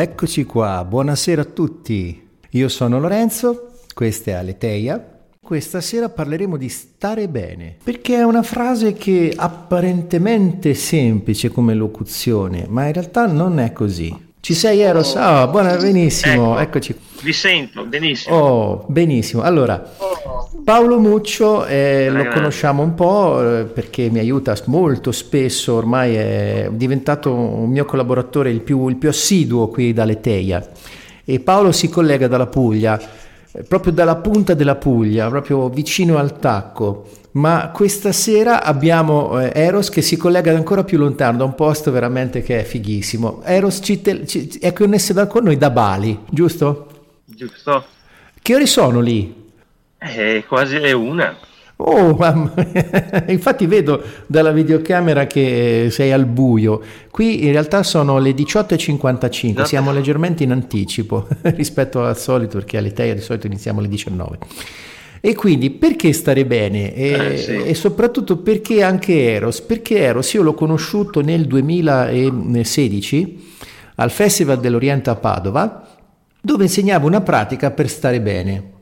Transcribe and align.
Eccoci 0.00 0.44
qua, 0.44 0.84
buonasera 0.84 1.42
a 1.42 1.44
tutti. 1.44 2.28
Io 2.50 2.68
sono 2.68 3.00
Lorenzo, 3.00 3.72
questa 3.92 4.30
è 4.30 4.34
Aleteia. 4.34 5.18
Questa 5.42 5.80
sera 5.80 6.08
parleremo 6.08 6.56
di 6.56 6.68
stare 6.68 7.26
bene, 7.26 7.78
perché 7.82 8.14
è 8.14 8.22
una 8.22 8.44
frase 8.44 8.92
che 8.92 9.32
apparentemente 9.34 10.74
semplice 10.74 11.48
come 11.48 11.74
locuzione, 11.74 12.66
ma 12.68 12.86
in 12.86 12.92
realtà 12.92 13.26
non 13.26 13.58
è 13.58 13.72
così. 13.72 14.26
Ci 14.38 14.54
sei 14.54 14.78
Eros? 14.78 15.16
Ah, 15.16 15.42
oh, 15.42 15.50
buona, 15.50 15.76
benissimo, 15.76 16.52
ecco, 16.52 16.60
eccoci. 16.60 16.96
Vi 17.20 17.32
sento, 17.32 17.84
benissimo. 17.84 18.36
Oh, 18.36 18.84
benissimo. 18.86 19.42
Allora, 19.42 19.96
Paolo 20.68 21.00
Muccio 21.00 21.64
eh, 21.64 22.10
lo 22.10 22.26
conosciamo 22.28 22.82
un 22.82 22.92
po' 22.92 23.40
eh, 23.40 23.64
perché 23.64 24.10
mi 24.10 24.18
aiuta 24.18 24.54
molto 24.66 25.12
spesso, 25.12 25.72
ormai 25.72 26.14
è 26.14 26.68
diventato 26.70 27.32
un 27.32 27.70
mio 27.70 27.86
collaboratore 27.86 28.50
il 28.50 28.60
più, 28.60 28.86
il 28.88 28.96
più 28.96 29.08
assiduo 29.08 29.68
qui 29.68 29.94
da 29.94 30.04
Leteia. 30.04 30.62
E 31.24 31.40
Paolo 31.40 31.72
si 31.72 31.88
collega 31.88 32.28
dalla 32.28 32.48
Puglia, 32.48 33.00
eh, 33.50 33.62
proprio 33.62 33.92
dalla 33.92 34.16
punta 34.16 34.52
della 34.52 34.74
Puglia, 34.74 35.30
proprio 35.30 35.70
vicino 35.70 36.18
al 36.18 36.38
tacco 36.38 37.06
ma 37.30 37.70
questa 37.72 38.12
sera 38.12 38.62
abbiamo 38.62 39.40
eh, 39.40 39.52
Eros 39.54 39.88
che 39.88 40.02
si 40.02 40.18
collega 40.18 40.54
ancora 40.54 40.84
più 40.84 40.98
lontano 40.98 41.38
da 41.38 41.44
un 41.44 41.54
posto 41.54 41.90
veramente 41.90 42.42
che 42.42 42.60
è 42.60 42.64
fighissimo. 42.64 43.40
Eros 43.42 43.80
ci 43.82 44.02
te, 44.02 44.26
ci, 44.26 44.58
è 44.60 44.74
connesso 44.74 45.14
da, 45.14 45.26
con 45.28 45.44
noi 45.44 45.56
da 45.56 45.70
Bali, 45.70 46.24
giusto? 46.28 46.88
Giusto. 47.24 47.84
Che 48.42 48.54
ore 48.54 48.66
sono 48.66 49.00
lì? 49.00 49.37
È 49.98 50.44
quasi 50.46 50.78
le 50.78 50.92
una. 50.92 51.36
Oh, 51.80 52.12
mamma 52.14 52.52
infatti 53.28 53.66
vedo 53.66 54.02
dalla 54.26 54.50
videocamera 54.50 55.26
che 55.26 55.88
sei 55.90 56.10
al 56.10 56.26
buio. 56.26 56.80
Qui 57.10 57.44
in 57.44 57.52
realtà 57.52 57.84
sono 57.84 58.18
le 58.18 58.30
18.55, 58.30 59.54
no. 59.54 59.64
siamo 59.64 59.92
leggermente 59.92 60.42
in 60.42 60.50
anticipo 60.50 61.28
rispetto 61.54 62.04
al 62.04 62.18
solito, 62.18 62.58
perché 62.58 62.78
all'Italia 62.78 63.14
di 63.14 63.20
solito 63.20 63.46
iniziamo 63.46 63.78
alle 63.78 63.88
19. 63.88 64.38
E 65.20 65.34
quindi 65.34 65.70
perché 65.70 66.12
stare 66.12 66.44
bene? 66.46 66.94
E, 66.94 67.10
eh, 67.10 67.36
sì. 67.36 67.56
e, 67.56 67.74
soprattutto 67.74 68.38
perché 68.38 68.82
anche 68.82 69.32
Eros? 69.32 69.60
Perché 69.60 69.98
Eros 69.98 70.32
io 70.32 70.42
l'ho 70.42 70.54
conosciuto 70.54 71.20
nel 71.20 71.46
2016 71.46 73.46
al 73.96 74.10
Festival 74.10 74.58
dell'Oriente 74.58 75.10
a 75.10 75.16
Padova, 75.16 75.86
dove 76.40 76.64
insegnavo 76.64 77.06
una 77.06 77.20
pratica 77.20 77.70
per 77.70 77.88
stare 77.88 78.20
bene. 78.20 78.76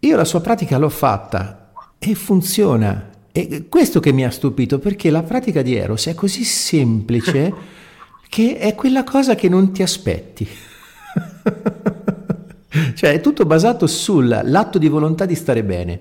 Io 0.00 0.16
la 0.16 0.24
sua 0.24 0.40
pratica 0.40 0.78
l'ho 0.78 0.88
fatta 0.88 1.72
e 1.98 2.14
funziona. 2.14 3.10
E 3.32 3.66
questo 3.68 3.98
che 3.98 4.12
mi 4.12 4.24
ha 4.24 4.30
stupito, 4.30 4.78
perché 4.78 5.10
la 5.10 5.22
pratica 5.22 5.62
di 5.62 5.74
Eros 5.74 6.06
è 6.06 6.14
così 6.14 6.44
semplice 6.44 7.52
che 8.28 8.58
è 8.58 8.74
quella 8.74 9.02
cosa 9.02 9.34
che 9.34 9.48
non 9.48 9.72
ti 9.72 9.82
aspetti. 9.82 10.48
cioè 12.94 13.12
è 13.12 13.20
tutto 13.20 13.44
basato 13.44 13.86
sull'atto 13.86 14.78
di 14.78 14.88
volontà 14.88 15.26
di 15.26 15.34
stare 15.34 15.64
bene, 15.64 16.00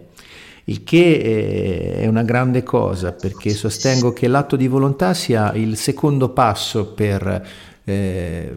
il 0.66 0.84
che 0.84 1.00
eh, 1.00 2.02
è 2.02 2.08
una 2.08 2.24
grande 2.24 2.62
cosa 2.62 3.14
perché 3.14 3.52
sostengo 3.52 4.14
che 4.14 4.28
l'atto 4.28 4.56
di 4.56 4.68
volontà 4.68 5.16
sia 5.16 5.54
il 5.54 5.76
secondo 5.76 6.30
passo 6.30 6.94
per 6.94 7.48
eh, 7.84 8.56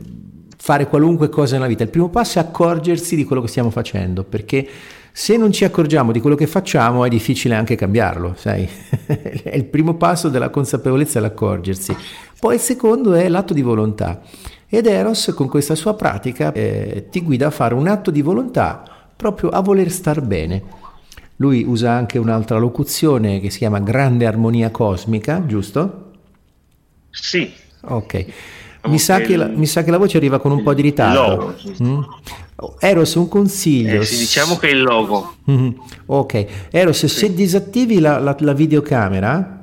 fare 0.57 0.87
qualunque 0.87 1.31
cosa 1.31 1.55
nella 1.55 1.69
vita. 1.69 1.85
Il 1.85 1.91
primo 1.91 2.11
passo 2.11 2.39
è 2.39 2.43
accorgersi 2.43 3.17
di 3.17 3.25
quello 3.25 3.41
che 3.41 3.49
stiamo 3.49 3.71
facendo 3.71 4.25
perché 4.25 4.69
se 5.21 5.37
non 5.37 5.53
ci 5.53 5.67
accorgiamo 5.67 6.13
di 6.13 6.21
quello 6.21 6.35
che 6.35 6.47
facciamo 6.47 7.05
è 7.05 7.11
difficile 7.11 7.55
anche 7.55 7.77
cambiarlo, 7.77 8.33
sai? 8.39 8.67
è 9.05 9.55
il 9.55 9.67
primo 9.67 9.93
passo 9.97 10.31
della 10.31 10.49
consapevolezza 10.49 11.19
è 11.19 11.21
l'accorgersi. 11.21 11.95
Poi 12.39 12.55
il 12.55 12.61
secondo 12.63 13.13
è 13.13 13.29
l'atto 13.29 13.53
di 13.53 13.61
volontà. 13.61 14.23
Ed 14.67 14.87
Eros 14.87 15.35
con 15.37 15.47
questa 15.47 15.75
sua 15.75 15.93
pratica 15.93 16.53
eh, 16.53 17.09
ti 17.11 17.21
guida 17.21 17.49
a 17.49 17.51
fare 17.51 17.75
un 17.75 17.87
atto 17.87 18.11
di 18.11 18.23
volontà 18.23 18.83
proprio 19.15 19.51
a 19.51 19.61
voler 19.61 19.91
star 19.91 20.23
bene. 20.23 20.63
Lui 21.37 21.65
usa 21.65 21.93
anche 21.93 22.17
un'altra 22.17 22.57
locuzione 22.57 23.41
che 23.41 23.51
si 23.51 23.59
chiama 23.59 23.79
grande 23.79 24.25
armonia 24.25 24.71
cosmica, 24.71 25.45
giusto? 25.45 26.13
Sì. 27.11 27.53
Ok. 27.83 28.27
Mi 28.87 28.99
sa, 28.99 29.19
la, 29.37 29.47
mi 29.49 29.67
sa, 29.67 29.85
che 29.85 29.91
la, 29.91 29.99
voce 29.99 30.17
arriva 30.17 30.39
con 30.39 30.53
un 30.53 30.63
po' 30.63 30.73
di 30.73 30.81
ritardo. 30.81 31.55
Mm? 31.83 32.01
Eros, 32.79 33.15
un 33.15 33.29
consiglio. 33.29 34.01
Eh, 34.01 34.05
sì, 34.05 34.19
diciamo 34.19 34.57
che 34.57 34.69
è 34.69 34.73
il 34.73 34.83
logo. 34.83 35.35
Mm-hmm. 35.51 35.71
Ok. 36.07 36.47
Eros, 36.71 36.99
sì. 36.99 37.09
se 37.09 37.35
disattivi 37.35 38.01
la, 38.01 38.19
la, 38.19 38.37
la 38.39 38.53
videocamera, 38.53 39.61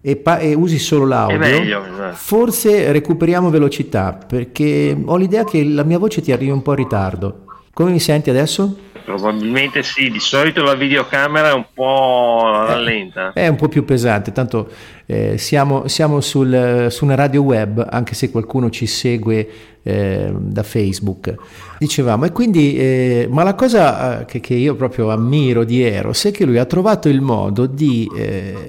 e, 0.00 0.16
pa- 0.16 0.38
e 0.38 0.54
usi 0.54 0.78
solo 0.78 1.04
l'audio, 1.04 1.38
meglio, 1.38 1.84
esatto. 1.84 2.16
forse 2.16 2.92
recuperiamo 2.92 3.50
velocità 3.50 4.12
perché 4.12 4.96
ho 5.04 5.16
l'idea 5.16 5.44
che 5.44 5.64
la 5.64 5.82
mia 5.82 5.98
voce 5.98 6.22
ti 6.22 6.32
arrivi 6.32 6.50
un 6.50 6.62
po' 6.62 6.70
in 6.70 6.76
ritardo. 6.78 7.44
Come 7.72 7.90
mi 7.90 8.00
senti 8.00 8.30
adesso? 8.30 8.76
Probabilmente 9.08 9.82
sì, 9.82 10.10
di 10.10 10.20
solito 10.20 10.62
la 10.62 10.74
videocamera 10.74 11.48
è 11.48 11.54
un 11.54 11.64
po' 11.72 12.42
rallenta. 12.66 13.32
È 13.32 13.48
un 13.48 13.56
po' 13.56 13.66
più 13.66 13.82
pesante, 13.86 14.32
tanto 14.32 14.68
eh, 15.06 15.38
siamo, 15.38 15.88
siamo 15.88 16.20
sul, 16.20 16.88
su 16.90 17.04
una 17.06 17.14
radio 17.14 17.40
web, 17.40 17.88
anche 17.90 18.14
se 18.14 18.30
qualcuno 18.30 18.68
ci 18.68 18.86
segue 18.86 19.48
eh, 19.82 20.30
da 20.36 20.62
Facebook. 20.62 21.34
Dicevamo, 21.78 22.26
e 22.26 22.32
quindi, 22.32 22.76
eh, 22.76 23.26
ma 23.30 23.44
la 23.44 23.54
cosa 23.54 24.20
eh, 24.20 24.24
che, 24.26 24.40
che, 24.40 24.52
io 24.52 24.74
proprio 24.74 25.08
ammiro 25.08 25.64
di 25.64 25.80
Eros 25.80 26.26
è 26.26 26.30
che 26.30 26.44
lui 26.44 26.58
ha 26.58 26.66
trovato 26.66 27.08
il 27.08 27.22
modo 27.22 27.64
di 27.64 28.06
eh, 28.14 28.68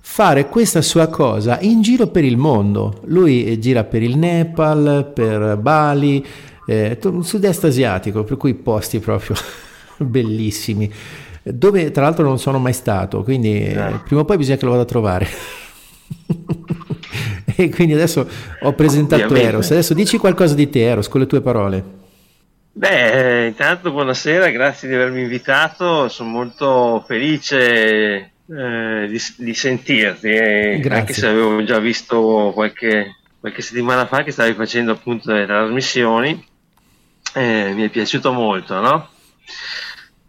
fare 0.00 0.48
questa 0.48 0.82
sua 0.82 1.06
cosa 1.06 1.60
in 1.60 1.80
giro 1.80 2.08
per 2.08 2.24
il 2.24 2.38
mondo. 2.38 3.02
Lui 3.04 3.56
gira 3.60 3.84
per 3.84 4.02
il 4.02 4.18
Nepal, 4.18 5.12
per 5.14 5.56
Bali, 5.58 6.26
eh, 6.66 6.98
sud-est 7.20 7.62
asiatico, 7.62 8.24
per 8.24 8.36
cui 8.36 8.54
posti 8.54 8.98
proprio 8.98 9.36
bellissimi, 10.04 10.90
dove 11.42 11.90
tra 11.90 12.02
l'altro 12.02 12.24
non 12.24 12.38
sono 12.38 12.58
mai 12.58 12.72
stato, 12.72 13.22
quindi 13.22 13.64
eh, 13.64 14.00
prima 14.04 14.22
o 14.22 14.24
poi 14.24 14.36
bisogna 14.36 14.56
che 14.56 14.64
lo 14.64 14.72
vada 14.72 14.82
a 14.82 14.86
trovare. 14.86 15.28
e 17.56 17.70
quindi 17.70 17.94
adesso 17.94 18.28
ho 18.60 18.72
presentato 18.74 19.24
Ovviamente. 19.24 19.48
Eros, 19.48 19.70
adesso 19.70 19.94
dici 19.94 20.18
qualcosa 20.18 20.54
di 20.54 20.68
te 20.68 20.82
Eros 20.82 21.08
con 21.08 21.20
le 21.20 21.26
tue 21.26 21.40
parole. 21.40 21.94
Beh, 22.72 23.44
eh, 23.44 23.46
intanto 23.46 23.90
buonasera, 23.90 24.50
grazie 24.50 24.86
di 24.86 24.94
avermi 24.94 25.22
invitato, 25.22 26.08
sono 26.08 26.28
molto 26.28 27.02
felice 27.06 28.32
eh, 28.48 29.06
di, 29.08 29.18
di, 29.38 29.54
sentirti, 29.54 30.28
eh, 30.28 30.86
anche 30.90 31.14
se 31.14 31.26
avevo 31.26 31.64
già 31.64 31.78
visto 31.78 32.50
qualche, 32.52 33.16
qualche, 33.40 33.62
settimana 33.62 34.04
fa 34.04 34.22
che 34.22 34.30
stavi 34.30 34.52
facendo 34.52 34.92
appunto 34.92 35.32
delle 35.32 35.46
trasmissioni, 35.46 36.46
eh, 37.32 37.72
mi 37.74 37.84
è 37.84 37.88
piaciuto 37.88 38.32
molto, 38.32 38.78
no? 38.78 39.08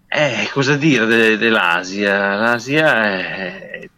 Eh, 0.09 0.49
cosa 0.51 0.75
dire 0.77 1.05
de, 1.05 1.37
dell'Asia? 1.37 2.35
L'Asia 2.35 3.03
è 3.03 3.89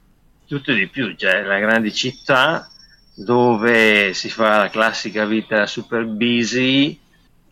tutto 0.47 0.74
di 0.74 0.88
più, 0.88 1.16
cioè 1.16 1.44
la 1.44 1.59
grande 1.59 1.92
città 1.92 2.68
dove 3.14 4.14
si 4.14 4.30
fa 4.30 4.58
la 4.58 4.70
classica 4.70 5.25
vita 5.25 5.68
super 5.68 6.06
busy 6.06 6.97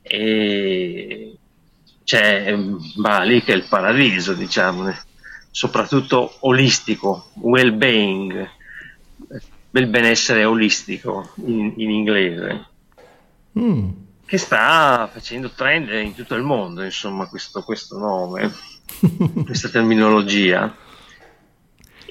e 0.01 1.37
c'è 2.03 2.55
Bali 2.95 3.43
che 3.43 3.53
è 3.53 3.55
il 3.55 3.67
paradiso, 3.67 4.33
diciamo, 4.33 4.91
soprattutto 5.51 6.37
olistico, 6.41 7.31
well-being, 7.33 8.49
bel 9.69 9.87
benessere 9.87 10.45
olistico 10.45 11.33
in, 11.45 11.73
in 11.75 11.91
inglese, 11.91 12.65
mm. 13.59 13.89
Che 14.27 14.37
sta 14.37 15.09
facendo 15.09 15.51
trend 15.51 15.89
in 15.89 16.13
tutto 16.13 16.35
il 16.35 16.43
mondo, 16.43 16.83
insomma, 16.83 17.27
questo, 17.27 17.63
questo 17.63 17.97
nome, 17.97 18.51
questa 19.45 19.69
terminologia. 19.69 20.75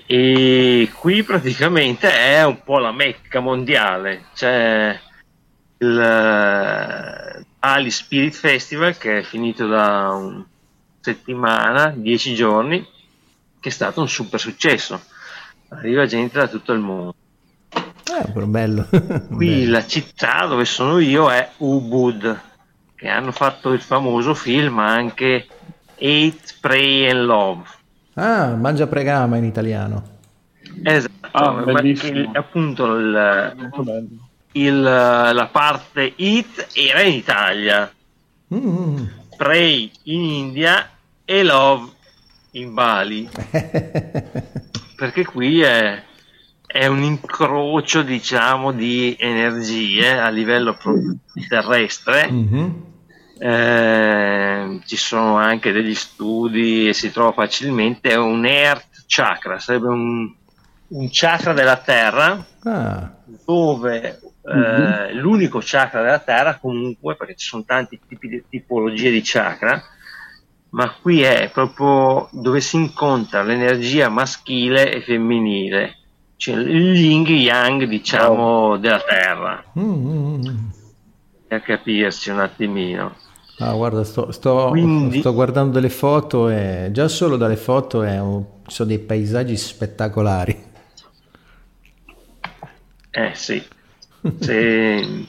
E 0.06 0.90
qui 0.94 1.22
praticamente 1.22 2.10
è 2.10 2.42
un 2.42 2.62
po' 2.62 2.78
la 2.78 2.92
mecca 2.92 3.40
mondiale, 3.40 4.28
c'è 4.34 4.98
il 5.78 7.38
uh, 7.38 7.44
Ali 7.58 7.90
Spirit 7.90 8.32
Festival 8.32 8.96
che 8.96 9.19
è 9.19 9.22
finito 9.22 9.66
da 9.66 10.08
una 10.12 10.46
settimana, 11.00 11.92
dieci 11.94 12.34
giorni, 12.34 12.82
che 13.60 13.69
è 13.69 13.72
stato 13.72 14.00
un 14.00 14.08
super 14.08 14.40
successo. 14.40 14.98
Arriva 15.69 16.06
gente 16.06 16.38
da 16.38 16.48
tutto 16.48 16.72
il 16.72 16.80
mondo. 16.80 17.14
Però 18.22 18.46
bello. 18.46 18.86
Qui 19.30 19.48
bello. 19.48 19.70
la 19.70 19.86
città 19.86 20.46
dove 20.46 20.64
sono 20.64 20.98
io 20.98 21.30
è 21.30 21.50
Ubud, 21.58 22.40
che 22.94 23.08
hanno 23.08 23.32
fatto 23.32 23.72
il 23.72 23.80
famoso 23.80 24.34
film 24.34 24.78
anche 24.78 25.46
Eat, 25.96 26.56
Pray 26.60 27.10
and 27.10 27.24
Love. 27.24 27.62
Ah, 28.14 28.54
mangia 28.54 28.86
pregama 28.86 29.36
in 29.36 29.44
italiano. 29.44 30.14
Esatto, 30.82 31.28
ah, 31.32 31.80
il, 31.80 32.30
appunto 32.32 32.96
il, 32.96 33.70
il, 34.52 34.82
la 34.82 35.48
parte 35.50 36.14
Eat 36.16 36.69
era 36.72 37.02
in 37.02 37.14
Italia, 37.14 37.90
mm. 38.54 39.04
Pray 39.36 39.90
in 40.04 40.20
India 40.20 40.90
e 41.24 41.42
Love 41.42 41.94
in 42.52 42.72
Bali 42.72 43.28
perché 44.96 45.24
qui 45.24 45.60
è 45.60 46.02
è 46.66 46.86
un 46.86 47.02
incrocio, 47.02 48.02
diciamo, 48.02 48.72
di 48.72 49.16
energie 49.18 50.18
a 50.18 50.28
livello 50.28 50.76
terrestre. 51.48 52.30
Mm-hmm. 52.30 52.70
Eh, 53.38 54.80
ci 54.86 54.96
sono 54.96 55.36
anche 55.36 55.72
degli 55.72 55.94
studi 55.94 56.88
e 56.88 56.92
si 56.92 57.10
trova 57.12 57.32
facilmente. 57.32 58.10
È 58.10 58.16
un 58.16 58.44
Earth 58.44 59.04
Chakra, 59.06 59.58
sarebbe 59.58 59.88
un, 59.88 60.34
un 60.88 61.08
chakra 61.10 61.52
della 61.52 61.76
Terra 61.76 62.44
ah. 62.64 63.10
dove 63.44 64.20
eh, 64.42 65.12
l'unico 65.14 65.60
chakra 65.62 66.02
della 66.02 66.19
Terra 66.19 66.58
comunque, 66.58 67.16
perché 67.16 67.34
ci 67.36 67.46
sono 67.46 67.64
tanti 67.64 68.00
tipi 68.06 68.28
di 68.28 68.44
tipologie 68.48 69.10
di 69.10 69.20
chakra, 69.22 69.82
ma 70.70 70.94
qui 71.00 71.22
è 71.22 71.50
proprio 71.52 72.28
dove 72.32 72.60
si 72.60 72.76
incontra 72.76 73.42
l'energia 73.42 74.08
maschile 74.08 74.92
e 74.92 75.02
femminile, 75.02 75.96
cioè 76.36 76.56
il 76.56 76.94
yin 76.94 77.26
yang 77.26 77.84
diciamo 77.84 78.42
oh. 78.42 78.76
della 78.76 79.00
Terra. 79.00 79.64
Mm-hmm. 79.78 80.56
Per 81.48 81.62
capirci 81.62 82.30
un 82.30 82.40
attimino. 82.40 83.16
Ah, 83.58 83.72
guarda, 83.72 84.04
sto, 84.04 84.32
sto, 84.32 84.68
Quindi... 84.68 85.20
sto, 85.20 85.32
guardando 85.32 85.72
delle 85.72 85.88
foto 85.88 86.50
e 86.50 86.90
già 86.92 87.08
solo 87.08 87.38
dalle 87.38 87.56
foto 87.56 88.00
un, 88.00 88.44
sono 88.66 88.88
dei 88.88 88.98
paesaggi 88.98 89.56
spettacolari. 89.56 90.64
Eh 93.10 93.30
sì, 93.34 93.62
se... 94.40 95.26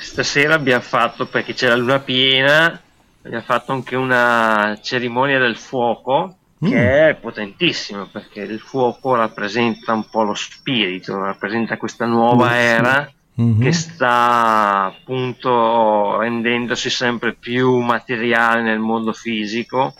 Stasera 0.00 0.54
abbiamo 0.54 0.82
fatto, 0.82 1.26
perché 1.26 1.54
c'è 1.54 1.68
la 1.68 1.76
luna 1.76 2.00
piena, 2.00 2.80
abbiamo 3.22 3.44
fatto 3.44 3.70
anche 3.70 3.94
una 3.94 4.76
cerimonia 4.82 5.38
del 5.38 5.56
fuoco 5.56 6.39
che 6.60 6.74
mm. 6.74 7.08
è 7.08 7.16
potentissima 7.18 8.06
perché 8.10 8.42
il 8.42 8.60
fuoco 8.60 9.14
rappresenta 9.14 9.94
un 9.94 10.06
po' 10.08 10.22
lo 10.22 10.34
spirito, 10.34 11.18
rappresenta 11.18 11.78
questa 11.78 12.04
nuova 12.04 12.54
era 12.54 13.10
mm-hmm. 13.40 13.60
che 13.60 13.72
sta 13.72 14.84
appunto 14.84 16.18
rendendosi 16.18 16.90
sempre 16.90 17.34
più 17.34 17.78
materiale 17.78 18.60
nel 18.60 18.78
mondo 18.78 19.14
fisico 19.14 19.94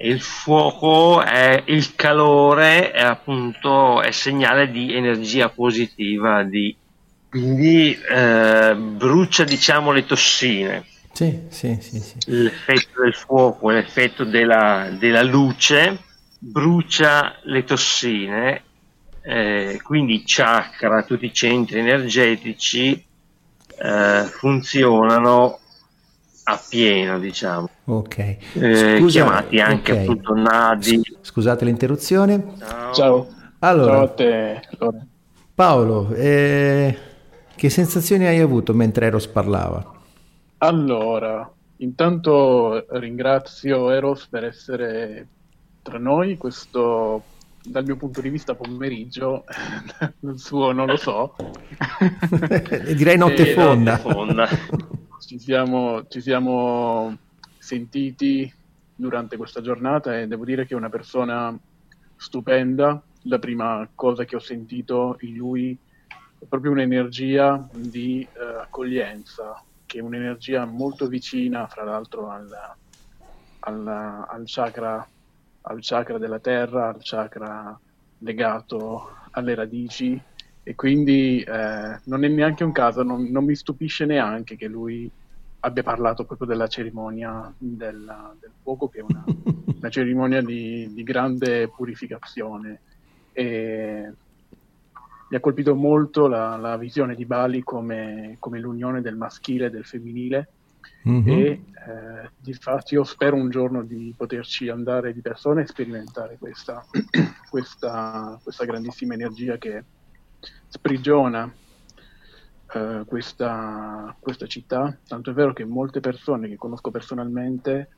il 0.00 0.20
fuoco 0.20 1.22
è 1.22 1.62
il 1.66 1.94
calore 1.94 2.92
è 2.92 3.02
appunto 3.02 4.02
è 4.02 4.10
segnale 4.10 4.70
di 4.70 4.94
energia 4.94 5.48
positiva 5.48 6.44
di, 6.44 6.76
quindi 7.30 7.98
eh, 7.98 8.76
brucia 8.76 9.44
diciamo 9.44 9.90
le 9.92 10.04
tossine 10.04 10.84
sì, 11.48 11.78
sì, 11.80 12.00
sì, 12.00 12.00
sì. 12.00 12.42
l'effetto 12.42 13.02
del 13.02 13.14
fuoco 13.14 13.70
l'effetto 13.70 14.24
della, 14.24 14.88
della 14.98 15.22
luce 15.22 15.98
brucia 16.38 17.34
le 17.42 17.64
tossine 17.64 18.62
eh, 19.22 19.80
quindi 19.82 20.22
chakra 20.24 21.02
tutti 21.02 21.26
i 21.26 21.32
centri 21.32 21.80
energetici 21.80 23.04
eh, 23.80 24.24
funzionano 24.24 25.58
appieno, 26.44 27.18
diciamo. 27.18 27.68
Ok. 27.84 28.36
Eh, 28.54 29.04
chiamati 29.06 29.60
anche 29.60 29.92
okay. 29.92 30.04
appunto 30.04 30.34
nadi. 30.34 31.00
Scusate 31.20 31.64
l'interruzione. 31.64 32.54
Ciao. 32.58 32.92
Ciao. 32.94 33.28
Allora, 33.60 33.92
Ciao 33.92 34.04
a 34.04 34.08
te, 34.08 34.62
Paolo, 35.54 36.14
eh, 36.14 36.96
che 37.54 37.68
sensazioni 37.70 38.26
hai 38.26 38.38
avuto 38.38 38.72
mentre 38.72 39.06
Eros 39.06 39.26
parlava? 39.26 39.97
Allora, 40.58 41.50
intanto 41.76 42.86
ringrazio 42.98 43.90
Eros 43.90 44.26
per 44.26 44.44
essere 44.44 45.26
tra 45.82 45.98
noi 45.98 46.36
questo 46.36 47.22
dal 47.62 47.84
mio 47.84 47.96
punto 47.96 48.20
di 48.20 48.30
vista 48.30 48.54
pomeriggio, 48.54 49.44
il 50.20 50.38
suo 50.38 50.72
non 50.72 50.86
lo 50.86 50.96
so. 50.96 51.34
Direi 52.94 53.16
notte 53.16 53.46
fonda. 53.52 53.92
Notte 53.92 54.12
fonda 54.12 54.48
ci 55.28 55.38
siamo, 55.38 56.06
ci 56.08 56.22
siamo 56.22 57.16
sentiti 57.58 58.50
durante 58.94 59.36
questa 59.36 59.60
giornata 59.60 60.18
e 60.18 60.26
devo 60.26 60.46
dire 60.46 60.66
che 60.66 60.72
è 60.72 60.76
una 60.76 60.88
persona 60.88 61.54
stupenda. 62.16 63.02
La 63.22 63.38
prima 63.38 63.86
cosa 63.94 64.24
che 64.24 64.36
ho 64.36 64.40
sentito 64.40 65.18
in 65.20 65.36
lui 65.36 65.76
è 66.38 66.46
proprio 66.48 66.70
un'energia 66.70 67.68
di 67.72 68.22
eh, 68.22 68.60
accoglienza, 68.62 69.62
che 69.88 69.98
è 69.98 70.02
un'energia 70.02 70.66
molto 70.66 71.06
vicina, 71.06 71.66
fra 71.66 71.82
l'altro, 71.82 72.28
al, 72.28 72.54
al, 73.60 73.86
al, 73.88 74.42
chakra, 74.44 75.08
al 75.62 75.78
chakra 75.80 76.18
della 76.18 76.38
terra, 76.38 76.88
al 76.88 76.98
chakra 77.00 77.80
legato 78.18 79.16
alle 79.30 79.54
radici 79.54 80.20
e 80.62 80.74
quindi 80.74 81.40
eh, 81.40 82.00
non 82.04 82.22
è 82.22 82.28
neanche 82.28 82.64
un 82.64 82.72
caso, 82.72 83.02
non, 83.02 83.24
non, 83.30 83.46
mi 83.46 83.54
stupisce 83.54 84.04
neanche 84.04 84.56
che 84.56 84.66
lui 84.66 85.10
abbia 85.60 85.82
parlato 85.82 86.26
proprio 86.26 86.46
della 86.46 86.66
cerimonia 86.66 87.50
del, 87.56 88.36
del 88.38 88.52
fuoco, 88.62 88.88
che 88.88 88.98
è 88.98 89.04
una, 89.08 89.24
una 89.78 89.88
cerimonia 89.88 90.42
di, 90.42 90.92
di, 90.92 91.02
grande 91.02 91.68
purificazione. 91.68 92.80
E 93.32 94.12
mi 95.28 95.36
ha 95.36 95.40
colpito 95.40 95.74
molto 95.74 96.26
la, 96.26 96.56
la 96.56 96.76
visione 96.76 97.14
di 97.14 97.26
Bali 97.26 97.62
come, 97.62 98.36
come, 98.38 98.60
l'unione 98.60 99.00
del 99.00 99.16
maschile 99.16 99.66
e 99.66 99.70
del 99.70 99.84
femminile. 99.84 100.48
Mm-hmm. 101.08 101.28
E 101.28 101.44
eh, 101.44 102.30
difatti 102.38 102.94
io 102.94 103.04
spero 103.04 103.36
un 103.36 103.50
giorno 103.50 103.82
di 103.82 104.12
poterci 104.16 104.68
andare 104.68 105.12
di 105.12 105.20
persona 105.20 105.60
e 105.60 105.66
sperimentare 105.66 106.36
questa, 106.38 106.84
questa, 107.48 108.38
questa 108.42 108.64
grandissima 108.64 109.14
energia 109.14 109.56
che 109.58 109.84
sprigiona 110.68 111.50
eh, 112.70 113.04
questa, 113.06 114.14
questa, 114.18 114.46
città, 114.46 114.94
tanto 115.06 115.30
è 115.30 115.32
vero 115.32 115.52
che 115.52 115.64
molte 115.64 116.00
persone 116.00 116.48
che 116.48 116.56
conosco 116.56 116.90
personalmente 116.90 117.88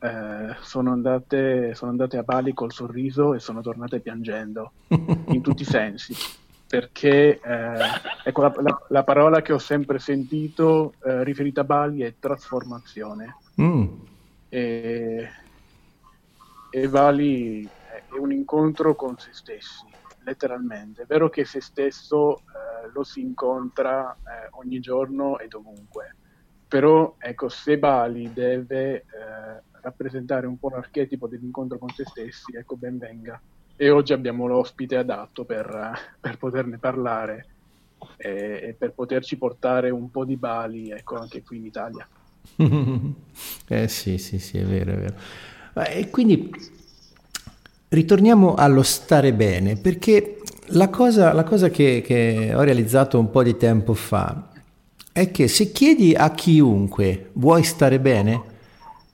eh, 0.00 0.56
sono, 0.60 0.92
andate, 0.92 1.74
sono, 1.74 1.90
andate, 1.90 2.16
a 2.16 2.22
Bali 2.22 2.54
col 2.54 2.72
sorriso 2.72 3.34
e 3.34 3.40
sono 3.40 3.60
tornate 3.60 4.00
piangendo, 4.00 4.72
in 4.88 5.40
tutti 5.42 5.62
i 5.62 5.66
sensi, 5.66 6.14
perché 6.66 7.40
eh, 7.40 7.78
ecco, 8.24 8.42
la, 8.42 8.54
la, 8.60 8.82
la, 8.88 9.04
parola 9.04 9.42
che 9.42 9.52
ho 9.52 9.58
sempre 9.58 9.98
sentito 9.98 10.94
eh, 11.04 11.22
riferita 11.22 11.60
a 11.60 11.64
Bali 11.64 12.02
è 12.02 12.14
trasformazione. 12.18 13.36
Mm. 13.60 13.86
E, 14.48 15.28
e 16.70 16.88
Bali 16.88 17.64
è 17.64 18.18
un 18.18 18.32
incontro 18.32 18.94
con 18.94 19.16
se 19.18 19.30
stessi 19.32 19.92
letteralmente. 20.24 21.02
È 21.02 21.06
vero 21.06 21.28
che 21.28 21.44
se 21.44 21.60
stesso 21.60 22.38
eh, 22.38 22.90
lo 22.92 23.04
si 23.04 23.20
incontra 23.20 24.12
eh, 24.14 24.48
ogni 24.52 24.80
giorno 24.80 25.38
e 25.38 25.48
dovunque, 25.48 26.16
però 26.66 27.14
ecco, 27.18 27.48
se 27.48 27.78
Bali 27.78 28.32
deve 28.32 28.94
eh, 28.94 29.04
rappresentare 29.80 30.46
un 30.46 30.58
po' 30.58 30.70
l'archetipo 30.70 31.28
dell'incontro 31.28 31.78
con 31.78 31.90
se 31.90 32.04
stessi, 32.04 32.56
ecco 32.56 32.76
ben 32.76 32.98
venga. 32.98 33.40
E 33.76 33.90
oggi 33.90 34.12
abbiamo 34.12 34.46
l'ospite 34.46 34.96
adatto 34.96 35.44
per, 35.44 35.98
per 36.20 36.38
poterne 36.38 36.78
parlare 36.78 37.46
e, 38.16 38.60
e, 38.62 38.74
per 38.78 38.92
poterci 38.92 39.36
portare 39.36 39.90
un 39.90 40.10
po' 40.10 40.24
di 40.24 40.36
Bali, 40.36 40.90
ecco, 40.90 41.16
anche 41.16 41.42
qui 41.42 41.56
in 41.58 41.64
Italia. 41.64 42.06
eh 43.68 43.88
sì, 43.88 44.18
sì, 44.18 44.38
sì, 44.38 44.58
è 44.58 44.64
vero, 44.64 44.92
è 44.92 44.96
vero. 44.96 45.16
E 45.88 46.08
quindi 46.10 46.50
Ritorniamo 47.94 48.56
allo 48.56 48.82
stare 48.82 49.32
bene, 49.32 49.76
perché 49.76 50.40
la 50.70 50.88
cosa, 50.88 51.32
la 51.32 51.44
cosa 51.44 51.68
che, 51.68 52.02
che, 52.04 52.52
ho 52.52 52.62
realizzato 52.62 53.20
un 53.20 53.30
po' 53.30 53.44
di 53.44 53.56
tempo 53.56 53.94
fa 53.94 54.48
è 55.12 55.30
che 55.30 55.46
se 55.46 55.70
chiedi 55.70 56.12
a 56.12 56.32
chiunque 56.32 57.30
vuoi 57.34 57.62
stare 57.62 58.00
bene, 58.00 58.42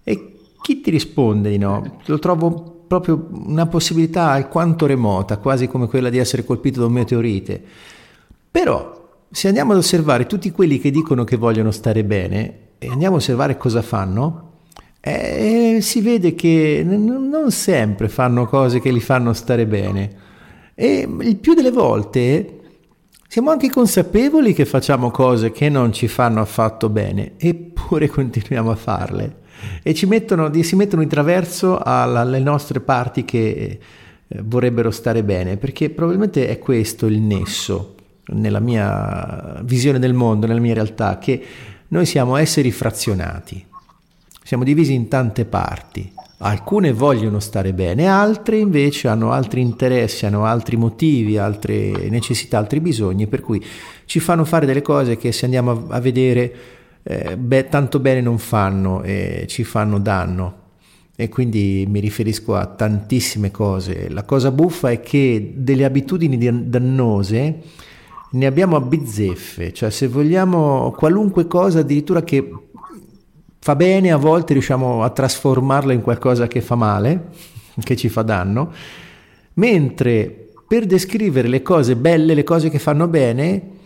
e 0.03 0.33
chi 0.63 0.81
ti 0.81 0.89
risponde 0.89 1.51
di 1.51 1.59
no? 1.59 2.01
Lo 2.07 2.19
trovo 2.19 2.70
proprio 2.91 3.29
una 3.31 3.67
possibilità 3.67 4.31
alquanto 4.31 4.85
remota, 4.85 5.37
quasi 5.37 5.69
come 5.69 5.87
quella 5.87 6.11
di 6.11 6.19
essere 6.19 6.45
colpito 6.45 6.81
da 6.81 6.87
un 6.87 6.93
meteorite. 6.93 7.63
Però, 8.51 9.11
se 9.31 9.47
andiamo 9.47 9.71
ad 9.71 9.79
osservare 9.79 10.27
tutti 10.27 10.51
quelli 10.51 10.81
che 10.81 10.91
dicono 10.91 11.23
che 11.23 11.37
vogliono 11.37 11.71
stare 11.71 12.03
bene, 12.03 12.55
e 12.79 12.89
andiamo 12.89 13.15
a 13.15 13.19
osservare 13.19 13.57
cosa 13.57 13.81
fanno, 13.81 14.55
eh, 14.99 15.79
si 15.81 16.01
vede 16.01 16.35
che 16.35 16.83
n- 16.85 17.29
non 17.29 17.53
sempre 17.53 18.09
fanno 18.09 18.47
cose 18.47 18.81
che 18.81 18.91
li 18.91 18.99
fanno 18.99 19.35
stare 19.35 19.67
bene 19.67 20.17
e 20.75 21.09
il 21.21 21.37
più 21.37 21.55
delle 21.55 21.71
volte 21.71 22.59
siamo 23.29 23.51
anche 23.51 23.71
consapevoli 23.71 24.53
che 24.53 24.65
facciamo 24.65 25.13
cose 25.13 25.53
che 25.53 25.69
non 25.69 25.93
ci 25.93 26.09
fanno 26.09 26.41
affatto 26.41 26.89
bene, 26.89 27.35
eppure 27.37 28.09
continuiamo 28.09 28.73
a 28.73 28.77
farle 28.77 29.40
e 29.83 29.95
ci 29.95 30.07
mettono, 30.07 30.51
si 30.63 30.77
mettono 30.77 31.03
in 31.03 31.09
traverso 31.09 31.79
alle 31.79 32.39
nostre 32.39 32.81
parti 32.81 33.25
che 33.25 33.79
eh, 34.29 34.41
vorrebbero 34.43 34.91
stare 34.91 35.23
bene, 35.23 35.57
perché 35.57 35.91
probabilmente 35.91 36.49
è 36.49 36.59
questo 36.59 37.07
il 37.07 37.21
nesso 37.21 37.95
nella 38.33 38.61
mia 38.61 39.61
visione 39.63 39.99
del 39.99 40.15
mondo, 40.15 40.47
nella 40.47 40.61
mia 40.61 40.75
realtà, 40.75 41.19
che 41.19 41.43
noi 41.89 42.07
siamo 42.07 42.37
esseri 42.37 42.71
frazionati 42.71 43.67
siamo 44.51 44.65
divisi 44.65 44.95
in 44.95 45.07
tante 45.07 45.45
parti. 45.45 46.13
Alcune 46.39 46.93
vogliono 46.93 47.39
stare 47.39 47.73
bene, 47.73 48.09
altre 48.09 48.59
invece 48.59 49.07
hanno 49.07 49.31
altri 49.31 49.61
interessi, 49.61 50.27
hanno 50.27 50.45
altri 50.45 50.77
motivi, 50.77 51.39
altre 51.39 52.09
necessità, 52.09 52.59
altri 52.59 52.81
bisogni, 52.81 53.29
per 53.29 53.43
cui 53.43 53.65
ci 54.07 54.19
fanno 54.19 54.45
fare 54.45 54.67
delle 54.67 54.83
cose 54.83 55.17
che 55.17 55.31
se 55.31 55.45
andiamo 55.45 55.87
a 55.89 56.01
vedere 56.01 56.53
eh, 57.11 57.37
beh, 57.37 57.67
tanto 57.67 57.99
bene 57.99 58.21
non 58.21 58.39
fanno 58.39 59.03
e 59.03 59.47
ci 59.49 59.65
fanno 59.65 59.99
danno. 59.99 60.59
E 61.17 61.29
quindi 61.29 61.85
mi 61.89 61.99
riferisco 61.99 62.55
a 62.55 62.67
tantissime 62.67 63.51
cose. 63.51 64.09
La 64.09 64.23
cosa 64.23 64.53
buffa 64.53 64.91
è 64.93 65.01
che 65.01 65.55
delle 65.57 65.85
abitudini 65.85 66.39
dannose 66.69 67.63
ne 68.31 68.47
abbiamo 68.47 68.77
a 68.77 68.81
bizzeffe, 68.81 69.73
cioè 69.73 69.91
se 69.91 70.07
vogliamo 70.07 70.95
qualunque 70.97 71.49
cosa 71.49 71.81
addirittura 71.81 72.23
che 72.23 72.49
fa 73.59 73.75
bene, 73.75 74.13
a 74.13 74.17
volte 74.17 74.53
riusciamo 74.53 75.03
a 75.03 75.11
trasformarla 75.11 75.93
in 75.93 76.03
qualcosa 76.03 76.47
che 76.47 76.61
fa 76.61 76.77
male, 76.77 77.31
che 77.83 77.97
ci 77.97 78.09
fa 78.09 78.23
danno, 78.23 78.73
mentre 79.55 80.53
per 80.67 80.87
descrivere 80.87 81.49
le 81.49 81.61
cose 81.61 81.97
belle, 81.97 82.35
le 82.35 82.45
cose 82.45 82.71
che 82.71 82.79
fanno 82.79 83.09
bene, 83.09 83.79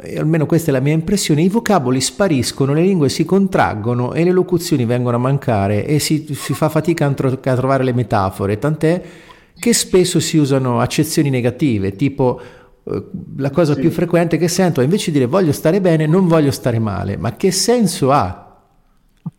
eh, 0.00 0.18
almeno 0.18 0.46
questa 0.46 0.70
è 0.70 0.72
la 0.72 0.80
mia 0.80 0.92
impressione, 0.92 1.42
i 1.42 1.48
vocaboli 1.48 2.00
spariscono, 2.00 2.72
le 2.72 2.82
lingue 2.82 3.08
si 3.08 3.24
contraggono 3.24 4.12
e 4.12 4.24
le 4.24 4.32
locuzioni 4.32 4.84
vengono 4.84 5.16
a 5.16 5.20
mancare 5.20 5.86
e 5.86 5.98
si, 5.98 6.26
si 6.34 6.52
fa 6.52 6.68
fatica 6.68 7.06
a, 7.06 7.12
tro- 7.12 7.40
a 7.42 7.54
trovare 7.54 7.84
le 7.84 7.94
metafore, 7.94 8.58
tant'è 8.58 9.02
che 9.58 9.72
spesso 9.72 10.20
si 10.20 10.36
usano 10.36 10.80
accezioni 10.80 11.30
negative, 11.30 11.96
tipo 11.96 12.40
eh, 12.84 13.04
la 13.38 13.50
cosa 13.50 13.74
sì. 13.74 13.80
più 13.80 13.90
frequente 13.90 14.36
che 14.36 14.48
sento 14.48 14.80
è 14.80 14.84
invece 14.84 15.10
di 15.10 15.18
dire 15.18 15.28
voglio 15.28 15.52
stare 15.52 15.80
bene, 15.80 16.06
non 16.06 16.28
voglio 16.28 16.50
stare 16.50 16.78
male, 16.78 17.16
ma 17.16 17.34
che 17.36 17.50
senso 17.50 18.12
ha? 18.12 18.44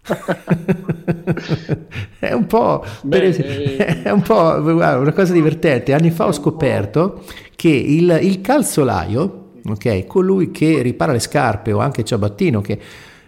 è 2.20 2.32
un 2.32 2.46
po', 2.46 2.86
Beh, 3.02 3.24
esempio, 3.24 3.86
eh, 3.86 4.04
è 4.04 4.12
un 4.12 4.22
po' 4.22 4.62
una 4.62 5.12
cosa 5.14 5.34
divertente. 5.34 5.94
Anni 5.94 6.12
fa 6.12 6.28
ho 6.28 6.32
scoperto 6.32 7.24
che 7.56 7.70
il, 7.70 8.20
il 8.22 8.42
calzolaio, 8.42 9.39
ok, 9.72 10.06
colui 10.06 10.52
che 10.52 10.82
ripara 10.82 11.12
le 11.12 11.20
scarpe 11.20 11.72
o 11.72 11.80
anche 11.80 12.04
ciabattino, 12.04 12.62
che 12.62 12.80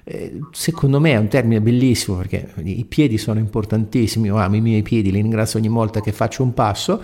eh, 0.03 0.39
secondo 0.51 0.99
me 0.99 1.11
è 1.11 1.17
un 1.17 1.27
termine 1.27 1.61
bellissimo 1.61 2.17
perché 2.17 2.53
i 2.63 2.85
piedi 2.85 3.17
sono 3.17 3.39
importantissimi, 3.39 4.27
io 4.27 4.37
amo 4.37 4.55
i 4.55 4.61
miei 4.61 4.81
piedi, 4.81 5.11
li 5.11 5.21
ringrazio 5.21 5.59
ogni 5.59 5.67
volta 5.67 6.01
che 6.01 6.11
faccio 6.11 6.43
un 6.43 6.53
passo. 6.53 7.01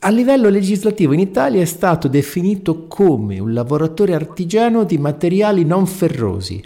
A 0.00 0.10
livello 0.10 0.48
legislativo 0.48 1.12
in 1.12 1.20
Italia 1.20 1.60
è 1.60 1.64
stato 1.64 2.06
definito 2.06 2.86
come 2.86 3.38
un 3.38 3.52
lavoratore 3.52 4.14
artigiano 4.14 4.84
di 4.84 4.98
materiali 4.98 5.64
non 5.64 5.86
ferrosi. 5.86 6.62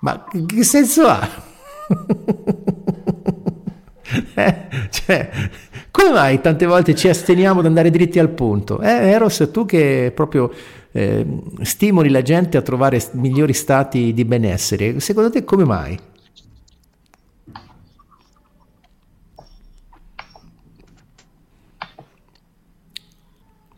Ma 0.00 0.24
che 0.46 0.64
senso 0.64 1.06
ha? 1.06 1.28
eh, 4.34 4.68
cioè, 4.90 5.30
come 5.90 6.10
mai 6.10 6.40
tante 6.40 6.66
volte 6.66 6.94
ci 6.94 7.08
asteniamo 7.08 7.60
ad 7.60 7.66
andare 7.66 7.90
dritti 7.90 8.18
al 8.18 8.30
punto? 8.30 8.80
Eh, 8.80 9.10
Eros, 9.10 9.48
tu 9.52 9.66
che 9.66 10.12
proprio 10.14 10.52
eh, 10.92 11.26
stimoli 11.62 12.10
la 12.10 12.22
gente 12.22 12.56
a 12.56 12.62
trovare 12.62 13.02
migliori 13.12 13.52
stati 13.52 14.12
di 14.12 14.24
benessere, 14.24 15.00
secondo 15.00 15.30
te 15.30 15.44
come 15.44 15.64
mai? 15.64 15.98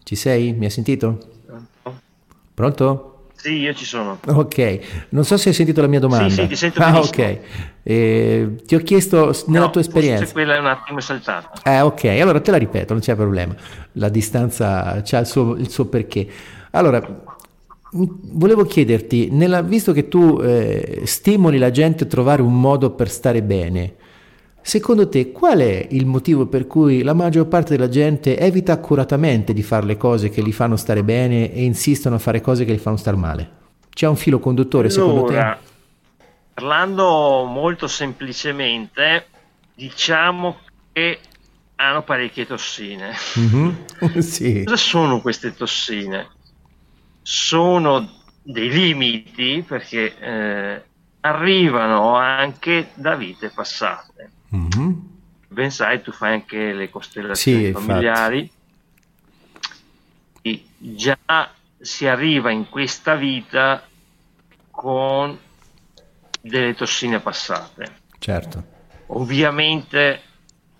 Ci 0.02 0.16
sei? 0.16 0.52
Mi 0.52 0.66
hai 0.66 0.70
sentito? 0.70 1.18
Pronto? 2.52 3.13
Sì, 3.44 3.58
io 3.58 3.74
ci 3.74 3.84
sono. 3.84 4.18
Ok, 4.24 4.78
non 5.10 5.22
so 5.26 5.36
se 5.36 5.50
hai 5.50 5.54
sentito 5.54 5.82
la 5.82 5.86
mia 5.86 6.00
domanda. 6.00 6.30
Sì, 6.30 6.40
sì, 6.40 6.46
ti 6.46 6.56
sento 6.56 6.80
Ah, 6.80 6.98
ok. 6.98 7.38
Eh, 7.82 8.54
ti 8.64 8.74
ho 8.74 8.78
chiesto 8.78 9.36
nella 9.48 9.66
no, 9.66 9.70
tua 9.70 9.82
esperienza. 9.82 10.32
quella 10.32 10.56
è 10.56 10.58
un 10.58 10.64
attimo 10.64 10.98
saltata. 11.00 11.50
Eh, 11.62 11.82
ok, 11.82 12.04
allora 12.04 12.40
te 12.40 12.50
la 12.50 12.56
ripeto, 12.56 12.94
non 12.94 13.02
c'è 13.02 13.14
problema. 13.14 13.54
La 13.92 14.08
distanza 14.08 15.02
ha 15.06 15.18
il 15.18 15.26
suo, 15.26 15.56
il 15.56 15.68
suo 15.68 15.84
perché. 15.84 16.26
Allora, 16.70 17.06
volevo 17.90 18.64
chiederti, 18.64 19.28
nella, 19.30 19.60
visto 19.60 19.92
che 19.92 20.08
tu 20.08 20.40
eh, 20.42 21.02
stimoli 21.04 21.58
la 21.58 21.70
gente 21.70 22.04
a 22.04 22.06
trovare 22.06 22.40
un 22.40 22.58
modo 22.58 22.92
per 22.92 23.10
stare 23.10 23.42
bene, 23.42 23.96
Secondo 24.66 25.10
te 25.10 25.30
qual 25.30 25.58
è 25.58 25.88
il 25.90 26.06
motivo 26.06 26.46
per 26.46 26.66
cui 26.66 27.02
la 27.02 27.12
maggior 27.12 27.46
parte 27.48 27.76
della 27.76 27.90
gente 27.90 28.38
evita 28.38 28.72
accuratamente 28.72 29.52
di 29.52 29.62
fare 29.62 29.84
le 29.84 29.98
cose 29.98 30.30
che 30.30 30.40
li 30.40 30.52
fanno 30.52 30.76
stare 30.76 31.04
bene 31.04 31.52
e 31.52 31.64
insistono 31.64 32.14
a 32.14 32.18
fare 32.18 32.40
cose 32.40 32.64
che 32.64 32.72
li 32.72 32.78
fanno 32.78 32.96
stare 32.96 33.14
male? 33.18 33.50
C'è 33.90 34.06
un 34.06 34.16
filo 34.16 34.38
conduttore 34.38 34.88
secondo 34.88 35.26
allora, 35.26 35.58
te? 35.60 35.70
Parlando 36.54 37.44
molto 37.44 37.86
semplicemente, 37.88 39.26
diciamo 39.74 40.56
che 40.92 41.18
hanno 41.76 42.02
parecchie 42.02 42.46
tossine. 42.46 43.12
Mm-hmm. 43.38 43.70
sì. 44.20 44.62
Cosa 44.64 44.76
sono 44.76 45.20
queste 45.20 45.54
tossine? 45.54 46.28
Sono 47.20 48.08
dei 48.42 48.70
limiti 48.70 49.62
perché 49.68 50.18
eh, 50.18 50.82
arrivano 51.20 52.14
anche 52.16 52.92
da 52.94 53.14
vite 53.14 53.50
passate. 53.54 54.30
Mm-hmm. 54.54 54.92
Ben 55.48 55.70
sai, 55.70 56.02
tu 56.02 56.12
fai 56.12 56.34
anche 56.34 56.72
le 56.72 56.90
costellazioni 56.90 57.66
sì, 57.66 57.72
familiari. 57.72 58.50
E 60.42 60.64
già 60.78 61.50
si 61.78 62.06
arriva 62.06 62.50
in 62.50 62.68
questa 62.68 63.14
vita 63.14 63.86
con 64.70 65.38
delle 66.40 66.74
tossine 66.74 67.20
passate. 67.20 68.00
Certo. 68.18 68.72
Ovviamente 69.06 70.20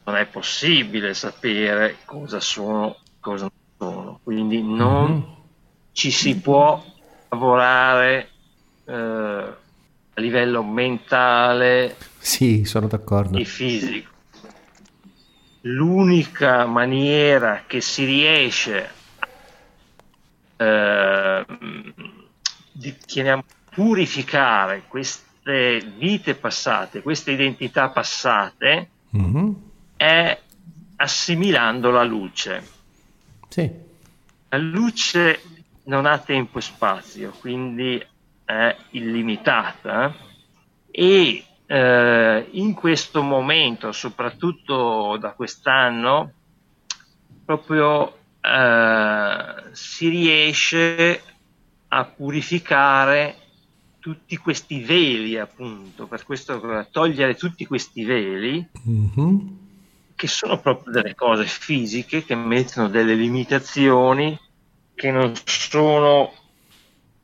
non 0.05 0.17
è 0.17 0.27
possibile 0.27 1.15
sapere 1.15 1.99
cosa 2.05 2.41
sono, 2.41 2.97
cosa 3.21 3.45
non 3.51 3.93
sono, 3.93 4.21
quindi 4.23 4.63
non 4.63 5.11
mm-hmm. 5.11 5.33
ci 5.93 6.11
si 6.11 6.39
può 6.39 6.83
lavorare 7.29 8.31
eh, 8.85 8.93
a 8.93 10.21
livello 10.21 10.63
mentale 10.63 11.97
sì, 12.25 12.65
sono 12.65 12.87
d'accordo. 12.87 13.37
e 13.37 13.45
fisico. 13.45 14.11
L'unica 15.61 16.65
maniera 16.65 17.65
che 17.67 17.83
si 17.83 18.07
riesce 18.07 18.91
a 20.57 20.65
eh, 20.65 21.45
di, 22.73 22.97
chiamiamo, 23.05 23.45
purificare 23.71 24.85
queste 24.89 25.85
vite 25.99 26.35
passate, 26.35 27.03
queste 27.03 27.33
identità 27.33 27.91
passate, 27.91 28.89
mm-hmm. 29.15 29.53
è 29.97 30.41
assimilando 30.97 31.91
la 31.91 32.05
luce. 32.05 32.67
Sì. 33.51 33.71
La 34.49 34.57
luce 34.57 35.43
non 35.85 36.07
ha 36.07 36.17
tempo 36.21 36.59
e 36.59 36.63
spazio, 36.63 37.33
quindi 37.39 38.03
è 38.47 38.77
illimitata 38.93 40.15
e 40.91 41.45
eh, 41.67 42.47
in 42.53 42.75
questo 42.75 43.23
momento, 43.23 43.93
soprattutto 43.93 45.17
da 45.19 45.33
quest'anno, 45.33 46.33
proprio 47.45 48.17
eh, 48.41 49.65
si 49.73 50.09
riesce 50.09 51.23
a 51.89 52.05
purificare 52.05 53.37
tutti 53.99 54.37
questi 54.37 54.83
veli, 54.83 55.39
appunto, 55.39 56.07
per 56.07 56.25
questo 56.25 56.87
togliere 56.91 57.37
tutti 57.37 57.65
questi 57.65 58.05
veli, 58.05 58.67
mm-hmm. 58.87 59.39
che 60.15 60.27
sono 60.27 60.59
proprio 60.61 60.93
delle 60.93 61.15
cose 61.15 61.47
fisiche 61.47 62.23
che 62.23 62.35
mettono 62.35 62.89
delle 62.89 63.15
limitazioni 63.15 64.39
che 64.95 65.11
non 65.11 65.33
sono 65.45 66.33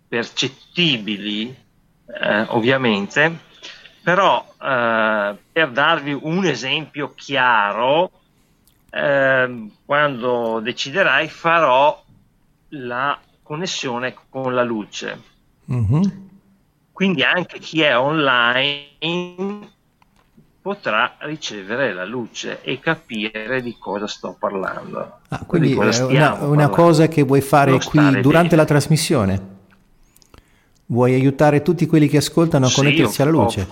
percettibili, 0.09 1.55
eh, 2.07 2.41
ovviamente, 2.49 3.49
però 4.03 4.45
eh, 4.63 5.37
per 5.53 5.71
darvi 5.71 6.19
un 6.23 6.45
esempio 6.45 7.13
chiaro, 7.15 8.11
eh, 8.91 9.69
quando 9.85 10.61
deciderai 10.61 11.29
farò 11.29 12.03
la 12.71 13.19
connessione 13.43 14.15
con 14.29 14.55
la 14.55 14.63
luce. 14.63 15.23
Mm-hmm. 15.71 16.03
Quindi 16.93 17.23
anche 17.23 17.59
chi 17.59 17.83
è 17.83 17.97
online 17.97 19.69
potrà 20.61 21.17
ricevere 21.21 21.93
la 21.93 22.05
luce 22.05 22.61
e 22.63 22.79
capire 22.79 23.63
di 23.63 23.77
cosa 23.79 24.07
sto 24.07 24.37
parlando. 24.39 25.21
Ah, 25.29 25.45
quindi 25.47 25.73
è 25.73 26.03
una, 26.03 26.35
una 26.45 26.69
cosa 26.69 27.09
che 27.09 27.23
vuoi 27.23 27.41
fare 27.41 27.79
qui 27.79 28.21
durante 28.21 28.51
bene. 28.51 28.57
la 28.57 28.65
trasmissione? 28.65 29.59
Vuoi 30.91 31.15
aiutare 31.15 31.63
tutti 31.63 31.87
quelli 31.87 32.09
che 32.09 32.17
ascoltano 32.17 32.67
a 32.67 32.71
connettersi 32.75 33.15
sì, 33.15 33.23
alla 33.23 33.31
luce? 33.31 33.65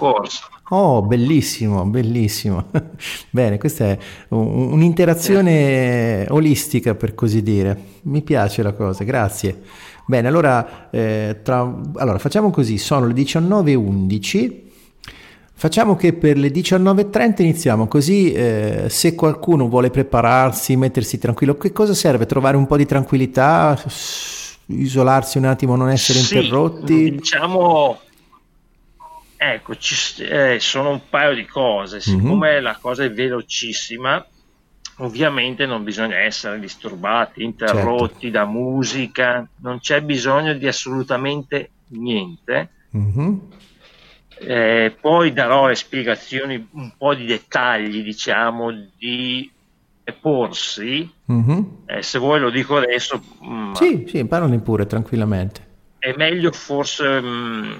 Oh, 0.68 1.02
bellissimo, 1.02 1.84
bellissimo. 1.84 2.66
Bene, 3.30 3.58
questa 3.58 3.86
è 3.86 3.98
un, 4.28 4.72
un'interazione 4.72 6.26
olistica 6.28 6.94
per 6.94 7.16
così 7.16 7.42
dire. 7.42 7.76
Mi 8.02 8.22
piace 8.22 8.62
la 8.62 8.72
cosa, 8.72 9.02
grazie. 9.02 9.62
Bene, 10.06 10.28
allora, 10.28 10.90
eh, 10.90 11.40
tra, 11.42 11.62
allora 11.96 12.18
facciamo 12.18 12.50
così, 12.50 12.78
sono 12.78 13.08
le 13.08 13.14
19.11. 13.14 14.66
Facciamo 15.54 15.96
che 15.96 16.12
per 16.12 16.38
le 16.38 16.52
19.30 16.52 17.42
iniziamo, 17.42 17.88
così 17.88 18.32
eh, 18.32 18.84
se 18.88 19.16
qualcuno 19.16 19.68
vuole 19.68 19.90
prepararsi, 19.90 20.76
mettersi 20.76 21.18
tranquillo, 21.18 21.56
che 21.56 21.72
cosa 21.72 21.94
serve? 21.94 22.26
Trovare 22.26 22.56
un 22.56 22.68
po' 22.68 22.76
di 22.76 22.86
tranquillità, 22.86 23.76
isolarsi 24.68 25.38
un 25.38 25.44
attimo, 25.44 25.76
non 25.76 25.90
essere 25.90 26.18
sì, 26.18 26.36
interrotti? 26.36 27.10
Diciamo, 27.16 28.00
ecco, 29.36 29.76
ci, 29.76 30.22
eh, 30.22 30.58
sono 30.60 30.90
un 30.90 31.00
paio 31.08 31.34
di 31.34 31.46
cose, 31.46 32.00
siccome 32.00 32.54
mm-hmm. 32.54 32.62
la 32.62 32.78
cosa 32.80 33.04
è 33.04 33.12
velocissima, 33.12 34.24
ovviamente 34.98 35.66
non 35.66 35.84
bisogna 35.84 36.18
essere 36.18 36.58
disturbati, 36.60 37.42
interrotti 37.42 38.30
certo. 38.30 38.38
da 38.38 38.44
musica, 38.44 39.48
non 39.60 39.80
c'è 39.80 40.02
bisogno 40.02 40.54
di 40.54 40.66
assolutamente 40.66 41.70
niente. 41.88 42.70
Mm-hmm 42.96 43.36
eh, 44.40 44.96
poi 45.00 45.32
darò 45.32 45.66
le 45.66 45.74
spiegazioni, 45.74 46.68
un 46.72 46.92
po' 46.96 47.14
di 47.14 47.24
dettagli, 47.24 48.02
diciamo, 48.02 48.72
di 48.96 49.50
porsi. 50.12 51.10
Mm-hmm. 51.30 51.60
Eh, 51.86 52.02
se 52.02 52.18
vuoi 52.18 52.40
lo 52.40 52.50
dico 52.50 52.76
adesso. 52.76 53.20
Mm, 53.44 53.72
sì, 53.72 54.04
sì, 54.08 54.24
parlane 54.24 54.58
pure 54.60 54.86
tranquillamente. 54.86 55.66
È 55.98 56.14
meglio 56.16 56.52
forse, 56.52 57.20
mh, 57.20 57.26
mm, 57.26 57.72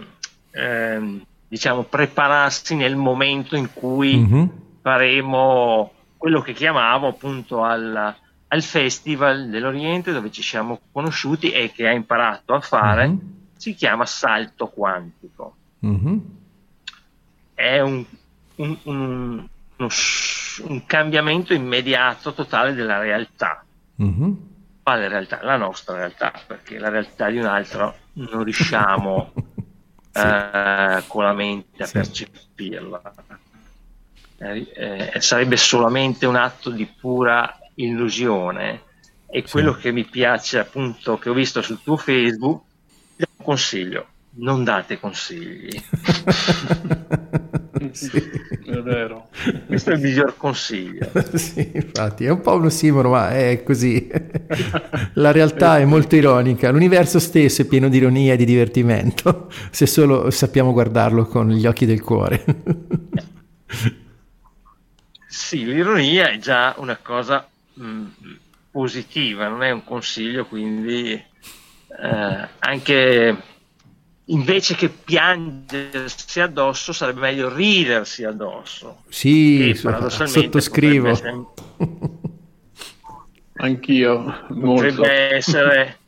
eh, 0.51 1.21
diciamo, 1.49 1.83
prepararsi 1.85 2.75
nel 2.75 2.97
momento 2.97 3.57
in 3.57 3.73
cui 3.73 4.17
mm-hmm. 4.17 4.47
faremo 4.83 5.93
quello 6.17 6.41
che 6.41 6.53
chiamavo 6.53 7.07
appunto 7.07 7.63
al, 7.63 8.15
al, 8.49 8.63
Festival 8.63 9.49
dell'Oriente 9.49 10.13
dove 10.13 10.33
ci 10.33 10.43
siamo 10.43 10.81
conosciuti 10.91 11.51
e 11.51 11.71
che 11.73 11.87
ha 11.87 11.93
imparato 11.93 12.55
a 12.55 12.61
fare. 12.61 13.09
Mm-hmm. 13.09 13.19
Si 13.57 13.75
chiama 13.75 14.07
salto 14.07 14.69
quantico. 14.69 15.55
Mm-hmm 15.85 16.19
è 17.59 17.81
un, 17.81 18.05
un, 18.55 18.79
un, 18.85 19.49
un 19.79 20.87
cambiamento 20.87 21.55
immediato 21.55 22.33
totale 22.33 22.75
della 22.75 22.99
realtà. 22.99 23.65
Mm-hmm. 24.03 24.33
Quale 24.83 25.09
realtà? 25.09 25.41
La 25.43 25.57
nostra 25.57 25.97
realtà, 25.97 26.33
perché 26.47 26.79
la 26.79 26.89
realtà 26.89 27.29
di 27.31 27.39
un 27.39 27.45
altro 27.45 27.97
non 28.15 28.43
riusciamo 28.43 29.33
sì. 30.13 30.21
eh, 30.21 31.03
con 31.07 31.25
la 31.25 31.33
mente 31.33 31.83
a 31.83 31.87
sì. 31.87 31.93
percepirla. 31.93 33.03
Eh, 34.39 35.13
eh, 35.15 35.21
sarebbe 35.21 35.57
solamente 35.57 36.25
un 36.27 36.37
atto 36.37 36.71
di 36.71 36.87
pura 36.87 37.59
illusione 37.75 38.83
e 39.31 39.43
quello 39.43 39.75
sì. 39.75 39.81
che 39.81 39.93
mi 39.93 40.05
piace 40.05 40.59
appunto 40.59 41.19
che 41.19 41.29
ho 41.29 41.35
visto 41.35 41.61
sul 41.61 41.83
tuo 41.83 41.97
Facebook 41.97 42.63
un 43.17 43.45
consiglio 43.45 44.07
non 44.35 44.63
date 44.63 45.01
consigli 45.01 45.69
sì. 47.93 48.11
È 48.65 48.81
vero. 48.83 49.29
Questo 49.67 49.91
è 49.91 49.95
il 49.95 50.01
miglior 50.01 50.37
consiglio. 50.37 51.11
sì, 51.35 51.71
infatti, 51.75 52.25
è 52.25 52.31
un 52.31 52.41
po' 52.41 52.55
un 52.55 52.67
ossimoro, 52.67 53.11
ma 53.11 53.31
è 53.31 53.63
così. 53.63 54.09
La 55.15 55.33
realtà 55.33 55.79
è 55.79 55.85
molto 55.85 56.17
ironica, 56.17 56.71
l'universo 56.71 57.19
stesso 57.19 57.63
è 57.63 57.65
pieno 57.67 57.89
di 57.89 57.97
ironia 57.99 58.35
e 58.35 58.37
di 58.37 58.45
divertimento, 58.45 59.51
se 59.71 59.87
solo 59.87 60.31
sappiamo 60.31 60.73
guardarlo 60.73 61.27
con 61.27 61.51
gli 61.51 61.67
occhi 61.67 61.87
del 61.87 62.03
cuore. 62.03 62.45
sì, 65.27 65.65
l'ironia 65.65 66.31
è 66.31 66.39
già 66.39 66.75
una 66.79 66.99
cosa 67.01 67.49
mh, 67.75 67.85
mm, 67.85 68.07
positiva, 68.71 69.49
non 69.49 69.63
è 69.63 69.71
un 69.71 69.85
consiglio, 69.85 70.47
quindi 70.47 71.13
eh, 71.13 72.49
anche 72.59 73.37
invece 74.29 74.75
che 74.75 74.89
piangersi 74.89 76.41
addosso 76.41 76.93
sarebbe 76.93 77.21
meglio 77.21 77.55
ridersi 77.55 78.25
addosso. 78.25 79.05
Sì, 79.09 79.75
sottoscrivo. 79.75 81.15
Sem- 81.15 81.47
Anch'io. 83.55 84.47
Potrebbe 84.49 84.61
molto. 84.65 85.05
essere... 85.05 85.99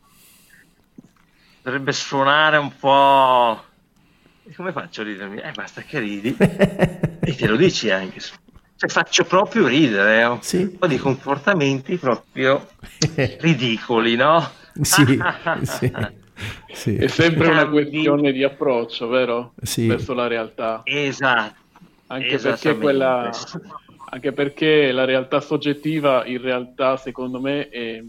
potrebbe 1.61 1.91
suonare 1.91 2.57
un 2.57 2.75
po'... 2.77 3.63
Come 4.55 4.71
faccio 4.71 5.01
a 5.01 5.03
ridermi? 5.05 5.39
Eh, 5.39 5.51
basta 5.51 5.81
che 5.81 5.99
ridi. 5.99 6.35
e 6.37 7.35
te 7.35 7.47
lo 7.47 7.55
dici 7.55 7.89
anche. 7.89 8.19
Cioè, 8.19 8.89
faccio 8.89 9.23
proprio 9.23 9.67
ridere. 9.67 10.23
Ho 10.25 10.39
sì. 10.41 10.57
un 10.57 10.77
po' 10.77 10.87
di 10.87 10.97
comportamenti 10.97 11.97
proprio 11.97 12.67
ridicoli, 13.39 14.15
no? 14.15 14.49
Sì, 14.81 15.19
sì. 15.63 15.91
Sì. 16.71 16.95
È 16.95 17.07
sempre 17.07 17.49
una 17.49 17.67
questione 17.67 18.31
di 18.31 18.43
approccio, 18.43 19.07
vero? 19.07 19.53
Sì. 19.61 19.87
Verso 19.87 20.13
la 20.13 20.27
realtà. 20.27 20.81
Esatto. 20.83 21.59
Anche 22.07 22.37
perché, 22.37 22.77
quella, 22.77 23.31
anche 24.09 24.31
perché 24.33 24.91
la 24.91 25.05
realtà 25.05 25.39
soggettiva 25.39 26.25
in 26.25 26.41
realtà 26.41 26.97
secondo 26.97 27.39
me 27.39 27.69
è 27.69 28.03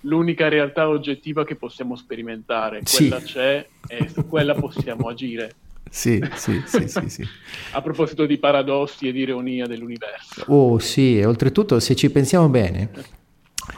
l'unica 0.00 0.48
realtà 0.48 0.88
oggettiva 0.88 1.44
che 1.44 1.54
possiamo 1.54 1.96
sperimentare. 1.96 2.80
Quella 2.82 3.20
sì. 3.20 3.26
c'è 3.26 3.66
e 3.86 4.08
su 4.08 4.26
quella 4.26 4.54
possiamo 4.54 5.08
agire. 5.08 5.54
Sì, 5.88 6.20
sì, 6.34 6.60
sì, 6.66 6.88
sì, 6.88 7.08
sì. 7.08 7.24
A 7.72 7.80
proposito 7.80 8.26
di 8.26 8.38
paradossi 8.38 9.06
e 9.06 9.12
di 9.12 9.20
ironia 9.20 9.66
dell'universo. 9.66 10.44
Oh 10.48 10.80
sì, 10.80 11.20
e 11.20 11.24
oltretutto 11.24 11.78
se 11.78 11.94
ci 11.94 12.10
pensiamo 12.10 12.48
bene, 12.48 12.90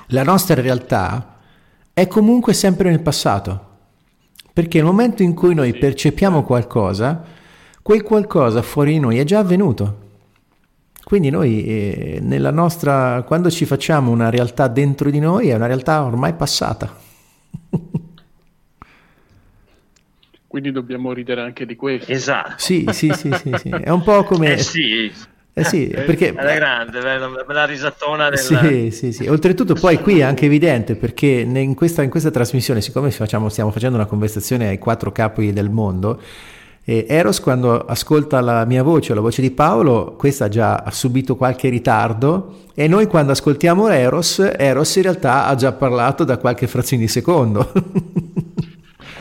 la 0.09 0.23
nostra 0.23 0.59
realtà 0.61 1.40
è 1.92 2.07
comunque 2.07 2.55
sempre 2.55 2.88
nel 2.88 3.03
passato. 3.03 3.66
Perché 4.57 4.79
nel 4.79 4.87
momento 4.87 5.23
in 5.23 5.35
cui 5.35 5.53
noi 5.53 5.77
percepiamo 5.77 6.42
qualcosa, 6.42 7.23
quel 7.83 8.03
qualcosa 8.03 8.62
fuori 8.62 8.92
di 8.92 8.99
noi 8.99 9.19
è 9.19 9.25
già 9.25 9.40
avvenuto. 9.40 10.05
Quindi 11.05 11.29
noi 11.29 11.66
eh, 11.66 12.21
nella 12.23 12.51
nostra, 12.51 13.23
quando 13.27 13.51
ci 13.51 13.66
facciamo 13.66 14.11
una 14.11 14.31
realtà 14.31 14.66
dentro 14.69 15.11
di 15.11 15.19
noi, 15.19 15.49
è 15.49 15.55
una 15.55 15.66
realtà 15.66 16.03
ormai 16.03 16.33
passata. 16.33 16.99
Quindi 20.47 20.73
dobbiamo 20.73 21.12
ridere 21.12 21.42
anche 21.42 21.66
di 21.66 21.77
questo. 21.77 22.11
Esatto. 22.11 22.55
Sì, 22.57 22.87
sì, 22.92 23.12
sì, 23.12 23.31
sì, 23.33 23.53
sì. 23.59 23.69
È 23.69 23.90
un 23.90 24.03
po' 24.03 24.25
come... 24.25 24.55
Eh 24.55 24.59
sì. 24.59 25.12
Eh 25.59 25.64
sì, 25.64 25.87
perché... 25.87 26.35
È 26.35 26.55
grande, 26.55 27.01
la 27.01 27.64
risatona 27.64 28.29
del... 28.29 28.38
Sì, 28.38 28.90
sì, 28.90 29.11
sì. 29.11 29.27
Oltretutto 29.27 29.73
poi 29.73 29.99
qui 29.99 30.19
è 30.19 30.23
anche 30.23 30.45
evidente 30.45 30.97
perché 30.97 31.27
in 31.27 31.75
questa, 31.75 32.03
in 32.03 32.11
questa 32.11 32.31
trasmissione, 32.31 32.83
siccome 32.83 33.11
facciamo, 33.11 33.49
stiamo 33.49 33.71
facendo 33.71 33.97
una 33.97 34.05
conversazione 34.05 34.69
ai 34.69 34.77
quattro 34.77 35.12
capi 35.12 35.55
del 35.55 35.71
mondo, 35.71 36.21
eh, 36.85 37.07
Eros 37.09 37.40
quando 37.40 37.87
ascolta 37.87 38.42
la 38.42 38.66
mia 38.66 38.83
voce 38.83 39.12
o 39.12 39.14
la 39.14 39.23
voce 39.23 39.40
di 39.40 39.51
Paolo, 39.51 40.14
questa 40.19 40.49
già 40.49 40.75
ha 40.77 40.90
subito 40.90 41.37
qualche 41.37 41.71
ritardo 41.71 42.66
e 42.75 42.87
noi 42.87 43.07
quando 43.07 43.33
ascoltiamo 43.33 43.88
Eros, 43.88 44.38
Eros 44.59 44.95
in 44.97 45.03
realtà 45.05 45.47
ha 45.47 45.55
già 45.55 45.73
parlato 45.73 46.25
da 46.25 46.37
qualche 46.37 46.66
frazione 46.66 47.05
di 47.05 47.09
secondo. 47.09 47.73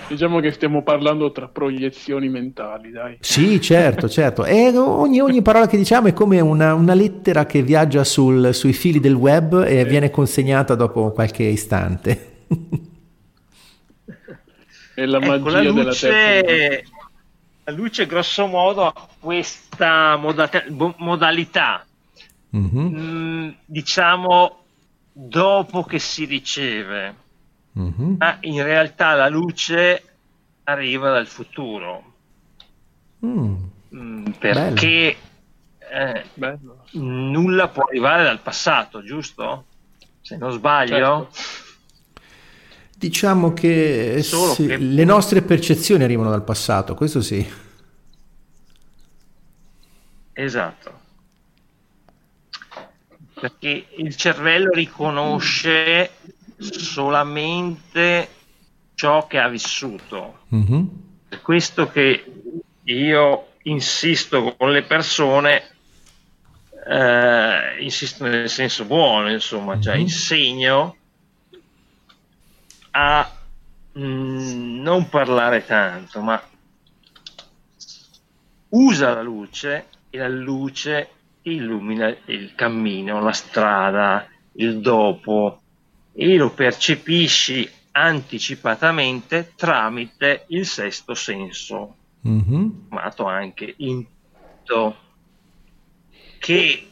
Diciamo 0.08 0.39
che 0.39 0.52
stiamo 0.52 0.84
parlando 0.84 1.32
tra 1.32 1.48
proiezioni 1.48 2.30
mentali, 2.30 2.91
dai. 2.91 3.18
Sì, 3.22 3.60
certo, 3.60 4.08
certo. 4.08 4.46
E 4.46 4.70
ogni, 4.78 5.20
ogni 5.20 5.41
parola 5.41 5.65
che 5.68 5.78
diciamo 5.78 6.10
è 6.10 6.13
come 6.13 6.39
una, 6.39 6.76
una 6.76 6.94
lettera 6.94 7.46
che 7.46 7.63
viaggia 7.63 8.04
sul, 8.04 8.54
sui 8.54 8.74
fili 8.74 9.00
del 9.00 9.15
web 9.15 9.63
e 9.63 9.80
eh. 9.80 9.86
viene 9.86 10.12
consegnata 10.12 10.76
dopo 10.76 11.12
qualche 11.12 11.44
istante. 11.44 12.34
È 14.94 15.06
la 15.06 15.18
ecco, 15.18 15.28
magia 15.28 15.63
la 15.63 15.70
luce, 15.70 16.08
della 16.08 16.82
La 17.63 17.72
luce, 17.72 18.06
grosso 18.06 18.46
modo, 18.46 18.86
ha 18.86 19.08
questa 19.20 20.15
modalità, 20.18 20.63
modalità 20.98 21.86
mm-hmm. 22.56 22.86
mh, 22.86 23.56
diciamo, 23.65 24.60
dopo 25.12 25.84
che 25.84 25.98
si 26.00 26.26
riceve 26.26 27.24
mm-hmm. 27.80 28.16
ma 28.18 28.38
in 28.42 28.64
realtà 28.64 29.14
la 29.14 29.30
luce 29.30 30.04
arriva 30.64 31.12
dal 31.12 31.28
futuro. 31.28 32.14
Mm. 33.26 33.56
Mm, 33.96 34.26
perché 34.40 35.16
eh, 35.80 36.24
nulla 36.92 37.68
può 37.70 37.84
arrivare 37.84 38.24
dal 38.24 38.42
passato, 38.42 39.04
giusto? 39.04 39.66
Se 40.22 40.38
non 40.38 40.52
sbaglio. 40.52 41.30
Certo. 41.32 41.64
Diciamo 42.98 43.54
che, 43.54 44.22
sì, 44.24 44.66
che, 44.66 44.78
le 44.78 45.04
nostre 45.04 45.42
percezioni 45.42 46.04
arrivano 46.04 46.30
dal 46.30 46.44
passato, 46.44 46.96
questo 46.96 47.22
sì. 47.22 47.46
Esatto. 50.34 51.00
Perché 53.34 53.88
il 53.98 54.16
cervello 54.16 54.72
riconosce 54.72 56.10
solamente 56.58 58.30
ciò 58.96 59.28
che 59.28 59.39
ha 59.39 59.48
vissuto. 59.48 60.39
Mm-hmm. 60.54 60.86
Per 61.30 61.41
questo 61.41 61.89
che 61.89 62.24
io 62.84 63.48
insisto 63.63 64.56
con 64.56 64.72
le 64.72 64.84
persone, 64.84 65.63
eh, 66.88 67.82
insisto 67.82 68.26
nel 68.26 68.50
senso 68.50 68.86
buono, 68.86 69.32
insomma, 69.32 69.74
mm-hmm. 69.74 69.82
cioè 69.82 69.96
insegno 69.96 70.96
a 72.91 73.30
mh, 73.91 74.02
mm, 74.02 74.82
non 74.82 75.10
parlare 75.10 75.65
tanto, 75.65 76.22
ma 76.22 76.41
usa 78.70 79.13
la 79.13 79.22
luce 79.22 79.88
e 80.10 80.18
la 80.18 80.30
luce 80.30 81.10
illumina 81.44 82.13
il 82.26 82.54
cammino, 82.56 83.22
la 83.22 83.32
strada, 83.32 84.28
il 84.54 84.80
dopo 84.80 85.62
e 86.17 86.38
lo 86.38 86.51
percepisci 86.51 87.69
anticipatamente 87.91 89.51
tramite 89.56 90.45
il 90.47 90.65
sesto 90.65 91.13
senso, 91.13 91.95
mm-hmm. 92.25 92.88
chiamato 92.88 93.25
anche 93.25 93.73
intuito, 93.78 94.97
che 96.39 96.88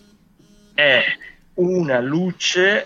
è 0.74 1.04
una 1.56 2.02
luce, 2.02 2.86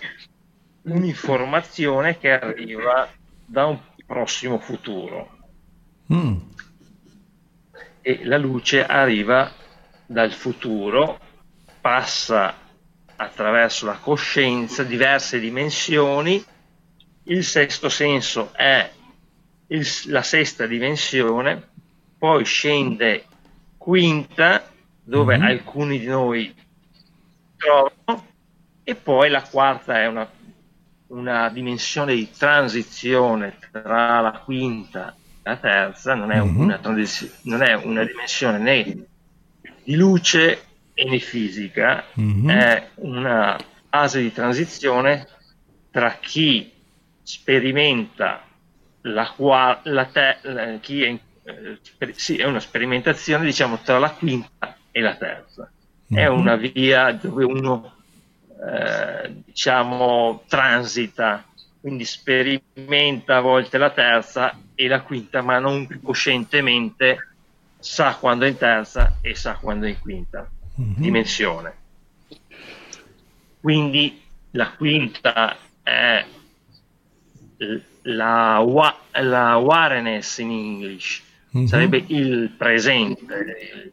un'informazione 0.84 2.20
che 2.20 2.32
arriva 2.32 3.10
da 3.44 3.66
un 3.66 3.80
prossimo 4.06 4.60
futuro. 4.60 5.38
Mm. 6.14 6.38
E 8.02 8.26
la 8.26 8.38
luce 8.38 8.86
arriva 8.86 9.52
dal 10.06 10.32
futuro, 10.32 11.20
passa 11.82 12.66
attraverso 13.18 13.86
la 13.86 13.98
coscienza, 13.98 14.84
diverse 14.84 15.40
dimensioni. 15.40 16.44
Il 17.24 17.44
sesto 17.44 17.90
senso 17.90 18.54
è 18.54 18.90
il, 19.68 19.88
la 20.06 20.22
sesta 20.22 20.66
dimensione, 20.66 21.62
poi 22.18 22.46
scende 22.46 23.26
quinta, 23.78 24.70
dove 25.04 25.38
mm-hmm. 25.38 25.48
alcuni 25.48 26.00
di 26.00 26.06
noi 26.06 26.56
trovano, 27.58 28.26
e 28.84 28.96
poi 28.96 29.30
la 29.30 29.42
quarta 29.42 30.00
è 30.02 30.08
una, 30.08 30.30
una 31.08 31.50
dimensione 31.50 32.16
di 32.16 32.30
transizione 32.32 33.58
tra 33.72 34.22
la 34.22 34.42
quinta 34.44 35.16
e 35.44 35.50
la 35.50 35.58
terza, 35.58 36.14
non 36.14 36.32
è, 36.32 36.42
mm-hmm. 36.42 36.60
una, 36.60 36.80
non 36.82 37.62
è 37.62 37.74
una 37.74 38.06
dimensione 38.06 38.58
né 38.58 39.06
di 39.84 39.96
luce 39.96 40.67
e 40.98 41.20
fisica 41.20 42.06
mm-hmm. 42.20 42.50
è 42.50 42.90
una 42.96 43.56
fase 43.88 44.22
di 44.22 44.34
transizione 44.34 45.28
tra 45.92 46.18
chi 46.20 46.72
sperimenta 47.22 48.44
la 49.02 49.32
quale 49.36 49.80
la 49.84 50.06
te, 50.06 50.38
la, 50.42 50.78
chi 50.82 51.04
è, 51.04 51.20
eh, 51.44 52.14
sì, 52.14 52.38
è 52.38 52.46
una 52.46 52.60
sperimentazione 52.60 53.46
diciamo 53.46 53.80
tra 53.84 54.00
la 54.00 54.10
quinta 54.10 54.76
e 54.92 55.02
la 55.02 55.16
terza 55.16 55.70
mm-hmm. 56.12 56.24
è 56.24 56.28
una 56.28 56.56
via 56.56 57.12
dove 57.12 57.44
uno 57.44 57.94
eh, 58.66 59.34
diciamo 59.46 60.46
transita 60.48 61.46
quindi 61.80 62.06
sperimenta 62.06 63.38
a 63.38 63.42
volte 63.42 63.78
la 63.78 63.92
terza 63.92 64.58
e 64.74 64.88
la 64.88 65.02
quinta 65.02 65.44
ma 65.44 65.60
non 65.60 65.88
coscientemente 66.02 67.28
sa 67.78 68.16
quando 68.16 68.46
è 68.46 68.48
in 68.48 68.58
terza 68.58 69.18
e 69.22 69.36
sa 69.36 69.54
quando 69.62 69.86
è 69.86 69.90
in 69.90 70.00
quinta 70.00 70.50
mm-hmm. 70.80 70.94
dimensione. 70.96 71.74
Quindi 73.60 74.22
la 74.52 74.72
quinta 74.72 75.58
è 75.84 76.26
la, 78.04 78.96
la 79.12 79.52
awareness 79.52 80.38
in 80.38 80.52
English, 80.52 81.22
mm-hmm. 81.56 81.66
sarebbe 81.66 82.04
il 82.08 82.52
presente, 82.58 83.92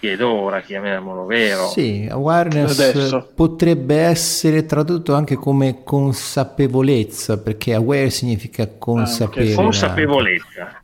ed 0.00 0.20
ora, 0.20 0.60
chiamiamolo 0.60 1.24
vero. 1.24 1.66
Sì, 1.68 2.06
awareness 2.08 2.78
Adesso. 2.78 3.32
potrebbe 3.34 3.96
essere 3.96 4.64
tradotto 4.64 5.14
anche 5.14 5.34
come 5.34 5.82
consapevolezza, 5.82 7.40
perché 7.40 7.74
aware 7.74 8.10
significa 8.10 8.68
consapevole. 8.68 9.52
Ah, 9.52 9.56
consapevolezza, 9.56 10.82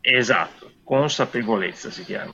esatto, 0.00 0.70
consapevolezza 0.84 1.90
si 1.90 2.04
chiama. 2.04 2.32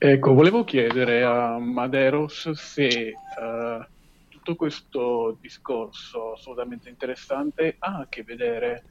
Ecco, 0.00 0.32
volevo 0.32 0.62
chiedere 0.62 1.24
a 1.24 1.58
Maderos 1.58 2.52
se 2.52 3.12
uh, 3.12 3.84
tutto 4.28 4.54
questo 4.54 5.36
discorso 5.40 6.34
assolutamente 6.34 6.88
interessante 6.88 7.74
ha 7.80 7.98
a 7.98 8.06
che 8.08 8.22
vedere 8.22 8.84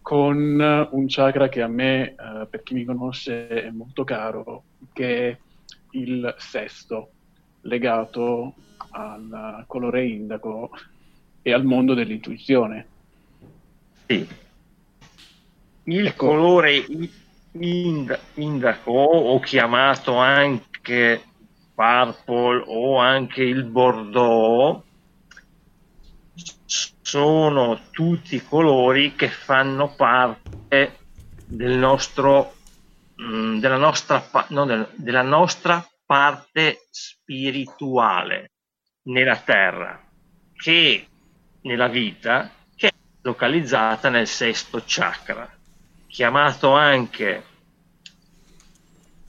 con 0.00 0.58
un 0.90 1.04
chakra 1.06 1.48
che 1.48 1.62
a 1.62 1.68
me, 1.68 2.16
uh, 2.18 2.48
per 2.48 2.64
chi 2.64 2.74
mi 2.74 2.84
conosce, 2.84 3.46
è 3.46 3.70
molto 3.70 4.02
caro, 4.02 4.64
che 4.92 5.28
è 5.28 5.38
il 5.92 6.34
sesto, 6.36 7.12
legato 7.60 8.54
al 8.90 9.62
colore 9.68 10.04
indaco 10.04 10.70
e 11.42 11.52
al 11.52 11.64
mondo 11.64 11.94
dell'intuizione. 11.94 12.88
Sì. 14.08 14.26
Il 15.84 16.06
ecco. 16.06 16.26
colore 16.26 16.84
indaco 17.54 18.90
o 18.90 19.38
chiamato 19.40 20.16
anche 20.16 21.22
purple 21.74 22.64
o 22.66 22.98
anche 22.98 23.42
il 23.42 23.64
bordeaux. 23.64 24.82
Sono 26.64 27.80
tutti 27.90 28.42
colori 28.42 29.14
che 29.14 29.28
fanno 29.28 29.94
parte 29.94 30.98
del 31.44 31.76
nostro 31.76 32.54
mm, 33.20 33.58
della 33.58 33.76
nostra, 33.76 34.24
no, 34.48 34.88
della 34.94 35.22
nostra 35.22 35.86
parte 36.06 36.86
spirituale 36.90 38.52
nella 39.04 39.36
terra 39.36 40.00
che 40.54 41.06
nella 41.62 41.88
vita 41.88 42.50
che 42.74 42.88
è 42.88 42.92
localizzata 43.22 44.08
nel 44.08 44.26
sesto 44.26 44.82
chakra 44.86 45.61
chiamato 46.12 46.74
anche 46.74 47.42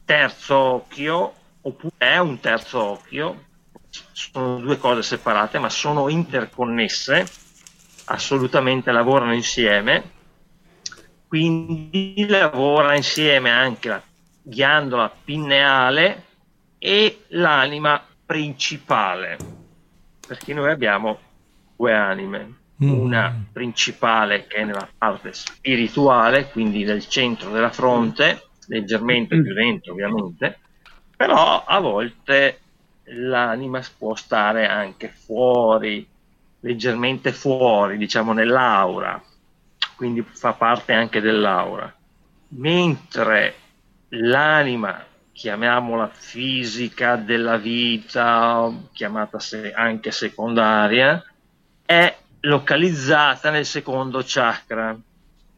terzo 0.04 0.56
occhio, 0.56 1.34
oppure 1.62 1.94
è 1.98 2.18
un 2.18 2.42
terzo 2.42 2.84
occhio, 2.84 3.46
sono 4.12 4.60
due 4.60 4.78
cose 4.78 5.02
separate 5.02 5.60
ma 5.60 5.70
sono 5.70 6.10
interconnesse, 6.10 7.26
assolutamente 8.06 8.92
lavorano 8.92 9.34
insieme, 9.34 10.12
quindi 11.26 12.26
lavora 12.28 12.98
insieme 12.98 13.50
anche 13.50 13.88
la 13.88 14.04
ghiandola 14.42 15.10
pineale 15.24 16.26
e 16.80 17.24
l'anima 17.30 18.06
principale, 18.26 19.38
perché 20.28 20.54
noi 20.54 20.70
abbiamo 20.70 21.18
due 21.78 21.94
anime. 21.94 22.63
Una 22.90 23.46
principale 23.52 24.48
che 24.48 24.58
è 24.58 24.64
nella 24.64 24.88
parte 24.98 25.34
spirituale, 25.34 26.50
quindi 26.50 26.84
nel 26.84 27.08
centro 27.08 27.52
della 27.52 27.70
fronte, 27.70 28.48
leggermente 28.68 29.42
più 29.42 29.54
dentro 29.54 29.94
ovviamente, 29.94 30.60
però 31.16 31.64
a 31.66 31.80
volte 31.80 32.60
l'anima 33.06 33.82
può 33.98 34.16
stare 34.16 34.68
anche 34.68 35.10
fuori, 35.10 36.08
leggermente 36.62 37.32
fuori, 37.32 37.98
diciamo 37.98 38.34
nell'aura, 38.34 39.22
quindi 39.96 40.22
fa 40.22 40.54
parte 40.54 40.94
anche 40.94 41.22
dell'aura. 41.22 41.94
Mentre 42.56 43.56
l'anima, 44.10 45.04
chiamiamola 45.32 46.10
fisica 46.10 47.16
della 47.16 47.58
vita, 47.58 48.72
chiamata 48.94 49.40
anche 49.74 50.12
secondaria, 50.12 51.24
è 51.86 52.16
localizzata 52.46 53.50
nel 53.50 53.66
secondo 53.66 54.22
chakra, 54.26 54.98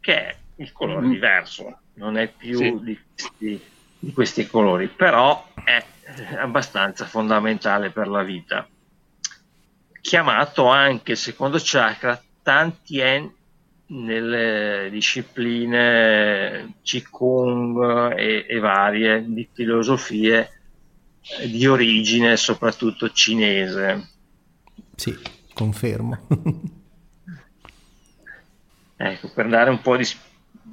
che 0.00 0.14
è 0.14 0.36
il 0.56 0.72
colore 0.72 1.06
mm. 1.06 1.10
diverso, 1.10 1.78
non 1.94 2.16
è 2.16 2.28
più 2.28 2.58
sì. 2.58 2.78
di, 2.82 2.98
questi, 3.14 3.60
di, 3.98 4.12
questi, 4.12 4.46
colori, 4.46 4.88
però 4.88 5.48
è 5.64 5.84
abbastanza 6.36 7.06
fondamentale 7.06 7.90
per 7.90 8.08
la 8.08 8.22
vita. 8.22 8.68
Chiamato 10.00 10.66
anche 10.66 11.12
il 11.12 11.18
secondo 11.18 11.58
chakra 11.60 12.20
Tantien 12.42 13.32
nelle 13.88 14.88
discipline 14.90 16.74
Qigong 16.82 18.16
e, 18.16 18.46
e 18.48 18.58
varie 18.58 19.24
di 19.26 19.48
filosofie 19.52 20.50
di 21.46 21.66
origine 21.66 22.36
soprattutto 22.36 23.10
cinese. 23.10 24.08
Sì, 24.94 25.16
confermo. 25.52 26.26
ecco, 28.96 29.30
per 29.34 29.48
dare 29.48 29.70
un 29.70 29.80
po' 29.80 29.96
di, 29.96 30.06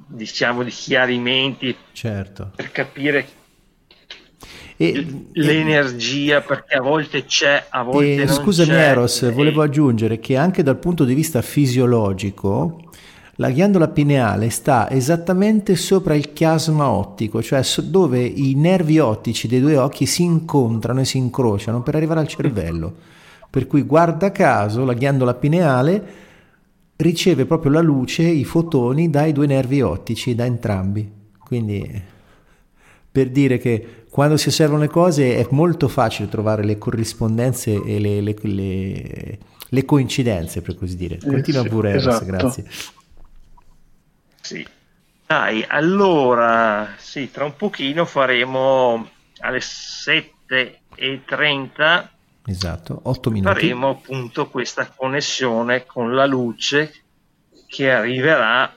diciamo, 0.06 0.62
di 0.62 0.70
chiarimenti, 0.70 1.76
certo. 1.92 2.52
per 2.54 2.70
capire 2.70 3.26
e, 4.76 5.06
l'energia 5.32 6.40
perché 6.40 6.74
a 6.74 6.80
volte 6.80 7.24
c'è, 7.24 7.66
a 7.68 7.82
volte 7.82 8.22
e, 8.22 8.24
non 8.24 8.34
scusami 8.34 8.70
c'è. 8.70 8.90
Eros, 8.90 9.22
e... 9.22 9.30
volevo 9.30 9.62
aggiungere 9.62 10.18
che 10.18 10.36
anche 10.36 10.62
dal 10.62 10.78
punto 10.78 11.04
di 11.04 11.14
vista 11.14 11.42
fisiologico 11.42 12.80
la 13.38 13.50
ghiandola 13.50 13.88
pineale 13.88 14.48
sta 14.50 14.88
esattamente 14.90 15.74
sopra 15.74 16.14
il 16.14 16.32
chiasma 16.32 16.88
ottico, 16.88 17.42
cioè 17.42 17.62
dove 17.82 18.20
i 18.20 18.54
nervi 18.54 19.00
ottici 19.00 19.48
dei 19.48 19.60
due 19.60 19.76
occhi 19.76 20.06
si 20.06 20.22
incontrano 20.22 21.00
e 21.00 21.04
si 21.04 21.18
incrociano 21.18 21.82
per 21.82 21.96
arrivare 21.96 22.20
al 22.20 22.28
cervello. 22.28 22.94
Per 23.50 23.66
cui 23.66 23.82
guarda 23.82 24.32
caso 24.32 24.84
la 24.84 24.94
ghiandola 24.94 25.34
pineale 25.34 26.22
riceve 26.96 27.46
proprio 27.46 27.72
la 27.72 27.80
luce, 27.80 28.22
i 28.22 28.44
fotoni 28.44 29.10
dai 29.10 29.32
due 29.32 29.46
nervi 29.46 29.82
ottici, 29.82 30.34
da 30.34 30.44
entrambi. 30.44 31.10
Quindi 31.38 32.02
per 33.10 33.30
dire 33.30 33.58
che 33.58 34.04
quando 34.10 34.36
si 34.36 34.48
osservano 34.48 34.80
le 34.80 34.88
cose 34.88 35.36
è 35.36 35.46
molto 35.50 35.88
facile 35.88 36.28
trovare 36.28 36.64
le 36.64 36.78
corrispondenze 36.78 37.82
e 37.82 37.98
le, 37.98 38.20
le, 38.20 38.36
le, 38.42 39.38
le 39.68 39.84
coincidenze, 39.84 40.62
per 40.62 40.76
così 40.76 40.96
dire. 40.96 41.18
Continua 41.18 41.60
eh 41.60 41.64
sì, 41.64 41.68
pure, 41.68 41.90
Eros, 41.90 42.06
esatto. 42.06 42.24
grazie. 42.24 42.64
Sì. 44.40 44.66
Dai, 45.26 45.64
allora, 45.66 46.94
sì, 46.96 47.30
tra 47.30 47.44
un 47.44 47.56
pochino 47.56 48.04
faremo 48.04 49.08
alle 49.38 49.58
7.30 49.58 52.08
Esatto, 52.46 53.00
8 53.04 53.30
minuti. 53.30 53.52
Faremo 53.52 53.88
appunto 53.90 54.48
questa 54.48 54.86
connessione 54.88 55.86
con 55.86 56.14
la 56.14 56.26
luce 56.26 56.92
che 57.66 57.90
arriverà 57.90 58.72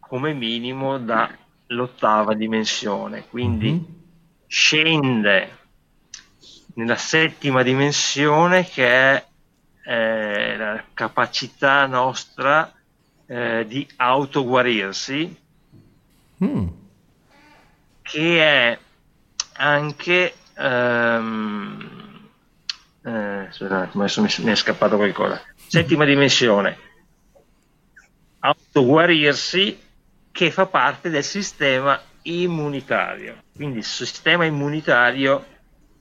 come 0.00 0.32
minimo 0.32 0.98
dall'ottava 0.98 2.34
dimensione, 2.34 3.26
quindi 3.28 3.70
mm-hmm. 3.70 3.82
scende 4.46 5.58
nella 6.74 6.96
settima 6.96 7.62
dimensione 7.62 8.64
che 8.64 8.86
è 8.86 9.26
eh, 9.84 10.56
la 10.56 10.82
capacità 10.94 11.84
nostra 11.86 12.72
eh, 13.26 13.64
di 13.68 13.86
autoguarirsi, 13.96 15.36
mm. 16.44 16.66
che 18.02 18.40
è 18.40 18.78
anche 19.54 20.34
ehm, 20.56 22.01
eh, 23.04 23.48
adesso 23.58 24.22
mi, 24.22 24.28
mi 24.38 24.50
è 24.50 24.54
scappato 24.54 24.96
qualcosa. 24.96 25.40
Settima 25.66 26.04
dimensione, 26.04 26.76
autoguarirsi 28.40 29.78
che 30.30 30.50
fa 30.50 30.66
parte 30.66 31.10
del 31.10 31.24
sistema 31.24 32.00
immunitario. 32.22 33.42
Quindi 33.54 33.78
il 33.78 33.84
sistema 33.84 34.44
immunitario 34.44 35.44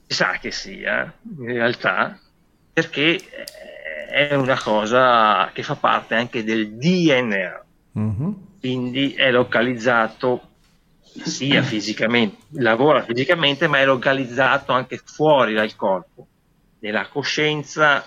si 0.08 0.16
sa 0.16 0.38
che 0.40 0.52
sia 0.52 1.12
in 1.24 1.46
realtà 1.46 2.20
perché 2.74 3.20
è 4.10 4.36
una 4.36 4.60
cosa 4.60 5.50
che 5.54 5.64
fa 5.64 5.76
parte 5.76 6.16
anche 6.16 6.44
del 6.44 6.76
DNA. 6.76 7.66
Mm-hmm. 7.98 8.32
Quindi 8.60 9.14
è 9.16 9.32
localizzato 9.32 10.50
sia 11.02 11.62
fisicamente, 11.62 12.44
lavora 12.52 13.04
fisicamente, 13.04 13.68
ma 13.68 13.80
è 13.80 13.86
localizzato 13.86 14.72
anche 14.72 15.02
fuori 15.04 15.54
dal 15.54 15.76
corpo 15.76 16.28
della 16.82 17.08
coscienza 17.08 18.04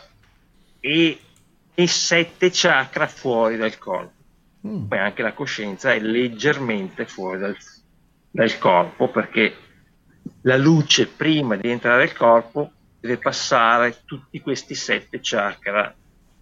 e, 0.80 1.18
e 1.72 1.86
sette 1.86 2.50
chakra 2.52 3.06
fuori 3.06 3.56
dal 3.56 3.78
corpo. 3.78 4.12
Mm. 4.66 4.86
Poi 4.86 4.98
anche 4.98 5.22
la 5.22 5.32
coscienza 5.32 5.92
è 5.92 6.00
leggermente 6.00 7.06
fuori 7.06 7.38
dal, 7.38 7.56
dal 8.30 8.58
corpo 8.58 9.08
perché 9.08 9.54
la 10.42 10.56
luce 10.56 11.06
prima 11.06 11.54
di 11.54 11.70
entrare 11.70 12.04
nel 12.04 12.16
corpo 12.16 12.72
deve 12.98 13.18
passare 13.18 14.00
tutti 14.04 14.40
questi 14.40 14.74
sette 14.74 15.20
chakra 15.22 15.94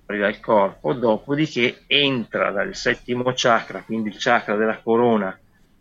fuori 0.07 0.19
dal 0.19 0.41
corpo, 0.41 0.95
dopodiché 0.95 1.83
entra 1.87 2.51
dal 2.51 2.75
settimo 2.75 3.31
chakra, 3.35 3.83
quindi 3.83 4.09
il 4.09 4.17
chakra 4.19 4.57
della 4.57 4.79
corona, 4.79 5.39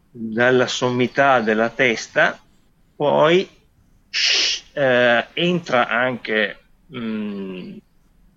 dalla 0.10 0.68
sommità 0.68 1.40
della 1.40 1.70
testa, 1.70 2.38
poi 2.94 3.48
eh, 4.74 5.28
entra 5.34 5.88
anche 5.88 6.60
mh, 6.88 7.78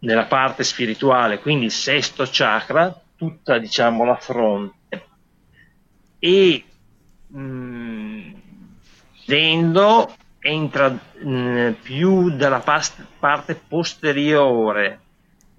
nella 0.01 0.25
parte 0.25 0.65
spirituale, 0.65 1.39
quindi 1.41 1.67
il 1.67 1.71
sesto 1.73 2.27
chakra, 2.31 2.99
tutta 3.17 3.59
diciamo 3.59 4.05
la 4.05 4.17
fronte 4.17 5.07
e 6.19 6.65
mh, 7.27 8.33
entra 10.41 10.89
mh, 10.91 11.73
più 11.83 12.31
dalla 12.37 12.61
past- 12.61 13.05
parte 13.19 13.55
posteriore 13.55 15.01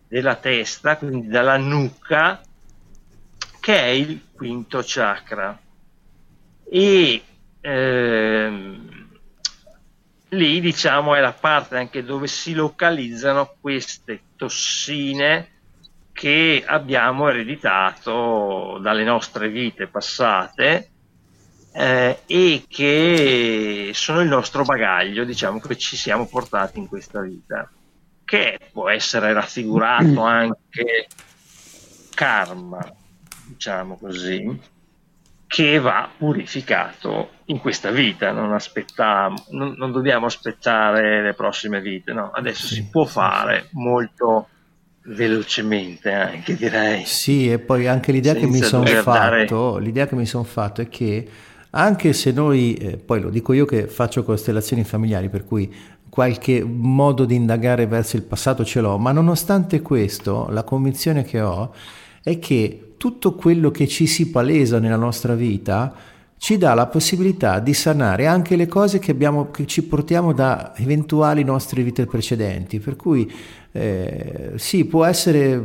della 0.08 0.36
testa, 0.36 0.98
quindi 0.98 1.28
dalla 1.28 1.58
nuca, 1.58 2.42
che 3.60 3.76
è 3.76 3.88
il 3.88 4.22
quinto 4.34 4.82
chakra. 4.84 5.58
E 6.70 7.24
ehm, 7.62 9.05
lì 10.30 10.60
diciamo 10.60 11.16
è 11.16 11.20
la 11.20 11.34
parte 11.34 11.78
anche 11.78 12.04
dove 12.04 12.28
si 12.28 12.54
localizzano 12.54 13.56
queste 13.60 14.22
tossine 14.36 15.50
che 16.12 16.64
abbiamo 16.66 17.28
ereditato 17.28 18.80
dalle 18.82 19.04
nostre 19.04 19.50
vite 19.50 19.88
passate 19.88 20.90
eh, 21.74 22.20
e 22.26 22.64
che 22.70 23.92
sono 23.94 24.22
il 24.22 24.30
nostro 24.30 24.64
bagaglio, 24.64 25.26
diciamo, 25.26 25.60
che 25.60 25.76
ci 25.78 25.98
siamo 25.98 26.26
portati 26.26 26.80
in 26.80 26.88
questa 26.88 27.20
vita, 27.20 27.70
che 28.24 28.60
può 28.72 28.90
essere 28.90 29.34
raffigurato 29.34 30.22
anche 30.24 31.08
karma, 32.14 32.80
diciamo 33.48 33.98
così 33.98 34.74
che 35.56 35.80
va 35.80 36.10
purificato 36.18 37.30
in 37.46 37.60
questa 37.60 37.90
vita, 37.90 38.34
non, 38.34 38.52
aspettiamo, 38.52 39.42
non, 39.52 39.76
non 39.78 39.94
dobbiamo 39.94 40.26
aspettare 40.26 41.22
le 41.22 41.34
prossime 41.34 41.80
vite, 41.80 42.12
no? 42.12 42.30
adesso 42.34 42.68
sì, 42.68 42.74
si 42.74 42.90
può 42.90 43.06
fare 43.06 43.70
molto 43.72 44.50
velocemente 45.04 46.12
anche 46.12 46.58
direi. 46.58 47.06
Sì, 47.06 47.50
e 47.50 47.60
poi 47.60 47.88
anche 47.88 48.12
l'idea 48.12 48.34
che 48.34 48.48
mi 48.48 48.60
sono 48.60 48.86
fatto, 48.86 49.12
dare... 49.12 49.82
l'idea 49.82 50.08
che 50.08 50.16
mi 50.16 50.26
sono 50.26 50.44
fatto 50.44 50.82
è 50.82 50.90
che 50.90 51.26
anche 51.70 52.12
se 52.12 52.34
noi, 52.34 52.74
eh, 52.74 52.98
poi 52.98 53.22
lo 53.22 53.30
dico 53.30 53.54
io 53.54 53.64
che 53.64 53.88
faccio 53.88 54.26
costellazioni 54.26 54.84
familiari, 54.84 55.30
per 55.30 55.46
cui 55.46 55.74
qualche 56.10 56.66
modo 56.66 57.24
di 57.24 57.36
indagare 57.36 57.88
verso 57.88 58.18
il 58.18 58.24
passato 58.24 58.66
ce 58.66 58.82
l'ho, 58.82 58.98
ma 58.98 59.14
nonostante 59.14 59.82
questo, 59.82 60.48
la 60.50 60.64
convinzione 60.64 61.24
che 61.24 61.40
ho 61.40 61.74
è 62.22 62.40
che 62.40 62.85
tutto 62.98 63.34
quello 63.36 63.72
che 63.72 63.88
ci 63.88 64.08
si 64.08 64.30
palesa 64.30 64.80
nella 64.80 64.96
nostra 64.96 65.36
vita 65.36 65.94
ci 66.38 66.58
dà 66.58 66.74
la 66.74 66.88
possibilità 66.88 67.60
di 67.60 67.74
sanare 67.74 68.28
anche 68.28 68.56
le 68.56 68.68
cose 68.68 69.00
che, 69.00 69.12
abbiamo, 69.12 69.52
che 69.52 69.66
ci 69.66 69.84
portiamo 69.84 70.34
da 70.34 70.74
eventuali 70.78 71.44
nostre 71.44 71.82
vite 71.82 72.06
precedenti. 72.06 72.80
Per 72.80 72.96
cui 72.96 73.32
eh, 73.72 74.52
sì, 74.56 74.86
può 74.86 75.06
essere, 75.06 75.64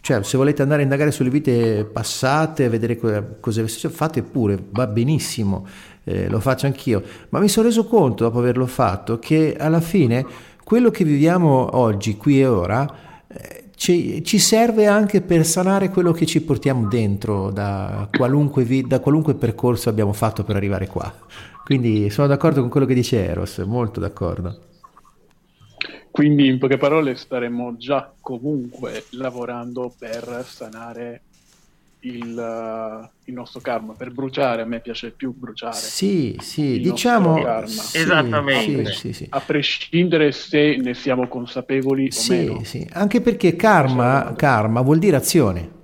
cioè, 0.00 0.22
se 0.22 0.36
volete 0.36 0.62
andare 0.62 0.80
a 0.80 0.84
indagare 0.84 1.10
sulle 1.10 1.30
vite 1.30 1.84
passate, 1.84 2.68
vedere 2.68 2.98
cosa 3.40 3.60
avete 3.60 3.88
fatto, 3.88 4.22
pure, 4.22 4.62
va 4.70 4.86
benissimo, 4.86 5.66
eh, 6.04 6.28
lo 6.28 6.40
faccio 6.40 6.66
anch'io. 6.66 7.02
Ma 7.30 7.38
mi 7.38 7.48
sono 7.48 7.66
reso 7.66 7.86
conto, 7.86 8.24
dopo 8.24 8.38
averlo 8.38 8.66
fatto, 8.66 9.18
che 9.18 9.56
alla 9.58 9.80
fine 9.80 10.26
quello 10.62 10.90
che 10.90 11.04
viviamo 11.04 11.76
oggi, 11.76 12.16
qui 12.16 12.40
e 12.40 12.46
ora, 12.46 12.86
eh, 13.28 13.65
ci, 13.76 14.24
ci, 14.24 14.38
serve 14.38 14.86
anche 14.86 15.20
per 15.20 15.44
sanare 15.44 15.90
quello 15.90 16.12
che 16.12 16.26
ci 16.26 16.42
portiamo 16.42 16.88
dentro 16.88 17.50
da 17.50 18.08
qualunque, 18.10 18.64
vi, 18.64 18.86
da 18.86 19.00
qualunque 19.00 19.34
percorso 19.34 19.88
abbiamo 19.88 20.12
fatto 20.12 20.42
per 20.42 20.56
arrivare 20.56 20.88
qua. 20.88 21.14
Quindi 21.62 22.10
sono 22.10 22.26
d'accordo 22.26 22.60
con 22.60 22.70
quello 22.70 22.86
che 22.86 22.94
dice 22.94 23.24
Eros, 23.24 23.58
molto 23.58 24.00
d'accordo. 24.00 24.58
Quindi 26.10 26.46
in 26.46 26.58
poche 26.58 26.78
parole 26.78 27.14
staremmo 27.14 27.76
già 27.76 28.10
comunque 28.20 29.04
lavorando 29.10 29.92
per 29.98 30.44
sanare 30.46 31.20
il, 32.06 32.36
uh, 32.36 33.08
il, 33.24 33.34
nostro 33.34 33.60
karma, 33.60 33.94
per 33.94 34.12
bruciare, 34.12 34.62
a 34.62 34.64
me 34.64 34.80
piace 34.80 35.10
più 35.10 35.34
bruciare. 35.36 35.74
Sì, 35.74 36.36
sì, 36.40 36.80
diciamo... 36.80 37.66
Sì, 37.66 37.98
Esattamente. 37.98 38.92
Sì, 38.92 39.12
sì, 39.12 39.26
a 39.28 39.40
prescindere 39.40 40.32
se 40.32 40.76
ne 40.76 40.94
siamo 40.94 41.26
consapevoli 41.26 42.08
o 42.12 42.32
meno. 42.32 42.64
Sì, 42.64 42.86
anche 42.92 43.20
perché 43.20 43.56
karma, 43.56 44.34
karma 44.36 44.80
vuol 44.80 44.98
dire 44.98 45.16
azione. 45.16 45.74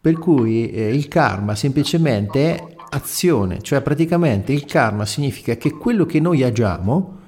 Per 0.00 0.14
cui 0.18 0.70
eh, 0.70 0.94
il 0.94 1.08
karma 1.08 1.54
semplicemente 1.54 2.54
è 2.54 2.66
azione, 2.90 3.60
cioè 3.62 3.82
praticamente 3.82 4.52
il 4.52 4.64
karma 4.64 5.04
significa 5.04 5.56
che 5.56 5.72
quello 5.72 6.06
che 6.06 6.20
noi 6.20 6.42
agiamo 6.42 7.18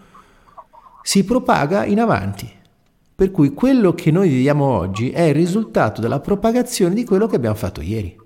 si 1.02 1.24
propaga 1.24 1.84
in 1.84 2.00
avanti. 2.00 2.60
Per 3.22 3.30
cui 3.30 3.54
quello 3.54 3.94
che 3.94 4.10
noi 4.10 4.28
viviamo 4.28 4.64
oggi 4.64 5.10
è 5.10 5.20
il 5.20 5.34
risultato 5.34 6.00
della 6.00 6.18
propagazione 6.18 6.92
di 6.92 7.04
quello 7.04 7.28
che 7.28 7.36
abbiamo 7.36 7.54
fatto 7.54 7.80
ieri. 7.80 8.18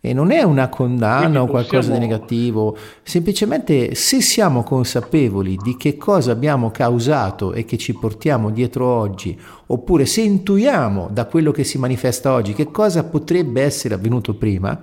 E 0.00 0.12
non 0.12 0.32
è 0.32 0.42
una 0.42 0.68
condanna 0.68 1.40
o 1.40 1.46
qualcosa 1.46 1.92
di 1.92 2.00
negativo, 2.00 2.76
semplicemente 3.04 3.94
se 3.94 4.20
siamo 4.20 4.64
consapevoli 4.64 5.56
di 5.62 5.76
che 5.76 5.96
cosa 5.96 6.32
abbiamo 6.32 6.72
causato 6.72 7.52
e 7.52 7.64
che 7.64 7.78
ci 7.78 7.94
portiamo 7.94 8.50
dietro 8.50 8.86
oggi, 8.86 9.38
oppure 9.66 10.04
se 10.04 10.22
intuiamo 10.22 11.08
da 11.12 11.26
quello 11.26 11.52
che 11.52 11.62
si 11.62 11.78
manifesta 11.78 12.32
oggi 12.32 12.54
che 12.54 12.72
cosa 12.72 13.04
potrebbe 13.04 13.62
essere 13.62 13.94
avvenuto 13.94 14.34
prima, 14.34 14.76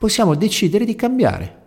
possiamo 0.00 0.34
decidere 0.34 0.84
di 0.84 0.96
cambiare 0.96 1.60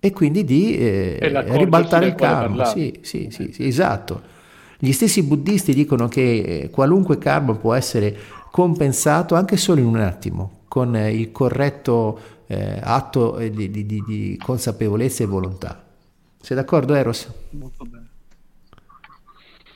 e 0.00 0.10
quindi 0.10 0.42
di 0.42 0.76
eh, 0.76 1.18
ribaltare 1.56 2.06
il 2.06 2.16
karma. 2.16 2.64
Sì, 2.64 2.98
sì, 3.02 3.28
sì, 3.30 3.52
sì, 3.52 3.68
esatto. 3.68 4.34
Gli 4.80 4.92
stessi 4.92 5.24
buddisti 5.24 5.74
dicono 5.74 6.06
che 6.06 6.38
eh, 6.38 6.70
qualunque 6.70 7.18
karma 7.18 7.56
può 7.56 7.74
essere 7.74 8.16
compensato 8.50 9.34
anche 9.34 9.56
solo 9.56 9.80
in 9.80 9.86
un 9.86 9.96
attimo, 9.96 10.60
con 10.68 10.94
eh, 10.94 11.12
il 11.12 11.32
corretto 11.32 12.36
eh, 12.46 12.78
atto 12.80 13.38
di, 13.38 13.70
di, 13.70 13.84
di, 13.84 14.40
consapevolezza 14.40 15.24
e 15.24 15.26
volontà. 15.26 15.84
Sei 16.40 16.56
d'accordo 16.56 16.94
Eros? 16.94 17.28
Molto 17.50 17.84
bene. 17.84 18.06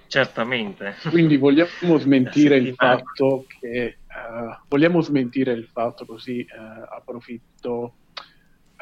Certamente. 0.07 0.95
Quindi 1.11 1.37
vogliamo 1.37 1.99
smentire 1.99 2.57
il 2.59 2.75
fatto 2.75 3.47
che 3.61 3.97
uh, 4.07 4.55
vogliamo 4.69 5.01
smentire 5.01 5.53
il 5.53 5.67
fatto 5.73 6.07
così 6.07 6.47
uh, 6.49 6.95
approfitto 6.95 7.95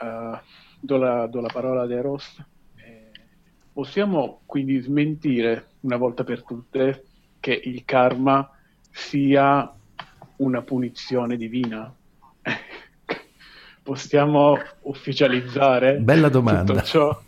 uh, 0.01 0.39
do, 0.81 0.97
la, 0.97 1.27
do 1.27 1.41
la 1.41 1.51
parola 1.51 1.83
ad 1.83 1.93
Eros. 1.93 2.45
Possiamo 3.73 4.41
quindi 4.47 4.79
smentire 4.81 5.69
una 5.81 5.97
volta 5.97 6.25
per 6.25 6.43
tutte 6.45 7.05
che 7.39 7.59
il 7.65 7.85
karma 7.85 8.51
sia 8.91 9.73
una 10.37 10.63
punizione 10.63 11.37
divina? 11.37 11.93
Possiamo 13.83 14.59
ufficializzare 14.83 15.97
Bella 15.99 16.29
domanda. 16.29 16.73
tutto 16.73 16.85
ciò? 16.85 17.23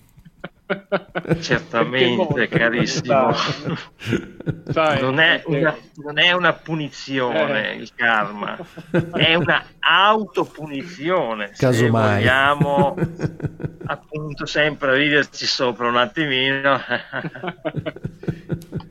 Certamente, 1.41 2.49
carissimo. 2.49 3.33
Sai, 3.33 5.01
non, 5.01 5.19
è 5.19 5.43
una, 5.47 5.77
non, 5.97 6.19
è 6.19 6.33
una, 6.33 6.53
punizione 6.53 7.73
eh. 7.73 7.77
il 7.77 7.95
karma, 7.95 8.59
è 9.13 9.35
una 9.35 9.65
autopunizione. 9.79 11.53
Casomai. 11.57 12.19
vogliamo 12.19 12.97
appunto 13.87 14.47
sempre 14.47 14.97
riderci 14.97 15.47
sopra 15.47 15.89
un 15.89 15.97
attimino. 15.97 16.81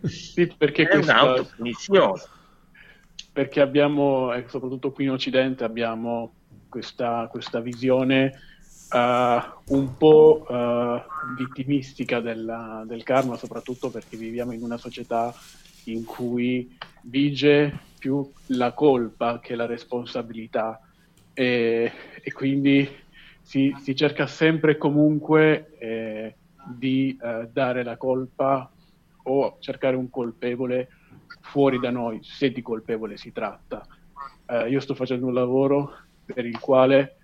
sì, 0.04 0.54
perché 0.58 0.88
è 0.88 0.96
un'autopunizione. 0.96 2.22
Perché 3.34 3.62
abbiamo, 3.62 4.34
soprattutto 4.48 4.92
qui 4.92 5.06
in 5.06 5.12
Occidente, 5.12 5.64
abbiamo 5.64 6.34
questa, 6.68 7.28
questa 7.32 7.62
visione 7.62 8.51
uh, 8.92 9.74
un 9.74 9.98
po' 9.98 10.46
uh, 10.48 11.36
vittimistica 11.36 12.20
della, 12.20 12.84
del 12.86 13.04
karma, 13.04 13.38
soprattutto 13.38 13.90
perché 13.90 14.18
viviamo 14.18 14.52
in 14.52 14.64
una 14.64 14.78
società 14.78 15.34
in 15.86 16.04
cui 16.06 16.78
vige 17.04 17.90
più 17.98 18.30
la 18.48 18.74
colpa 18.74 19.40
che 19.40 19.56
la 19.56 19.66
responsabilità 19.66 20.80
e, 21.34 21.92
e 22.22 22.32
quindi 22.32 22.88
si, 23.42 23.76
si, 23.82 23.96
cerca 23.96 24.28
sempre 24.28 24.72
e 24.72 24.78
comunque 24.78 25.76
eh, 25.78 26.36
di 26.66 27.18
eh, 27.22 27.50
dare 27.52 27.84
la 27.84 27.98
colpa 27.98 28.70
o 29.24 29.58
cercare 29.60 29.96
un 29.96 30.10
colpevole 30.10 30.90
fuori 31.42 31.80
da 31.80 31.90
noi, 31.90 32.20
se 32.24 32.52
di 32.52 32.62
colpevole 32.62 33.18
si 33.18 33.32
tratta. 33.32 33.86
Eh, 34.48 34.70
io 34.70 34.80
sto 34.80 34.96
facendo 34.96 35.28
un 35.28 35.34
lavoro 35.34 35.94
per 36.26 36.46
il 36.46 36.60
quale 36.60 37.18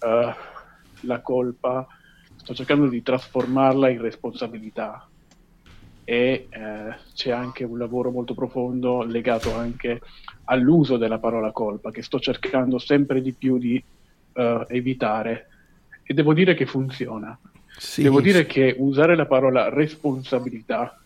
uh, 0.00 0.55
la 1.02 1.20
colpa. 1.20 1.86
Sto 2.36 2.54
cercando 2.54 2.88
di 2.88 3.02
trasformarla 3.02 3.88
in 3.88 4.00
responsabilità. 4.00 5.08
E 6.04 6.46
eh, 6.48 6.94
c'è 7.14 7.30
anche 7.32 7.64
un 7.64 7.78
lavoro 7.78 8.10
molto 8.10 8.34
profondo 8.34 9.02
legato 9.02 9.54
anche 9.54 10.00
all'uso 10.44 10.96
della 10.96 11.18
parola 11.18 11.50
colpa 11.50 11.90
che 11.90 12.02
sto 12.02 12.20
cercando 12.20 12.78
sempre 12.78 13.20
di 13.20 13.32
più 13.32 13.58
di 13.58 13.82
uh, 14.34 14.64
evitare. 14.68 15.48
E 16.04 16.14
devo 16.14 16.32
dire 16.32 16.54
che 16.54 16.66
funziona. 16.66 17.36
Sì, 17.76 18.02
devo 18.02 18.20
dire 18.20 18.46
che 18.46 18.74
usare 18.78 19.16
la 19.16 19.26
parola 19.26 19.68
responsabilità 19.68 20.98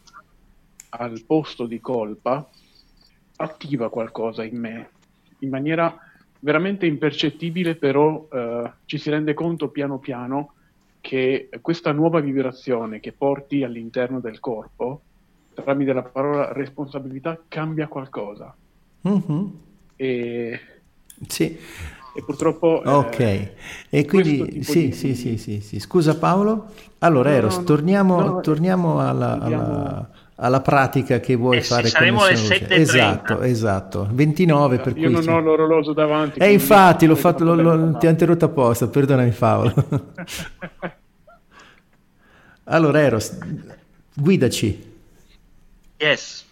al 0.91 1.23
posto 1.27 1.67
di 1.67 1.81
colpa 1.81 2.49
attiva 3.37 3.89
qualcosa 3.89 4.45
in 4.45 4.59
me 4.59 4.91
in 5.41 5.49
maniera 5.49 5.97
veramente 6.41 6.87
impercettibile, 6.87 7.77
però 7.77 8.27
eh, 8.33 8.71
ci 8.87 8.99
si 8.99 9.11
rende 9.11 9.35
conto 9.35 9.69
piano 9.69 9.99
piano 9.99 10.55
che 11.01 11.49
questa 11.61 11.93
nuova 11.93 12.21
vibrazione 12.21 13.01
che 13.01 13.13
porti 13.13 13.63
all'interno 13.63 14.21
del 14.21 14.41
corpo, 14.41 15.03
tramite 15.55 15.93
la 15.93 16.03
parola 16.03 16.53
responsabilità, 16.53 17.39
cambia 17.49 17.89
qualcosa. 17.89 18.55
Mm-hmm. 19.09 19.47
E, 19.97 20.61
sì. 21.27 21.59
e 22.15 22.23
purtroppo... 22.25 22.83
Ok, 22.85 23.19
eh, 23.19 23.55
e 23.89 24.05
quindi 24.07 24.63
sì, 24.63 24.89
di... 24.89 24.93
sì, 24.93 25.15
sì, 25.15 25.37
sì, 25.39 25.61
sì, 25.61 25.81
scusa 25.81 26.19
Paolo. 26.19 26.71
Allora, 26.99 27.31
no, 27.31 27.37
Eros, 27.37 27.59
no, 27.59 27.65
torniamo, 27.65 28.21
no, 28.21 28.41
torniamo 28.41 29.01
alla, 29.01 29.39
alla 29.41 30.11
alla 30.43 30.61
pratica 30.61 31.21
che 31.21 31.37
vuoi 31.37 31.59
eh 31.59 31.63
fare 31.63 31.85
sì, 31.85 31.91
saremo 31.91 32.23
alle 32.23 32.35
7.30 32.35 32.67
esatto 32.71 33.43
esatto. 33.43 34.09
29 34.11 34.79
per 34.79 34.97
io 34.97 35.11
non 35.11 35.29
ho 35.29 35.39
l'orologio 35.39 35.93
davanti 35.93 36.39
e 36.39 36.47
eh, 36.47 36.53
infatti 36.53 37.05
l'ho 37.07 37.15
fatto, 37.15 37.45
lo, 37.45 37.55
lo, 37.55 37.97
ti 37.99 38.07
ho 38.07 38.11
interrotto 38.11 38.47
apposta 38.47 38.89
perdonami 38.89 39.31
Paolo. 39.31 39.75
Allora 42.65 43.01
Eros 43.01 43.37
guidaci. 44.15 44.89
Yes. 45.97 46.47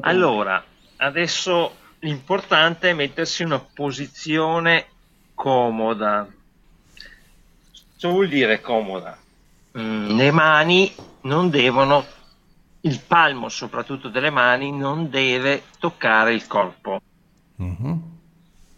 Allora 0.00 0.64
adesso 0.96 1.74
l'importante 2.00 2.90
è 2.90 2.94
mettersi 2.94 3.42
in 3.42 3.48
una 3.48 3.64
posizione 3.72 4.86
comoda. 5.34 6.26
Cosa 8.00 8.08
vuol 8.08 8.28
dire 8.28 8.60
comoda? 8.60 9.16
Mm, 9.78 10.16
le 10.16 10.30
mani 10.30 10.92
non 11.22 11.50
devono 11.50 12.04
il 12.86 13.00
palmo 13.00 13.48
soprattutto 13.48 14.08
delle 14.08 14.30
mani 14.30 14.70
non 14.70 15.10
deve 15.10 15.64
toccare 15.78 16.32
il 16.32 16.46
corpo 16.46 17.00
uh-huh. 17.56 18.00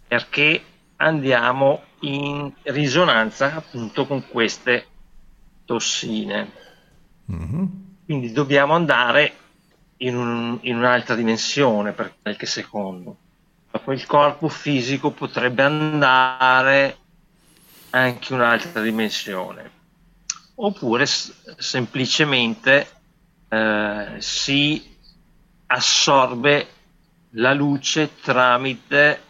perché 0.09 0.63
andiamo 0.97 1.83
in 2.01 2.51
risonanza 2.63 3.55
appunto 3.55 4.07
con 4.07 4.27
queste 4.27 4.87
tossine 5.67 6.51
uh-huh. 7.27 7.69
quindi 8.07 8.33
dobbiamo 8.33 8.75
andare 8.75 9.35
in, 9.99 10.17
un, 10.17 10.59
in, 10.63 10.77
un'altra 10.77 11.15
dimensione 11.15 11.93
per 11.93 12.15
qualche 12.23 12.47
secondo 12.47 13.17
dopo 13.71 13.93
il 13.93 14.07
corpo 14.07 14.49
fisico 14.49 15.11
potrebbe 15.11 15.63
andare 15.63 16.97
anche 17.91 18.33
in 18.33 18.41
un'altra 18.41 18.81
dimensione 18.81 19.71
oppure 20.55 21.05
s- 21.05 21.55
semplicemente 21.59 22.97
eh, 23.49 24.17
si 24.19 24.97
assorbe 25.67 26.67
la 27.33 27.53
luce 27.53 28.15
tramite 28.21 29.23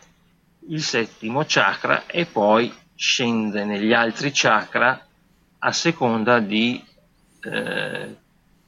il 0.69 0.83
settimo 0.83 1.45
chakra 1.47 2.07
e 2.07 2.27
poi 2.27 2.73
scende 2.95 3.65
negli 3.65 3.93
altri 3.93 4.31
chakra 4.33 5.07
a 5.61 5.73
seconda 5.73 6.39
di 6.41 6.85
eh, 7.41 8.17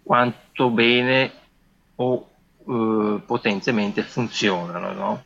quanto 0.02 0.70
bene 0.70 1.32
o 1.96 2.28
eh, 2.66 3.20
potentemente 3.24 4.02
funzionano. 4.02 4.92
No? 4.92 5.24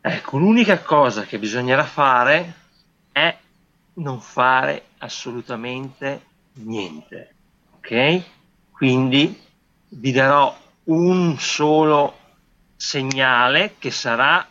Ecco, 0.00 0.38
l'unica 0.38 0.80
cosa 0.80 1.24
che 1.24 1.38
bisognerà 1.38 1.84
fare 1.84 2.54
è 3.12 3.36
non 3.94 4.20
fare 4.20 4.84
assolutamente 4.98 6.22
niente. 6.54 7.34
Ok? 7.76 8.22
Quindi 8.78 9.36
vi 9.88 10.12
darò 10.12 10.56
un 10.84 11.36
solo 11.36 12.16
segnale 12.76 13.74
che 13.76 13.90
sarà 13.90 14.48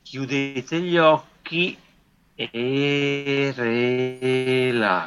chiudete 0.00 0.80
gli 0.80 0.96
occhi 0.96 1.76
e 2.34 3.52
relax. 4.64 5.04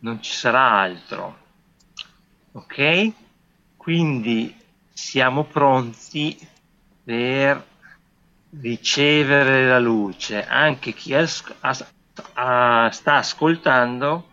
Non 0.00 0.20
ci 0.20 0.32
sarà 0.32 0.80
altro. 0.80 1.38
Ok? 2.54 3.12
Quindi 3.76 4.52
siamo 4.92 5.44
pronti 5.44 6.36
per 7.04 7.64
ricevere 8.58 9.68
la 9.68 9.78
luce. 9.78 10.44
Anche 10.44 10.92
chi 10.92 11.14
ha, 11.14 11.24
ha, 11.60 12.90
sta 12.90 13.14
ascoltando 13.14 14.28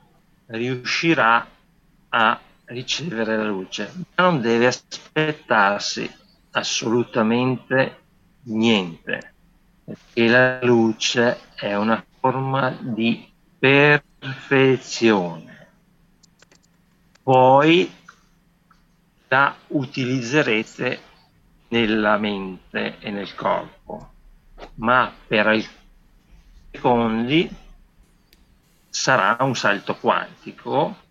riuscirà 0.48 1.48
a 2.10 2.40
ricevere 2.70 3.38
la 3.38 3.46
luce, 3.46 3.92
ma 4.16 4.24
non 4.24 4.42
deve 4.42 4.68
aspettarsi 4.68 6.10
assolutamente 6.52 7.98
niente, 8.44 9.34
perché 9.84 10.28
la 10.28 10.64
luce 10.64 11.40
è 11.56 11.76
una 11.76 12.04
forma 12.20 12.76
di 12.80 13.32
perfezione. 13.58 15.48
Poi 17.22 17.92
la 19.28 19.56
utilizzerete 19.68 21.00
nella 21.68 22.18
mente 22.18 22.98
e 23.00 23.12
nel 23.12 23.36
corpo, 23.36 24.12
ma 24.76 25.14
per 25.28 25.48
alcuni 25.48 25.78
secondi 26.72 27.50
sarà 28.90 29.38
un 29.40 29.56
salto 29.56 29.96
quantico 29.96 31.08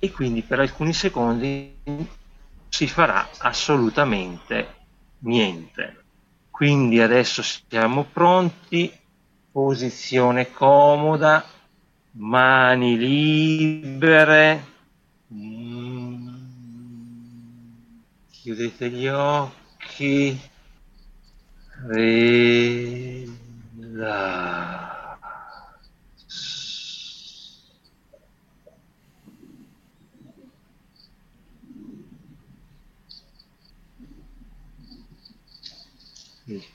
e 0.00 0.10
quindi 0.10 0.42
per 0.42 0.58
alcuni 0.60 0.92
secondi 0.94 1.76
si 2.68 2.88
farà 2.88 3.28
assolutamente 3.38 4.74
niente. 5.20 6.04
quindi 6.50 7.00
adesso 7.00 7.42
siamo 7.42 8.04
pronti, 8.04 8.92
posizione 9.52 10.50
comoda, 10.50 11.44
mani 12.12 12.96
libere, 12.98 14.64
chiudete 18.30 18.90
gli 18.90 19.06
occhi, 19.06 20.38
relax. 21.86 22.70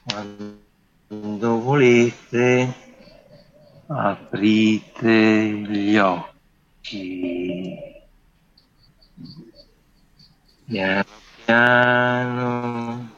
Quando 0.06 1.60
volete 1.62 2.74
aprite 3.88 5.50
gli 5.68 5.98
occhi. 5.98 7.76
Piano 10.66 11.06
piano. 11.46 13.14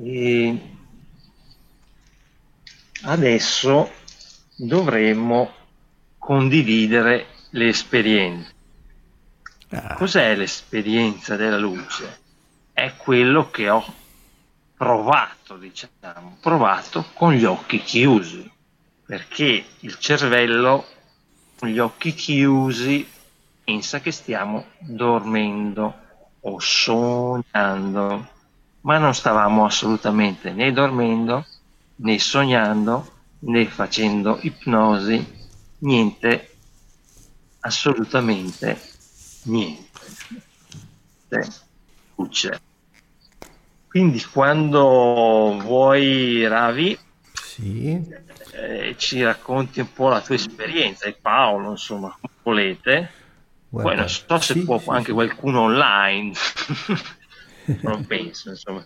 E 0.00 0.60
adesso 3.02 3.90
dovremmo 4.56 5.50
condividere 6.18 7.26
le 7.50 7.68
esperienze 7.68 8.57
Ah. 9.70 9.94
Cos'è 9.94 10.34
l'esperienza 10.34 11.36
della 11.36 11.58
luce? 11.58 12.20
È 12.72 12.94
quello 12.96 13.50
che 13.50 13.68
ho 13.68 13.84
provato, 14.76 15.56
diciamo, 15.56 16.38
provato 16.40 17.04
con 17.12 17.32
gli 17.32 17.44
occhi 17.44 17.82
chiusi, 17.82 18.50
perché 19.04 19.64
il 19.80 19.98
cervello 19.98 20.86
con 21.58 21.68
gli 21.68 21.78
occhi 21.78 22.14
chiusi 22.14 23.06
pensa 23.64 24.00
che 24.00 24.12
stiamo 24.12 24.66
dormendo 24.78 25.94
o 26.40 26.58
sognando, 26.60 28.28
ma 28.82 28.98
non 28.98 29.12
stavamo 29.12 29.66
assolutamente 29.66 30.52
né 30.52 30.72
dormendo, 30.72 31.44
né 31.96 32.18
sognando, 32.18 33.12
né 33.40 33.66
facendo 33.66 34.38
ipnosi, 34.40 35.36
niente 35.78 36.56
assolutamente 37.60 38.96
niente. 39.50 39.86
Luce. 42.16 42.60
Quindi 43.88 44.22
quando 44.24 45.58
vuoi 45.60 46.46
Ravi 46.46 46.98
sì. 47.32 48.00
eh, 48.52 48.94
ci 48.98 49.22
racconti 49.22 49.80
un 49.80 49.92
po' 49.92 50.08
la 50.08 50.20
tua 50.20 50.34
esperienza 50.34 51.06
e 51.06 51.16
Paolo, 51.20 51.70
insomma, 51.70 52.16
come 52.20 52.32
volete. 52.42 53.10
Guarda, 53.70 53.90
Poi 53.90 53.98
non 53.98 54.08
so 54.08 54.38
se 54.40 54.52
sì, 54.54 54.64
può 54.64 54.78
sì, 54.78 54.88
anche 54.90 55.12
qualcuno 55.12 55.62
online, 55.62 56.32
non 57.82 58.06
penso, 58.06 58.50
insomma. 58.50 58.84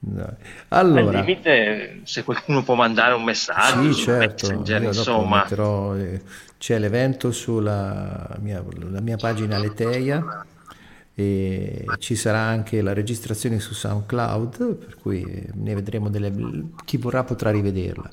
No. 0.00 0.36
Allora, 0.68 1.18
Al 1.18 1.24
limite, 1.24 2.00
se 2.04 2.22
qualcuno 2.22 2.62
può 2.62 2.74
mandare 2.74 3.14
un 3.14 3.24
messaggio, 3.24 3.92
sì, 3.92 4.02
certo. 4.02 4.52
insomma. 4.52 5.42
Metterò, 5.42 5.96
eh, 5.96 6.20
c'è 6.58 6.78
l'evento 6.78 7.30
sulla 7.32 8.36
mia, 8.40 8.62
mia 9.00 9.16
pagina 9.16 9.58
Leteia 9.58 10.44
e 11.14 11.84
ci 11.98 12.14
sarà 12.14 12.40
anche 12.40 12.82
la 12.82 12.92
registrazione 12.92 13.58
su 13.58 13.74
SoundCloud, 13.74 14.74
per 14.74 14.96
cui 14.96 15.48
ne 15.54 15.74
vedremo 15.74 16.10
delle... 16.10 16.32
chi 16.84 16.96
vorrà 16.96 17.24
potrà 17.24 17.50
rivederla. 17.50 18.10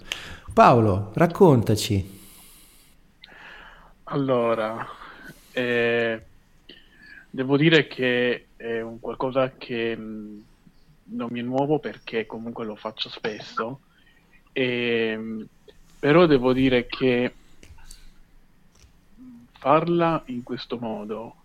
Paolo, 0.53 1.11
raccontaci. 1.13 2.21
Allora, 4.05 4.87
eh, 5.51 6.21
devo 7.29 7.57
dire 7.57 7.87
che 7.87 8.45
è 8.55 8.81
un 8.81 8.99
qualcosa 8.99 9.51
che 9.57 9.95
non 9.97 11.27
mi 11.29 11.39
è 11.39 11.43
nuovo 11.43 11.79
perché 11.79 12.25
comunque 12.25 12.65
lo 12.65 12.75
faccio 12.75 13.09
spesso, 13.09 13.81
e, 14.51 15.45
però 15.99 16.25
devo 16.25 16.53
dire 16.53 16.87
che 16.87 17.33
farla 19.65 20.21
in 20.27 20.43
questo 20.43 20.77
modo, 20.77 21.37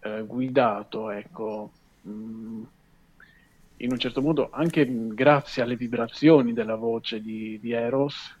eh, 0.00 0.22
guidato, 0.22 1.10
ecco, 1.10 1.70
mh, 2.00 2.10
mm, 2.10 2.62
in 3.76 3.90
un 3.90 3.98
certo 3.98 4.22
modo 4.22 4.48
anche 4.50 4.86
grazie 4.88 5.62
alle 5.62 5.76
vibrazioni 5.76 6.54
della 6.54 6.76
voce 6.76 7.20
di, 7.20 7.58
di 7.60 7.72
Eros, 7.72 8.34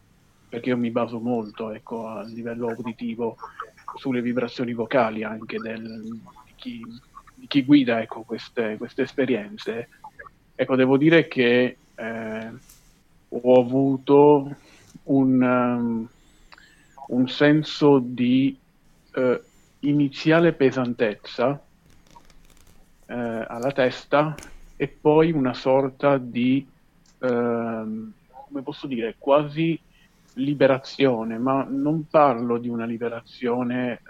perché 0.48 0.70
io 0.70 0.78
mi 0.78 0.90
baso 0.90 1.18
molto 1.18 1.70
ecco, 1.70 2.06
a 2.06 2.22
livello 2.22 2.74
uditivo 2.74 3.36
sulle 3.96 4.22
vibrazioni 4.22 4.72
vocali 4.72 5.22
anche 5.22 5.58
del, 5.58 5.82
di, 5.84 6.52
chi, 6.54 6.82
di, 7.34 7.46
chi, 7.46 7.62
guida 7.62 8.00
ecco, 8.00 8.22
queste, 8.22 8.78
queste 8.78 9.02
esperienze. 9.02 9.88
Ecco, 10.54 10.76
devo 10.76 10.96
dire 10.96 11.28
che 11.28 11.76
eh, 11.94 12.50
ho 13.28 13.60
avuto 13.60 14.56
un, 15.02 15.42
um, 15.42 16.08
un 17.08 17.28
senso 17.28 17.98
di 17.98 18.64
uh, 19.16 19.40
iniziale 19.80 20.52
pesantezza 20.52 21.48
uh, 21.48 21.62
alla 23.06 23.72
testa 23.72 24.34
e 24.76 24.88
poi 24.88 25.32
una 25.32 25.54
sorta 25.54 26.18
di, 26.18 26.66
uh, 27.18 27.26
come 27.26 28.62
posso 28.62 28.86
dire, 28.86 29.16
quasi 29.18 29.78
liberazione, 30.34 31.38
ma 31.38 31.66
non 31.68 32.06
parlo 32.08 32.58
di 32.58 32.68
una 32.68 32.84
liberazione 32.84 34.02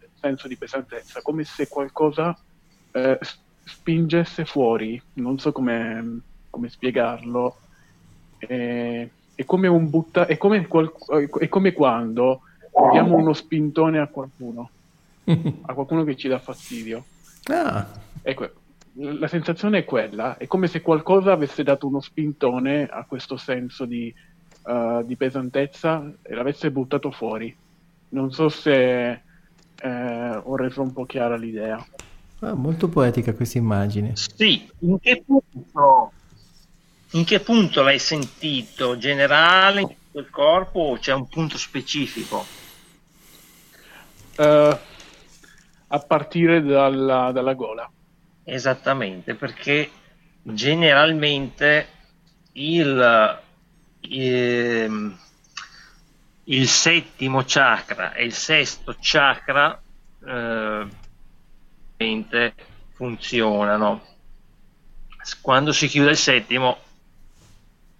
nel 0.00 0.10
senso 0.20 0.48
di 0.48 0.56
pesantezza, 0.56 1.22
come 1.22 1.44
se 1.44 1.68
qualcosa 1.68 2.36
spingesse 3.62 4.44
fuori, 4.44 5.00
non 5.14 5.38
so 5.38 5.52
come, 5.52 6.20
come 6.50 6.68
spiegarlo, 6.68 7.56
è, 8.38 9.08
è, 9.34 9.44
come 9.44 9.70
butta, 9.70 10.26
è 10.26 10.36
come, 10.36 10.66
qual, 10.66 10.92
è 11.38 11.48
come 11.48 11.72
quando 11.72 12.42
diamo 12.92 13.16
uno 13.16 13.32
spintone 13.32 13.98
a 13.98 14.06
qualcuno, 14.06 14.70
a 15.24 15.72
qualcuno 15.74 16.04
che 16.04 16.16
ci 16.16 16.28
dà 16.28 16.38
fastidio. 16.38 17.04
Ah. 17.44 17.86
Ecco, 18.22 18.50
la 18.94 19.28
sensazione 19.28 19.78
è 19.78 19.84
quella, 19.84 20.36
è 20.36 20.46
come 20.46 20.66
se 20.66 20.82
qualcosa 20.82 21.32
avesse 21.32 21.62
dato 21.62 21.86
uno 21.86 22.00
spintone 22.00 22.86
a 22.86 23.04
questo 23.04 23.36
senso 23.36 23.84
di, 23.84 24.12
uh, 24.62 25.04
di 25.04 25.16
pesantezza 25.16 26.12
e 26.22 26.34
l'avesse 26.34 26.70
buttato 26.70 27.10
fuori. 27.10 27.54
Non 28.10 28.32
so 28.32 28.48
se 28.48 29.20
eh, 29.80 30.40
ho 30.42 30.56
reso 30.56 30.82
un 30.82 30.92
po' 30.92 31.04
chiara 31.04 31.36
l'idea. 31.36 31.84
Ah, 32.40 32.54
molto 32.54 32.88
poetica 32.88 33.34
questa 33.34 33.58
immagine. 33.58 34.12
Sì, 34.14 34.68
in 34.80 34.98
che 35.00 35.22
punto, 35.24 36.12
in 37.12 37.24
che 37.24 37.40
punto 37.40 37.82
l'hai 37.82 37.98
sentito? 37.98 38.96
Generale, 38.96 39.80
in 39.82 39.88
tutto 39.88 40.18
il 40.20 40.30
corpo 40.30 40.80
o 40.80 40.98
c'è 40.98 41.12
un 41.12 41.28
punto 41.28 41.58
specifico? 41.58 42.44
Uh, 44.38 44.78
a 45.88 45.98
partire 45.98 46.62
dalla, 46.62 47.32
dalla 47.32 47.54
gola. 47.54 47.90
Esattamente, 48.44 49.34
perché 49.34 49.90
generalmente 50.42 51.88
il, 52.52 53.38
il, 54.00 55.16
il, 56.44 56.68
settimo 56.68 57.42
chakra 57.44 58.14
e 58.14 58.24
il 58.24 58.32
sesto 58.32 58.96
chakra 58.98 59.80
eh, 60.26 60.86
funzionano. 62.94 64.06
Quando 65.42 65.72
si 65.72 65.88
chiude 65.88 66.10
il 66.10 66.16
settimo 66.16 66.78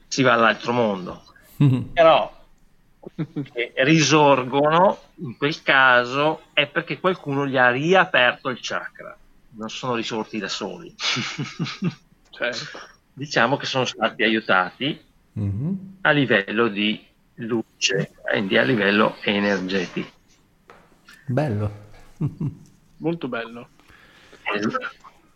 si 0.07 0.23
va 0.23 0.33
all'altro 0.33 0.73
mondo. 0.73 1.23
Mm-hmm. 1.63 1.83
Però 1.93 2.38
che 3.15 3.73
risorgono 3.79 4.99
in 5.17 5.37
quel 5.37 5.63
caso 5.63 6.43
è 6.53 6.67
perché 6.67 6.99
qualcuno 6.99 7.47
gli 7.47 7.57
ha 7.57 7.71
riaperto 7.71 8.49
il 8.49 8.59
chakra, 8.61 9.17
non 9.51 9.69
sono 9.69 9.95
risorti 9.95 10.39
da 10.39 10.49
soli. 10.49 10.95
certo. 12.31 12.79
Diciamo 13.13 13.57
che 13.57 13.67
sono 13.67 13.85
stati 13.85 14.23
aiutati 14.23 15.01
mm-hmm. 15.39 15.75
a 16.03 16.11
livello 16.11 16.69
di 16.69 17.05
luce, 17.35 18.13
quindi 18.23 18.57
a 18.57 18.63
livello 18.63 19.17
energetico. 19.23 20.11
Bello. 21.27 21.87
Molto 22.99 23.29
bello. 23.29 23.69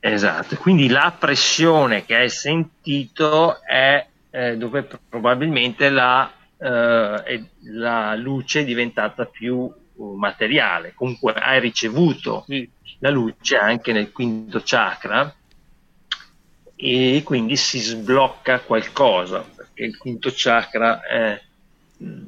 Esatto, 0.00 0.56
quindi 0.56 0.88
la 0.88 1.14
pressione 1.16 2.04
che 2.04 2.16
hai 2.16 2.28
sentito 2.28 3.62
è 3.62 4.04
eh, 4.30 4.56
dove 4.56 4.88
probabilmente 5.08 5.90
la, 5.90 6.30
eh, 6.62 7.44
la, 7.72 8.14
luce 8.14 8.60
è 8.60 8.64
diventata 8.64 9.26
più 9.26 9.70
materiale, 10.16 10.94
comunque 10.94 11.32
hai 11.32 11.60
ricevuto 11.60 12.44
sì. 12.46 12.68
la 13.00 13.10
luce 13.10 13.56
anche 13.56 13.92
nel 13.92 14.12
quinto 14.12 14.62
chakra 14.64 15.34
e 16.76 17.22
quindi 17.24 17.56
si 17.56 17.78
sblocca 17.78 18.60
qualcosa, 18.60 19.40
perché 19.40 19.84
il 19.84 19.96
quinto 19.96 20.30
chakra 20.32 21.02
è 21.02 21.40
mh, 21.98 22.22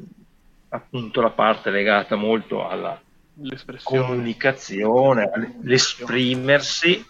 appunto 0.69 1.21
la 1.21 1.31
parte 1.31 1.71
legata 1.71 2.17
molto 2.17 2.69
alla 2.69 3.01
comunicazione, 3.83 5.31
all'esprimersi, 5.33 7.05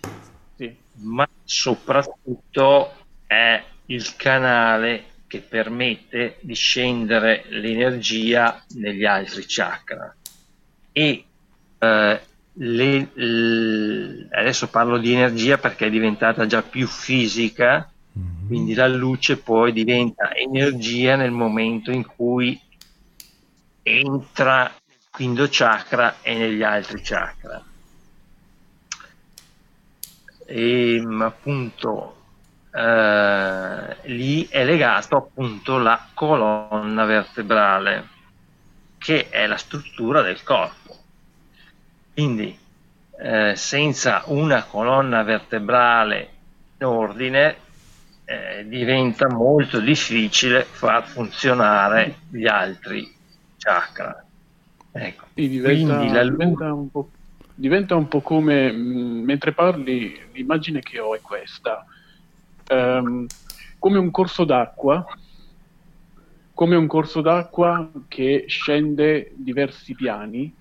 sì. 0.56 0.74
ma 1.00 1.28
soprattutto 1.42 2.92
è 3.26 3.62
il 3.86 4.16
canale 4.16 5.12
che 5.34 5.40
permette 5.40 6.36
di 6.42 6.54
scendere 6.54 7.44
l'energia 7.48 8.62
negli 8.74 9.04
altri 9.04 9.44
chakra. 9.48 10.14
E 10.92 11.24
eh, 11.76 12.20
le, 12.52 13.08
le, 13.12 14.28
adesso 14.30 14.68
parlo 14.68 14.96
di 14.98 15.12
energia 15.12 15.58
perché 15.58 15.86
è 15.86 15.90
diventata 15.90 16.46
già 16.46 16.62
più 16.62 16.86
fisica, 16.86 17.90
mm-hmm. 18.16 18.46
quindi 18.46 18.74
la 18.74 18.86
luce 18.86 19.38
poi 19.38 19.72
diventa 19.72 20.32
energia 20.36 21.16
nel 21.16 21.32
momento 21.32 21.90
in 21.90 22.06
cui 22.06 22.60
entra 23.82 24.62
nel 24.62 24.98
quinto 25.10 25.48
chakra 25.50 26.22
e 26.22 26.36
negli 26.36 26.62
altri 26.62 27.00
chakra. 27.02 27.60
E 30.46 31.02
appunto 31.18 32.23
eh, 32.76 33.96
lì 34.08 34.48
è 34.48 34.64
legato 34.64 35.16
appunto 35.16 35.78
la 35.78 36.08
colonna 36.12 37.04
vertebrale, 37.04 38.08
che 38.98 39.28
è 39.28 39.46
la 39.46 39.56
struttura 39.56 40.22
del 40.22 40.42
corpo. 40.42 40.96
Quindi 42.12 42.58
eh, 43.20 43.54
senza 43.54 44.22
una 44.26 44.64
colonna 44.64 45.22
vertebrale 45.22 46.28
in 46.78 46.86
ordine 46.86 47.56
eh, 48.24 48.66
diventa 48.66 49.28
molto 49.28 49.78
difficile 49.78 50.64
far 50.64 51.06
funzionare 51.06 52.16
gli 52.28 52.46
altri 52.46 53.14
chakra. 53.56 54.24
Ecco. 54.90 55.26
diventa, 55.34 55.96
Quindi 55.96 56.12
la 56.12 56.22
diventa, 56.24 56.72
un 56.72 56.90
po', 56.90 57.08
diventa 57.54 57.94
un 57.94 58.08
po' 58.08 58.20
come 58.20 58.72
mh, 58.72 59.24
mentre 59.24 59.52
parli, 59.52 60.20
l'immagine 60.32 60.80
che 60.80 60.98
ho 60.98 61.14
è 61.14 61.20
questa 61.20 61.84
um, 62.70 63.26
come 63.78 63.98
un 63.98 64.10
corso 64.10 64.44
d'acqua, 64.44 65.04
come 66.52 66.76
un 66.76 66.86
corso 66.86 67.20
d'acqua 67.20 67.90
che 68.08 68.44
scende 68.46 69.32
diversi 69.36 69.94
piani 69.94 70.54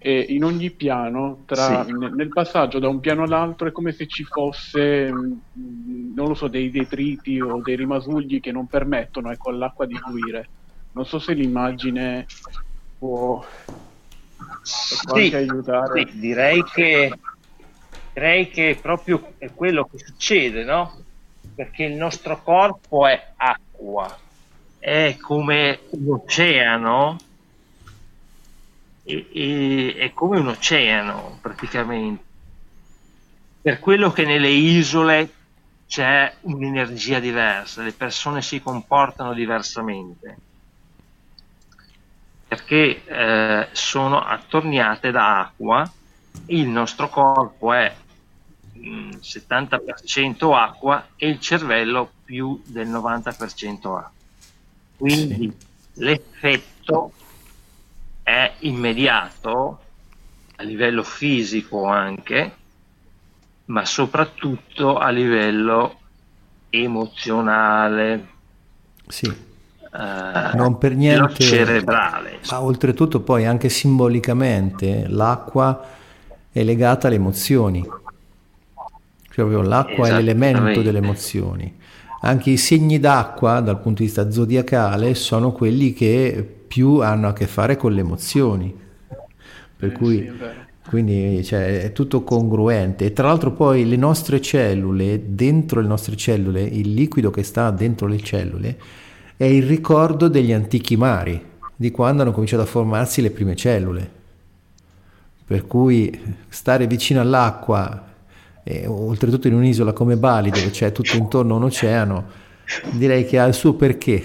e 0.00 0.20
in 0.28 0.44
ogni 0.44 0.70
piano, 0.70 1.42
tra, 1.44 1.84
sì. 1.84 1.92
nel 1.92 2.28
passaggio 2.28 2.78
da 2.78 2.88
un 2.88 3.00
piano 3.00 3.24
all'altro, 3.24 3.66
è 3.66 3.72
come 3.72 3.90
se 3.90 4.06
ci 4.06 4.22
fosse, 4.22 5.12
mm, 5.12 6.14
non 6.14 6.28
lo 6.28 6.34
so, 6.34 6.46
dei 6.46 6.70
detriti 6.70 7.40
o 7.40 7.60
dei 7.60 7.74
rimasugli 7.74 8.38
che 8.38 8.52
non 8.52 8.68
permettono 8.68 9.30
ecco, 9.32 9.50
all'acqua 9.50 9.86
di 9.86 9.96
fluire. 9.96 10.50
Non 10.92 11.04
so 11.04 11.18
se 11.18 11.32
l'immagine 11.34 12.26
può, 12.96 13.44
può 15.04 15.16
sì, 15.16 15.22
anche 15.24 15.36
aiutare. 15.36 16.06
Sì, 16.06 16.18
direi 16.18 16.62
che 16.62 17.12
direi 18.18 18.50
che 18.50 18.76
proprio 18.80 19.34
è 19.38 19.52
quello 19.54 19.84
che 19.84 19.98
succede, 19.98 20.64
no? 20.64 21.04
Perché 21.54 21.84
il 21.84 21.94
nostro 21.94 22.42
corpo 22.42 23.06
è 23.06 23.32
acqua, 23.36 24.18
è 24.78 25.16
come 25.20 25.80
un 25.90 26.12
oceano, 26.12 27.16
e, 29.04 29.28
e, 29.32 29.94
è 29.96 30.12
come 30.12 30.40
un 30.40 30.48
oceano 30.48 31.38
praticamente. 31.40 32.24
Per 33.62 33.78
quello 33.78 34.10
che 34.10 34.24
nelle 34.24 34.48
isole 34.48 35.32
c'è 35.86 36.34
un'energia 36.40 37.20
diversa, 37.20 37.82
le 37.82 37.92
persone 37.92 38.42
si 38.42 38.60
comportano 38.60 39.32
diversamente 39.32 40.36
perché 42.48 43.04
eh, 43.04 43.68
sono 43.72 44.24
attorniate 44.24 45.10
da 45.10 45.40
acqua 45.40 45.92
il 46.46 46.66
nostro 46.66 47.08
corpo 47.08 47.72
è 47.72 47.94
70% 49.20 50.54
acqua 50.54 51.08
e 51.16 51.28
il 51.28 51.40
cervello 51.40 52.10
più 52.24 52.60
del 52.64 52.88
90% 52.88 53.74
acqua. 53.74 54.10
Quindi 54.96 55.52
sì. 55.92 56.02
l'effetto 56.04 57.12
è 58.22 58.52
immediato 58.60 59.80
a 60.56 60.62
livello 60.62 61.02
fisico 61.04 61.84
anche, 61.84 62.52
ma 63.66 63.84
soprattutto 63.84 64.98
a 64.98 65.10
livello 65.10 66.00
emozionale. 66.70 68.28
Sì. 69.06 69.46
Uh, 69.90 70.56
non 70.56 70.76
per 70.78 70.94
niente 70.94 71.42
cerebrale. 71.42 72.40
Ma 72.50 72.60
oltretutto 72.60 73.20
poi 73.20 73.46
anche 73.46 73.68
simbolicamente 73.68 75.06
l'acqua 75.08 75.82
è 76.50 76.62
legata 76.62 77.06
alle 77.06 77.16
emozioni 77.16 77.86
proprio 79.42 79.62
l'acqua 79.62 80.08
è 80.08 80.12
l'elemento 80.12 80.82
delle 80.82 80.98
emozioni. 80.98 81.72
Anche 82.22 82.50
i 82.50 82.56
segni 82.56 82.98
d'acqua 82.98 83.60
dal 83.60 83.80
punto 83.80 84.00
di 84.00 84.06
vista 84.06 84.30
zodiacale 84.30 85.14
sono 85.14 85.52
quelli 85.52 85.92
che 85.92 86.46
più 86.66 86.98
hanno 86.98 87.28
a 87.28 87.32
che 87.32 87.46
fare 87.46 87.76
con 87.76 87.92
le 87.92 88.00
emozioni. 88.00 88.74
Per 89.76 89.88
eh, 89.88 89.92
cui 89.92 90.16
sì, 90.18 90.32
quindi 90.88 91.44
cioè, 91.44 91.82
è 91.82 91.92
tutto 91.92 92.24
congruente 92.24 93.04
e 93.04 93.12
tra 93.12 93.28
l'altro 93.28 93.52
poi 93.52 93.86
le 93.86 93.96
nostre 93.96 94.40
cellule, 94.40 95.22
dentro 95.26 95.80
le 95.80 95.86
nostre 95.86 96.16
cellule, 96.16 96.62
il 96.62 96.92
liquido 96.92 97.30
che 97.30 97.44
sta 97.44 97.70
dentro 97.70 98.08
le 98.08 98.18
cellule 98.18 98.76
è 99.36 99.44
il 99.44 99.62
ricordo 99.62 100.26
degli 100.26 100.52
antichi 100.52 100.96
mari, 100.96 101.40
di 101.76 101.92
quando 101.92 102.22
hanno 102.22 102.32
cominciato 102.32 102.62
a 102.62 102.66
formarsi 102.66 103.22
le 103.22 103.30
prime 103.30 103.54
cellule. 103.54 104.10
Per 105.46 105.66
cui 105.68 106.36
stare 106.48 106.88
vicino 106.88 107.20
all'acqua 107.20 108.07
e, 108.68 108.86
oltretutto 108.86 109.48
in 109.48 109.54
un'isola 109.54 109.94
come 109.94 110.18
Bali 110.18 110.50
dove 110.50 110.68
c'è 110.68 110.92
tutto 110.92 111.16
intorno 111.16 111.56
un 111.56 111.62
oceano, 111.62 112.26
direi 112.92 113.24
che 113.24 113.38
ha 113.38 113.46
il 113.46 113.54
suo 113.54 113.72
perché. 113.72 114.22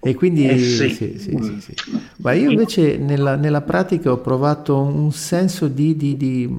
e 0.00 0.14
quindi 0.14 0.48
eh 0.48 0.56
sì. 0.56 0.88
Sì, 0.90 1.18
sì, 1.18 1.74
Ma 2.18 2.32
io 2.32 2.48
invece 2.52 2.96
nella, 2.96 3.34
nella, 3.34 3.62
pratica 3.62 4.12
ho 4.12 4.18
provato 4.18 4.80
un 4.80 5.10
senso 5.10 5.66
di, 5.66 5.96
di, 5.96 6.16
di, 6.16 6.56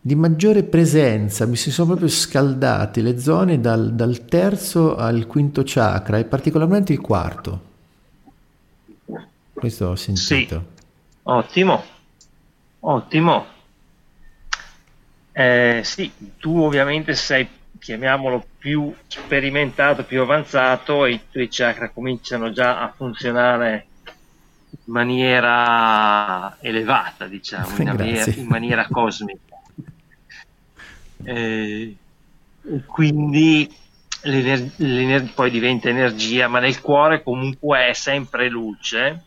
di, 0.00 0.14
maggiore 0.14 0.62
presenza, 0.62 1.44
mi 1.44 1.56
si 1.56 1.70
sono 1.70 1.88
proprio 1.88 2.08
scaldate 2.08 3.02
le 3.02 3.18
zone 3.18 3.60
dal, 3.60 3.92
dal 3.94 4.24
terzo 4.24 4.96
al 4.96 5.26
quinto 5.26 5.60
chakra 5.66 6.16
e 6.16 6.24
particolarmente 6.24 6.94
il 6.94 7.00
quarto. 7.00 7.72
Questo 9.52 9.88
ho 9.88 9.96
sentito. 9.96 10.72
Ottimo, 11.26 11.82
ottimo. 12.80 13.46
Eh, 15.32 15.80
sì, 15.82 16.12
tu 16.38 16.60
ovviamente 16.60 17.14
sei, 17.14 17.48
chiamiamolo, 17.78 18.46
più 18.56 18.94
sperimentato, 19.06 20.04
più 20.04 20.20
avanzato 20.20 21.04
e 21.04 21.12
i 21.12 21.20
tuoi 21.30 21.48
chakra 21.50 21.90
cominciano 21.90 22.52
già 22.52 22.80
a 22.80 22.92
funzionare 22.92 23.88
in 24.70 24.92
maniera 24.92 26.56
elevata, 26.60 27.26
diciamo, 27.26 27.76
in, 27.78 27.84
maniera, 27.96 28.30
in 28.34 28.46
maniera 28.46 28.86
cosmica. 28.88 29.56
Eh, 31.26 31.96
quindi 32.86 33.68
l'ener- 34.22 34.74
l'ener- 34.78 35.32
poi 35.34 35.50
diventa 35.50 35.88
energia, 35.88 36.48
ma 36.48 36.60
nel 36.60 36.80
cuore 36.80 37.22
comunque 37.22 37.88
è 37.88 37.92
sempre 37.92 38.48
luce 38.48 39.24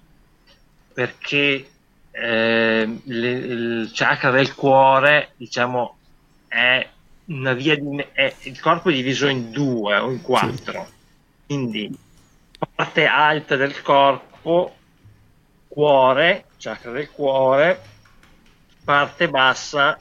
perché 0.93 1.69
eh, 2.19 2.99
le, 3.03 3.29
il 3.29 3.91
chakra 3.93 4.31
del 4.31 4.55
cuore, 4.55 5.33
diciamo, 5.37 5.97
è 6.47 6.87
una 7.25 7.53
via 7.53 7.75
di, 7.75 8.05
è, 8.11 8.33
il 8.43 8.59
corpo 8.59 8.89
è 8.89 8.93
diviso 8.93 9.27
in 9.27 9.51
due 9.51 9.97
o 9.97 10.09
in 10.09 10.21
quattro. 10.21 10.85
Sì. 10.85 10.93
Quindi 11.45 11.97
parte 12.73 13.05
alta 13.05 13.55
del 13.55 13.81
corpo, 13.81 14.75
cuore, 15.67 16.45
chakra 16.57 16.91
del 16.91 17.11
cuore, 17.11 17.81
parte 18.83 19.29
bassa, 19.29 19.99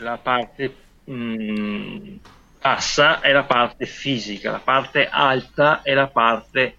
la 0.00 0.16
parte 0.16 0.74
mh, 1.04 1.12
mm, 1.12 2.16
bassa 2.60 3.20
è 3.20 3.30
la 3.32 3.44
parte 3.44 3.84
fisica, 3.84 4.52
la 4.52 4.60
parte 4.60 5.06
alta 5.06 5.82
è 5.82 5.92
la 5.92 6.06
parte, 6.06 6.76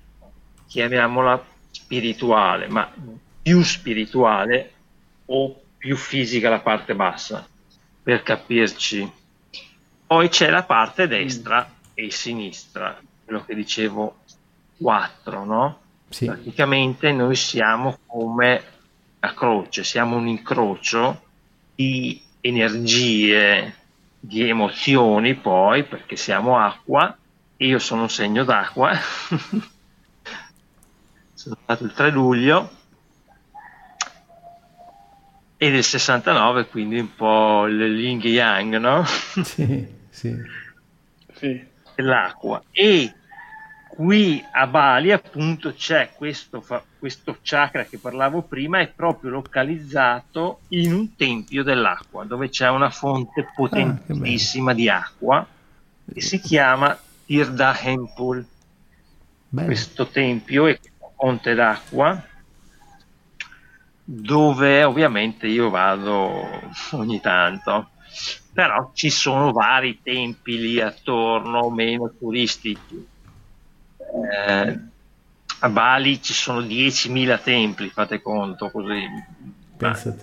chiamiamola 0.68 1.46
spirituale, 1.70 2.68
ma 2.68 2.92
più 3.42 3.62
spirituale 3.64 4.72
o 5.26 5.62
più 5.78 5.96
fisica 5.96 6.50
la 6.50 6.60
parte 6.60 6.94
bassa, 6.96 7.48
per 8.04 8.24
capirci. 8.24 9.12
Poi 10.06 10.30
c'è 10.30 10.50
la 10.50 10.64
parte 10.64 11.08
destra 11.08 11.70
e 11.94 12.12
sinistra, 12.12 13.00
quello 13.24 13.44
che 13.46 13.56
dicevo 13.56 14.18
4, 14.78 15.44
no? 15.46 15.80
Sì. 16.10 16.26
Praticamente 16.26 17.12
noi 17.12 17.36
siamo 17.36 17.98
come 18.06 18.64
a 19.20 19.34
croce, 19.34 19.84
siamo 19.84 20.18
un 20.18 20.28
incrocio 20.28 21.22
di 21.76 22.22
energie, 22.42 23.76
di 24.20 24.48
emozioni 24.48 25.36
poi, 25.36 25.84
perché 25.84 26.16
siamo 26.16 26.60
acqua, 26.60 27.18
io 27.58 27.80
sono 27.80 28.04
un 28.04 28.10
segno 28.10 28.44
d'acqua, 28.44 28.92
sono 31.34 31.58
nato 31.66 31.84
il 31.84 31.94
3 31.94 32.12
luglio, 32.12 32.70
e 35.64 35.70
del 35.70 35.84
69 35.84 36.66
quindi 36.66 36.98
un 36.98 37.14
po' 37.14 37.68
il 37.68 37.80
yin 37.80 38.20
yang, 38.24 38.78
no? 38.78 39.06
Sì, 39.46 39.88
sì. 40.10 40.36
sì. 41.36 41.64
L'acqua. 41.98 42.64
E 42.72 43.14
qui 43.88 44.44
a 44.52 44.66
Bali 44.66 45.12
appunto 45.12 45.72
c'è 45.76 46.14
questo, 46.16 46.66
questo 46.98 47.38
chakra 47.44 47.84
che 47.84 48.00
parlavo 48.00 48.42
prima, 48.42 48.80
è 48.80 48.88
proprio 48.88 49.30
localizzato 49.30 50.62
in 50.70 50.94
un 50.94 51.16
tempio 51.16 51.62
dell'acqua, 51.62 52.24
dove 52.24 52.50
c'è 52.50 52.68
una 52.68 52.90
fonte 52.90 53.42
ah, 53.42 53.52
potentissima 53.54 54.72
ah, 54.72 54.74
di 54.74 54.90
acqua 54.90 55.48
che 56.12 56.22
si 56.22 56.40
chiama 56.40 57.00
Tirda 57.24 57.80
Hempul. 57.80 58.44
Questo 59.48 60.08
tempio 60.08 60.66
è 60.66 60.80
fonte 61.16 61.54
d'acqua 61.54 62.30
dove 64.14 64.84
ovviamente 64.84 65.48
io 65.48 65.70
vado 65.70 66.46
ogni 66.92 67.22
tanto, 67.22 67.92
però 68.52 68.92
ci 68.94 69.10
sono 69.10 69.54
vari 69.54 70.02
tempi 70.04 70.60
lì 70.60 70.82
attorno, 70.82 71.70
meno 71.70 72.12
turistici. 72.20 73.08
Eh, 73.98 74.80
a 75.60 75.70
Bali 75.70 76.22
ci 76.22 76.34
sono 76.34 76.60
10.000 76.60 77.42
templi, 77.42 77.88
fate 77.88 78.22
conto 78.22 78.70
così, 78.70 79.06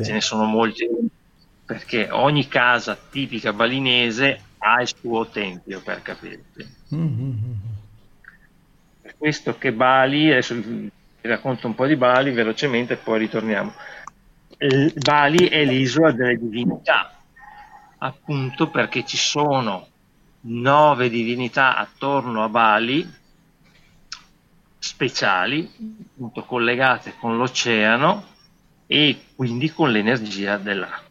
ce 0.03 0.13
ne 0.13 0.21
sono 0.21 0.45
molti, 0.45 0.87
perché 1.65 2.09
ogni 2.11 2.47
casa 2.47 2.99
tipica 3.11 3.55
balinese 3.55 4.43
ha 4.59 4.83
il 4.83 4.89
suo 4.95 5.27
tempio, 5.29 5.81
per 5.81 6.03
capirti. 6.03 6.67
Mm-hmm. 6.95 7.53
Per 9.01 9.15
questo 9.17 9.57
che 9.57 9.73
Bali, 9.73 10.31
adesso 10.31 10.55
racconto 11.29 11.67
un 11.67 11.75
po' 11.75 11.87
di 11.87 11.97
Bali 11.97 12.31
velocemente 12.31 12.95
e 12.95 12.97
poi 12.97 13.19
ritorniamo. 13.21 13.73
Bali 14.95 15.49
è 15.49 15.65
l'isola 15.65 16.11
delle 16.11 16.37
divinità, 16.37 17.17
appunto 17.99 18.69
perché 18.71 19.05
ci 19.05 19.17
sono 19.17 19.87
nove 20.41 21.09
divinità 21.09 21.77
attorno 21.77 22.43
a 22.43 22.49
Bali, 22.49 23.09
speciali, 24.79 25.71
appunto 26.13 26.45
collegate 26.45 27.15
con 27.19 27.37
l'oceano 27.37 28.25
e 28.87 29.27
quindi 29.37 29.71
con 29.71 29.91
l'energia 29.91 30.57
dell'acqua, 30.57 31.09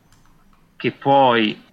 che 0.75 0.91
poi 0.91 1.63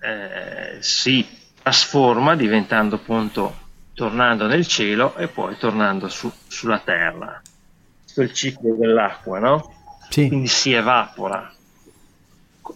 eh, 0.00 0.78
si 0.80 1.26
trasforma 1.62 2.34
diventando 2.34 2.96
appunto 2.96 3.59
tornando 4.00 4.46
nel 4.46 4.66
cielo 4.66 5.14
e 5.16 5.28
poi 5.28 5.58
tornando 5.58 6.08
su, 6.08 6.32
sulla 6.48 6.78
terra. 6.78 7.38
Questo 8.02 8.22
è 8.22 8.24
il 8.24 8.32
ciclo 8.32 8.74
dell'acqua, 8.74 9.38
no? 9.38 9.74
Sì. 10.08 10.26
Quindi 10.28 10.46
si 10.46 10.72
evapora 10.72 11.52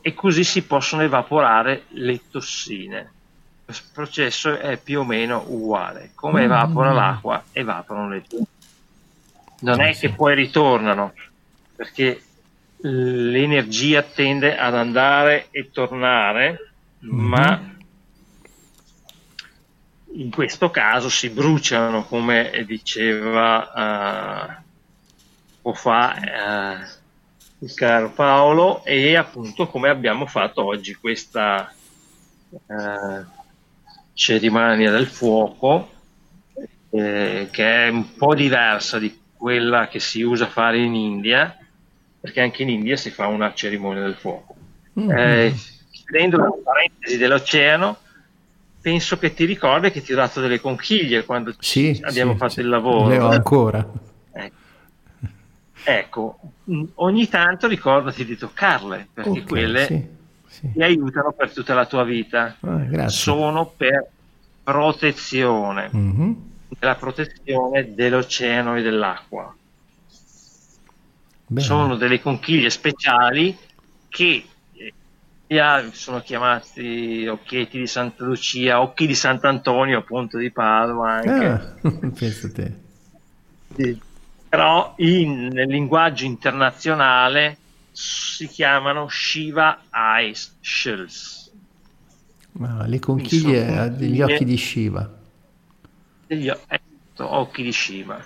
e 0.03 0.13
così 0.13 0.45
si 0.45 0.65
possono 0.65 1.01
evaporare 1.01 1.85
le 1.93 2.21
tossine. 2.31 3.11
Il 3.65 3.75
processo 3.95 4.59
è 4.59 4.77
più 4.77 5.01
o 5.01 5.05
meno 5.05 5.43
uguale. 5.47 6.11
Come 6.15 6.43
mm. 6.43 6.45
evapora 6.45 6.93
l'acqua, 6.93 7.43
evaporano 7.53 8.11
le 8.11 8.23
tossine. 8.23 8.47
Non 9.61 9.81
è 9.81 9.97
che 9.97 10.11
poi 10.11 10.35
ritornano, 10.35 11.15
perché 11.75 12.23
l'energia 12.83 14.03
tende 14.03 14.59
ad 14.59 14.75
andare 14.75 15.47
e 15.51 15.71
tornare, 15.71 16.73
mm-hmm. 17.03 17.19
ma 17.19 17.74
in 20.17 20.31
questo 20.31 20.71
caso 20.71 21.09
si 21.09 21.29
bruciano, 21.31 22.05
come 22.05 22.65
diceva 22.67 23.71
uh, 23.75 24.63
poco 25.63 25.77
fa 25.77 26.17
uh, 26.17 27.65
il 27.65 27.75
caro 27.75 28.11
Paolo, 28.13 28.85
e 28.85 29.17
appunto 29.17 29.67
come 29.67 29.89
abbiamo 29.89 30.27
fatto 30.27 30.65
oggi 30.65 30.95
questa 30.95 31.73
uh, 32.51 33.25
cerimonia 34.13 34.91
del 34.91 35.07
fuoco, 35.07 35.91
eh, 36.91 37.49
che 37.51 37.87
è 37.87 37.89
un 37.89 38.15
po' 38.15 38.35
diversa 38.35 38.99
di 38.99 39.19
quella 39.35 39.89
che 39.89 39.99
si 39.99 40.23
usa 40.23 40.47
fare 40.47 40.79
in 40.79 40.95
India, 40.95 41.59
perché 42.21 42.41
anche 42.41 42.63
in 42.63 42.69
India 42.69 42.97
si 42.97 43.11
fa 43.11 43.27
una 43.27 43.53
cerimonia 43.53 44.03
del 44.03 44.15
fuoco. 44.15 44.55
Mm-hmm. 44.99 45.11
Eh, 45.11 45.55
prendo 46.05 46.37
la 46.37 46.53
parentesi 46.63 47.17
dell'oceano, 47.17 47.99
penso 48.85 49.17
che 49.17 49.33
ti 49.33 49.47
ricordi 49.47 49.91
che 49.91 50.03
ti 50.03 50.13
ho 50.13 50.17
dato 50.17 50.43
delle 50.43 50.61
conchiglie 50.61 51.25
quando 51.25 51.55
sì, 51.59 51.99
abbiamo 52.03 52.33
sì, 52.33 52.39
fatto 52.39 52.53
sì. 52.53 52.61
il 52.61 52.69
lavoro. 52.69 53.09
Le 53.09 53.19
ho 53.19 53.29
ancora. 53.29 53.91
Ecco. 54.31 54.57
ecco. 55.85 56.39
ogni 56.97 57.27
tanto 57.31 57.67
ricordati 57.67 58.27
di 58.27 58.37
toccarle 58.37 59.09
perché 59.11 59.31
okay, 59.31 59.45
quelle 59.45 60.09
ti 60.61 60.83
aiutano 60.83 61.33
per 61.33 61.51
tutta 61.51 61.73
la 61.73 61.87
tua 61.87 62.05
vita. 62.05 62.59
Ah, 62.61 63.09
Sono 63.09 63.73
per 63.75 64.07
protezione, 64.63 65.91
mm-hmm. 65.97 66.33
la 66.81 66.95
protezione 66.97 67.95
dell'oceano 67.95 68.77
e 68.77 68.83
dell'acqua. 68.83 69.57
Bene. 71.47 71.67
Sono 71.67 71.97
delle 71.97 72.21
conchiglie 72.21 72.69
speciali 72.69 73.57
che 74.11 74.45
sono 75.93 76.21
chiamati 76.21 77.27
occhietti 77.27 77.79
di 77.79 77.87
Santa 77.87 78.25
Lucia, 78.25 78.81
occhi 78.81 79.07
di 79.07 79.15
Sant'Antonio, 79.15 79.99
appunto 79.99 80.39
di 80.39 80.51
Padova 80.51 81.13
anche. 81.13 81.47
Ah, 81.47 81.75
penso 82.17 82.53
te. 82.53 82.73
Sì. 83.75 84.01
Però 84.49 84.95
in, 84.99 85.49
nel 85.49 85.69
linguaggio 85.69 86.25
internazionale 86.25 87.59
si 87.91 88.47
chiamano 88.49 89.09
Shiva 89.09 89.83
Eyes 89.91 90.57
Shells. 90.61 91.53
Ma 92.53 92.87
le 92.87 92.99
conchiglie 93.01 93.93
degli 93.97 94.21
occhi 94.21 94.45
di 94.45 94.57
Shiva. 94.57 95.13
Degli 96.27 96.49
eh, 96.49 96.81
occhi 97.17 97.63
di 97.63 97.73
Shiva. 97.73 98.25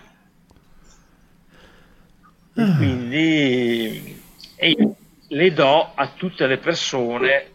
Ah. 2.55 2.77
Quindi... 2.77 4.21
E 4.57 4.97
le 5.29 5.53
do 5.53 5.93
a 5.95 6.09
tutte 6.09 6.47
le 6.47 6.59
persone 6.59 7.53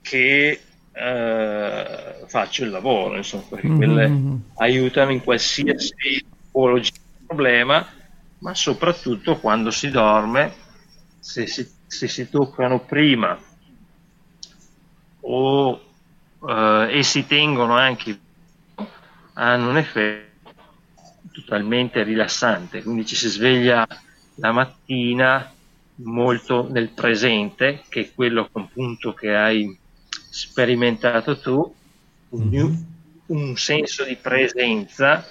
che 0.00 0.60
eh, 0.92 2.24
faccio 2.26 2.64
il 2.64 2.70
lavoro, 2.70 3.16
insomma, 3.16 3.44
perché 3.48 3.68
mm-hmm. 3.68 3.76
quelle 3.76 4.38
aiutano 4.56 5.12
in 5.12 5.22
qualsiasi 5.22 5.94
tipologia 5.96 6.92
di 6.92 7.24
problema, 7.26 7.86
ma 8.38 8.54
soprattutto 8.54 9.38
quando 9.38 9.70
si 9.70 9.90
dorme, 9.90 10.52
se 11.18 11.46
si, 11.46 11.68
se 11.86 12.08
si 12.08 12.28
toccano 12.30 12.80
prima 12.80 13.38
o, 15.20 15.80
eh, 16.48 16.88
e 16.90 17.02
si 17.02 17.26
tengono 17.26 17.76
anche, 17.76 18.18
hanno 19.34 19.70
un 19.70 19.76
effetto 19.76 20.28
totalmente 21.32 22.02
rilassante, 22.02 22.82
quindi 22.82 23.06
ci 23.06 23.14
si 23.14 23.28
sveglia 23.28 23.86
la 24.36 24.52
mattina 24.52 25.52
molto 26.02 26.68
nel 26.70 26.90
presente, 26.90 27.82
che 27.88 28.00
è 28.00 28.10
quello 28.14 28.48
appunto 28.52 29.12
che 29.12 29.34
hai 29.34 29.76
sperimentato 30.10 31.38
tu, 31.38 31.74
mm-hmm. 32.36 32.74
un 33.26 33.56
senso 33.56 34.04
di 34.04 34.16
presenza. 34.16 35.26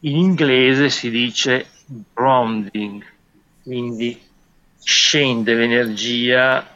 In 0.00 0.16
inglese 0.16 0.88
si 0.88 1.10
dice 1.10 1.66
grounding, 2.12 3.04
quindi 3.62 4.18
scende 4.82 5.54
l'energia 5.54 6.66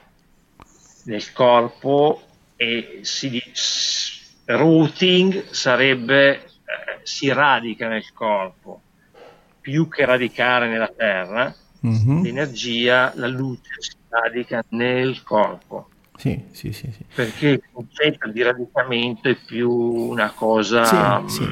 nel 1.05 1.33
corpo 1.33 2.23
e 2.57 3.01
si 3.03 3.31
dice 3.31 4.16
routing 4.47 5.51
sarebbe 5.51 6.37
eh, 6.37 7.01
si 7.03 7.31
radica 7.33 7.87
nel 7.87 8.12
corpo 8.12 8.81
più 9.61 9.89
che 9.89 10.05
radicare 10.07 10.69
nella 10.69 10.89
terra 10.89 11.55
mm-hmm. 11.87 12.22
l'energia, 12.22 13.12
la 13.16 13.26
luce 13.26 13.70
si 13.79 13.93
radica 14.09 14.64
nel 14.70 15.22
corpo. 15.22 15.89
Sì, 16.16 16.43
sì, 16.51 16.72
sì, 16.72 16.91
sì. 16.91 17.05
Perché 17.14 17.49
il 17.49 17.62
concetto 17.72 18.29
di 18.29 18.43
radicamento 18.43 19.29
è 19.29 19.37
più 19.37 19.70
una 19.70 20.33
cosa... 20.35 21.22
Sì, 21.26 21.35
sì. 21.35 21.49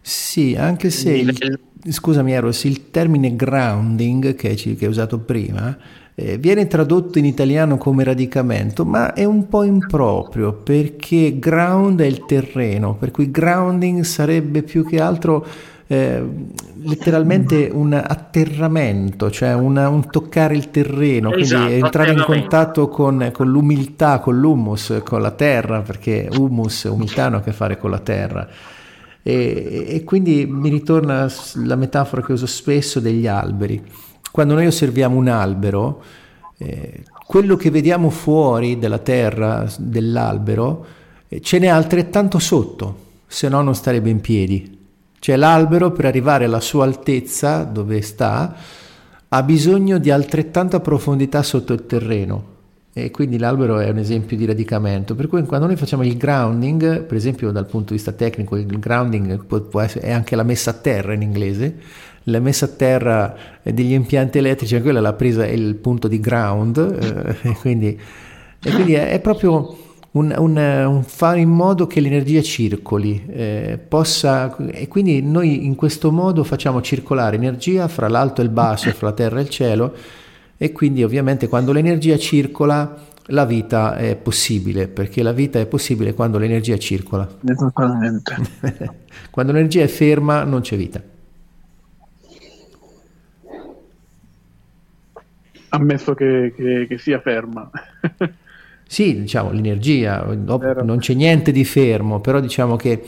sì 0.00 0.56
anche 0.56 0.90
se... 0.90 1.12
Il, 1.12 1.60
scusami 1.88 2.32
Eros, 2.32 2.64
il 2.64 2.90
termine 2.90 3.34
grounding 3.34 4.34
che, 4.34 4.54
che 4.54 4.76
hai 4.78 4.86
usato 4.86 5.18
prima 5.20 5.76
eh, 6.14 6.38
viene 6.38 6.66
tradotto 6.66 7.18
in 7.18 7.24
italiano 7.24 7.76
come 7.76 8.04
radicamento, 8.04 8.84
ma 8.84 9.12
è 9.14 9.24
un 9.24 9.48
po' 9.48 9.64
improprio 9.64 10.52
perché 10.52 11.38
ground 11.38 12.00
è 12.00 12.06
il 12.06 12.24
terreno, 12.24 12.94
per 12.94 13.10
cui 13.10 13.30
grounding 13.30 14.02
sarebbe 14.02 14.62
più 14.62 14.84
che 14.84 15.00
altro 15.00 15.44
eh, 15.86 16.22
letteralmente 16.82 17.70
un 17.72 17.92
atterramento, 17.92 19.30
cioè 19.30 19.54
una, 19.54 19.88
un 19.88 20.08
toccare 20.08 20.56
il 20.56 20.70
terreno, 20.70 21.32
esatto, 21.32 21.64
quindi 21.64 21.84
entrare 21.84 22.12
in 22.12 22.22
contatto 22.24 22.88
con, 22.88 23.30
con, 23.32 23.48
l'umiltà, 23.48 24.18
con 24.18 24.38
l'humus, 24.38 25.00
con 25.04 25.20
la 25.20 25.32
terra, 25.32 25.82
perché 25.82 26.28
humus, 26.36 26.84
umiltà 26.84 27.26
hanno 27.26 27.36
a 27.36 27.40
che 27.40 27.52
fare 27.52 27.76
con 27.76 27.90
la 27.90 27.98
terra. 27.98 28.48
E, 29.22 29.84
e 29.88 30.04
quindi 30.04 30.46
mi 30.46 30.68
ritorna 30.68 31.30
la 31.64 31.76
metafora 31.76 32.22
che 32.22 32.32
uso 32.32 32.46
spesso 32.46 33.00
degli 33.00 33.26
alberi. 33.26 33.82
Quando 34.30 34.54
noi 34.54 34.66
osserviamo 34.66 35.16
un 35.16 35.28
albero, 35.28 36.02
eh, 36.58 37.02
quello 37.26 37.56
che 37.56 37.70
vediamo 37.70 38.10
fuori 38.10 38.78
della 38.78 38.98
terra, 38.98 39.66
dell'albero, 39.78 40.86
eh, 41.28 41.40
ce 41.40 41.58
n'è 41.58 41.68
altrettanto 41.68 42.38
sotto, 42.38 42.98
se 43.26 43.48
no 43.48 43.62
non 43.62 43.74
starebbe 43.74 44.10
in 44.10 44.20
piedi. 44.20 44.73
Cioè 45.24 45.36
l'albero 45.36 45.90
per 45.90 46.04
arrivare 46.04 46.44
alla 46.44 46.60
sua 46.60 46.84
altezza, 46.84 47.62
dove 47.62 48.02
sta, 48.02 48.54
ha 49.26 49.42
bisogno 49.42 49.96
di 49.96 50.10
altrettanta 50.10 50.80
profondità 50.80 51.42
sotto 51.42 51.72
il 51.72 51.86
terreno. 51.86 52.44
E 52.92 53.10
quindi 53.10 53.38
l'albero 53.38 53.78
è 53.78 53.88
un 53.88 53.96
esempio 53.96 54.36
di 54.36 54.44
radicamento. 54.44 55.14
Per 55.14 55.28
cui 55.28 55.42
quando 55.44 55.64
noi 55.64 55.76
facciamo 55.76 56.04
il 56.04 56.18
grounding, 56.18 57.04
per 57.04 57.16
esempio 57.16 57.52
dal 57.52 57.64
punto 57.64 57.86
di 57.86 57.94
vista 57.94 58.12
tecnico, 58.12 58.56
il 58.56 58.66
grounding 58.66 59.46
può, 59.46 59.62
può 59.62 59.80
essere, 59.80 60.08
è 60.08 60.12
anche 60.12 60.36
la 60.36 60.42
messa 60.42 60.72
a 60.72 60.74
terra 60.74 61.14
in 61.14 61.22
inglese, 61.22 61.74
la 62.24 62.40
messa 62.40 62.66
a 62.66 62.68
terra 62.68 63.34
degli 63.62 63.94
impianti 63.94 64.36
elettrici, 64.36 64.78
quella 64.82 64.98
è 64.98 65.02
la 65.02 65.14
presa, 65.14 65.46
è 65.46 65.52
il 65.52 65.76
punto 65.76 66.06
di 66.06 66.20
ground, 66.20 66.76
eh, 67.00 67.48
e 67.48 67.54
quindi, 67.54 67.98
e 68.62 68.70
quindi 68.72 68.92
è, 68.92 69.08
è 69.08 69.20
proprio 69.20 69.83
un, 70.14 70.34
un, 70.36 70.56
un, 70.56 71.02
fare 71.02 71.40
in 71.40 71.48
modo 71.48 71.86
che 71.86 72.00
l'energia 72.00 72.40
circoli, 72.40 73.24
eh, 73.28 73.80
possa, 73.88 74.56
e 74.70 74.86
quindi 74.86 75.22
noi 75.22 75.66
in 75.66 75.74
questo 75.74 76.12
modo 76.12 76.44
facciamo 76.44 76.80
circolare 76.80 77.36
energia 77.36 77.88
fra 77.88 78.08
l'alto 78.08 78.40
e 78.40 78.44
il 78.44 78.50
basso, 78.50 78.90
fra 78.92 79.08
la 79.08 79.12
terra 79.12 79.38
e 79.40 79.42
il 79.42 79.48
cielo, 79.48 79.94
e 80.56 80.70
quindi 80.70 81.02
ovviamente 81.02 81.48
quando 81.48 81.72
l'energia 81.72 82.16
circola 82.16 82.96
la 83.28 83.44
vita 83.44 83.96
è 83.96 84.14
possibile, 84.14 84.86
perché 84.86 85.20
la 85.22 85.32
vita 85.32 85.58
è 85.58 85.66
possibile 85.66 86.14
quando 86.14 86.38
l'energia 86.38 86.78
circola. 86.78 87.28
Esattamente. 87.44 88.36
quando 89.30 89.50
l'energia 89.50 89.82
è 89.82 89.88
ferma 89.88 90.44
non 90.44 90.60
c'è 90.60 90.76
vita. 90.76 91.02
Ammesso 95.70 96.14
che, 96.14 96.52
che, 96.54 96.86
che 96.88 96.98
sia 96.98 97.18
ferma. 97.18 97.68
Sì, 98.86 99.20
diciamo 99.20 99.50
l'energia, 99.50 100.24
non 100.24 100.98
c'è 100.98 101.14
niente 101.14 101.52
di 101.52 101.64
fermo, 101.64 102.20
però 102.20 102.40
diciamo 102.40 102.76
che 102.76 103.02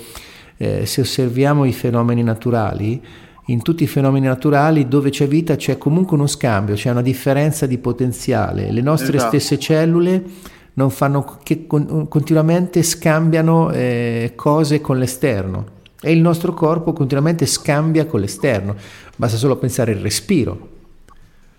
eh, 0.56 0.86
se 0.86 1.00
osserviamo 1.02 1.64
i 1.64 1.72
fenomeni 1.72 2.22
naturali, 2.22 3.00
in 3.48 3.62
tutti 3.62 3.84
i 3.84 3.86
fenomeni 3.86 4.26
naturali 4.26 4.88
dove 4.88 5.10
c'è 5.10 5.28
vita 5.28 5.54
c'è 5.54 5.78
comunque 5.78 6.16
uno 6.16 6.26
scambio, 6.26 6.74
c'è 6.74 6.90
una 6.90 7.02
differenza 7.02 7.66
di 7.66 7.78
potenziale. 7.78 8.72
Le 8.72 8.80
nostre 8.80 9.16
esatto. 9.16 9.38
stesse 9.38 9.58
cellule 9.58 10.24
non 10.74 10.90
fanno 10.90 11.38
che 11.42 11.66
con, 11.66 12.08
continuamente 12.08 12.82
scambiano 12.82 13.70
eh, 13.70 14.32
cose 14.34 14.80
con 14.80 14.98
l'esterno 14.98 15.74
e 16.00 16.12
il 16.12 16.20
nostro 16.20 16.52
corpo 16.54 16.92
continuamente 16.92 17.46
scambia 17.46 18.06
con 18.06 18.20
l'esterno. 18.20 18.74
Basta 19.14 19.36
solo 19.36 19.56
pensare 19.56 19.92
al 19.92 19.98
respiro. 19.98 20.74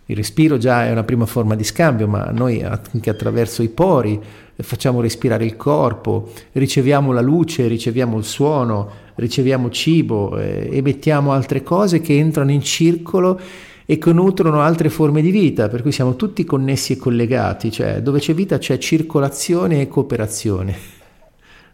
Il 0.09 0.15
respiro 0.15 0.57
già 0.57 0.85
è 0.85 0.91
una 0.91 1.03
prima 1.03 1.25
forma 1.25 1.55
di 1.55 1.65
scambio, 1.65 2.07
ma 2.07 2.31
noi 2.31 2.63
anche 2.63 3.09
attraverso 3.09 3.61
i 3.61 3.67
pori 3.67 4.19
facciamo 4.55 5.01
respirare 5.01 5.43
il 5.43 5.57
corpo, 5.57 6.31
riceviamo 6.53 7.11
la 7.11 7.19
luce, 7.19 7.67
riceviamo 7.67 8.17
il 8.17 8.23
suono, 8.23 8.89
riceviamo 9.15 9.69
cibo, 9.69 10.37
eh, 10.37 10.69
emettiamo 10.71 11.33
altre 11.33 11.61
cose 11.61 11.99
che 11.99 12.17
entrano 12.17 12.51
in 12.51 12.61
circolo 12.61 13.39
e 13.85 13.97
che 13.97 14.13
nutrono 14.13 14.61
altre 14.61 14.89
forme 14.89 15.21
di 15.21 15.29
vita, 15.29 15.67
per 15.67 15.81
cui 15.81 15.91
siamo 15.91 16.15
tutti 16.15 16.45
connessi 16.45 16.93
e 16.93 16.97
collegati, 16.97 17.69
cioè 17.69 18.01
dove 18.01 18.19
c'è 18.19 18.33
vita 18.33 18.57
c'è 18.57 18.77
circolazione 18.77 19.81
e 19.81 19.87
cooperazione. 19.87 20.75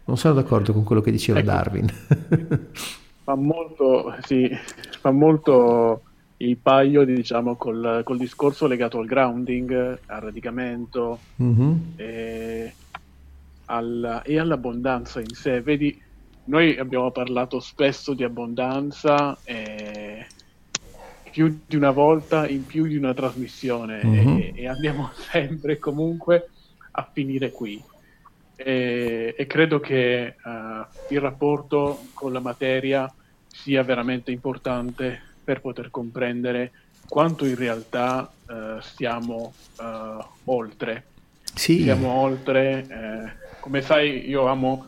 Non 0.06 0.18
sono 0.18 0.34
d'accordo 0.34 0.74
con 0.74 0.84
quello 0.84 1.00
che 1.00 1.10
diceva 1.10 1.38
ecco. 1.38 1.48
Darwin. 1.48 1.90
fa 3.24 3.34
molto, 3.36 4.14
sì, 4.26 4.50
fa 5.00 5.10
molto 5.10 6.02
il 6.38 6.56
paio 6.56 7.04
diciamo 7.04 7.54
col, 7.56 8.02
col, 8.04 8.18
discorso 8.18 8.66
legato 8.66 8.98
al 8.98 9.06
grounding, 9.06 9.98
al 10.06 10.20
radicamento 10.20 11.18
mm-hmm. 11.40 11.72
e, 11.96 12.74
alla, 13.66 14.22
e, 14.22 14.38
all'abbondanza 14.38 15.20
in 15.20 15.34
sé. 15.34 15.60
Vedi, 15.60 16.00
noi 16.44 16.76
abbiamo 16.76 17.10
parlato 17.10 17.60
spesso 17.60 18.14
di 18.14 18.24
abbondanza 18.24 19.38
e 19.44 20.26
più 21.30 21.60
di 21.66 21.76
una 21.76 21.90
volta 21.90 22.46
in 22.48 22.64
più 22.64 22.86
di 22.86 22.96
una 22.96 23.14
trasmissione 23.14 24.04
mm-hmm. 24.04 24.36
e, 24.38 24.52
e, 24.54 24.68
andiamo 24.68 25.10
sempre 25.30 25.78
comunque 25.78 26.48
a 26.92 27.08
finire 27.10 27.50
qui. 27.50 27.82
E, 28.56 29.34
e 29.36 29.46
credo 29.46 29.80
che 29.80 30.36
uh, 30.44 31.12
il 31.12 31.20
rapporto 31.20 32.04
con 32.12 32.32
la 32.32 32.38
materia 32.38 33.12
sia 33.48 33.82
veramente 33.82 34.30
importante 34.30 35.33
per 35.44 35.60
poter 35.60 35.90
comprendere 35.90 36.72
quanto 37.06 37.44
in 37.44 37.54
realtà 37.54 38.30
uh, 38.46 38.80
stiamo 38.80 39.52
uh, 39.78 40.24
oltre. 40.44 41.04
Sì. 41.54 41.82
Siamo 41.82 42.08
oltre, 42.08 42.84
eh, 42.88 43.30
come 43.60 43.80
sai 43.80 44.28
io 44.28 44.46
amo 44.46 44.86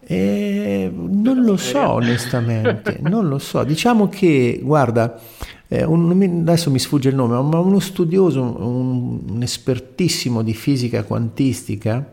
Eh, 0.04 0.92
non 0.92 1.44
lo 1.44 1.58
so 1.58 1.92
onestamente, 1.92 2.98
non 3.08 3.28
lo 3.28 3.38
so. 3.38 3.64
Diciamo 3.64 4.10
che, 4.10 4.60
guarda, 4.60 5.22
eh, 5.68 5.84
un, 5.84 6.40
adesso 6.42 6.72
mi 6.72 6.80
sfugge 6.80 7.10
il 7.10 7.16
nome, 7.16 7.40
ma 7.40 7.60
uno 7.60 7.80
studioso, 7.80 8.42
un, 8.42 9.20
un 9.30 9.42
espertissimo 9.44 10.42
di 10.42 10.56
fisica 10.56 11.04
quantistica 11.04 12.04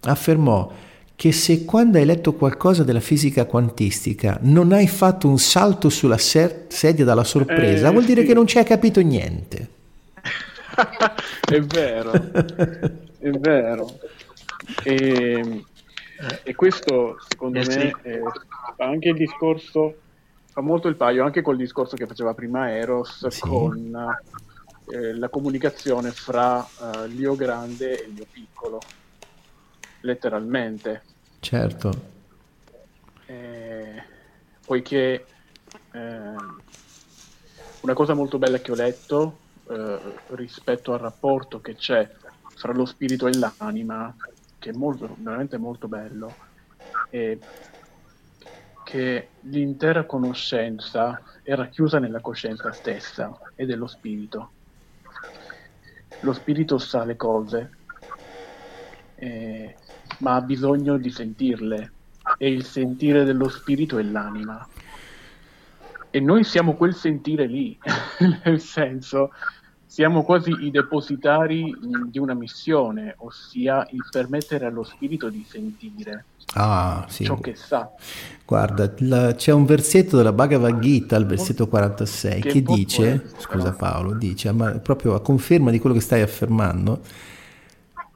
affermò 0.00 0.68
che 1.16 1.32
se 1.32 1.64
quando 1.64 1.96
hai 1.96 2.04
letto 2.04 2.34
qualcosa 2.34 2.84
della 2.84 3.00
fisica 3.00 3.46
quantistica 3.46 4.38
non 4.42 4.72
hai 4.72 4.86
fatto 4.86 5.26
un 5.28 5.38
salto 5.38 5.88
sulla 5.88 6.18
sedia 6.18 7.04
dalla 7.04 7.24
sorpresa, 7.24 7.88
eh, 7.88 7.90
vuol 7.90 8.04
dire 8.04 8.20
sì. 8.20 8.26
che 8.26 8.34
non 8.34 8.46
ci 8.46 8.58
hai 8.58 8.64
capito 8.64 9.00
niente. 9.00 9.68
è 11.48 11.60
vero, 11.62 12.12
è 12.12 13.30
vero. 13.30 13.98
E, 14.82 15.64
e 16.42 16.54
questo 16.54 17.16
secondo 17.26 17.60
eh, 17.60 17.66
me 17.66 17.72
sì. 17.72 18.08
è, 18.08 18.20
anche 18.76 19.08
il 19.08 19.16
discorso, 19.16 19.96
fa 20.52 20.60
molto 20.60 20.88
il 20.88 20.96
paio 20.96 21.24
anche 21.24 21.40
col 21.40 21.56
discorso 21.56 21.96
che 21.96 22.06
faceva 22.06 22.34
prima 22.34 22.70
Eros 22.76 23.26
sì. 23.28 23.40
con 23.40 24.16
eh, 24.92 25.14
la 25.14 25.28
comunicazione 25.30 26.10
fra 26.10 26.58
uh, 26.58 27.06
l'io 27.06 27.34
grande 27.36 28.04
e 28.04 28.10
l'io 28.14 28.26
piccolo 28.30 28.80
letteralmente. 30.06 31.02
Certo. 31.40 32.14
Eh, 33.26 34.02
poiché 34.64 35.26
eh, 35.92 36.34
una 37.80 37.92
cosa 37.92 38.14
molto 38.14 38.38
bella 38.38 38.58
che 38.58 38.72
ho 38.72 38.74
letto 38.74 39.38
eh, 39.68 39.98
rispetto 40.28 40.92
al 40.92 41.00
rapporto 41.00 41.60
che 41.60 41.74
c'è 41.74 42.08
fra 42.54 42.72
lo 42.72 42.86
spirito 42.86 43.26
e 43.26 43.36
l'anima, 43.36 44.14
che 44.58 44.70
è 44.70 44.72
molto, 44.72 45.14
veramente 45.18 45.58
molto 45.58 45.88
bello, 45.88 46.34
è 47.10 47.36
che 48.84 49.28
l'intera 49.40 50.04
conoscenza 50.04 51.20
è 51.42 51.54
racchiusa 51.54 51.98
nella 51.98 52.20
coscienza 52.20 52.72
stessa 52.72 53.38
e 53.54 53.66
dello 53.66 53.86
spirito. 53.86 54.50
Lo 56.20 56.32
spirito 56.32 56.78
sa 56.78 57.04
le 57.04 57.16
cose, 57.16 57.70
eh, 59.16 59.76
ma 60.18 60.34
ha 60.34 60.40
bisogno 60.40 60.96
di 60.96 61.10
sentirle 61.10 61.92
e 62.38 62.50
il 62.50 62.64
sentire 62.64 63.24
dello 63.24 63.48
spirito 63.48 63.98
è 63.98 64.02
l'anima. 64.02 64.66
E 66.10 66.20
noi 66.20 66.44
siamo 66.44 66.74
quel 66.74 66.94
sentire 66.94 67.46
lì, 67.46 67.78
nel 68.44 68.60
senso 68.60 69.30
siamo 69.96 70.24
quasi 70.24 70.50
i 70.60 70.70
depositari 70.70 71.74
di 72.10 72.18
una 72.18 72.34
missione, 72.34 73.14
ossia 73.18 73.86
il 73.92 74.04
permettere 74.10 74.66
allo 74.66 74.82
spirito 74.82 75.30
di 75.30 75.42
sentire 75.48 76.26
ah, 76.52 77.06
sì. 77.08 77.24
ciò 77.24 77.38
che 77.38 77.54
sa. 77.54 77.90
Guarda, 78.44 78.92
la, 78.98 79.34
c'è 79.34 79.52
un 79.52 79.64
versetto 79.64 80.18
della 80.18 80.32
Bhagavad 80.32 80.80
Gita, 80.80 81.16
il 81.16 81.24
versetto 81.24 81.66
46, 81.66 82.40
che, 82.42 82.48
che 82.48 82.62
dice, 82.62 83.30
scusa 83.38 83.72
Paolo, 83.72 84.12
dice, 84.12 84.52
ma 84.52 84.70
proprio 84.72 85.14
a 85.14 85.22
conferma 85.22 85.70
di 85.70 85.78
quello 85.78 85.94
che 85.94 86.02
stai 86.02 86.20
affermando, 86.20 87.00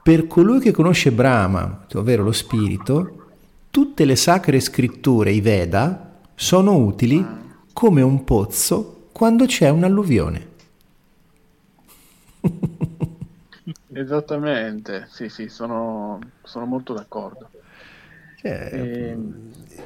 per 0.02 0.26
colui 0.26 0.60
che 0.60 0.72
conosce 0.72 1.12
Brahma, 1.12 1.86
ovvero 1.94 2.22
lo 2.22 2.32
spirito, 2.32 3.26
tutte 3.70 4.04
le 4.04 4.16
sacre 4.16 4.58
scritture, 4.60 5.30
i 5.30 5.40
Veda, 5.40 6.18
sono 6.34 6.76
utili 6.76 7.24
come 7.72 8.02
un 8.02 8.24
pozzo 8.24 9.08
quando 9.12 9.46
c'è 9.46 9.68
un'alluvione. 9.68 10.48
Esattamente, 13.92 15.06
sì, 15.10 15.28
sì, 15.28 15.48
sono, 15.48 16.18
sono 16.42 16.64
molto 16.64 16.94
d'accordo. 16.94 17.50
Cioè, 18.40 19.16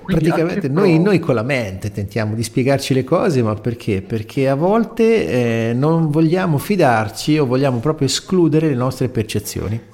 praticamente 0.05 0.69
noi, 0.69 1.01
noi, 1.01 1.19
con 1.19 1.35
la 1.35 1.43
mente 1.43 1.91
tentiamo 1.91 2.37
di 2.37 2.43
spiegarci 2.45 2.95
le 2.95 3.03
cose, 3.03 3.43
ma 3.43 3.55
perché? 3.57 4.01
Perché 4.01 4.49
a 4.49 4.55
volte 4.55 5.71
eh, 5.71 5.73
non 5.75 6.09
vogliamo 6.11 6.59
fidarci 6.59 7.37
o 7.39 7.47
vogliamo 7.47 7.81
proprio 7.81 8.07
escludere 8.07 8.69
le 8.69 8.77
nostre 8.77 9.09
percezioni. 9.09 9.93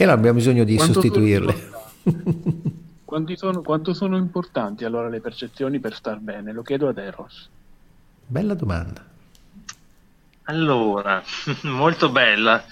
E 0.00 0.04
allora 0.04 0.16
abbiamo 0.16 0.38
bisogno 0.38 0.64
di 0.64 0.76
quanto 0.76 0.94
sostituirle. 0.94 1.70
Sono, 3.04 3.36
sono, 3.36 3.60
quanto 3.60 3.92
sono 3.92 4.16
importanti 4.16 4.86
allora 4.86 5.10
le 5.10 5.20
percezioni 5.20 5.78
per 5.78 5.94
star 5.94 6.20
bene? 6.20 6.54
Lo 6.54 6.62
chiedo 6.62 6.88
ad 6.88 6.96
Eros. 6.96 7.50
Bella 8.26 8.54
domanda. 8.54 9.04
Allora, 10.44 11.22
molto 11.64 12.08
bella, 12.08 12.64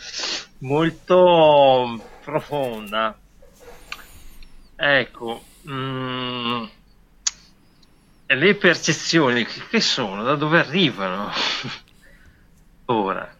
molto 0.61 2.03
profonda. 2.25 3.15
Ecco, 4.75 5.43
mm, 5.69 6.65
le 8.25 8.55
percezioni 8.55 9.45
che 9.45 9.83
sono, 9.83 10.23
da 10.23 10.35
dove 10.35 10.61
arrivano? 10.61 11.29
Ora, 12.87 13.37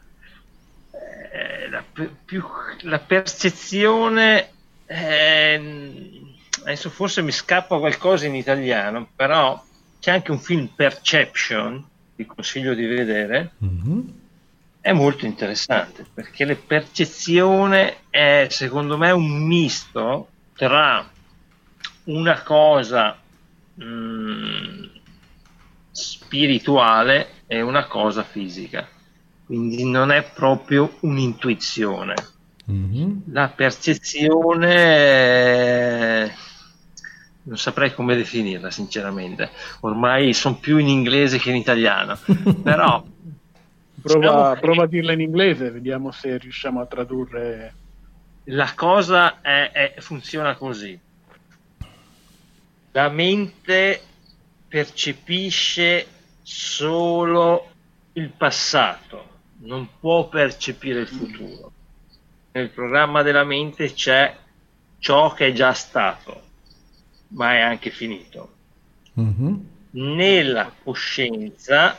eh, 1.39 1.69
la, 1.69 1.85
più, 2.25 2.45
la, 2.81 2.99
percezione, 2.99 4.51
eh, 4.87 6.21
adesso 6.63 6.91
forse 6.91 7.23
mi 7.23 7.31
scappa 7.31 7.79
qualcosa 7.79 8.27
in 8.27 8.35
italiano, 8.35 9.09
però 9.15 9.63
c'è 10.01 10.11
anche 10.11 10.33
un 10.33 10.41
film 10.41 10.67
Perception, 10.75 11.85
vi 12.17 12.27
consiglio 12.27 12.75
di 12.75 12.87
vedere. 12.87 13.53
Mm-hmm 13.65 14.01
è 14.81 14.93
molto 14.93 15.27
interessante 15.27 16.07
perché 16.15 16.47
la 16.47 16.55
percezione 16.55 18.05
è 18.09 18.47
secondo 18.49 18.97
me 18.97 19.11
un 19.11 19.45
misto 19.45 20.29
tra 20.55 21.07
una 22.05 22.43
cosa 22.43 23.19
mh, 23.75 23.85
mm, 23.85 24.85
spirituale 25.91 27.43
e 27.47 27.61
una 27.61 27.85
cosa 27.87 28.23
fisica 28.23 28.89
quindi 29.49 29.85
non 29.85 30.13
è 30.13 30.23
proprio 30.23 30.95
un'intuizione 31.01 32.15
mm-hmm. 32.71 33.17
la 33.33 33.49
percezione 33.49 34.67
non 37.43 37.59
saprei 37.59 37.93
come 37.93 38.15
definirla 38.15 38.71
sinceramente 38.71 39.51
ormai 39.81 40.33
sono 40.33 40.59
più 40.61 40.79
in 40.79 40.87
inglese 40.87 41.39
che 41.39 41.51
in 41.51 41.57
italiano 41.57 42.17
però 42.63 43.05
Prova, 44.01 44.21
diciamo 44.21 44.61
prova, 44.61 44.83
a 44.85 44.87
dirla 44.87 45.13
in 45.13 45.21
inglese, 45.21 45.71
vediamo 45.71 46.13
se 46.13 46.39
riusciamo 46.39 46.81
a 46.81 46.87
tradurre. 46.87 47.75
La 48.45 48.73
cosa 48.75 49.41
è, 49.41 49.71
è, 49.73 49.95
funziona 49.99 50.55
così. 50.55 50.99
La 52.93 53.09
mente 53.09 54.01
percepisce 54.69 56.07
solo 56.43 57.71
il 58.13 58.31
passato, 58.31 59.38
non 59.61 59.89
può 59.99 60.29
percepire 60.29 61.01
il 61.01 61.09
futuro. 61.09 61.73
Nel 62.53 62.71
programma 62.71 63.23
della 63.23 63.45
mente 63.45 63.93
c'è 63.93 64.37
ciò 64.99 65.33
che 65.33 65.49
è 65.49 65.53
già 65.53 65.73
stato, 65.73 66.43
ma 67.29 67.55
è 67.55 67.61
anche 67.61 67.91
finito. 67.91 68.55
Mm-hmm. 69.19 69.55
Nella 69.91 70.73
coscienza 70.83 71.97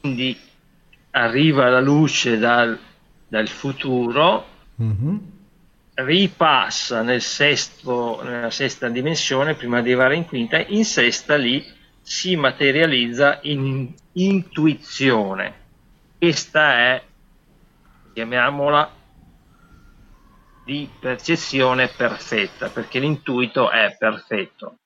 quindi 0.00 0.36
arriva 1.10 1.68
la 1.68 1.80
luce 1.80 2.38
dal, 2.38 2.78
dal 3.28 3.48
futuro, 3.48 4.46
mm-hmm. 4.82 5.16
ripassa 5.94 7.02
nel 7.02 7.20
sesto, 7.20 8.22
nella 8.22 8.50
sesta 8.50 8.88
dimensione 8.88 9.54
prima 9.54 9.82
di 9.82 9.90
arrivare 9.90 10.16
in 10.16 10.24
quinta, 10.24 10.58
in 10.58 10.84
sesta 10.84 11.36
lì 11.36 11.62
si 12.02 12.36
materializza 12.36 13.38
in 13.42 13.92
intuizione. 14.12 15.54
Questa 16.18 16.78
è, 16.78 17.02
chiamiamola, 18.12 18.98
di 20.64 20.88
percezione 21.00 21.88
perfetta, 21.88 22.68
perché 22.68 22.98
l'intuito 22.98 23.70
è 23.70 23.96
perfetto. 23.98 24.76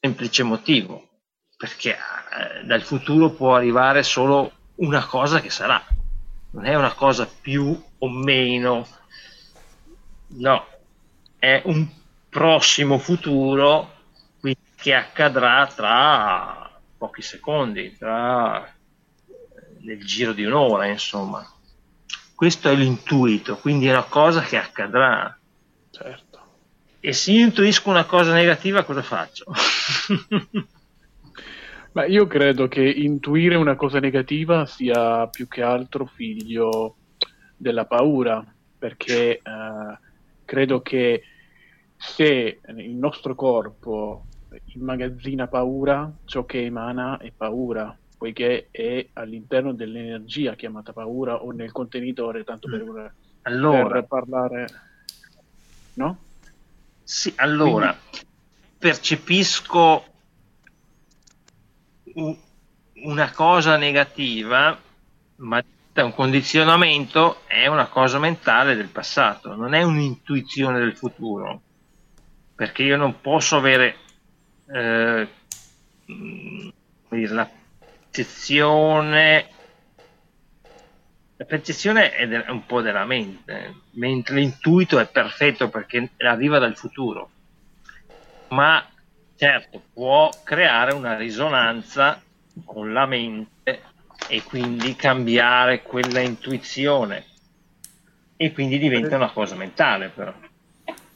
Semplice 0.00 0.42
motivo, 0.42 1.08
perché 1.56 1.92
eh, 1.92 2.64
dal 2.64 2.82
futuro 2.82 3.30
può 3.30 3.54
arrivare 3.54 4.02
solo 4.02 4.52
una 4.76 5.04
cosa 5.04 5.40
che 5.40 5.50
sarà, 5.50 5.82
non 6.52 6.64
è 6.64 6.74
una 6.74 6.94
cosa 6.94 7.28
più 7.28 7.80
o 7.98 8.08
meno, 8.08 8.86
no, 10.28 10.66
è 11.38 11.62
un 11.64 11.86
prossimo 12.28 12.98
futuro 12.98 13.98
che 14.80 14.94
accadrà 14.94 15.66
tra 15.66 16.80
pochi 16.96 17.22
secondi, 17.22 17.96
tra 17.96 18.66
nel 19.80 20.04
giro 20.04 20.32
di 20.32 20.44
un'ora, 20.44 20.86
insomma. 20.86 21.46
Questo 22.34 22.70
è 22.70 22.74
l'intuito, 22.74 23.56
quindi 23.58 23.86
è 23.86 23.90
una 23.90 24.04
cosa 24.04 24.40
che 24.40 24.56
accadrà. 24.56 25.38
Certo. 25.90 26.28
E 27.00 27.12
se 27.12 27.32
io 27.32 27.44
intuisco 27.44 27.90
una 27.90 28.04
cosa 28.04 28.32
negativa, 28.32 28.84
cosa 28.84 29.02
faccio? 29.02 29.44
Ma 31.92 32.04
io 32.04 32.26
credo 32.26 32.68
che 32.68 32.82
intuire 32.88 33.56
una 33.56 33.74
cosa 33.74 33.98
negativa 33.98 34.64
sia 34.64 35.26
più 35.26 35.48
che 35.48 35.60
altro 35.62 36.06
figlio 36.06 36.96
della 37.56 37.84
paura, 37.84 38.42
perché 38.78 39.32
eh, 39.32 39.98
credo 40.44 40.80
che 40.80 41.22
se 41.96 42.60
il 42.66 42.94
nostro 42.94 43.34
corpo 43.34 44.26
immagazzina 44.74 45.46
paura, 45.46 46.10
ciò 46.24 46.44
che 46.44 46.64
emana 46.64 47.18
è 47.18 47.32
paura, 47.36 47.96
poiché 48.16 48.68
è 48.70 49.08
all'interno 49.14 49.72
dell'energia 49.72 50.54
chiamata 50.54 50.92
paura 50.92 51.42
o 51.42 51.50
nel 51.52 51.72
contenitore, 51.72 52.44
tanto 52.44 52.68
per, 52.68 52.82
mm. 52.84 53.06
allora, 53.42 53.88
per 53.88 54.06
parlare. 54.06 54.66
No? 55.94 56.18
Sì, 57.02 57.32
allora 57.36 57.96
Quindi, 57.96 58.26
percepisco 58.78 60.04
una 62.94 63.30
cosa 63.32 63.76
negativa, 63.76 64.78
ma 65.36 65.64
un 66.02 66.14
condizionamento 66.14 67.46
è 67.46 67.66
una 67.66 67.88
cosa 67.88 68.18
mentale 68.18 68.74
del 68.74 68.88
passato, 68.88 69.54
non 69.54 69.74
è 69.74 69.82
un'intuizione 69.82 70.78
del 70.78 70.96
futuro, 70.96 71.60
perché 72.54 72.82
io 72.82 72.96
non 72.96 73.20
posso 73.20 73.56
avere 73.56 73.96
eh, 74.72 75.28
la 77.28 77.48
percezione 78.10 79.48
la 81.40 81.46
percezione 81.46 82.14
è 82.14 82.50
un 82.50 82.66
po' 82.66 82.82
della 82.82 83.06
mente, 83.06 83.76
mentre 83.92 84.34
l'intuito 84.34 84.98
è 84.98 85.08
perfetto 85.08 85.70
perché 85.70 86.10
arriva 86.18 86.58
dal 86.58 86.76
futuro. 86.76 87.30
Ma 88.48 88.86
certo 89.36 89.80
può 89.94 90.28
creare 90.44 90.92
una 90.92 91.16
risonanza 91.16 92.20
con 92.62 92.92
la 92.92 93.06
mente 93.06 93.80
e 94.28 94.42
quindi 94.42 94.94
cambiare 94.94 95.80
quella 95.80 96.20
intuizione 96.20 97.24
e 98.36 98.52
quindi 98.52 98.78
diventa 98.78 99.16
una 99.16 99.30
cosa 99.30 99.54
mentale 99.54 100.08
però. 100.08 100.34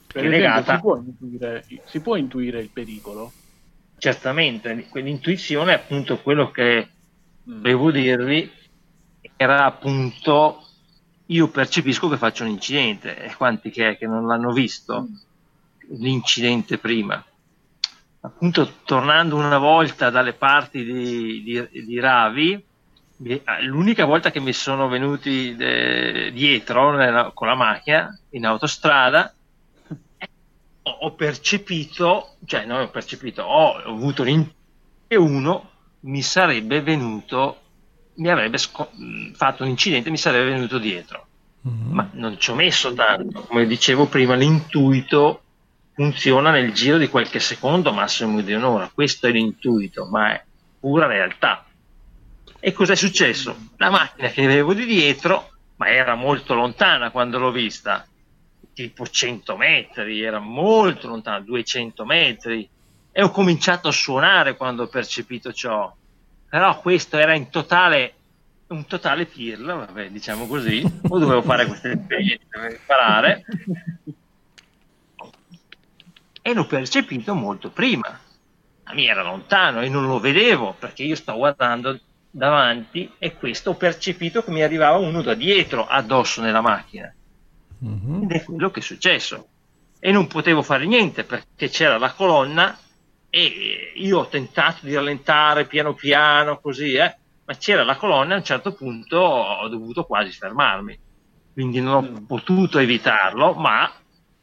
Per 0.07 0.25
esempio, 0.25 0.29
legata... 0.29 0.73
si, 0.73 0.81
può 0.81 0.95
intuire, 0.97 1.65
si 1.85 1.99
può 1.99 2.15
intuire 2.15 2.59
il 2.61 2.69
pericolo? 2.69 3.31
Certamente, 3.97 4.87
quell'intuizione 4.89 5.71
è 5.71 5.75
appunto 5.75 6.19
quello 6.19 6.51
che 6.51 6.89
volevo 7.43 7.91
dirvi, 7.91 8.51
era 9.35 9.65
appunto 9.65 10.61
io 11.27 11.47
percepisco 11.49 12.07
che 12.07 12.17
faccio 12.17 12.43
un 12.43 12.49
incidente 12.49 13.17
e 13.17 13.35
quanti 13.35 13.71
che 13.71 13.89
è 13.89 13.97
che 13.97 14.05
non 14.05 14.27
l'hanno 14.27 14.51
visto 14.51 15.07
l'incidente 15.89 16.77
prima. 16.77 17.23
Appunto 18.21 18.73
tornando 18.85 19.35
una 19.35 19.57
volta 19.57 20.09
dalle 20.09 20.33
parti 20.33 20.83
di, 20.83 21.43
di, 21.43 21.85
di 21.85 21.99
Ravi 21.99 22.63
l'unica 23.61 24.03
volta 24.05 24.29
che 24.29 24.41
mi 24.41 24.51
sono 24.51 24.87
venuti 24.87 25.55
de, 25.55 26.31
dietro 26.33 26.91
nella, 26.91 27.31
con 27.33 27.47
la 27.47 27.55
macchina 27.55 28.17
in 28.31 28.45
autostrada 28.45 29.33
ho 30.87 31.11
percepito 31.13 32.35
cioè 32.45 32.65
non 32.65 32.81
ho 32.81 32.89
percepito 32.89 33.41
ho 33.43 33.73
avuto 33.75 34.23
l'intuizione 34.23 34.63
che 35.07 35.15
uno 35.15 35.69
mi 36.01 36.21
sarebbe 36.21 36.81
venuto 36.81 37.59
mi 38.15 38.29
avrebbe 38.29 38.57
sco- 38.57 38.91
fatto 39.33 39.63
un 39.63 39.69
incidente, 39.69 40.09
mi 40.09 40.17
sarebbe 40.17 40.51
venuto 40.51 40.77
dietro. 40.77 41.27
Mm-hmm. 41.67 41.91
Ma 41.91 42.09
non 42.13 42.39
ci 42.39 42.51
ho 42.51 42.55
messo 42.55 42.93
tanto, 42.93 43.41
come 43.41 43.65
dicevo 43.65 44.05
prima, 44.05 44.35
l'intuito 44.35 45.41
funziona 45.93 46.51
nel 46.51 46.73
giro 46.73 46.97
di 46.97 47.07
qualche 47.07 47.39
secondo, 47.39 47.91
massimo 47.91 48.41
di 48.41 48.53
un'ora. 48.53 48.89
Questo 48.93 49.27
è 49.27 49.31
l'intuito, 49.31 50.05
ma 50.05 50.33
è 50.33 50.43
pura 50.79 51.07
realtà. 51.07 51.65
E 52.59 52.71
cos'è 52.71 52.95
successo? 52.95 53.55
La 53.77 53.89
macchina 53.89 54.29
che 54.29 54.43
avevo 54.43 54.73
di 54.73 54.85
dietro, 54.85 55.51
ma 55.77 55.89
era 55.89 56.15
molto 56.15 56.53
lontana 56.53 57.11
quando 57.11 57.39
l'ho 57.39 57.51
vista, 57.51 58.05
tipo 58.75 59.07
100 59.07 59.57
metri, 59.57 60.21
era 60.21 60.37
molto 60.37 61.07
lontana, 61.07 61.39
200 61.39 62.05
metri, 62.05 62.69
e 63.11 63.23
ho 63.23 63.31
cominciato 63.31 63.87
a 63.87 63.91
suonare 63.91 64.55
quando 64.55 64.83
ho 64.83 64.87
percepito 64.87 65.51
ciò 65.51 65.91
però 66.55 66.79
questo 66.79 67.17
era 67.17 67.33
in 67.33 67.49
totale 67.49 68.13
un 68.67 68.87
totale 68.87 69.25
pirla, 69.25 69.75
vabbè, 69.75 70.09
diciamo 70.09 70.47
così, 70.47 70.81
o 71.09 71.19
dovevo 71.19 71.41
fare 71.41 71.65
queste 71.67 71.91
esperienze 71.91 72.45
per 72.49 72.71
imparare 72.71 73.45
e 76.41 76.53
l'ho 76.53 76.65
percepito 76.65 77.33
molto 77.35 77.69
prima. 77.71 78.19
A 78.87 78.93
me 78.93 79.03
era 79.03 79.21
lontano 79.21 79.81
e 79.81 79.89
non 79.89 80.07
lo 80.07 80.19
vedevo 80.19 80.75
perché 80.79 81.03
io 81.03 81.15
sto 81.15 81.35
guardando 81.35 81.99
davanti 82.31 83.11
e 83.17 83.35
questo 83.35 83.71
ho 83.71 83.75
percepito 83.75 84.43
che 84.43 84.51
mi 84.51 84.63
arrivava 84.63 84.97
uno 84.97 85.21
da 85.21 85.33
dietro 85.33 85.85
addosso 85.85 86.41
nella 86.41 86.61
macchina. 86.61 87.13
Mm-hmm. 87.85 88.23
Ed 88.23 88.31
è 88.31 88.43
quello 88.43 88.71
che 88.71 88.79
è 88.79 88.83
successo. 88.83 89.47
E 89.99 90.11
non 90.11 90.27
potevo 90.27 90.61
fare 90.61 90.85
niente 90.85 91.23
perché 91.23 91.69
c'era 91.69 91.97
la 91.97 92.11
colonna 92.11 92.77
e 93.29 93.91
io 93.95 94.19
ho 94.19 94.27
tentato 94.27 94.85
di 94.85 94.93
rallentare 94.93 95.65
piano 95.65 95.93
piano 95.93 96.59
così, 96.59 96.93
eh, 96.93 97.15
ma 97.45 97.55
c'era 97.57 97.83
la 97.83 97.97
colonna 97.97 98.31
e 98.31 98.33
a 98.35 98.37
un 98.37 98.43
certo 98.43 98.73
punto 98.73 99.17
ho 99.17 99.67
dovuto 99.67 100.05
quasi 100.05 100.31
fermarmi, 100.31 100.97
quindi 101.51 101.81
non 101.81 101.93
ho 101.93 102.01
mm. 102.01 102.25
potuto 102.25 102.79
evitarlo, 102.79 103.53
ma 103.53 103.91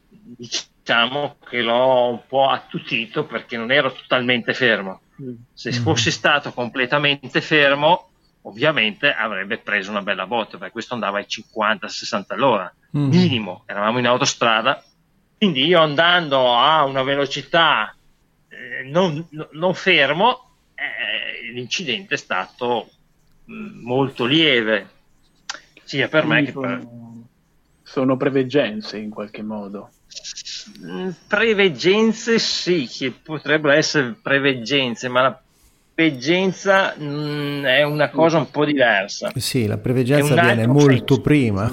diciamo 0.08 1.36
che 1.48 1.62
l'ho 1.62 2.10
un 2.10 2.20
po' 2.28 2.48
attutito 2.48 3.24
perché 3.24 3.56
non 3.56 3.70
ero 3.70 3.92
totalmente 3.92 4.52
fermo. 4.52 5.00
Se 5.52 5.70
mm. 5.70 5.82
fossi 5.82 6.10
stato 6.10 6.52
completamente 6.52 7.40
fermo, 7.40 8.11
ovviamente 8.42 9.12
avrebbe 9.12 9.58
preso 9.58 9.90
una 9.90 10.02
bella 10.02 10.26
botta, 10.26 10.58
perché 10.58 10.72
questo 10.72 10.94
andava 10.94 11.18
ai 11.18 11.26
50-60 11.28 12.24
all'ora, 12.28 12.72
mm. 12.96 13.08
minimo, 13.08 13.62
eravamo 13.66 13.98
in 13.98 14.06
autostrada, 14.06 14.82
quindi 15.36 15.64
io 15.64 15.80
andando 15.80 16.54
a 16.54 16.84
una 16.84 17.02
velocità 17.02 17.94
non, 18.84 19.26
non, 19.52 19.74
fermo, 19.74 20.56
eh, 20.74 21.52
l'incidente 21.52 22.14
è 22.14 22.18
stato 22.18 22.90
mh, 23.44 23.54
mm, 23.54 23.82
molto 23.82 24.24
lieve, 24.24 24.88
sia 25.84 26.08
per 26.08 26.24
Quindi 26.24 26.42
me 26.42 26.52
che 26.52 26.58
per... 26.58 26.86
Sono 27.82 28.16
preveggenze 28.16 28.96
in 28.96 29.10
qualche 29.10 29.42
modo. 29.42 29.90
Mm, 30.84 31.10
preveggenze 31.26 32.38
sì, 32.38 32.86
che 32.86 33.10
potrebbero 33.10 33.74
essere 33.74 34.16
preveggenze, 34.20 35.08
ma 35.08 35.22
la 35.22 35.42
preveggenza 35.94 36.94
mh, 36.96 37.04
mm, 37.04 37.64
è 37.64 37.82
una 37.82 38.10
cosa 38.10 38.38
un 38.38 38.50
po' 38.50 38.64
diversa. 38.64 39.30
Sì, 39.34 39.66
la 39.66 39.78
preveggenza 39.78 40.40
viene 40.40 40.66
molto 40.66 41.14
senso. 41.14 41.20
prima. 41.20 41.70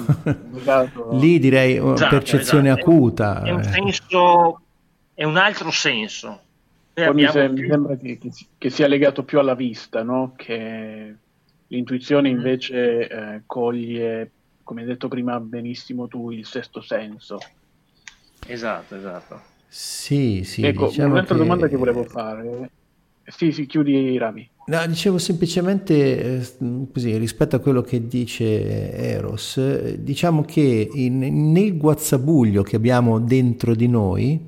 Esatto. 0.56 1.08
Lì 1.18 1.38
direi 1.38 1.78
una 1.78 1.94
esatto, 1.94 2.10
percezione 2.10 2.70
esatto. 2.70 2.90
acuta. 2.90 3.42
È 3.42 3.50
un, 3.50 3.60
eh. 3.60 3.64
senso, 3.64 4.60
è 5.14 5.24
un 5.24 5.36
altro 5.36 5.70
senso. 5.70 6.40
Mi, 6.94 7.26
sem- 7.28 7.52
mi, 7.52 7.66
sembra 7.66 7.96
che, 7.96 8.18
che, 8.18 8.30
che, 8.58 8.68
sia 8.68 8.86
legato 8.86 9.22
più 9.22 9.38
alla 9.38 9.54
vista, 9.54 10.02
no? 10.02 10.34
che 10.36 11.14
l'intuizione 11.68 12.30
mm. 12.30 12.34
invece 12.34 13.08
eh, 13.08 13.42
coglie, 13.46 14.30
come 14.62 14.82
hai 14.82 14.86
detto 14.86 15.08
prima 15.08 15.40
benissimo 15.40 16.08
tu, 16.08 16.30
il 16.30 16.44
sesto 16.44 16.82
senso. 16.82 17.38
Esatto, 18.46 18.96
esatto. 18.96 19.40
Sì, 19.66 20.42
sì. 20.44 20.62
Ecco, 20.62 20.88
diciamo 20.88 21.12
un'altra 21.12 21.36
che... 21.36 21.40
domanda 21.40 21.68
che 21.68 21.76
volevo 21.76 22.04
fare. 22.04 22.70
Sì, 23.30 23.52
sì, 23.52 23.66
chiudi 23.66 23.92
i 23.92 24.18
rami. 24.18 24.48
No, 24.66 24.86
dicevo 24.86 25.18
semplicemente 25.18 26.38
eh, 26.40 26.46
così, 26.92 27.16
rispetto 27.16 27.56
a 27.56 27.58
quello 27.58 27.82
che 27.82 28.06
dice 28.06 28.92
Eros, 28.92 29.56
eh, 29.56 29.98
diciamo 30.00 30.42
che 30.42 30.88
in, 30.92 31.50
nel 31.52 31.76
guazzabuglio 31.76 32.62
che 32.62 32.76
abbiamo 32.76 33.18
dentro 33.18 33.74
di 33.74 33.88
noi, 33.88 34.46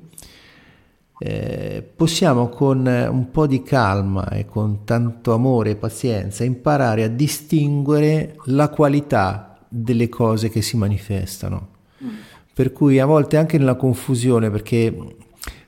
eh, 1.19 1.83
possiamo 1.95 2.49
con 2.49 2.85
un 2.85 3.31
po' 3.31 3.47
di 3.47 3.63
calma 3.63 4.29
e 4.29 4.45
con 4.45 4.83
tanto 4.83 5.33
amore 5.33 5.71
e 5.71 5.75
pazienza 5.75 6.43
imparare 6.43 7.03
a 7.03 7.07
distinguere 7.07 8.35
la 8.45 8.69
qualità 8.69 9.57
delle 9.67 10.09
cose 10.09 10.49
che 10.49 10.61
si 10.61 10.77
manifestano. 10.77 11.69
Mm. 12.03 12.09
Per 12.53 12.71
cui 12.71 12.99
a 12.99 13.05
volte 13.05 13.37
anche 13.37 13.57
nella 13.57 13.75
confusione, 13.75 14.49
perché 14.49 14.95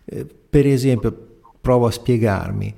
eh, 0.06 0.26
per 0.50 0.68
esempio, 0.68 1.40
provo 1.60 1.88
a 1.88 1.92
spiegarmi, 1.92 2.76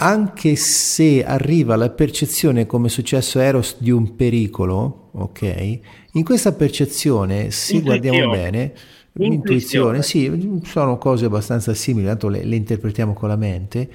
anche 0.00 0.56
se 0.56 1.22
arriva 1.24 1.76
la 1.76 1.90
percezione, 1.90 2.66
come 2.66 2.86
è 2.86 2.90
successo 2.90 3.38
a 3.38 3.42
Eros, 3.42 3.76
di 3.78 3.90
un 3.90 4.16
pericolo, 4.16 5.10
ok? 5.12 5.78
In 6.12 6.24
questa 6.24 6.52
percezione, 6.52 7.50
se 7.50 7.80
guardiamo 7.80 8.30
bene, 8.30 8.72
L'intuizione, 9.12 10.02
sì, 10.02 10.60
sono 10.64 10.96
cose 10.96 11.24
abbastanza 11.24 11.74
simili, 11.74 12.06
tanto 12.06 12.28
le, 12.28 12.44
le, 12.44 12.54
interpretiamo 12.54 13.12
con 13.12 13.28
la 13.28 13.36
mente. 13.36 13.90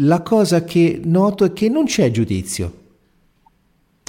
La 0.00 0.20
cosa 0.22 0.64
che 0.64 1.00
noto 1.04 1.44
è 1.44 1.52
che 1.52 1.68
non 1.68 1.84
c'è 1.84 2.10
giudizio, 2.10 2.72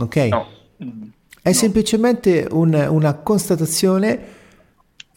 ok? 0.02 0.16
No. 0.16 0.48
È 0.78 1.50
no. 1.50 1.54
semplicemente 1.54 2.48
un, 2.50 2.74
una 2.90 3.14
constatazione. 3.14 4.36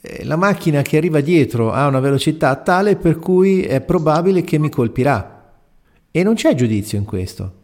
Eh, 0.03 0.24
la 0.24 0.36
macchina 0.36 0.82
che 0.82 0.99
arriva 0.99 1.20
dietro 1.20 1.72
ha 1.72 1.86
una 1.86 2.01
velocità 2.01 2.55
tale 2.57 2.97
per 2.97 3.18
cui 3.18 3.62
è 3.62 3.80
probabile 3.80 4.43
che 4.43 4.59
mi 4.59 4.68
colpirà. 4.68 5.39
E 6.11 6.22
non 6.22 6.34
c'è 6.34 6.54
giudizio 6.54 6.98
in 6.98 7.04
questo. 7.04 7.58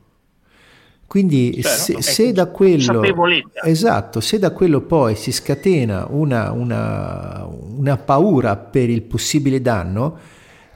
Quindi 1.06 1.62
certo, 1.62 2.00
se, 2.00 2.02
se, 2.02 2.32
da 2.32 2.46
quello, 2.46 3.02
esatto, 3.62 4.20
se 4.20 4.40
da 4.40 4.50
quello 4.50 4.80
poi 4.80 5.14
si 5.14 5.30
scatena 5.30 6.06
una, 6.10 6.50
una, 6.50 7.48
una, 7.48 7.96
paura 7.96 8.56
per 8.56 8.90
il 8.90 9.02
possibile 9.02 9.62
danno, 9.62 10.18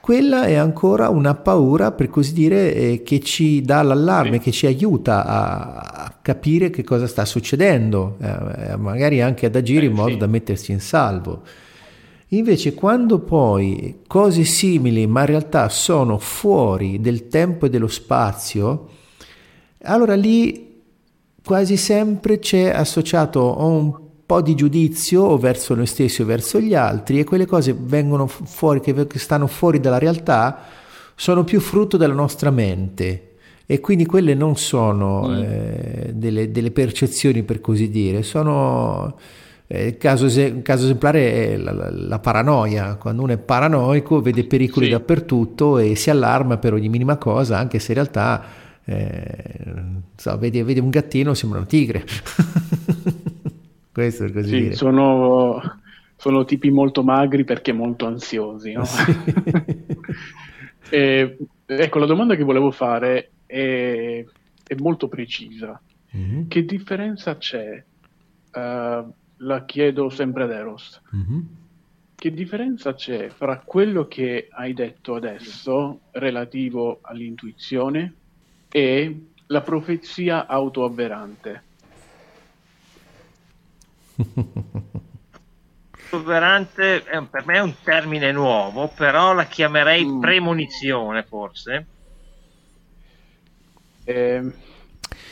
quella 0.01 0.45
è 0.45 0.55
ancora 0.55 1.09
una 1.09 1.35
paura, 1.35 1.91
per 1.91 2.09
così 2.11 2.33
dire, 2.33 2.75
eh, 2.75 3.03
che 3.03 3.19
ci 3.19 3.61
dà 3.61 3.83
l'allarme, 3.83 4.37
sì. 4.37 4.43
che 4.45 4.51
ci 4.53 4.67
aiuta 4.67 5.27
a, 5.27 5.77
a, 5.79 6.15
capire 6.23 6.71
che 6.71 6.85
cosa 6.85 7.09
sta 7.09 7.25
succedendo, 7.25 8.17
eh, 8.21 8.77
magari 8.77 9.21
anche 9.21 9.47
ad 9.47 9.57
agire 9.57 9.83
eh, 9.83 9.89
in 9.89 9.95
modo 9.95 10.13
sì. 10.13 10.17
da 10.17 10.27
mettersi 10.29 10.71
in 10.71 10.81
salvo. 10.81 11.43
Invece 12.33 12.75
quando 12.75 13.19
poi 13.19 14.03
cose 14.07 14.45
simili, 14.45 15.07
ma 15.07 15.21
in 15.21 15.27
realtà 15.27 15.69
sono 15.69 16.19
fuori 16.19 17.01
del 17.01 17.27
tempo 17.27 17.67
e 17.67 17.71
dello 17.71 17.89
spazio, 17.89 18.89
allora 19.83 20.15
lì 20.15 20.83
quasi 21.43 21.77
sempre 21.77 22.39
c'è 22.39 22.69
associato 22.69 23.57
un 23.65 23.99
po' 24.25 24.43
di 24.43 24.55
giudizio 24.55 25.23
o 25.23 25.39
verso 25.39 25.75
noi 25.75 25.87
stessi 25.87 26.23
o 26.23 26.25
verso 26.25 26.61
gli 26.61 26.73
altri 26.75 27.19
e 27.19 27.25
quelle 27.25 27.47
cose 27.47 27.75
vengono 27.77 28.29
fuori, 28.29 28.81
che 28.81 29.19
stanno 29.19 29.49
fuori 29.49 29.81
dalla 29.81 29.99
realtà, 29.99 30.67
sono 31.17 31.43
più 31.43 31.59
frutto 31.59 31.97
della 31.97 32.15
nostra 32.15 32.51
mente 32.51 33.35
e 33.67 33.81
quindi 33.81 34.07
quelle 34.07 34.35
non 34.35 34.57
sono 34.57 35.27
mm. 35.27 35.43
eh, 35.43 36.11
delle, 36.15 36.53
delle, 36.53 36.71
percezioni 36.71 37.43
per 37.43 37.61
così 37.61 37.91
dire, 37.91 38.23
sono... 38.23 39.17
Eh, 39.73 39.87
il 39.87 39.99
caso, 39.99 40.27
caso, 40.63 40.83
esemplare 40.83 41.53
è 41.53 41.57
la, 41.57 41.91
la, 41.93 42.19
paranoia, 42.19 42.97
quando 42.97 43.23
uno 43.23 43.35
è 43.35 43.39
paranoico 43.39 44.21
vede 44.21 44.45
pericoli 44.45 44.87
sì. 44.87 44.91
dappertutto 44.91 45.79
e 45.79 45.95
si 45.95 46.11
allarma 46.11 46.59
per 46.59 46.73
ogni 46.73 46.89
minima 46.89 47.17
cosa, 47.19 47.57
anche 47.57 47.79
se 47.79 47.93
in 47.93 47.99
realtà 47.99 48.45
eh, 48.85 49.45
so, 50.17 50.37
vedi, 50.39 50.61
vedi, 50.65 50.81
un 50.81 50.91
gattino, 50.91 51.35
sembra 51.35 51.61
un 51.61 51.67
tigre. 51.67 52.05
Questo 53.93 54.25
per 54.25 54.33
così 54.33 54.49
sì, 54.49 54.61
dire. 54.61 54.75
Sono, 54.75 55.79
sono 56.17 56.45
tipi 56.45 56.73
molto 56.73 57.05
magri 57.05 57.45
perché 57.45 57.71
molto 57.73 58.07
ansiosi. 58.07 58.73
No? 58.73 58.85
Sì. 58.85 59.05
e, 60.91 61.39
ecco, 61.65 61.99
la 62.01 62.07
domanda 62.07 62.35
che 62.35 62.43
volevo 62.43 62.73
fare 62.73 63.31
è, 63.47 64.25
è 64.67 64.75
molto 64.79 65.07
precisa. 65.07 65.81
Mm-hmm. 66.17 66.49
Che 66.49 66.65
differenza 66.65 67.37
c'è? 67.37 67.85
Uh, 68.53 69.13
la 69.41 69.65
chiedo 69.65 70.09
sempre 70.11 70.45
ad 70.45 70.51
Eros. 70.51 71.01
Mm-hmm. 71.15 71.41
Che 72.15 72.33
differenza 72.33 72.95
c'è 72.95 73.29
fra 73.31 73.59
quello 73.61 74.07
che 74.07 74.49
hai 74.51 74.75
detto 74.75 75.15
adesso 75.15 76.01
relativo 76.13 76.99
all'intuizione 77.03 78.15
e 78.71 79.27
la 79.47 79.61
profezia 79.63 80.47
autoavverante? 80.47 81.63
Autoavverante 86.13 87.05
per 87.31 87.47
me 87.47 87.55
è 87.55 87.61
un 87.61 87.75
termine 87.83 88.33
nuovo, 88.33 88.89
però 88.89 89.33
la 89.33 89.47
chiamerei 89.47 90.05
mm. 90.05 90.21
premonizione 90.21 91.23
forse. 91.23 91.87
Eh, 94.05 94.53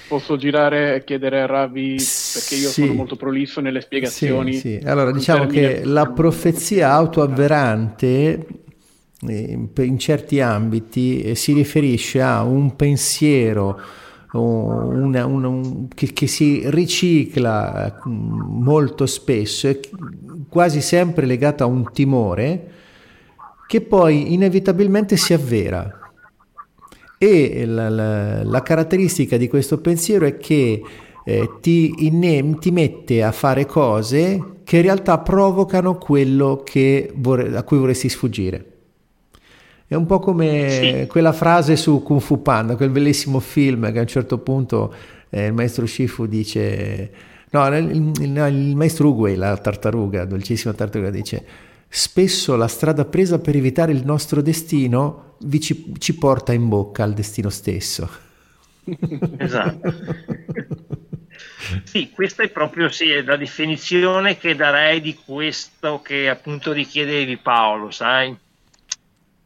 posso 0.09 0.37
girare 0.37 0.97
e 0.97 1.05
chiedere 1.05 1.43
a 1.43 1.47
Ravi 1.47 1.97
perché 2.33 2.55
io 2.55 2.69
sì. 2.69 2.83
sono 2.83 2.95
molto 2.95 3.17
prolisso 3.17 3.61
nelle 3.61 3.81
spiegazioni. 3.81 4.55
Sì, 4.55 4.79
sì. 4.81 4.81
Allora 4.85 5.13
diciamo 5.13 5.47
che 5.47 5.85
la 5.85 6.07
profezia 6.07 6.91
autoavverante 6.93 8.47
in 9.21 9.99
certi 9.99 10.41
ambiti 10.41 11.21
eh, 11.21 11.35
si 11.35 11.53
riferisce 11.53 12.21
a 12.23 12.43
un 12.43 12.77
pensiero 12.77 13.81
una, 14.33 15.25
una, 15.25 15.49
un, 15.49 15.89
che, 15.89 16.13
che, 16.13 16.27
si 16.27 16.63
ricicla 16.67 17.87
eh, 17.87 17.93
molto 18.05 19.07
spesso 19.07 19.75
quasi 20.49 20.81
sempre 20.83 21.25
legato 21.25 21.65
a 21.65 21.67
un 21.67 21.91
timore 21.93 22.73
che 23.67 23.81
poi 23.81 24.33
inevitabilmente 24.33 25.17
si 25.17 25.33
avvera. 25.33 26.08
E 27.19 27.67
la, 27.67 27.89
la, 27.89 28.45
la 28.45 28.63
caratteristica 28.63 29.37
di 29.37 29.49
questo 29.49 29.79
pensiero 29.79 30.25
è 30.25 30.37
che 30.37 30.81
eh, 31.25 31.51
ti, 31.61 32.07
inne- 32.07 32.57
ti, 32.59 32.71
mette 32.71 33.23
a 33.23 33.33
fare 33.33 33.67
cose 33.67 34.61
che 34.65 34.77
in 34.77 34.83
realtà 34.83 35.19
provocano 35.19 35.99
quello 35.99 36.65
vorre- 37.17 37.57
a 37.57 37.63
cui 37.65 37.79
vorresti 37.79 38.09
sfuggire. 38.09 38.65
È 39.87 39.95
un 39.95 40.07
po' 40.07 40.21
come 40.21 40.69
sì. 40.71 41.07
quella 41.07 41.33
frase 41.33 41.75
su 41.75 42.03
Kung 42.03 42.21
Fu 42.21 42.41
Panda, 42.41 42.77
quel 42.77 42.91
bellissimo 42.91 43.41
film 43.41 43.91
che 43.91 43.99
a 43.99 44.03
un 44.03 44.07
certo 44.07 44.39
punto 44.39 44.95
eh, 45.31 45.47
il 45.47 45.53
maestro 45.53 45.87
Shifu 45.87 46.27
dice... 46.27 47.11
No, 47.51 47.67
il, 47.75 48.13
il, 48.21 48.37
il 48.37 48.77
maestro 48.77 49.09
Uguay, 49.09 49.35
la 49.35 49.57
tartaruga, 49.57 50.27
dolcissima 50.27 50.75
tartaruga, 50.75 51.11
dice 51.11 51.45
spesso 51.89 52.57
la 52.57 52.69
strada 52.69 53.05
presa 53.05 53.39
per 53.39 53.57
evitare 53.57 53.93
il 53.93 54.05
nostro 54.05 54.43
destino 54.43 55.37
ci, 55.61 55.95
ci 55.99 56.15
porta 56.17 56.53
in 56.53 56.69
bocca 56.69 57.03
al 57.03 57.15
destino 57.15 57.49
stesso. 57.51 58.27
Esatto. 59.39 59.95
sì, 61.85 62.11
questa 62.11 62.43
è 62.43 62.49
proprio 62.49 62.89
sì, 62.89 63.23
la 63.23 63.37
definizione 63.37 64.39
che 64.39 64.55
darei 64.55 65.01
di 65.01 65.15
questo 65.15 66.01
che 66.03 66.29
appunto 66.29 66.73
richiedevi 66.73 67.37
Paolo, 67.37 67.91
sai? 67.91 68.37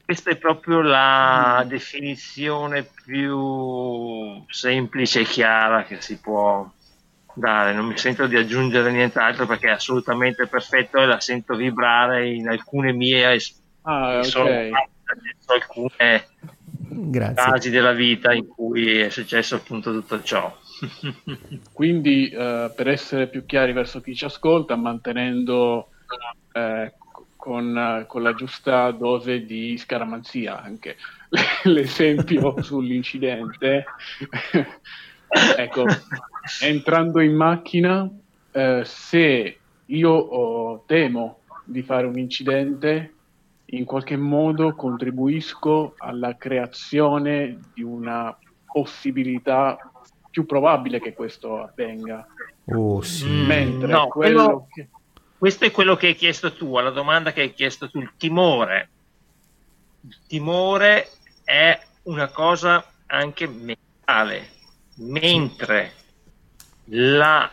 Questa 0.04 0.30
è 0.30 0.36
proprio 0.36 0.82
la 0.82 1.62
mm. 1.64 1.68
definizione 1.68 2.88
più 3.04 4.44
semplice 4.48 5.20
e 5.20 5.24
chiara 5.24 5.84
che 5.84 6.00
si 6.00 6.18
può 6.18 6.70
dare, 7.34 7.72
non 7.72 7.86
mi 7.86 7.96
sento 7.96 8.26
di 8.26 8.36
aggiungere 8.36 8.90
nient'altro 8.90 9.46
perché 9.46 9.68
è 9.68 9.72
assolutamente 9.72 10.46
perfetto 10.46 10.98
e 10.98 11.06
la 11.06 11.20
sento 11.20 11.54
vibrare 11.54 12.28
in 12.28 12.48
alcune 12.48 12.92
mie 12.92 13.38
ah, 13.82 14.18
okay. 14.18 14.70
alcune 15.46 16.26
Grazie. 16.88 17.50
casi 17.50 17.70
della 17.70 17.92
vita 17.92 18.32
in 18.32 18.46
cui 18.46 18.98
è 18.98 19.08
successo 19.08 19.56
appunto 19.56 19.92
tutto 19.92 20.22
ciò. 20.22 20.54
Quindi 21.72 22.28
eh, 22.28 22.72
per 22.74 22.88
essere 22.88 23.28
più 23.28 23.46
chiari 23.46 23.72
verso 23.72 24.00
chi 24.00 24.14
ci 24.14 24.24
ascolta, 24.24 24.76
mantenendo 24.76 25.88
eh, 26.52 26.92
con, 27.36 28.04
con, 28.06 28.22
la 28.22 28.34
giusta 28.34 28.90
dose 28.92 29.44
di 29.44 29.76
scaramanzia 29.76 30.62
anche 30.62 30.96
l'esempio 31.64 32.62
sull'incidente 32.62 33.84
ecco 35.56 35.84
entrando 36.60 37.20
in 37.20 37.34
macchina, 37.34 38.08
eh, 38.52 38.82
se 38.84 39.58
io 39.86 40.10
oh, 40.10 40.84
temo 40.86 41.40
di 41.64 41.82
fare 41.82 42.06
un 42.06 42.18
incidente, 42.18 43.14
in 43.66 43.84
qualche 43.84 44.16
modo 44.16 44.74
contribuisco 44.74 45.94
alla 45.98 46.36
creazione 46.36 47.58
di 47.72 47.82
una 47.82 48.36
possibilità 48.66 49.78
più 50.30 50.46
probabile 50.46 51.00
che 51.00 51.12
questo 51.12 51.62
avvenga. 51.62 52.26
Oh, 52.66 53.00
sì. 53.02 53.26
Mentre 53.26 53.92
no, 53.92 54.08
quello 54.08 54.44
quello, 54.44 54.66
che... 54.72 54.88
questo 55.38 55.64
è 55.64 55.70
quello 55.70 55.96
che 55.96 56.08
hai 56.08 56.14
chiesto 56.14 56.52
tu, 56.52 56.76
alla 56.76 56.90
domanda 56.90 57.32
che 57.32 57.42
hai 57.42 57.52
chiesto 57.52 57.90
tu, 57.90 57.98
il 57.98 58.12
timore. 58.16 58.88
Il 60.00 60.16
timore 60.26 61.08
è 61.44 61.78
una 62.04 62.28
cosa 62.28 62.84
anche 63.06 63.46
mentale, 63.46 64.48
mentre 64.96 65.92
la 66.94 67.50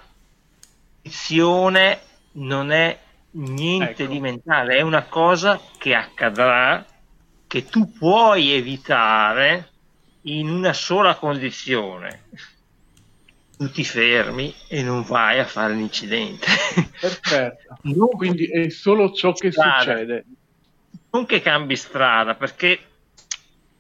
fizione 1.02 2.02
non 2.34 2.72
è 2.72 2.98
niente 3.32 4.04
ecco. 4.04 4.12
di 4.12 4.20
mentale, 4.20 4.78
è 4.78 4.82
una 4.82 5.04
cosa 5.04 5.60
che 5.78 5.94
accadrà, 5.94 6.86
che 7.48 7.66
tu 7.66 7.92
puoi 7.92 8.52
evitare 8.52 9.70
in 10.24 10.50
una 10.50 10.74
sola 10.74 11.16
condizione. 11.16 12.24
Tu 13.58 13.70
ti 13.72 13.84
fermi 13.84 14.54
e 14.68 14.82
non 14.84 15.04
vai 15.04 15.40
a 15.40 15.46
fare 15.46 15.74
l'incidente. 15.74 16.48
Perfetto. 17.00 17.78
Non 17.84 18.10
Quindi 18.10 18.46
è 18.46 18.70
solo 18.70 19.12
ciò 19.14 19.34
che 19.34 19.52
strada. 19.52 19.80
succede. 19.80 20.26
Non 21.12 21.26
che 21.26 21.42
cambi 21.42 21.76
strada, 21.76 22.36
perché 22.36 22.80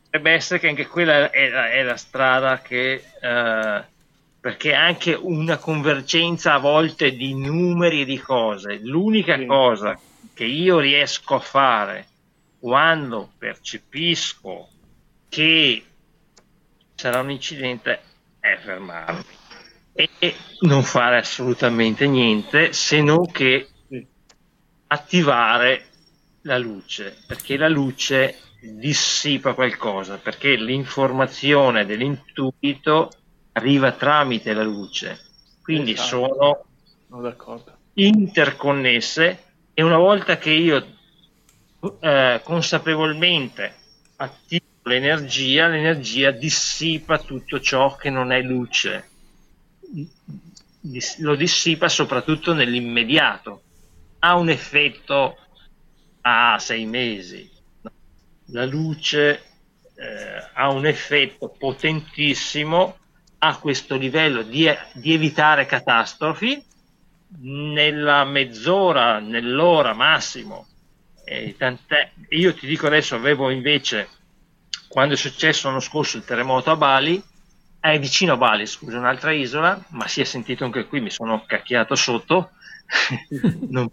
potrebbe 0.03 0.31
essere 0.31 0.59
che 0.59 0.67
anche 0.67 0.87
quella 0.87 1.29
è 1.31 1.49
la, 1.49 1.69
è 1.69 1.83
la 1.83 1.97
strada 1.97 2.59
che... 2.59 3.03
Uh, 3.21 3.97
perché 4.39 4.73
anche 4.73 5.13
una 5.13 5.57
convergenza 5.57 6.53
a 6.53 6.59
volte 6.59 7.15
di 7.15 7.35
numeri 7.35 8.01
e 8.01 8.05
di 8.05 8.17
cose, 8.17 8.79
l'unica 8.81 9.37
sì. 9.37 9.45
cosa 9.45 9.99
che 10.33 10.45
io 10.45 10.79
riesco 10.79 11.35
a 11.35 11.39
fare 11.39 12.07
quando 12.59 13.31
percepisco 13.37 14.69
che 15.27 15.83
sarà 16.95 17.19
un 17.19 17.31
incidente 17.31 18.01
è 18.39 18.57
fermarmi 18.57 19.23
e 19.93 20.35
non 20.61 20.83
fare 20.83 21.17
assolutamente 21.17 22.07
niente 22.07 22.71
se 22.71 23.01
non 23.01 23.29
che 23.29 23.67
attivare 24.87 25.85
la 26.43 26.57
luce, 26.57 27.15
perché 27.27 27.57
la 27.57 27.67
luce 27.67 28.39
dissipa 28.61 29.53
qualcosa, 29.53 30.17
perché 30.17 30.55
l'informazione 30.55 31.85
dell'intuito 31.85 33.11
arriva 33.53 33.91
tramite 33.91 34.53
la 34.53 34.63
luce, 34.63 35.19
quindi 35.61 35.93
esatto. 35.93 36.65
sono 37.07 37.33
interconnesse 37.93 39.43
e 39.73 39.81
una 39.81 39.97
volta 39.97 40.37
che 40.37 40.51
io 40.51 40.85
eh, 41.99 42.41
consapevolmente 42.43 43.73
attivo 44.17 44.65
l'energia, 44.83 45.67
l'energia 45.67 46.31
dissipa 46.31 47.19
tutto 47.19 47.59
ciò 47.59 47.95
che 47.95 48.09
non 48.09 48.31
è 48.31 48.41
luce, 48.41 49.09
lo 51.19 51.35
dissipa 51.35 51.89
soprattutto 51.89 52.53
nell'immediato, 52.53 53.61
ha 54.19 54.35
un 54.35 54.49
effetto 54.49 55.37
a 56.21 56.57
sei 56.59 56.85
mesi. 56.85 57.49
La 58.51 58.65
luce 58.65 59.43
eh, 59.95 60.49
ha 60.53 60.69
un 60.71 60.85
effetto 60.85 61.49
potentissimo 61.49 62.97
a 63.39 63.57
questo 63.57 63.95
livello 63.95 64.41
di, 64.41 64.69
di 64.93 65.13
evitare 65.13 65.65
catastrofi 65.65 66.61
nella 67.37 68.23
mezz'ora, 68.25 69.19
nell'ora 69.19 69.93
massimo. 69.93 70.67
E 71.23 71.55
io 72.29 72.53
ti 72.53 72.65
dico 72.65 72.87
adesso, 72.87 73.15
avevo 73.15 73.49
invece, 73.49 74.09
quando 74.87 75.13
è 75.13 75.17
successo 75.17 75.67
l'anno 75.67 75.79
scorso 75.79 76.17
il 76.17 76.25
terremoto 76.25 76.71
a 76.71 76.75
Bali, 76.75 77.21
è 77.79 77.97
vicino 77.99 78.33
a 78.33 78.37
Bali, 78.37 78.65
scusa, 78.65 78.97
un'altra 78.97 79.31
isola, 79.31 79.81
ma 79.89 80.07
si 80.07 80.21
è 80.21 80.23
sentito 80.23 80.65
anche 80.65 80.85
qui, 80.85 80.99
mi 80.99 81.11
sono 81.11 81.45
cacchiato 81.45 81.95
sotto. 81.95 82.51
non... 83.69 83.89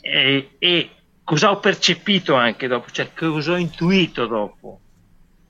e, 0.00 0.50
e 0.58 0.90
cosa 1.22 1.50
ho 1.50 1.60
percepito 1.60 2.34
anche 2.34 2.66
dopo, 2.66 2.90
cioè 2.90 3.12
cosa 3.12 3.52
ho 3.52 3.56
intuito 3.56 4.26
dopo? 4.26 4.80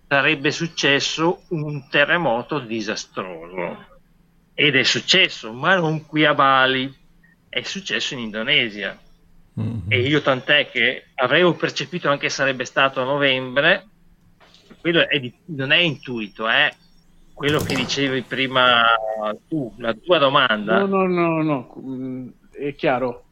Sarebbe 0.08 0.50
successo 0.50 1.42
un 1.48 1.86
terremoto 1.88 2.58
disastroso. 2.58 3.86
Ed 4.54 4.74
è 4.74 4.82
successo, 4.82 5.52
ma 5.52 5.76
non 5.76 6.06
qui 6.06 6.24
a 6.24 6.34
Bali, 6.34 6.92
è 7.48 7.62
successo 7.62 8.14
in 8.14 8.20
Indonesia. 8.20 8.98
Mm-hmm. 9.60 9.78
E 9.88 10.00
io 10.00 10.20
tant'è 10.20 10.68
che 10.70 11.06
avevo 11.14 11.54
percepito 11.54 12.08
anche 12.08 12.28
sarebbe 12.28 12.64
stato 12.64 13.00
a 13.00 13.04
novembre, 13.04 13.86
quello 14.80 15.06
è 15.06 15.20
di, 15.20 15.32
non 15.46 15.70
è 15.70 15.76
intuito, 15.76 16.48
è 16.48 16.72
quello 17.34 17.60
che 17.60 17.76
dicevi 17.76 18.22
prima 18.22 18.84
tu, 19.46 19.72
la 19.78 19.94
tua 19.94 20.18
domanda. 20.18 20.84
No, 20.84 21.06
no, 21.06 21.06
no, 21.06 21.42
no, 21.42 22.32
è 22.50 22.74
chiaro. 22.74 23.26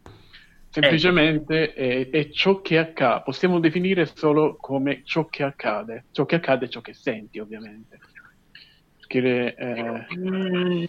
Semplicemente 0.80 1.72
è, 1.72 2.10
è, 2.10 2.30
ciò 2.30 2.60
che 2.60 2.76
accade, 2.76 3.22
possiamo 3.24 3.60
definire 3.60 4.04
solo 4.14 4.56
come 4.60 5.00
ciò 5.06 5.24
che 5.24 5.42
accade. 5.42 6.04
Ciò 6.12 6.26
che 6.26 6.34
accade 6.34 6.66
è 6.66 6.68
ciò 6.68 6.82
che 6.82 6.92
senti, 6.92 7.38
ovviamente. 7.38 7.98
Perché, 8.98 9.54
eh... 9.54 10.06
mm, 10.14 10.84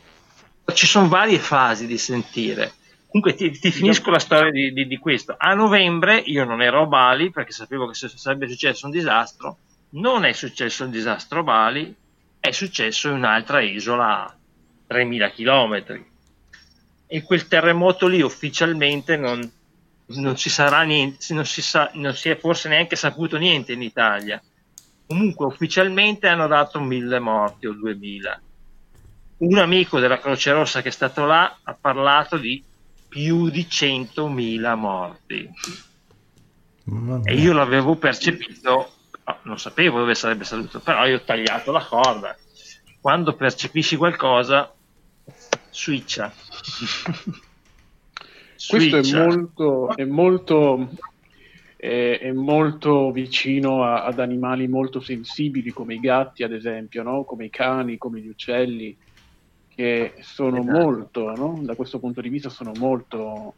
ci 0.74 0.86
sono 0.86 1.08
varie 1.08 1.40
fasi 1.40 1.88
di 1.88 1.98
sentire. 1.98 2.74
Comunque 3.08 3.36
ti, 3.36 3.58
ti 3.58 3.72
finisco 3.72 4.12
la 4.12 4.20
storia 4.20 4.52
di, 4.52 4.74
di, 4.74 4.88
di, 4.88 4.98
questo. 4.98 5.36
A 5.38 5.54
novembre 5.54 6.18
io 6.18 6.44
non 6.44 6.62
ero 6.62 6.82
a 6.82 6.88
Bali 6.88 7.32
perché 7.32 7.52
sapevo 7.52 7.88
che 7.88 7.94
sarebbe 7.94 8.50
successo 8.50 8.88
un 8.88 8.92
disastro. 8.92 9.60
Non 9.92 10.26
è 10.26 10.34
successo 10.34 10.84
il 10.84 10.90
disastro 10.90 11.40
a 11.40 11.44
Bali, 11.44 11.96
è 12.42 12.52
successo 12.52 13.08
in 13.08 13.16
un'altra 13.16 13.62
isola 13.62 14.26
a 14.26 14.36
3000 14.88 15.32
km. 15.32 16.04
E 17.08 17.24
quel 17.24 17.48
terremoto 17.48 18.08
lì 18.08 18.22
ufficialmente 18.22 19.16
non, 19.16 19.50
non 20.08 20.38
si 20.38 20.50
sarà 20.50 20.84
niente, 20.84 21.34
non 21.34 21.46
si, 21.46 21.62
sa, 21.62 21.92
non 21.94 22.14
si 22.14 22.30
è 22.30 22.38
forse 22.38 22.70
neanche 22.70 22.96
saputo 22.96 23.38
niente 23.38 23.74
in 23.74 23.82
Italia. 23.82 24.42
Comunque 25.06 25.46
ufficialmente 25.46 26.28
hanno 26.28 26.48
dato 26.48 26.80
mille 26.80 27.20
morti 27.20 27.68
o 27.68 27.74
duemila. 27.74 28.40
Un 29.38 29.58
amico 29.58 30.00
della 30.00 30.20
Croce 30.20 30.52
Rossa 30.52 30.82
che 30.82 30.90
è 30.90 30.92
stato 30.92 31.26
là 31.26 31.60
ha 31.64 31.78
parlato 31.80 32.38
di 32.38 32.64
più 33.08 33.50
di 33.50 33.68
100.000 33.70 34.76
morti. 34.76 35.50
E 37.24 37.36
io 37.36 37.54
l'avevo 37.54 37.96
percepito, 37.96 38.92
non 39.44 39.60
sapevo 39.60 40.00
dove 40.00 40.16
sarebbe 40.16 40.46
salito, 40.46 40.80
però 40.80 41.06
io 41.06 41.18
ho 41.18 41.22
tagliato 41.22 41.72
la 41.72 41.84
corda. 41.84 42.36
Quando 43.00 43.36
percepisci 43.36 43.98
qualcosa, 43.98 44.74
switcha. 45.70 46.34
Questo 48.68 48.98
è 48.98 49.26
molto, 49.26 49.96
è 49.96 50.04
molto, 50.06 50.90
è, 51.76 52.20
è 52.22 52.32
molto 52.32 53.12
vicino 53.12 53.84
a, 53.84 54.04
ad 54.04 54.20
animali 54.20 54.68
molto 54.68 55.00
sensibili 55.00 55.72
come 55.72 55.94
i 55.96 56.00
gatti, 56.00 56.44
ad 56.44 56.52
esempio, 56.52 57.04
no? 57.04 57.24
come 57.24 57.46
i 57.46 57.50
cani, 57.50 57.98
come 57.98 58.20
gli 58.20 58.28
uccelli, 58.28 58.96
che 59.74 60.16
sono 60.22 60.60
esatto. 60.60 60.78
molto, 60.80 61.36
no? 61.36 61.60
da 61.62 61.76
questo 61.76 62.00
punto 62.00 62.20
di 62.22 62.30
vista, 62.30 62.50
sono 62.50 62.72
molto 62.78 63.54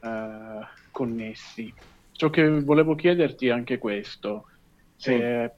uh, 0.00 0.64
connessi. 0.90 1.72
Ciò 2.12 2.30
che 2.30 2.60
volevo 2.60 2.94
chiederti 2.94 3.46
è 3.46 3.50
anche 3.50 3.78
questo. 3.78 4.46
Sì. 4.96 5.14
Eh, 5.14 5.50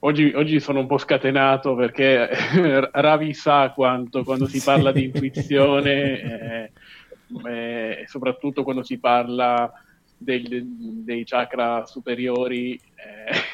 oggi, 0.00 0.32
oggi, 0.34 0.60
sono 0.60 0.80
un 0.80 0.86
po' 0.86 0.98
scatenato 0.98 1.74
perché 1.74 2.28
Ravi 2.92 3.34
sa 3.34 3.72
quanto 3.74 4.24
quando 4.24 4.46
si 4.46 4.60
parla 4.62 4.92
di 4.92 5.04
intuizione 5.04 5.90
eh, 6.20 6.70
eh, 7.46 8.04
soprattutto 8.06 8.62
quando 8.62 8.82
si 8.82 8.98
parla 8.98 9.72
dei, 10.16 10.44
dei 11.04 11.24
chakra 11.24 11.86
superiori, 11.86 12.78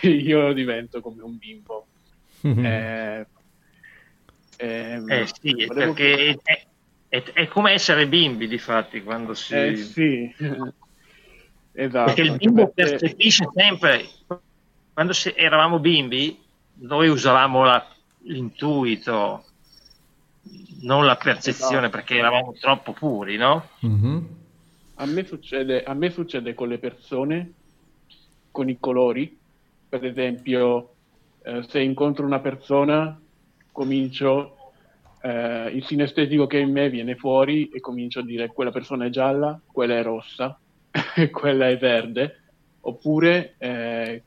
eh, 0.03 0.07
io 0.09 0.53
divento 0.53 1.01
come 1.01 1.23
un 1.23 1.36
bimbo. 1.36 1.86
Mm-hmm. 2.47 2.65
Eh, 2.65 3.27
ehm, 4.59 5.11
eh, 5.11 5.27
sì, 5.40 5.66
perché 5.66 6.39
è, 6.43 6.66
è, 7.09 7.23
è, 7.23 7.47
come 7.48 7.73
essere 7.73 8.09
bimbi, 8.09 8.48
di 8.48 8.59
fatti, 8.59 9.03
quando 9.03 9.35
si... 9.35 9.55
Eh, 9.55 9.77
sì, 9.77 10.35
esatto. 11.73 12.05
Perché 12.05 12.23
il 12.23 12.36
bimbo 12.36 12.69
perché... 12.69 12.97
percepisce 12.97 13.48
sempre, 13.55 14.05
quando 14.93 15.12
eravamo 15.35 15.78
bimbi, 15.78 16.43
noi 16.78 17.09
usavamo 17.09 17.65
la, 17.65 17.86
l'intuito, 18.23 19.44
non 20.81 21.05
la 21.05 21.16
percezione 21.16 21.86
esatto. 21.86 21.90
perché 21.90 22.16
eravamo 22.16 22.55
troppo 22.59 22.93
puri, 22.93 23.36
no? 23.36 23.68
Mm-hmm. 23.85 24.18
A, 24.97 25.06
me 25.06 25.24
succede, 25.24 25.82
a 25.82 25.94
me 25.94 26.10
succede 26.10 26.55
con 26.55 26.68
le 26.68 26.78
persone, 26.78 27.52
con 28.51 28.68
i 28.68 28.78
colori, 28.78 29.36
per 29.89 30.05
esempio 30.05 30.94
eh, 31.43 31.64
se 31.68 31.81
incontro 31.81 32.24
una 32.24 32.40
persona 32.40 33.20
comincio, 33.73 34.73
eh, 35.20 35.68
il 35.68 35.85
sinestetico 35.85 36.47
che 36.47 36.59
è 36.59 36.62
in 36.62 36.73
me 36.73 36.89
viene 36.89 37.14
fuori 37.14 37.68
e 37.68 37.81
comincio 37.81 38.20
a 38.20 38.24
dire 38.24 38.48
quella 38.48 38.70
persona 38.70 39.05
è 39.05 39.10
gialla, 39.10 39.60
quella 39.66 39.98
è 39.98 40.02
rossa, 40.02 40.59
quella 41.31 41.68
è 41.68 41.77
verde, 41.77 42.40
oppure 42.81 43.55
eh, 43.59 44.23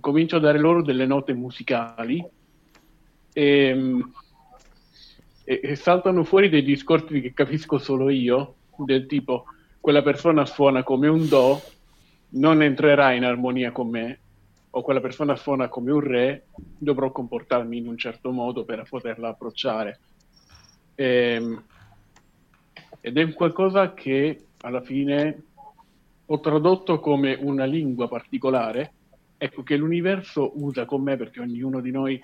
comincio 0.00 0.36
a 0.36 0.40
dare 0.40 0.58
loro 0.58 0.82
delle 0.82 1.06
note 1.06 1.32
musicali 1.32 2.22
e 3.32 4.04
e, 5.44 5.60
e 5.62 5.74
saltano 5.76 6.24
fuori 6.24 6.48
dei 6.48 6.62
discorsi 6.62 7.20
che 7.20 7.32
capisco 7.32 7.78
solo 7.78 8.08
io, 8.08 8.54
del 8.76 9.06
tipo 9.06 9.44
quella 9.80 10.02
persona 10.02 10.46
suona 10.46 10.82
come 10.82 11.08
un 11.08 11.28
do, 11.28 11.60
non 12.30 12.62
entrerà 12.62 13.12
in 13.12 13.24
armonia 13.24 13.72
con 13.72 13.88
me, 13.88 14.18
o 14.70 14.82
quella 14.82 15.00
persona 15.00 15.36
suona 15.36 15.68
come 15.68 15.90
un 15.90 16.00
re, 16.00 16.46
dovrò 16.78 17.10
comportarmi 17.10 17.76
in 17.76 17.88
un 17.88 17.98
certo 17.98 18.30
modo 18.30 18.64
per 18.64 18.86
poterla 18.88 19.28
approcciare. 19.28 19.98
E, 20.94 21.04
ehm, 21.04 21.64
ed 23.00 23.18
è 23.18 23.32
qualcosa 23.32 23.92
che 23.94 24.44
alla 24.60 24.80
fine 24.80 25.42
ho 26.24 26.40
tradotto 26.40 27.00
come 27.00 27.36
una 27.38 27.64
lingua 27.64 28.08
particolare, 28.08 28.92
ecco 29.36 29.64
che 29.64 29.76
l'universo 29.76 30.52
usa 30.62 30.84
con 30.84 31.02
me 31.02 31.16
perché 31.16 31.40
ognuno 31.40 31.80
di 31.80 31.90
noi 31.90 32.20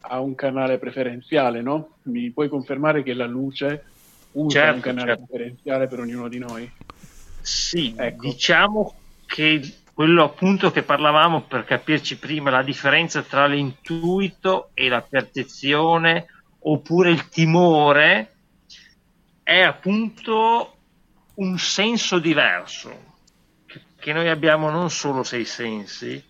ha 0.00 0.20
un 0.20 0.34
canale 0.34 0.78
preferenziale, 0.78 1.62
no? 1.62 1.96
Mi 2.02 2.30
puoi 2.30 2.48
confermare 2.48 3.02
che 3.02 3.14
la 3.14 3.26
luce 3.26 3.84
usa 4.32 4.60
certo, 4.60 4.74
un 4.74 4.80
canale 4.80 5.08
certo. 5.08 5.24
preferenziale 5.26 5.88
per 5.88 6.00
ognuno 6.00 6.28
di 6.28 6.38
noi? 6.38 6.70
Sì, 7.40 7.94
ecco. 7.96 8.22
diciamo 8.22 8.94
che 9.26 9.60
quello 9.92 10.24
appunto 10.24 10.70
che 10.70 10.82
parlavamo 10.82 11.42
per 11.42 11.64
capirci 11.64 12.18
prima, 12.18 12.50
la 12.50 12.62
differenza 12.62 13.22
tra 13.22 13.46
l'intuito 13.46 14.70
e 14.74 14.88
la 14.88 15.00
percezione 15.00 16.26
oppure 16.58 17.10
il 17.10 17.28
timore 17.28 18.34
è 19.42 19.60
appunto 19.60 20.76
un 21.34 21.58
senso 21.58 22.18
diverso 22.18 23.14
che 23.98 24.12
noi 24.12 24.28
abbiamo 24.28 24.70
non 24.70 24.90
solo 24.90 25.22
sei 25.22 25.44
sensi 25.44 26.22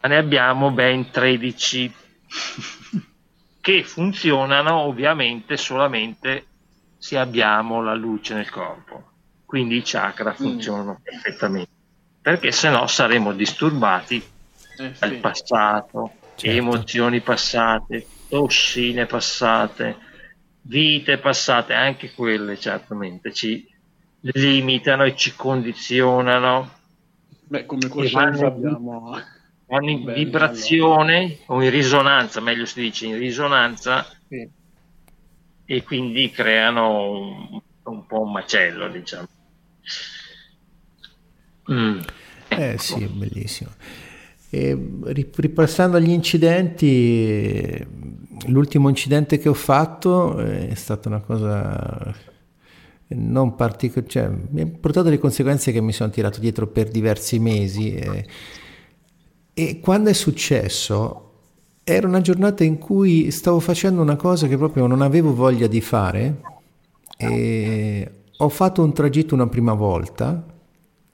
ma 0.00 0.08
ne 0.08 0.16
abbiamo 0.16 0.70
ben 0.70 1.10
13 1.10 1.94
che 3.60 3.82
funzionano 3.84 4.74
ovviamente 4.74 5.56
solamente 5.56 6.46
se 6.98 7.18
abbiamo 7.18 7.82
la 7.82 7.94
luce 7.94 8.34
nel 8.34 8.50
corpo. 8.50 9.10
Quindi 9.44 9.76
i 9.76 9.82
chakra 9.84 10.30
mm. 10.30 10.34
funzionano 10.34 10.98
mm. 11.00 11.02
perfettamente, 11.02 11.70
perché 12.20 12.52
se 12.52 12.68
no 12.68 12.86
saremo 12.86 13.32
disturbati 13.32 14.22
eh, 14.78 14.92
dal 14.98 15.10
sì. 15.10 15.16
passato, 15.16 16.12
certo. 16.34 16.56
emozioni 16.56 17.20
passate, 17.20 18.06
tossine 18.28 19.06
passate, 19.06 19.96
vite 20.62 21.18
passate, 21.18 21.74
anche 21.74 22.12
quelle 22.12 22.58
certamente 22.58 23.32
ci 23.32 23.66
limitano 24.20 25.04
e 25.04 25.14
ci 25.16 25.34
condizionano. 25.34 26.74
Beh, 27.44 27.66
come 27.66 27.88
coscienza 27.88 28.46
abbiamo 28.46 29.16
vanno 29.66 29.90
in 29.90 30.04
Bello, 30.04 30.16
vibrazione 30.16 31.16
allora. 31.16 31.38
o 31.46 31.62
in 31.62 31.70
risonanza, 31.70 32.40
meglio 32.40 32.64
si 32.66 32.80
dice 32.80 33.06
in 33.06 33.18
risonanza, 33.18 34.06
sì. 34.28 34.48
e 35.64 35.82
quindi 35.82 36.30
creano 36.30 37.10
un, 37.10 37.60
un, 37.82 38.06
po' 38.06 38.22
un 38.22 38.32
macello, 38.32 38.88
diciamo. 38.88 39.28
Mm. 41.72 42.00
Eh 42.48 42.62
ecco. 42.62 42.82
sì, 42.82 43.02
è 43.02 43.08
bellissimo. 43.08 43.70
E, 44.48 44.78
ripassando 45.34 45.96
agli 45.96 46.10
incidenti, 46.10 47.84
l'ultimo 48.46 48.88
incidente 48.88 49.38
che 49.38 49.48
ho 49.48 49.54
fatto 49.54 50.38
è 50.38 50.74
stata 50.74 51.08
una 51.08 51.20
cosa 51.20 52.14
non 53.08 53.54
particolare, 53.54 54.08
cioè, 54.08 54.28
mi 54.50 54.60
ha 54.60 54.66
portato 54.66 55.04
delle 55.04 55.18
conseguenze 55.18 55.72
che 55.72 55.80
mi 55.80 55.92
sono 55.92 56.10
tirato 56.10 56.38
dietro 56.38 56.68
per 56.68 56.88
diversi 56.88 57.40
mesi. 57.40 57.94
E, 57.94 58.24
e 59.58 59.80
quando 59.80 60.10
è 60.10 60.12
successo, 60.12 61.22
era 61.82 62.06
una 62.06 62.20
giornata 62.20 62.62
in 62.62 62.76
cui 62.76 63.30
stavo 63.30 63.58
facendo 63.58 64.02
una 64.02 64.16
cosa 64.16 64.46
che 64.48 64.58
proprio 64.58 64.86
non 64.86 65.00
avevo 65.00 65.34
voglia 65.34 65.66
di 65.66 65.80
fare. 65.80 66.42
E 67.16 68.10
ho 68.36 68.48
fatto 68.50 68.82
un 68.82 68.92
tragitto 68.92 69.32
una 69.32 69.46
prima 69.46 69.72
volta, 69.72 70.44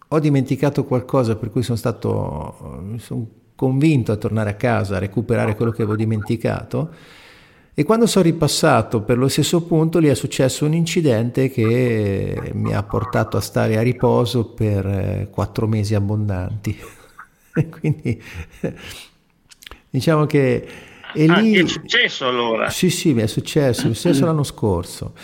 ho 0.08 0.18
dimenticato 0.18 0.84
qualcosa 0.84 1.36
per 1.36 1.50
cui 1.50 1.62
sono 1.62 1.76
stato, 1.78 2.96
sono 2.96 3.28
convinto 3.54 4.10
a 4.10 4.16
tornare 4.16 4.50
a 4.50 4.54
casa 4.54 4.96
a 4.96 4.98
recuperare 4.98 5.54
quello 5.54 5.70
che 5.70 5.82
avevo 5.82 5.96
dimenticato 5.96 6.90
e 7.74 7.84
quando 7.84 8.06
sono 8.06 8.24
ripassato 8.24 9.02
per 9.02 9.18
lo 9.18 9.28
stesso 9.28 9.62
punto 9.62 10.00
lì 10.00 10.08
è 10.08 10.14
successo 10.14 10.64
un 10.66 10.74
incidente 10.74 11.48
che 11.48 12.50
mi 12.54 12.74
ha 12.74 12.82
portato 12.82 13.36
a 13.36 13.40
stare 13.40 13.78
a 13.78 13.82
riposo 13.82 14.46
per 14.46 14.84
eh, 14.84 15.28
quattro 15.30 15.68
mesi 15.68 15.94
abbondanti. 15.94 16.76
Quindi 17.70 18.22
diciamo 19.90 20.26
che... 20.26 20.66
E 21.14 21.26
ah, 21.26 21.40
lì... 21.40 21.54
è 21.54 21.66
successo 21.66 22.26
allora? 22.26 22.70
Sì, 22.70 22.88
sì, 22.88 23.12
mi 23.12 23.22
è 23.22 23.26
successo, 23.26 23.82
è 23.82 23.94
successo 23.94 24.24
l'anno 24.24 24.44
scorso. 24.44 25.14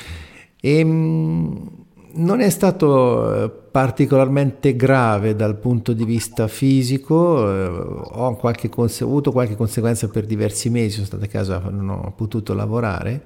E, 0.61 0.79
ehm, 0.79 1.71
non 2.11 2.41
è 2.41 2.51
stato 2.51 3.45
eh, 3.45 3.51
particolarmente 3.51 4.77
grave 4.77 5.35
dal 5.35 5.57
punto 5.57 5.93
di 5.93 6.05
vista 6.05 6.49
fisico, 6.49 7.49
eh, 7.49 7.67
ho, 7.67 8.37
qualche 8.37 8.69
conse- 8.69 9.05
ho, 9.05 9.07
avuto 9.07 9.33
qualche 9.33 9.57
conseguenza 9.57 10.09
per 10.09 10.27
diversi 10.27 10.69
mesi, 10.69 10.95
sono 10.95 11.07
stato 11.07 11.25
a 11.25 11.29
casa, 11.29 11.59
non 11.71 11.89
ho 11.89 12.13
potuto 12.15 12.55
lavorare 12.55 13.23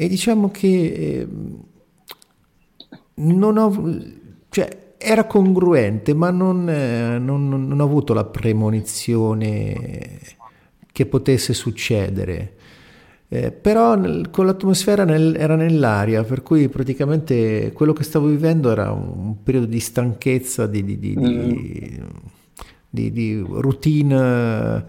e 0.00 0.06
diciamo 0.06 0.52
che 0.52 0.68
eh, 0.68 1.28
non 3.14 3.56
ho, 3.56 3.94
cioè, 4.48 4.87
era 4.98 5.24
congruente, 5.24 6.12
ma 6.12 6.30
non, 6.30 6.68
eh, 6.68 7.18
non, 7.18 7.48
non 7.48 7.80
ho 7.80 7.84
avuto 7.84 8.12
la 8.12 8.24
premonizione 8.24 10.18
che 10.92 11.06
potesse 11.06 11.54
succedere. 11.54 12.54
Eh, 13.30 13.52
però 13.52 13.94
nel, 13.94 14.30
con 14.30 14.46
l'atmosfera 14.46 15.04
nel, 15.04 15.36
era 15.38 15.54
nell'aria, 15.54 16.24
per 16.24 16.42
cui 16.42 16.68
praticamente 16.68 17.72
quello 17.72 17.92
che 17.92 18.02
stavo 18.02 18.26
vivendo 18.26 18.70
era 18.70 18.90
un, 18.90 19.42
periodo 19.42 19.66
di 19.66 19.80
stanchezza, 19.80 20.66
di, 20.66 20.82
di, 20.82 20.98
di, 20.98 21.14
mm. 21.16 22.04
di 22.90 23.44
routine 23.46 24.84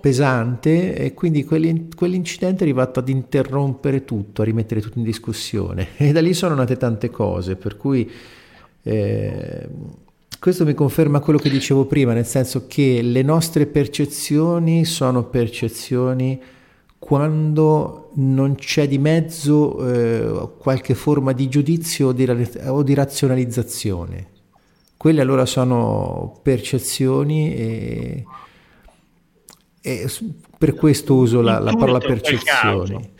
pesante 0.00 0.94
e 0.94 1.14
quindi 1.14 1.44
quell'incidente 1.44 2.60
è 2.60 2.62
arrivato 2.62 3.00
ad 3.00 3.08
interrompere 3.08 4.04
tutto, 4.04 4.42
a 4.42 4.44
rimettere 4.44 4.80
tutto 4.80 4.98
in 4.98 5.04
discussione 5.04 5.88
e 5.98 6.12
da 6.12 6.20
lì 6.20 6.32
sono 6.32 6.54
nate 6.54 6.76
tante 6.76 7.10
cose, 7.10 7.56
per 7.56 7.76
cui 7.76 8.08
eh, 8.86 9.68
questo 10.38 10.64
mi 10.64 10.74
conferma 10.74 11.18
quello 11.18 11.40
che 11.40 11.50
dicevo 11.50 11.86
prima, 11.86 12.12
nel 12.12 12.24
senso 12.24 12.66
che 12.68 13.02
le 13.02 13.22
nostre 13.22 13.66
percezioni 13.66 14.84
sono 14.84 15.24
percezioni 15.24 16.40
quando 16.96 18.10
non 18.14 18.54
c'è 18.54 18.86
di 18.86 18.98
mezzo 18.98 19.84
eh, 19.84 20.50
qualche 20.58 20.94
forma 20.94 21.32
di 21.32 21.48
giudizio 21.48 22.08
o 22.08 22.12
di, 22.12 22.28
o 22.66 22.82
di, 22.84 22.94
razionalizzazione. 22.94 24.28
Quelle 24.96 25.20
allora 25.20 25.46
sono 25.46 26.38
percezioni 26.42 27.54
e, 27.54 28.24
e 29.80 30.10
per 30.56 30.74
questo 30.76 31.14
uso 31.14 31.40
la, 31.40 31.58
la 31.58 31.74
parola 31.74 31.98
percezioni. 31.98 33.14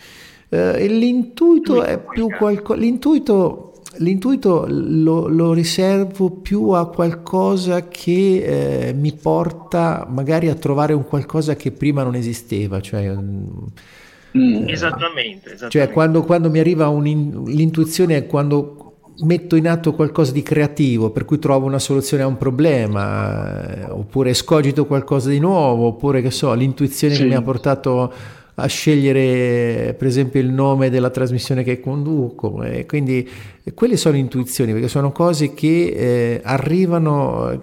Eh, 0.49 0.87
l'intuito 0.87 1.83
è 1.83 1.99
più 1.99 2.29
qualcosa... 2.29 2.79
L'intuito 2.79 3.66
l'intuito 3.99 4.67
lo, 4.69 5.29
lo, 5.29 5.53
riservo 5.53 6.31
più 6.31 6.71
a 6.71 6.89
qualcosa 6.89 7.89
che 7.89 8.89
eh, 8.89 8.93
mi 8.93 9.13
porta 9.13 10.07
magari 10.09 10.49
a 10.49 10.55
trovare 10.55 10.93
un 10.93 11.05
qualcosa 11.05 11.57
che 11.57 11.73
prima 11.73 12.03
non 12.03 12.15
esisteva. 12.15 12.81
Cioè, 12.81 13.15
mm, 13.15 14.69
esattamente, 14.69 15.55
esattamente, 15.55 15.69
Cioè, 15.71 15.91
quando, 15.91 16.25
quando 16.25 16.51
mi 16.51 16.59
arriva 16.59 16.93
l'intuizione 16.93 18.17
è 18.17 18.27
quando 18.27 18.87
metto 19.21 19.57
in 19.57 19.69
atto 19.69 19.95
qualcosa 19.95 20.33
di 20.33 20.43
creativo, 20.43 21.11
per 21.11 21.25
cui 21.25 21.39
trovo 21.39 21.67
una 21.67 21.79
soluzione 21.79 22.23
a 22.23 22.27
un 22.27 22.37
problema, 22.37 23.87
eh, 23.87 23.91
oppure 23.91 24.35
scogito 24.35 24.87
qualcosa 24.87 25.31
di 25.31 25.39
nuovo, 25.39 25.87
oppure 25.87 26.21
che 26.21 26.31
so, 26.31 26.53
l'intuizione 26.53 27.15
sì. 27.15 27.23
che 27.23 27.29
mi 27.29 27.35
ha 27.35 27.43
portato 27.43 28.13
a 28.59 28.67
scegliere 28.67 29.95
per 29.99 30.07
esempio 30.07 30.41
il 30.41 30.49
nome 30.49 30.89
della 30.89 31.11
trasmissione 31.11 31.63
che 31.63 31.79
conduco 31.79 32.63
e 32.63 32.87
quindi 32.87 33.29
quelle 33.75 33.99
sono 33.99 34.17
intuizioni 34.17 34.73
perché 34.73 34.89
sono 34.89 35.13
cose 35.13 35.53
che 35.53 35.87
eh, 35.89 36.41
arrivano 36.43 37.61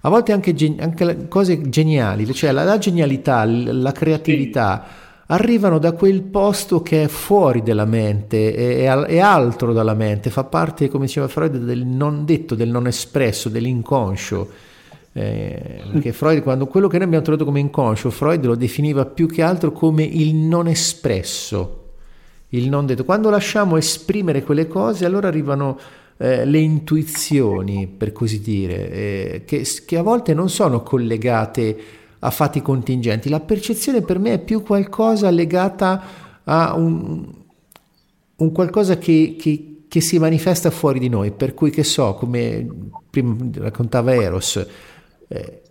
a 0.00 0.08
volte 0.08 0.32
anche, 0.32 0.54
anche, 0.78 1.28
cose 1.28 1.68
geniali 1.68 2.32
cioè 2.34 2.50
la, 2.50 2.64
la 2.64 2.78
genialità 2.78 3.44
la 3.44 3.92
creatività 3.92 4.84
sì. 4.84 5.24
arrivano 5.26 5.78
da 5.78 5.92
quel 5.92 6.22
posto 6.22 6.82
che 6.82 7.04
è 7.04 7.08
fuori 7.08 7.62
della 7.62 7.84
mente 7.84 8.54
è, 8.54 8.88
è 8.88 9.18
altro 9.20 9.72
dalla 9.72 9.94
mente 9.94 10.30
fa 10.30 10.42
parte 10.42 10.88
come 10.88 11.06
diceva 11.06 11.28
Freud 11.28 11.58
del 11.58 11.86
non 11.86 12.24
detto 12.24 12.56
del 12.56 12.70
non 12.70 12.88
espresso 12.88 13.48
dell'inconscio 13.48 14.70
eh, 15.14 15.82
perché 15.92 16.12
Freud, 16.12 16.42
quando 16.42 16.66
quello 16.66 16.88
che 16.88 16.96
noi 16.96 17.06
abbiamo 17.06 17.24
trovato 17.24 17.44
come 17.44 17.60
inconscio, 17.60 18.10
Freud 18.10 18.44
lo 18.46 18.54
definiva 18.54 19.04
più 19.04 19.26
che 19.26 19.42
altro 19.42 19.70
come 19.72 20.02
il 20.04 20.34
non 20.34 20.68
espresso, 20.68 21.80
il 22.50 22.68
non 22.68 22.86
detto. 22.86 23.04
Quando 23.04 23.28
lasciamo 23.28 23.76
esprimere 23.76 24.42
quelle 24.42 24.66
cose, 24.66 25.04
allora 25.04 25.28
arrivano 25.28 25.78
eh, 26.16 26.46
le 26.46 26.58
intuizioni, 26.58 27.86
per 27.86 28.12
così 28.12 28.40
dire, 28.40 28.90
eh, 28.90 29.42
che, 29.44 29.66
che, 29.84 29.98
a 29.98 30.02
volte 30.02 30.32
non 30.32 30.48
sono 30.48 30.82
collegate 30.82 31.76
a 32.20 32.30
fatti 32.30 32.62
contingenti. 32.62 33.28
La 33.28 33.40
percezione 33.40 34.00
per 34.00 34.18
me 34.18 34.34
è 34.34 34.38
più 34.38 34.62
qualcosa 34.62 35.28
legata 35.28 36.02
a 36.44 36.74
un, 36.74 37.26
un 38.36 38.52
qualcosa 38.52 38.96
che, 38.96 39.36
che, 39.38 39.84
che 39.88 40.00
si 40.00 40.18
manifesta 40.18 40.70
fuori 40.70 40.98
di 40.98 41.10
noi, 41.10 41.32
per 41.32 41.52
cui 41.52 41.70
che 41.70 41.84
so, 41.84 42.14
come 42.14 42.66
prima 43.10 43.36
raccontava 43.56 44.14
Eros, 44.14 44.64
eh, 45.32 45.62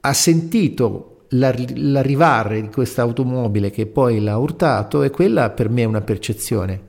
ha 0.00 0.12
sentito 0.12 1.26
l'arrivare 1.30 2.60
di 2.62 2.68
questa 2.68 3.02
automobile 3.02 3.70
che 3.70 3.86
poi 3.86 4.20
l'ha 4.20 4.36
urtato 4.38 5.02
e 5.02 5.10
quella 5.10 5.50
per 5.50 5.68
me 5.68 5.82
è 5.82 5.86
una 5.86 6.00
percezione. 6.00 6.86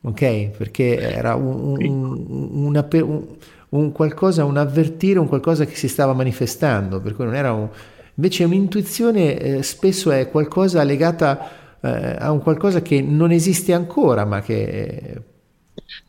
Ok? 0.00 0.50
Perché 0.56 0.98
era 0.98 1.34
un, 1.34 1.76
un, 1.78 2.66
una, 2.66 2.86
un, 2.92 3.26
un, 3.70 3.92
qualcosa, 3.92 4.44
un 4.44 4.56
avvertire, 4.56 5.18
un 5.18 5.26
qualcosa 5.26 5.64
che 5.64 5.74
si 5.74 5.88
stava 5.88 6.12
manifestando, 6.12 7.00
per 7.00 7.14
cui 7.14 7.24
non 7.24 7.34
era 7.34 7.52
un... 7.52 7.68
Invece 8.14 8.44
un'intuizione 8.44 9.38
eh, 9.38 9.62
spesso 9.62 10.10
è 10.10 10.28
qualcosa 10.28 10.82
legata 10.82 11.50
eh, 11.80 12.16
a 12.18 12.32
un 12.32 12.40
qualcosa 12.40 12.82
che 12.82 13.00
non 13.00 13.30
esiste 13.30 13.72
ancora, 13.72 14.24
ma 14.24 14.40
che 14.40 15.22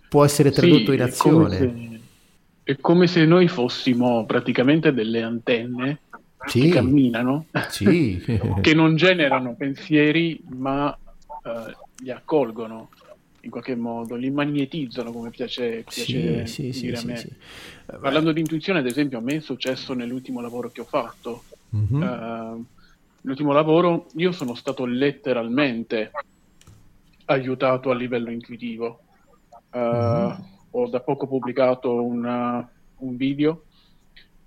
può 0.07 0.23
essere 0.25 0.51
tradotto 0.51 0.91
sì, 0.91 0.95
in 0.95 1.01
azione. 1.01 1.98
È 2.69 2.77
come 2.79 3.07
se 3.07 3.25
noi 3.25 3.47
fossimo 3.47 4.27
praticamente 4.27 4.93
delle 4.93 5.23
antenne 5.23 6.01
sì. 6.45 6.61
che 6.61 6.69
camminano, 6.69 7.47
sì. 7.67 8.21
che 8.61 8.75
non 8.75 8.95
generano 8.95 9.55
pensieri, 9.55 10.39
ma 10.49 10.95
eh, 10.95 11.75
li 12.03 12.11
accolgono 12.11 12.91
in 13.39 13.49
qualche 13.49 13.75
modo, 13.75 14.13
li 14.13 14.29
magnetizzano 14.29 15.11
come 15.11 15.31
piace, 15.31 15.83
piace 15.83 16.45
sì, 16.45 16.69
dire 16.69 16.97
a 16.97 17.03
me. 17.05 17.27
Parlando 17.99 18.31
di 18.31 18.41
intuizione, 18.41 18.77
ad 18.77 18.85
esempio, 18.85 19.17
a 19.17 19.21
me 19.21 19.37
è 19.37 19.39
successo 19.39 19.95
nell'ultimo 19.95 20.39
lavoro 20.39 20.69
che 20.69 20.81
ho 20.81 20.85
fatto. 20.85 21.45
Mm-hmm. 21.75 22.01
Uh, 22.03 22.65
l'ultimo 23.21 23.51
lavoro 23.51 24.05
io 24.17 24.31
sono 24.31 24.53
stato 24.53 24.85
letteralmente 24.85 26.11
aiutato 27.25 27.89
a 27.89 27.95
livello 27.95 28.29
intuitivo. 28.29 28.99
Uh, 29.71 29.79
mm-hmm 29.79 30.57
ho 30.71 30.87
da 30.87 30.99
poco 30.99 31.27
pubblicato 31.27 32.03
una, 32.03 32.67
un 32.97 33.15
video 33.15 33.63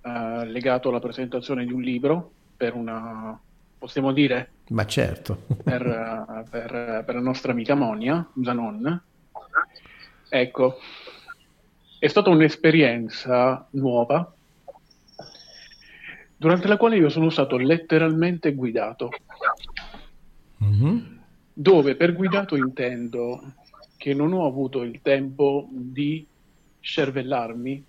uh, 0.02 0.44
legato 0.44 0.88
alla 0.88 1.00
presentazione 1.00 1.64
di 1.64 1.72
un 1.72 1.80
libro 1.80 2.30
per 2.56 2.74
una, 2.74 3.38
possiamo 3.78 4.12
dire? 4.12 4.50
Ma 4.68 4.86
certo. 4.86 5.46
per, 5.62 5.86
uh, 5.86 6.48
per, 6.48 7.02
per, 7.04 7.14
la 7.14 7.20
nostra 7.20 7.52
amica 7.52 7.74
Monia, 7.74 8.26
Zanon. 8.42 9.02
Ecco, 10.28 10.78
è 11.98 12.06
stata 12.06 12.30
un'esperienza 12.30 13.66
nuova 13.70 14.32
durante 16.36 16.66
la 16.66 16.76
quale 16.76 16.96
io 16.96 17.08
sono 17.08 17.30
stato 17.30 17.56
letteralmente 17.56 18.54
guidato. 18.54 19.10
Mm-hmm. 20.64 21.16
Dove 21.52 21.94
per 21.96 22.14
guidato 22.14 22.56
intendo 22.56 23.40
che 24.02 24.14
non 24.14 24.32
ho 24.32 24.44
avuto 24.46 24.82
il 24.82 24.98
tempo 25.00 25.68
di 25.70 26.26
scervellarmi, 26.80 27.84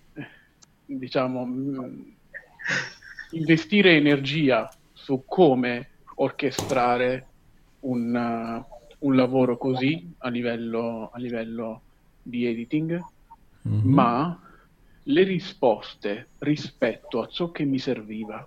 diciamo, 0.86 1.44
investire 3.32 3.96
energia 3.96 4.72
su 4.92 5.24
come 5.26 5.88
orchestrare 6.14 7.26
un, 7.80 8.14
uh, 8.14 8.64
un 9.00 9.16
lavoro 9.16 9.56
così 9.56 10.08
a 10.18 10.28
livello, 10.28 11.10
a 11.12 11.18
livello 11.18 11.80
di 12.22 12.46
editing, 12.46 13.02
mm-hmm. 13.66 13.80
ma 13.92 14.40
le 15.02 15.22
risposte 15.24 16.28
rispetto 16.38 17.22
a 17.22 17.26
ciò 17.26 17.50
che 17.50 17.64
mi 17.64 17.80
serviva, 17.80 18.46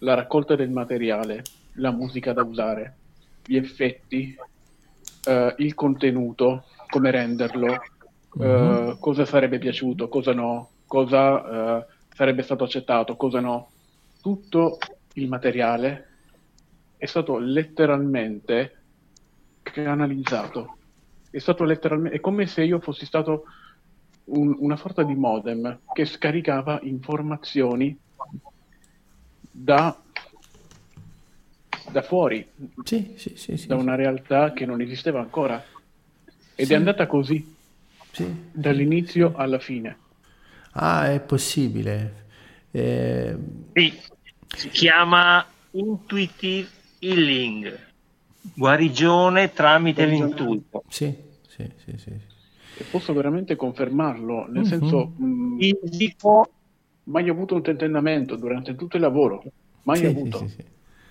la 0.00 0.12
raccolta 0.12 0.56
del 0.56 0.68
materiale, 0.68 1.42
la 1.76 1.90
musica 1.90 2.34
da 2.34 2.42
usare, 2.42 2.96
gli 3.46 3.56
effetti, 3.56 4.36
uh, 5.24 5.54
il 5.56 5.72
contenuto, 5.72 6.64
come 6.92 7.10
renderlo, 7.10 7.82
uh-huh. 8.34 8.44
uh, 8.44 8.98
cosa 8.98 9.24
sarebbe 9.24 9.58
piaciuto, 9.58 10.08
cosa 10.08 10.34
no, 10.34 10.68
cosa 10.86 11.78
uh, 11.78 11.84
sarebbe 12.14 12.42
stato 12.42 12.64
accettato, 12.64 13.16
cosa 13.16 13.40
no. 13.40 13.70
Tutto 14.20 14.76
il 15.14 15.26
materiale 15.26 16.08
è 16.98 17.06
stato 17.06 17.38
letteralmente 17.38 18.76
canalizzato. 19.62 20.76
È 21.30 21.38
stato 21.38 21.64
letteralmente, 21.64 22.18
è 22.18 22.20
come 22.20 22.46
se 22.46 22.62
io 22.62 22.78
fossi 22.78 23.06
stato 23.06 23.44
un, 24.24 24.54
una 24.58 24.76
sorta 24.76 25.02
di 25.02 25.14
modem 25.14 25.80
che 25.94 26.04
scaricava 26.04 26.78
informazioni 26.82 27.98
da, 29.50 29.96
da 31.90 32.02
fuori, 32.02 32.46
sì, 32.84 33.14
sì, 33.16 33.34
sì, 33.36 33.66
da 33.66 33.76
una 33.76 33.94
realtà 33.94 34.52
che 34.52 34.66
non 34.66 34.82
esisteva 34.82 35.20
ancora. 35.20 35.64
Ed 36.62 36.70
è 36.70 36.74
andata 36.74 37.06
così, 37.06 37.54
dall'inizio 38.52 39.32
alla 39.34 39.58
fine. 39.58 39.96
Ah, 40.72 41.10
è 41.10 41.20
possibile. 41.20 42.26
Eh... 42.70 43.36
Sì, 43.72 43.92
si 44.46 44.68
chiama 44.68 45.44
intuitive 45.72 46.68
healing, 47.00 47.78
guarigione 48.54 49.52
tramite 49.52 50.04
guarigione. 50.04 50.34
l'intuito. 50.34 50.84
Sì, 50.88 51.14
sì, 51.48 51.68
sì, 51.84 51.98
sì. 51.98 52.10
E 52.10 52.84
posso 52.90 53.12
veramente 53.12 53.56
confermarlo, 53.56 54.46
nel 54.46 54.62
uh-huh. 54.62 54.68
senso 54.68 55.06
mh, 55.16 55.58
fisico, 55.58 56.50
mai 57.04 57.28
avuto 57.28 57.54
un 57.56 57.62
tentennamento 57.62 58.36
durante 58.36 58.76
tutto 58.76 58.96
il 58.96 59.02
lavoro, 59.02 59.42
mai 59.82 59.98
sì, 59.98 60.06
avuto. 60.06 60.38
Sì, 60.38 60.48
sì, 60.48 60.64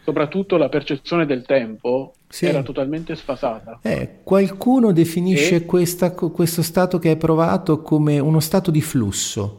Soprattutto 0.04 0.58
la 0.58 0.70
percezione 0.70 1.26
del 1.26 1.46
tempo 1.46 2.14
era 2.40 2.64
totalmente 2.64 3.16
sfasata. 3.16 3.80
Eh, 3.84 4.22
qualcuno 4.24 4.92
definisce 4.92 5.56
e... 5.56 5.66
questa, 5.66 6.12
questo 6.12 6.62
stato 6.64 6.98
che 6.98 7.10
hai 7.10 7.18
provato 7.18 7.82
come 7.82 8.18
uno 8.18 8.40
stato 8.40 8.72
di 8.72 8.82
flusso. 8.82 9.58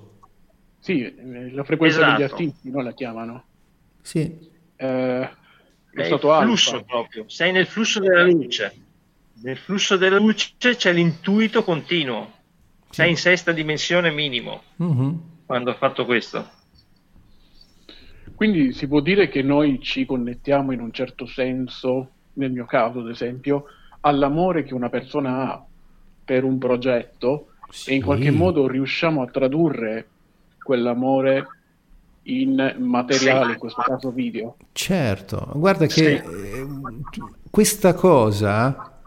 Sì, 0.81 1.03
eh, 1.05 1.53
la 1.53 1.63
frequenza 1.63 1.99
esatto. 1.99 2.13
degli 2.13 2.23
artisti 2.23 2.71
no, 2.71 2.83
la 2.83 2.93
chiamano. 2.93 3.45
Sì. 4.01 4.51
Eh, 4.75 5.31
è 5.93 6.05
stato 6.05 6.41
flusso 6.41 6.75
alfa. 6.75 6.87
proprio, 6.87 7.25
sei 7.29 7.53
nel 7.53 7.67
flusso 7.67 8.01
della 8.01 8.25
luce. 8.25 8.75
Nel 9.43 9.57
flusso 9.57 9.97
della 9.97 10.19
luce 10.19 10.55
c'è 10.59 10.93
l'intuito 10.93 11.63
continuo. 11.63 12.31
Sì. 12.89 13.01
Sei 13.01 13.11
in 13.11 13.17
sesta 13.17 13.53
dimensione 13.53 14.11
minimo 14.11 14.63
uh-huh. 14.77 15.21
quando 15.47 15.71
ho 15.71 15.75
fatto 15.75 16.05
questo. 16.05 16.61
Quindi 18.43 18.73
si 18.73 18.89
può 18.89 18.99
dire 18.99 19.29
che 19.29 19.41
noi 19.41 19.79
ci 19.81 20.05
connettiamo 20.05 20.73
in 20.73 20.81
un 20.81 20.91
certo 20.91 21.27
senso, 21.27 22.09
nel 22.33 22.51
mio 22.51 22.65
caso 22.65 22.99
ad 22.99 23.09
esempio, 23.09 23.67
all'amore 24.01 24.65
che 24.65 24.75
una 24.75 24.89
persona 24.89 25.53
ha 25.53 25.65
per 26.25 26.43
un 26.43 26.59
progetto 26.59 27.51
sì. 27.69 27.91
e 27.91 27.95
in 27.95 28.03
qualche 28.03 28.33
modo 28.33 28.67
riusciamo 28.67 29.23
a 29.23 29.27
tradurre 29.27 30.09
quell'amore 30.61 31.47
in 32.23 32.75
materiale, 32.81 33.45
sì. 33.45 33.53
in 33.53 33.59
questo 33.59 33.83
caso 33.83 34.11
video. 34.11 34.57
Certo, 34.73 35.53
guarda 35.55 35.87
che 35.87 36.25
sì. 36.25 37.23
questa 37.49 37.95
cosa 37.95 38.99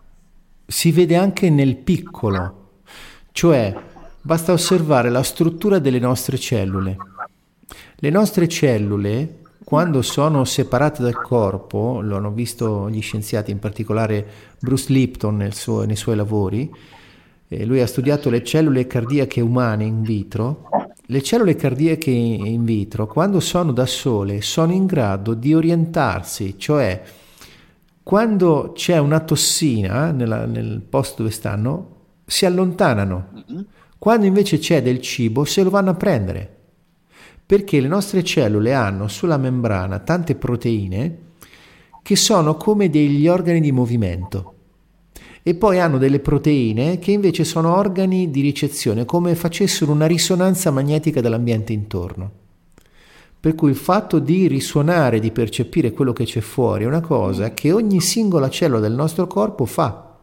si 0.65 0.91
vede 0.93 1.17
anche 1.17 1.49
nel 1.49 1.75
piccolo, 1.75 2.83
cioè 3.33 3.75
basta 4.21 4.53
osservare 4.53 5.09
la 5.09 5.23
struttura 5.23 5.79
delle 5.79 5.99
nostre 5.99 6.37
cellule. 6.37 6.95
Le 7.97 8.09
nostre 8.09 8.47
cellule, 8.47 9.39
quando 9.63 10.01
sono 10.01 10.45
separate 10.45 11.01
dal 11.01 11.22
corpo, 11.22 11.99
lo 12.01 12.17
hanno 12.17 12.31
visto 12.31 12.89
gli 12.89 13.01
scienziati, 13.01 13.51
in 13.51 13.59
particolare 13.59 14.26
Bruce 14.59 14.91
Lipton 14.91 15.49
suo, 15.51 15.85
nei 15.85 15.95
suoi 15.95 16.15
lavori, 16.15 16.72
eh, 17.47 17.65
lui 17.65 17.81
ha 17.81 17.88
studiato 17.88 18.30
le 18.30 18.43
cellule 18.43 18.88
cardiache 18.88 19.41
umane 19.41 19.84
in 19.84 20.01
vitro 20.01 20.69
le 21.09 21.22
cellule 21.22 21.55
cardiache 21.55 22.09
in 22.09 22.63
vitro, 22.63 23.05
quando 23.05 23.39
sono 23.39 23.72
da 23.72 23.85
sole, 23.85 24.41
sono 24.41 24.72
in 24.72 24.88
grado 24.88 25.35
di 25.35 25.53
orientarsi, 25.53 26.57
cioè 26.57 26.99
quando 28.01 28.72
c'è 28.73 28.97
una 28.97 29.19
tossina 29.19 30.11
nella, 30.11 30.45
nel 30.45 30.81
posto 30.81 31.22
dove 31.22 31.34
stanno, 31.34 31.89
si 32.26 32.45
allontanano. 32.45 33.43
Quando 33.99 34.26
invece 34.26 34.57
c'è 34.57 34.81
del 34.81 34.99
cibo, 34.99 35.45
se 35.45 35.63
lo 35.63 35.69
vanno 35.69 35.91
a 35.91 35.95
prendere. 35.95 36.55
Perché 37.45 37.80
le 37.80 37.88
nostre 37.88 38.23
cellule 38.23 38.73
hanno 38.73 39.07
sulla 39.07 39.38
membrana 39.38 39.99
tante 39.99 40.35
proteine 40.35 41.17
che 42.01 42.15
sono 42.15 42.55
come 42.55 42.89
degli 42.89 43.27
organi 43.27 43.59
di 43.61 43.72
movimento 43.72 44.53
e 45.47 45.53
poi 45.53 45.80
hanno 45.80 45.99
delle 45.99 46.22
proteine 46.22 46.97
che 46.97 47.11
invece 47.11 47.43
sono 47.43 47.76
organi 47.76 48.31
di 48.31 48.41
ricezione, 48.41 49.05
come 49.05 49.35
facessero 49.35 49.91
una 49.91 50.07
risonanza 50.07 50.72
magnetica 50.72 51.22
dall'ambiente 51.22 51.72
intorno. 51.72 52.31
Per 53.39 53.53
cui 53.53 53.69
il 53.69 53.76
fatto 53.76 54.17
di 54.17 54.47
risuonare, 54.47 55.19
di 55.19 55.30
percepire 55.30 55.91
quello 55.91 56.13
che 56.13 56.23
c'è 56.23 56.41
fuori 56.41 56.85
è 56.85 56.88
una 56.88 57.01
cosa 57.01 57.53
che 57.53 57.72
ogni 57.72 58.01
singola 58.01 58.49
cellula 58.49 58.80
del 58.80 58.93
nostro 58.93 59.27
corpo 59.27 59.65
fa. 59.65 60.17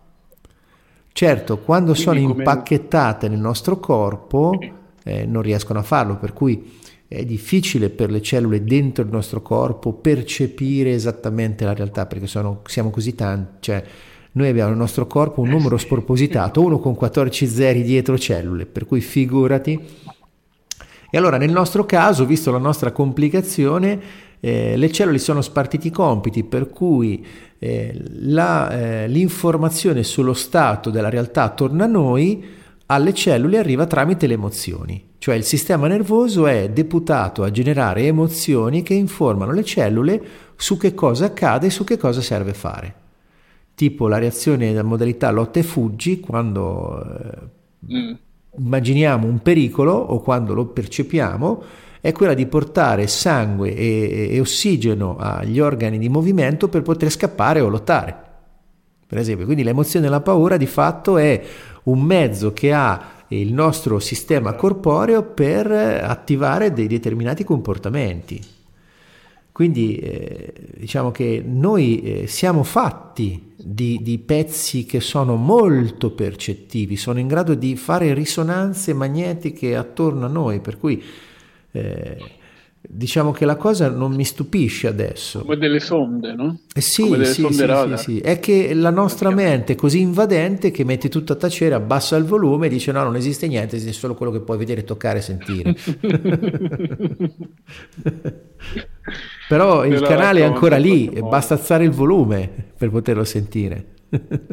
Certo, 1.13 1.59
quando 1.59 1.93
Quindi 1.93 2.03
sono 2.03 2.21
come... 2.21 2.43
impacchettate 2.43 3.29
nel 3.29 3.39
nostro 3.39 3.79
corpo 3.79 4.59
eh, 5.05 5.25
non 5.25 5.43
riescono 5.43 5.79
a 5.79 5.83
farlo, 5.83 6.17
per 6.17 6.33
cui 6.33 6.81
è 7.13 7.25
difficile 7.25 7.91
per 7.91 8.11
le 8.11 8.23
cellule 8.23 8.65
dentro 8.65 9.05
il 9.05 9.11
nostro 9.11 9.43
corpo 9.43 9.93
percepire 9.93 10.93
esattamente 10.93 11.65
la 11.65 11.75
realtà, 11.75 12.07
perché 12.07 12.27
sono, 12.27 12.63
siamo 12.67 12.91
così 12.91 13.15
tanti, 13.15 13.57
cioè 13.61 13.85
noi 14.33 14.49
abbiamo 14.49 14.71
nel 14.71 14.79
nostro 14.79 15.07
corpo 15.07 15.43
un 15.43 15.51
numero 15.51 15.77
spropositato, 15.77 16.63
uno 16.63 16.79
con 16.79 16.95
14 16.95 17.47
zeri 17.47 17.83
dietro 17.83 18.19
cellule, 18.19 18.65
per 18.65 18.87
cui 18.87 19.01
figurati. 19.01 19.79
E 21.11 21.19
allora 21.19 21.37
nel 21.37 21.51
nostro 21.51 21.85
caso, 21.85 22.25
visto 22.25 22.51
la 22.51 22.59
nostra 22.59 22.93
complicazione, 22.93 24.01
eh, 24.41 24.77
le 24.79 24.91
cellule 24.91 25.19
sono 25.19 25.43
spartiti 25.43 25.89
i 25.89 25.91
compiti, 25.91 26.45
per 26.45 26.71
cui 26.71 27.25
eh, 27.59 27.95
la, 28.21 28.71
eh, 28.71 29.09
l'informazione 29.09 30.03
sullo 30.03 30.33
stato 30.33 30.89
della 30.89 31.11
realtà 31.11 31.43
attorno 31.43 31.85
a 31.85 31.87
noi 31.87 32.43
alle 32.87 33.13
cellule 33.13 33.59
arriva 33.59 33.87
tramite 33.87 34.27
le 34.27 34.35
emozioni, 34.35 35.05
cioè 35.23 35.37
il 35.37 35.45
sistema 35.45 35.87
nervoso 35.87 36.49
è 36.49 36.69
deputato 36.71 37.45
a 37.45 37.53
generare 37.53 38.07
emozioni 38.07 38.83
che 38.83 38.95
informano 38.95 39.53
le 39.53 39.63
cellule 39.63 40.23
su 40.57 40.77
che 40.77 40.95
cosa 40.95 41.27
accade 41.27 41.69
e 41.69 41.71
su 41.71 41.85
che 41.85 41.97
cosa 41.97 42.21
serve 42.21 42.55
fare 42.55 42.95
tipo 43.77 44.09
la 44.09 44.19
reazione 44.19 44.69
della 44.69 44.83
modalità 44.83 45.31
lotta 45.31 45.61
e 45.61 45.63
fuggi 45.63 46.19
quando 46.19 47.05
eh, 47.05 47.95
mm. 47.95 48.13
immaginiamo 48.59 49.27
un 49.29 49.41
pericolo 49.41 49.93
o 49.93 50.21
quando 50.21 50.55
lo 50.55 50.67
percepiamo 50.67 51.63
è 52.01 52.11
quella 52.11 52.35
di 52.35 52.47
portare 52.47 53.07
sangue 53.07 53.75
e, 53.77 54.29
e, 54.33 54.41
ossigeno 54.41 55.17
agli 55.19 55.61
organi 55.61 55.99
di 55.99 56.09
movimento 56.09 56.69
per 56.69 56.83
poter 56.83 57.11
scappare 57.11 57.61
o 57.61 57.69
lottare. 57.69 58.31
Per 59.07 59.19
esempio, 59.19 59.45
quindi 59.45 59.63
l'emozione 59.63 60.07
della 60.07 60.21
paura 60.21 60.57
di 60.57 60.67
fatto 60.67 61.17
è 61.17 61.41
un 61.85 62.03
mezzo 62.03 62.53
che 62.53 62.73
ha 62.73 63.22
il 63.41 63.53
nostro 63.53 63.99
sistema 63.99 64.55
corporeo 64.55 65.23
per 65.23 65.71
attivare 65.71 66.73
dei 66.73 66.87
determinati 66.87 67.45
comportamenti. 67.45 68.41
Quindi 69.53 69.97
eh, 69.97 70.53
diciamo 70.79 71.11
che 71.11 71.43
noi 71.47 72.01
eh, 72.01 72.27
siamo 72.27 72.63
fatti 72.63 73.53
di, 73.57 73.99
di, 74.01 74.19
pezzi 74.19 74.87
che 74.87 75.01
sono 75.01 75.37
molto 75.37 76.13
percettivi, 76.13 76.97
sono 76.97 77.19
in 77.19 77.29
grado 77.29 77.55
di 77.55 77.77
fare 77.77 78.15
risonanze 78.15 78.95
magnetiche 78.95 79.77
attorno 79.77 80.25
a 80.25 80.29
noi, 80.29 80.61
per 80.61 80.79
cui 80.79 81.03
eh, 81.71 82.17
diciamo 82.85 83.31
che 83.31 83.45
la 83.45 83.55
cosa 83.57 83.89
non 83.89 84.13
mi 84.13 84.25
stupisce 84.25 84.89
adesso. 84.89 85.41
Come 85.41 85.57
delle 85.57 85.79
sonde, 85.79 86.35
no? 86.35 86.59
Eh 86.75 86.81
sì, 86.81 87.03
Come 87.03 87.19
delle 87.19 87.29
sì, 87.31 87.41
sonde 87.43 87.97
sì, 87.97 88.05
sì, 88.05 88.19
È 88.19 88.41
che 88.41 88.75
la 88.75 88.91
nostra 88.91 89.31
mente 89.31 89.75
è 89.75 89.77
così 89.77 90.01
invadente 90.01 90.71
che 90.73 90.85
mette 90.85 91.09
tutto 91.09 91.33
a 91.33 91.37
tacere, 91.37 91.75
abbassa 91.75 92.17
il 92.17 92.25
volume 92.25 92.67
e 92.67 92.71
dice 92.71 92.91
no, 92.93 93.05
non 93.05 93.15
esiste 93.17 93.47
niente, 93.47 93.77
esiste 93.77 94.01
solo 94.01 94.15
quello 94.15 94.33
che 94.33 94.41
puoi 94.41 94.59
vedere, 94.59 94.83
toccare 94.85 95.19
e 95.19 95.23
sentire. 95.23 95.77
Però 99.49 99.85
il 99.85 100.01
canale 100.01 100.41
è 100.41 100.45
ancora 100.45 100.77
lì, 100.77 101.09
basta 101.21 101.55
alzare 101.55 101.85
il 101.85 101.91
volume 101.91 102.51
per 102.77 102.91
poterlo 102.91 103.25
sentire. 103.25 103.87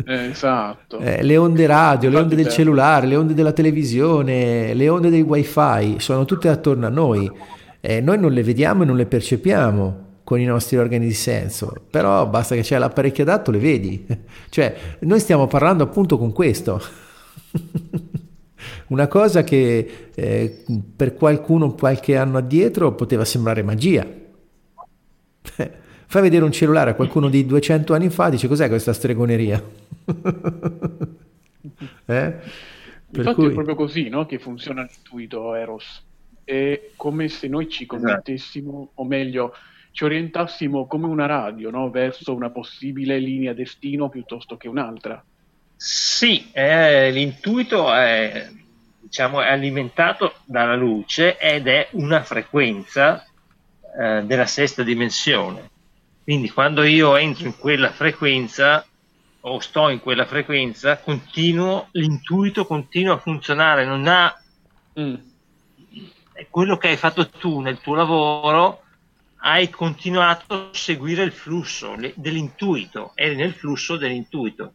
Eh, 0.06 0.30
esatto. 0.30 1.00
Eh, 1.00 1.22
le 1.24 1.38
onde 1.38 1.66
radio, 1.66 2.10
le 2.10 2.18
onde 2.18 2.36
del 2.36 2.48
cellulare, 2.48 3.08
le 3.08 3.16
onde 3.16 3.34
della 3.34 3.52
televisione, 3.52 4.74
le 4.74 4.90
onde 4.90 5.10
dei 5.10 5.22
wifi 5.22 5.96
sono 5.98 6.26
tutte 6.26 6.48
attorno 6.48 6.86
a 6.86 6.90
noi. 6.90 7.30
Eh, 7.82 8.02
noi 8.02 8.20
non 8.20 8.32
le 8.32 8.44
vediamo 8.44 8.84
e 8.84 8.86
non 8.86 8.96
le 8.96 9.06
percepiamo 9.06 10.08
con 10.24 10.40
i 10.40 10.46
nostri 10.46 10.78
organi 10.78 11.08
di 11.08 11.14
senso, 11.14 11.74
però 11.90 12.28
basta 12.28 12.54
che 12.54 12.62
c'è 12.62 12.78
l'apparecchio 12.78 13.24
adatto, 13.24 13.52
le 13.52 13.60
vedi. 13.60 14.06
Cioè, 14.50 14.76
noi 15.00 15.20
stiamo 15.20 15.48
parlando 15.48 15.84
appunto 15.84 16.18
con 16.18 16.32
questo. 16.32 16.82
Una 18.88 19.08
cosa 19.08 19.44
che 19.44 20.10
eh, 20.14 20.64
per 20.96 21.16
qualcuno 21.16 21.74
qualche 21.74 22.18
anno 22.18 22.38
addietro 22.38 22.94
poteva 22.94 23.26
sembrare 23.26 23.64
magia. 23.64 24.06
Fai 26.12 26.22
vedere 26.22 26.44
un 26.44 26.52
cellulare 26.52 26.92
a 26.92 26.96
qualcuno 26.96 27.30
di 27.30 27.46
200 27.46 27.94
anni 27.94 28.10
fa, 28.10 28.30
dice 28.30 28.48
cos'è 28.48 28.68
questa 28.68 28.94
stregoneria? 28.94 29.64
eh? 32.06 32.36
Infatti 33.12 33.36
cui... 33.36 33.48
è 33.48 33.52
proprio 33.52 33.76
così 33.76 34.10
no? 34.10 34.26
che 34.26 34.40
funziona 34.40 34.82
l'intuito 34.82 35.54
Eros. 35.54 36.04
È 36.50 36.90
come 36.96 37.28
se 37.30 37.48
noi 37.48 37.70
ci 37.70 37.84
esatto. 37.84 38.02
connettessimo, 38.02 38.90
o 38.96 39.06
meglio, 39.06 39.54
ci 39.92 40.04
orientassimo 40.04 40.88
come 40.88 41.06
una 41.06 41.28
radio 41.28 41.70
no? 41.70 41.92
verso 41.92 42.34
una 42.34 42.50
possibile 42.50 43.20
linea 43.20 43.54
destino 43.54 44.10
piuttosto 44.10 44.58
che 44.58 44.68
un'altra. 44.68 45.24
Sì, 45.76 46.50
eh, 46.52 47.12
l'intuito 47.12 47.94
è, 47.94 48.50
diciamo, 49.00 49.42
è 49.42 49.52
alimentato 49.52 50.34
dalla 50.46 50.76
luce 50.76 51.38
ed 51.38 51.68
è 51.68 51.88
una 51.92 52.24
frequenza 52.24 53.24
eh, 53.98 54.24
della 54.24 54.48
sesta 54.48 54.82
dimensione. 54.82 55.70
Quindi 56.24 56.50
quando 56.50 56.82
io 56.82 57.16
entro 57.16 57.46
in 57.46 57.58
quella 57.58 57.92
frequenza 57.92 58.84
o 59.42 59.60
sto 59.60 59.90
in 59.90 60.00
quella 60.00 60.26
frequenza, 60.26 60.98
continuo, 60.98 61.90
l'intuito 61.92 62.66
continua 62.66 63.14
a 63.14 63.20
funzionare, 63.20 63.86
non 63.86 64.08
ha 64.08 64.36
mm. 65.00 65.29
Quello 66.50 66.78
che 66.78 66.90
hai 66.90 66.98
fatto 66.98 67.30
tu 67.30 67.60
nel 67.60 67.80
tuo 67.80 67.96
lavoro, 67.96 68.84
hai 69.42 69.70
continuato 69.70 70.54
a 70.54 70.70
seguire 70.72 71.24
il 71.24 71.32
flusso 71.32 71.96
le, 71.96 72.14
dell'intuito, 72.16 73.12
eri 73.16 73.36
nel 73.36 73.54
flusso 73.54 73.98
dell'intuito. 73.98 74.74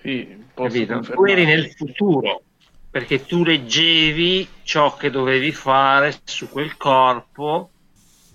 Sì, 0.00 0.44
tu 0.54 1.24
eri 1.24 1.44
nel 1.44 1.70
futuro 1.72 2.42
perché 2.90 3.24
tu 3.26 3.42
leggevi 3.42 4.46
ciò 4.62 4.96
che 4.96 5.10
dovevi 5.10 5.50
fare 5.50 6.14
su 6.22 6.48
quel 6.48 6.76
corpo 6.76 7.70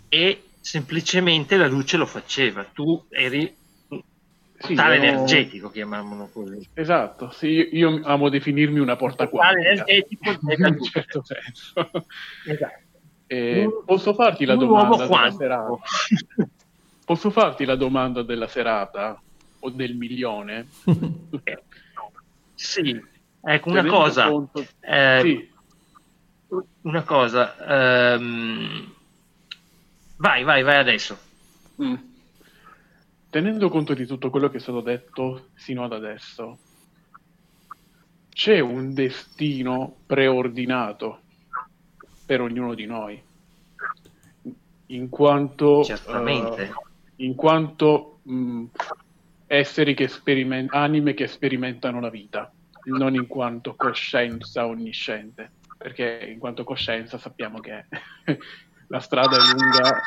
e 0.10 0.44
semplicemente 0.60 1.56
la 1.56 1.68
luce 1.68 1.95
lo 1.95 2.06
faceva. 2.06 2.65
Tu 2.65 3.06
eri 3.10 3.56
sì, 4.60 4.73
portale 4.73 4.98
io... 4.98 5.03
energetico, 5.03 5.69
chiamiamolo 5.69 6.30
così. 6.31 6.68
Esatto, 6.73 7.31
sì, 7.31 7.69
io 7.72 8.02
amo 8.03 8.30
definirmi 8.30 8.80
una 8.80 8.95
porta 8.95 9.27
portale 9.27 9.61
energetico 9.61 10.30
in 10.52 10.65
un 10.65 10.84
certo 10.84 11.23
senso. 11.23 11.91
Esatto. 12.45 12.88
Eh, 13.27 13.69
posso 13.86 14.14
farti 14.14 14.45
la 14.45 14.56
domanda 14.56 15.06
della 15.06 15.31
serata? 15.31 15.77
Posso 17.10 17.31
farti 17.31 17.65
la 17.65 17.76
domanda 17.76 18.22
della 18.22 18.48
serata 18.48 19.19
o 19.61 19.69
del 19.72 19.95
milione? 19.95 20.68
sì, 22.53 23.03
ecco 23.41 23.69
una 23.69 23.84
cosa. 23.86 24.30
Conto... 24.30 24.64
Eh, 24.80 25.19
sì. 25.23 25.49
Una 26.81 27.02
cosa. 27.02 28.14
Ehm... 28.14 28.94
Vai, 30.18 30.44
vai, 30.44 30.61
vai 30.61 30.76
adesso. 30.76 31.18
Mm. 31.81 31.95
Tenendo 33.30 33.69
conto 33.69 33.93
di 33.93 34.07
tutto 34.07 34.30
quello 34.30 34.49
che 34.49 34.57
è 34.57 34.60
stato 34.60 34.81
detto 34.81 35.49
sino 35.53 35.84
ad 35.84 35.93
adesso, 35.93 36.57
c'è 38.30 38.60
un 38.60 38.93
destino 38.93 39.97
preordinato 40.06 41.22
per 42.26 42.41
ognuno 42.41 42.73
di 42.73 42.85
noi, 42.85 43.22
in 44.88 45.10
quanto, 45.10 45.81
uh, 45.81 46.68
in 47.18 47.35
quanto 47.35 48.19
mh, 48.23 48.65
esseri 49.45 49.93
che 49.93 50.07
sperimentano, 50.07 50.84
anime 50.84 51.14
che 51.14 51.27
sperimentano 51.27 51.99
la 51.99 52.10
vita, 52.10 52.51
non 52.85 53.15
in 53.15 53.27
quanto 53.27 53.76
coscienza 53.76 54.65
onnisciente, 54.65 55.51
perché 55.77 56.27
in 56.31 56.39
quanto 56.39 56.64
coscienza 56.64 57.18
sappiamo 57.18 57.60
che 57.60 57.85
la 58.88 58.99
strada 58.99 59.38
è 59.38 59.53
lunga. 59.53 60.01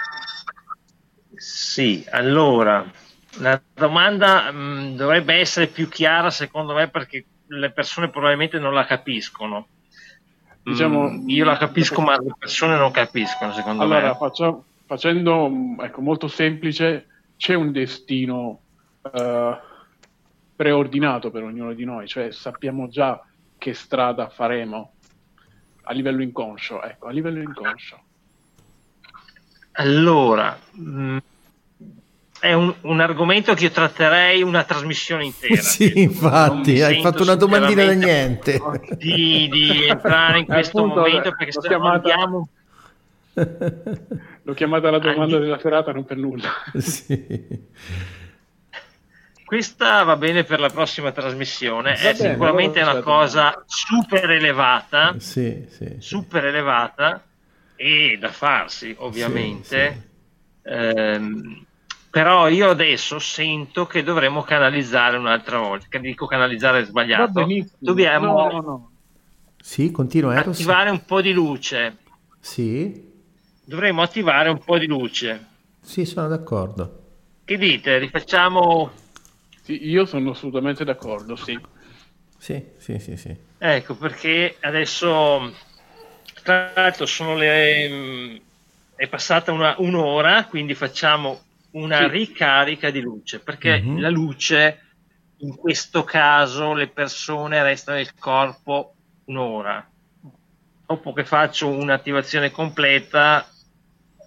Sì, 1.34 2.06
allora, 2.10 2.90
la 3.38 3.60
domanda 3.74 4.50
mh, 4.50 4.96
dovrebbe 4.96 5.34
essere 5.34 5.66
più 5.66 5.88
chiara 5.88 6.30
secondo 6.30 6.74
me 6.74 6.88
perché 6.88 7.24
le 7.46 7.70
persone 7.70 8.10
probabilmente 8.10 8.58
non 8.58 8.74
la 8.74 8.84
capiscono. 8.84 9.68
Diciamo, 10.62 11.10
mm, 11.10 11.28
io 11.28 11.44
la 11.44 11.56
capisco, 11.56 12.00
ma 12.00 12.16
le 12.20 12.34
persone 12.38 12.76
non 12.76 12.92
capiscono, 12.92 13.52
secondo 13.52 13.82
allora, 13.82 13.98
me. 13.98 14.04
Allora, 14.04 14.18
faccia, 14.18 14.58
facendo 14.86 15.50
ecco, 15.80 16.00
molto 16.00 16.28
semplice, 16.28 17.06
c'è 17.36 17.54
un 17.54 17.72
destino 17.72 18.60
uh, 19.02 19.56
preordinato 20.54 21.30
per 21.30 21.42
ognuno 21.42 21.72
di 21.72 21.84
noi, 21.84 22.06
cioè 22.06 22.30
sappiamo 22.30 22.88
già 22.88 23.20
che 23.58 23.74
strada 23.74 24.28
faremo 24.28 24.92
a 25.82 25.92
livello 25.92 26.22
inconscio, 26.22 26.80
ecco, 26.82 27.08
a 27.08 27.10
livello 27.10 27.42
inconscio. 27.42 28.00
Allora, 29.72 30.56
mh, 30.70 30.90
mm, 30.90 31.18
è 32.42 32.54
un, 32.54 32.74
un, 32.80 32.98
argomento 32.98 33.54
che 33.54 33.66
io 33.66 33.70
tratterei 33.70 34.42
una 34.42 34.64
trasmissione 34.64 35.26
intera. 35.26 35.54
sì, 35.62 35.92
infatti, 35.94 36.82
hai 36.82 37.00
fatto 37.00 37.22
una 37.22 37.36
domandina 37.36 37.84
da 37.84 37.92
niente. 37.92 38.60
Di, 38.96 39.48
di 39.48 39.86
entrare 39.86 40.40
in 40.40 40.46
questo 40.46 40.78
Appunto, 40.78 41.02
momento 41.02 41.32
perché 41.36 41.52
se 41.52 41.60
chiamata... 41.68 42.12
andiamo... 42.12 42.48
L'ho 44.42 44.54
chiamata 44.54 44.90
la 44.90 44.98
domanda 44.98 45.36
Andi... 45.36 45.38
della 45.38 45.60
serata 45.60 45.92
non 45.92 46.04
per 46.04 46.16
nulla. 46.16 46.50
sì. 46.76 47.46
Questa 49.44 50.02
va 50.02 50.16
bene 50.16 50.42
per 50.42 50.58
la 50.58 50.68
prossima 50.68 51.12
trasmissione, 51.12 51.92
va 51.92 52.08
è 52.08 52.14
bene, 52.16 52.32
sicuramente 52.32 52.80
una 52.80 52.94
certo. 52.94 53.08
cosa 53.08 53.62
super 53.66 54.30
elevata, 54.30 55.14
sì, 55.18 55.64
sì, 55.68 55.94
super 55.98 56.46
elevata 56.46 57.22
e 57.76 58.16
da 58.18 58.32
farsi 58.32 58.96
ovviamente. 58.98 60.08
Ehm, 60.62 61.66
però 62.12 62.46
io 62.50 62.68
adesso 62.68 63.18
sento 63.18 63.86
che 63.86 64.02
dovremmo 64.02 64.42
canalizzare 64.42 65.16
un'altra 65.16 65.56
volta, 65.56 65.86
che 65.88 65.98
dico 65.98 66.26
canalizzare 66.26 66.80
è 66.80 66.84
sbagliato, 66.84 67.46
dobbiamo 67.78 68.50
no, 68.50 68.60
no. 68.60 68.90
Sì, 69.58 69.90
continua, 69.90 70.36
Eros. 70.36 70.58
attivare 70.58 70.90
un 70.90 71.06
po' 71.06 71.22
di 71.22 71.32
luce. 71.32 71.96
Sì. 72.38 73.10
Dovremmo 73.64 74.02
attivare 74.02 74.50
un 74.50 74.62
po' 74.62 74.76
di 74.76 74.86
luce. 74.86 75.46
Sì, 75.80 76.04
sono 76.04 76.28
d'accordo. 76.28 77.04
Che 77.46 77.56
dite? 77.56 77.96
Rifacciamo... 77.96 78.90
Sì, 79.62 79.88
io 79.88 80.04
sono 80.04 80.32
assolutamente 80.32 80.84
d'accordo, 80.84 81.34
sì. 81.34 81.58
Sì, 82.36 82.62
sì, 82.76 82.98
sì, 82.98 83.16
sì. 83.16 83.34
Ecco, 83.56 83.94
perché 83.94 84.56
adesso, 84.60 85.50
tra 86.42 86.72
l'altro, 86.74 87.06
sono 87.06 87.36
le... 87.36 88.38
è 88.96 89.06
passata 89.06 89.50
una, 89.50 89.76
un'ora, 89.78 90.44
quindi 90.44 90.74
facciamo 90.74 91.40
una 91.72 91.98
sì. 91.98 92.08
ricarica 92.08 92.90
di 92.90 93.00
luce, 93.00 93.40
perché 93.40 93.80
mm-hmm. 93.80 93.98
la 93.98 94.10
luce, 94.10 94.80
in 95.38 95.54
questo 95.56 96.04
caso, 96.04 96.74
le 96.74 96.88
persone 96.88 97.62
restano 97.62 97.98
nel 97.98 98.14
corpo 98.14 98.94
un'ora. 99.26 99.86
Dopo 100.86 101.12
che 101.12 101.24
faccio 101.24 101.68
un'attivazione 101.68 102.50
completa, 102.50 103.46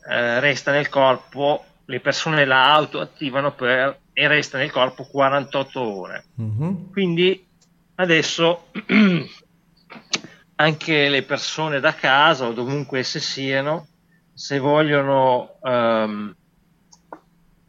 eh, 0.07 0.39
resta 0.39 0.71
nel 0.71 0.89
corpo, 0.89 1.63
le 1.85 1.99
persone 1.99 2.45
la 2.45 2.73
autoattivano 2.73 3.53
per, 3.53 3.99
e 4.13 4.27
resta 4.27 4.57
nel 4.57 4.71
corpo 4.71 5.03
48 5.05 5.79
ore. 5.81 6.25
Mm-hmm. 6.41 6.91
Quindi 6.91 7.47
adesso 7.95 8.71
anche 10.55 11.09
le 11.09 11.23
persone 11.23 11.79
da 11.79 11.93
casa 11.93 12.47
o 12.47 12.53
dovunque 12.53 12.99
esse 12.99 13.19
siano, 13.19 13.87
se 14.33 14.57
vogliono 14.57 15.57
um, 15.61 16.35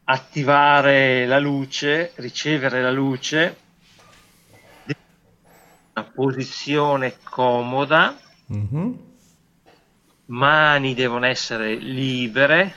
attivare 0.08 1.26
la 1.26 1.38
luce, 1.38 2.12
ricevere 2.16 2.82
la 2.82 2.90
luce, 2.90 3.56
una 5.94 6.04
posizione 6.04 7.16
comoda, 7.22 8.18
mm-hmm. 8.52 8.92
mani 10.26 10.94
devono 10.94 11.26
essere 11.26 11.74
libere, 11.74 12.74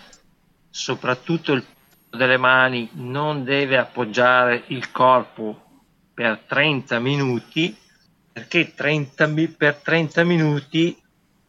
soprattutto 0.69 1.53
il 1.53 1.65
delle 2.09 2.37
mani 2.37 2.89
non 2.93 3.43
deve 3.43 3.77
appoggiare 3.77 4.63
il 4.67 4.91
corpo 4.91 5.83
per 6.13 6.43
30 6.47 6.99
minuti 6.99 7.75
perché 8.31 8.73
30, 8.73 9.29
per 9.55 9.75
30 9.75 10.23
minuti 10.23 10.97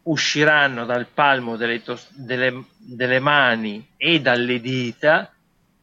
usciranno 0.03 0.85
dal 0.85 1.07
palmo 1.07 1.57
delle, 1.57 1.81
tos- 1.81 2.11
delle, 2.13 2.65
delle 2.77 3.19
mani 3.19 3.87
e 3.97 4.19
dalle 4.21 4.59
dita 4.59 5.31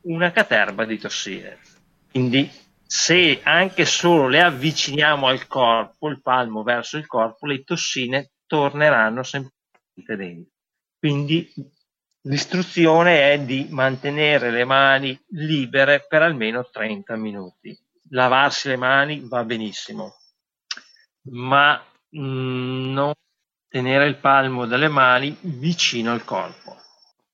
una 0.08 0.30
caterba 0.30 0.84
di 0.84 0.98
tossine. 0.98 1.58
Quindi 2.10 2.50
se 2.84 3.40
anche 3.42 3.84
solo 3.84 4.28
le 4.28 4.40
avviciniamo 4.40 5.26
al 5.26 5.46
corpo, 5.46 6.08
il 6.08 6.22
palmo 6.22 6.62
verso 6.62 6.96
il 6.96 7.06
corpo, 7.06 7.46
le 7.46 7.62
tossine 7.62 8.32
torneranno 8.46 9.22
semplicemente 9.22 10.16
dentro. 10.16 10.52
Quindi 10.98 11.52
l'istruzione 12.22 13.32
è 13.32 13.40
di 13.40 13.68
mantenere 13.70 14.50
le 14.50 14.64
mani 14.64 15.18
libere 15.30 16.06
per 16.08 16.22
almeno 16.22 16.68
30 16.68 17.16
minuti. 17.16 17.78
Lavarsi 18.10 18.68
le 18.68 18.76
mani 18.76 19.20
va 19.28 19.44
benissimo, 19.44 20.14
ma 21.30 21.78
mm, 22.16 22.92
non 22.92 23.12
tenere 23.68 24.06
il 24.06 24.16
palmo 24.16 24.64
delle 24.64 24.88
mani 24.88 25.36
vicino 25.40 26.10
al 26.10 26.24
corpo. 26.24 26.74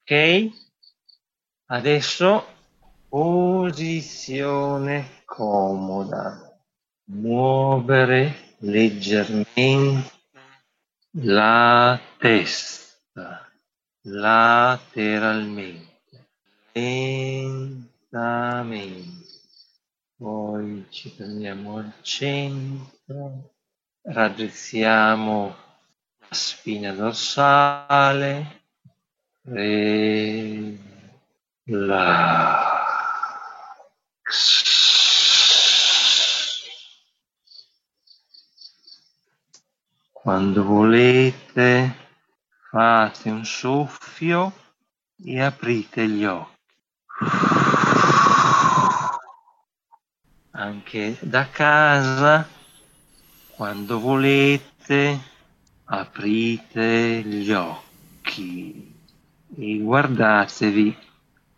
Ok? 0.01 0.51
Adesso 1.67 2.54
Posizione 3.15 5.07
comoda. 5.25 6.59
Muovere 7.11 8.57
leggermente 8.59 10.11
la 11.19 11.97
testa 12.19 13.49
lateralmente, 14.01 15.87
lentamente. 16.73 17.83
Poi 20.17 20.85
ci 20.89 21.11
prendiamo 21.11 21.77
al 21.77 21.93
centro, 22.01 23.53
raddrizziamo 24.03 25.57
la 26.19 26.27
spina 26.31 26.91
dorsale, 26.91 28.63
relax. 31.65 32.74
Quando 40.13 40.65
volete 40.65 41.97
fate 42.71 43.31
un 43.31 43.45
soffio 43.45 44.53
e 45.23 45.41
aprite 45.41 46.09
gli 46.09 46.25
occhi. 46.25 46.53
Anche 50.53 51.19
da 51.21 51.49
casa, 51.51 52.49
quando 53.51 54.01
volete, 54.01 55.21
aprite 55.85 57.23
gli 57.23 57.53
occhi 57.53 58.97
e 59.57 59.79
guardatevi 59.79 60.97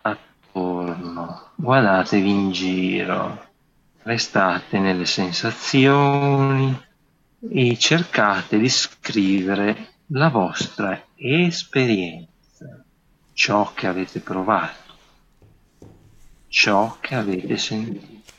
attorno, 0.02 1.45
guardatevi 1.58 2.30
in 2.30 2.52
giro, 2.52 3.46
restate 4.02 4.78
nelle 4.78 5.06
sensazioni 5.06 6.84
e 7.50 7.78
cercate 7.78 8.58
di 8.58 8.68
scrivere 8.68 9.94
la 10.08 10.28
vostra 10.28 11.02
esperienza, 11.14 12.84
ciò 13.32 13.72
che 13.72 13.86
avete 13.86 14.20
provato, 14.20 14.94
ciò 16.48 16.98
che 17.00 17.14
avete 17.14 17.56
sentito, 17.56 18.32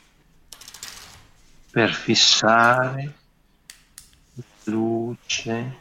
per 1.72 1.92
fissare 1.92 3.14
luce 4.64 5.76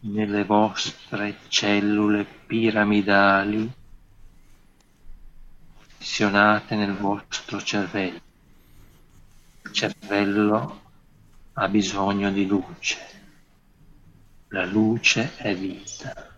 nelle 0.00 0.44
vostre 0.44 1.38
cellule 1.48 2.24
piramidali 2.24 3.72
posizionate 6.06 6.76
nel 6.76 6.94
vostro 6.96 7.60
cervello. 7.60 8.20
Il 9.64 9.72
cervello 9.72 10.80
ha 11.54 11.66
bisogno 11.68 12.30
di 12.30 12.46
luce. 12.46 12.98
La 14.48 14.64
luce 14.64 15.34
è 15.36 15.54
vita. 15.56 16.32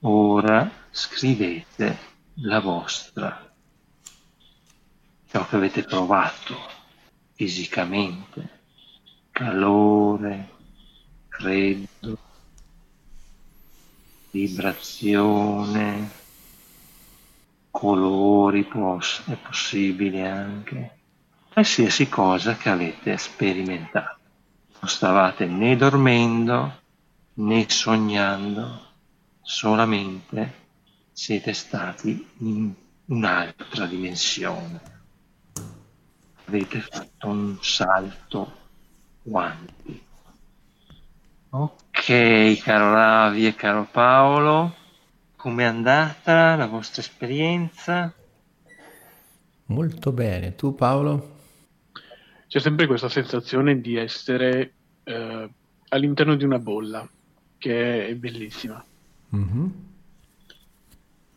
Ora 0.00 0.70
scrivete 0.88 1.98
la 2.34 2.60
vostra, 2.60 3.52
ciò 5.30 5.48
che 5.48 5.56
avete 5.56 5.82
provato 5.82 6.54
fisicamente, 7.34 8.60
calore, 9.32 10.48
freddo, 11.28 12.18
vibrazione, 14.30 16.15
colori, 17.76 18.64
poss- 18.64 19.28
è 19.28 19.36
possibile 19.36 20.26
anche, 20.26 20.98
qualsiasi 21.52 22.08
cosa 22.08 22.56
che 22.56 22.70
avete 22.70 23.18
sperimentato. 23.18 24.18
Non 24.80 24.90
stavate 24.90 25.44
né 25.44 25.76
dormendo 25.76 26.80
né 27.34 27.68
sognando, 27.68 28.80
solamente 29.42 30.64
siete 31.12 31.52
stati 31.52 32.26
in 32.38 32.72
un'altra 33.08 33.84
dimensione. 33.84 34.80
Avete 36.46 36.80
fatto 36.80 37.28
un 37.28 37.58
salto 37.60 38.56
quantico. 39.22 40.04
Ok, 41.50 42.58
caro 42.62 42.94
Ravi 42.94 43.46
e 43.46 43.54
caro 43.54 43.86
Paolo, 43.90 44.74
com'è 45.46 45.62
andata 45.62 46.56
la 46.56 46.66
vostra 46.66 47.02
esperienza? 47.02 48.12
Molto 49.66 50.10
bene, 50.10 50.56
tu 50.56 50.74
Paolo? 50.74 51.36
C'è 52.48 52.58
sempre 52.58 52.88
questa 52.88 53.08
sensazione 53.08 53.80
di 53.80 53.94
essere 53.94 54.72
eh, 55.04 55.48
all'interno 55.90 56.34
di 56.34 56.42
una 56.42 56.58
bolla, 56.58 57.08
che 57.58 58.08
è 58.08 58.14
bellissima. 58.16 58.84
Mm-hmm. 59.36 59.66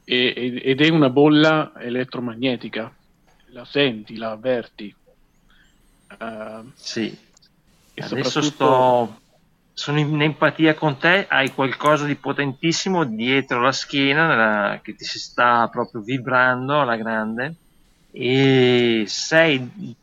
E, 0.06 0.62
ed 0.64 0.82
è 0.82 0.90
una 0.90 1.12
bolla 1.12 1.74
elettromagnetica, 1.78 2.92
la 3.50 3.66
senti, 3.66 4.16
la 4.16 4.32
avverti. 4.32 4.96
Uh, 6.20 6.72
sì, 6.74 7.16
adesso 7.94 8.42
sto 8.42 9.20
sono 9.80 9.98
in 10.00 10.22
empatia 10.22 10.74
con 10.74 10.98
te, 10.98 11.26
hai 11.30 11.54
qualcosa 11.54 12.04
di 12.04 12.16
potentissimo 12.16 13.06
dietro 13.06 13.62
la 13.62 13.72
schiena 13.72 14.28
nella, 14.28 14.80
che 14.84 14.94
ti 14.94 15.06
si 15.06 15.20
sta 15.20 15.70
proprio 15.70 16.02
vibrando 16.02 16.82
alla 16.82 16.98
grande 16.98 17.56
e 18.12 19.06
sei 19.08 19.58
un 19.58 19.94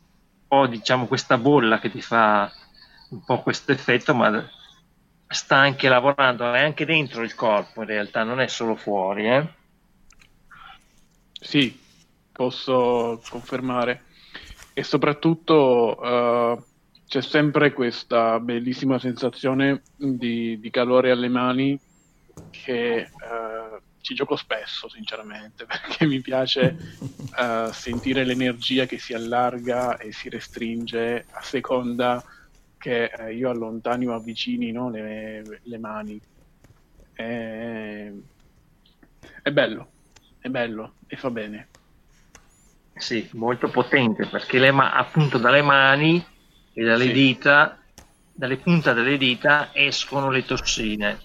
po' 0.47 0.65
diciamo 0.65 1.05
questa 1.05 1.37
bolla 1.37 1.77
che 1.77 1.91
ti 1.91 2.01
fa 2.01 2.51
un 3.09 3.23
po' 3.23 3.43
questo 3.43 3.71
effetto 3.71 4.15
ma 4.15 4.49
sta 5.27 5.57
anche 5.57 5.87
lavorando, 5.89 6.51
è 6.53 6.63
anche 6.63 6.83
dentro 6.83 7.21
il 7.21 7.35
corpo 7.35 7.81
in 7.81 7.87
realtà, 7.87 8.23
non 8.23 8.41
è 8.41 8.47
solo 8.47 8.75
fuori. 8.75 9.27
Eh? 9.27 9.47
Sì, 11.39 11.79
posso 12.31 13.21
confermare 13.29 14.05
e 14.73 14.81
soprattutto 14.81 15.99
uh, 16.01 16.63
c'è 17.07 17.21
sempre 17.21 17.71
questa 17.71 18.37
bellissima 18.41 18.99
sensazione 18.99 19.85
di, 19.95 20.59
di 20.59 20.69
calore 20.69 21.11
alle 21.11 21.29
mani 21.29 21.79
che 22.49 23.09
uh, 23.13 23.81
ci 24.01 24.13
gioco 24.13 24.35
spesso, 24.35 24.89
sinceramente, 24.89 25.63
perché 25.65 26.05
mi 26.05 26.19
piace 26.19 26.75
uh, 27.37 27.71
sentire 27.71 28.25
l'energia 28.25 28.85
che 28.85 28.97
si 28.97 29.13
allarga 29.13 29.97
e 29.97 30.11
si 30.11 30.27
restringe 30.27 31.27
a 31.29 31.41
seconda 31.41 32.21
che 32.77 33.09
uh, 33.17 33.27
io 33.27 33.49
allontani 33.49 34.05
o 34.05 34.13
avvicini 34.13 34.73
no, 34.73 34.89
le, 34.89 35.61
le, 35.63 35.77
mani. 35.77 36.21
È, 37.13 38.11
è 39.43 39.51
bello, 39.51 39.93
è 40.39 40.49
bello 40.49 40.97
e 41.07 41.15
fa 41.15 41.29
bene. 41.29 41.69
Sì, 42.93 43.29
molto 43.33 43.69
potente 43.69 44.27
perché 44.27 44.59
le 44.59 44.71
ma- 44.71 44.91
appunto 44.91 45.37
dalle 45.37 45.61
mani 45.61 46.35
e 46.77 46.83
dalle 46.83 47.05
sì. 47.05 47.11
dita, 47.11 47.79
dalle 48.31 48.57
punte 48.57 48.93
delle 48.93 49.17
dita 49.17 49.69
escono 49.73 50.29
le 50.29 50.45
tossine. 50.45 51.19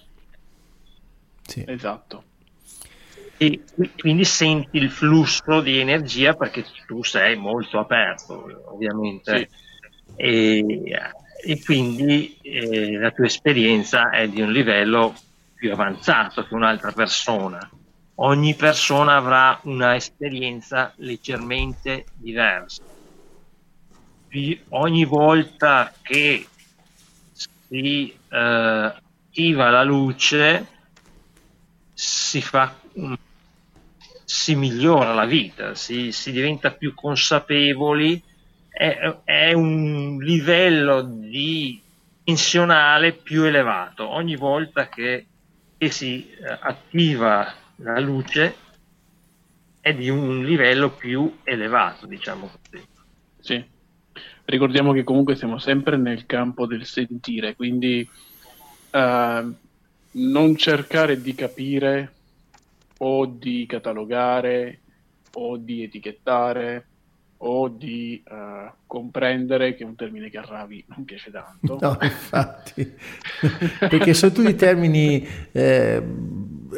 Sì. 1.43 1.63
Esatto. 1.67 2.23
E 3.37 3.61
quindi 3.95 4.25
senti 4.25 4.77
il 4.77 4.89
flusso 4.89 5.61
di 5.61 5.77
energia 5.77 6.33
perché 6.33 6.65
tu 6.87 7.03
sei 7.03 7.35
molto 7.35 7.77
aperto, 7.77 8.63
ovviamente. 8.73 9.37
Sì. 9.37 10.13
E, 10.15 10.65
e, 11.45 11.63
quindi 11.63 12.35
eh, 12.41 12.97
la 12.97 13.11
tua 13.11 13.25
esperienza 13.25 14.09
è 14.09 14.27
di 14.27 14.41
un 14.41 14.51
livello 14.51 15.13
più 15.53 15.71
avanzato 15.71 16.47
che 16.47 16.55
un'altra 16.55 16.91
persona. 16.91 17.69
Ogni 18.15 18.55
persona 18.55 19.17
avrà 19.17 19.59
una 19.63 19.95
esperienza 19.95 20.93
leggermente 20.95 22.05
diversa 22.15 22.92
ogni 24.69 25.05
volta 25.05 25.93
che 26.01 26.47
si 27.31 28.11
eh, 28.11 28.37
attiva 28.37 29.69
la 29.69 29.83
luce 29.83 30.67
si 31.93 32.41
fa 32.41 32.75
si 34.25 34.55
migliora 34.55 35.13
la 35.13 35.25
vita, 35.25 35.75
si, 35.75 36.11
si 36.11 36.31
diventa 36.31 36.71
più 36.71 36.95
consapevoli, 36.95 38.21
è, 38.67 39.17
è, 39.23 39.53
un 39.53 40.17
livello 40.19 41.01
di 41.03 41.79
tensionale 42.23 43.13
più 43.13 43.43
elevato. 43.43 44.07
Ogni 44.07 44.35
volta 44.35 44.89
che, 44.89 45.25
che 45.77 45.91
si 45.91 46.31
eh, 46.31 46.57
attiva 46.61 47.53
la 47.77 47.99
luce 47.99 48.55
è 49.79 49.93
di 49.93 50.09
un 50.09 50.43
livello 50.43 50.89
più 50.89 51.39
elevato, 51.43 52.07
diciamo 52.07 52.49
così. 52.49 52.83
Sì. 53.39 53.72
Ricordiamo 54.45 54.91
che 54.91 55.03
comunque 55.03 55.35
siamo 55.35 55.57
sempre 55.57 55.97
nel 55.97 56.25
campo 56.25 56.65
del 56.65 56.85
sentire, 56.85 57.55
quindi 57.55 58.07
uh, 58.91 59.53
non 60.11 60.55
cercare 60.57 61.21
di 61.21 61.33
capire 61.33 62.13
o 62.97 63.25
di 63.25 63.65
catalogare 63.65 64.79
o 65.33 65.57
di 65.57 65.83
etichettare 65.83 66.85
o 67.45 67.67
di 67.67 68.23
uh, 68.25 68.71
comprendere, 68.87 69.75
che 69.75 69.83
è 69.83 69.85
un 69.85 69.95
termine 69.95 70.29
che 70.29 70.37
a 70.37 70.45
Ravi 70.45 70.83
non 70.87 71.03
piace 71.03 71.29
tanto. 71.29 71.77
No, 71.81 71.97
infatti, 72.01 72.89
perché 73.79 74.13
sono 74.13 74.31
tutti 74.31 74.55
termini 74.55 75.27
eh, 75.51 76.01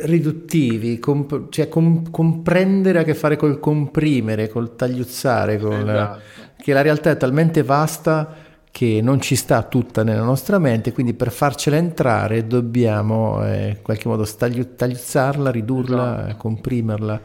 riduttivi, 0.01 0.97
comp- 0.97 1.49
cioè 1.49 1.69
com- 1.69 2.09
comprendere 2.09 2.97
ha 2.97 3.01
a 3.01 3.03
che 3.05 3.13
fare 3.13 3.35
col 3.35 3.59
comprimere, 3.59 4.49
col 4.49 4.75
tagliuzzare, 4.75 5.59
col, 5.59 5.87
esatto. 5.87 6.21
Che 6.57 6.73
la 6.73 6.81
realtà 6.81 7.11
è 7.11 7.17
talmente 7.17 7.63
vasta 7.63 8.43
che 8.75 8.99
non 9.01 9.21
ci 9.21 9.37
sta 9.37 9.63
tutta 9.63 10.03
nella 10.03 10.23
nostra 10.23 10.59
mente, 10.59 10.91
quindi 10.91 11.13
per 11.13 11.31
farcela 11.31 11.77
entrare 11.77 12.45
dobbiamo 12.45 13.41
eh, 13.45 13.69
in 13.69 13.81
qualche 13.81 14.09
modo 14.09 14.25
stagli- 14.25 14.75
tagliuzzarla, 14.75 15.49
ridurla, 15.49 16.23
esatto. 16.25 16.37
comprimerla. 16.37 17.21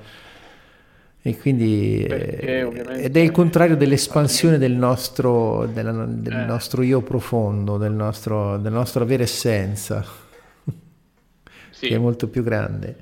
E 1.23 1.37
quindi, 1.37 2.05
ed 2.05 3.17
è 3.17 3.19
il 3.19 3.33
contrario 3.33 3.77
dell'espansione 3.77 4.59
del 4.59 4.73
nostro, 4.73 5.67
della, 5.67 6.07
del 6.07 6.33
eh. 6.33 6.45
nostro 6.45 6.83
io 6.83 7.03
profondo, 7.03 7.79
del 7.79 7.93
nostro, 7.93 8.57
della 8.57 8.77
nostra 8.77 9.05
vera 9.05 9.25
essenza, 9.25 10.05
sì. 11.71 11.89
che 11.89 11.95
è 11.97 11.99
molto 11.99 12.29
più 12.29 12.45
grande. 12.45 12.97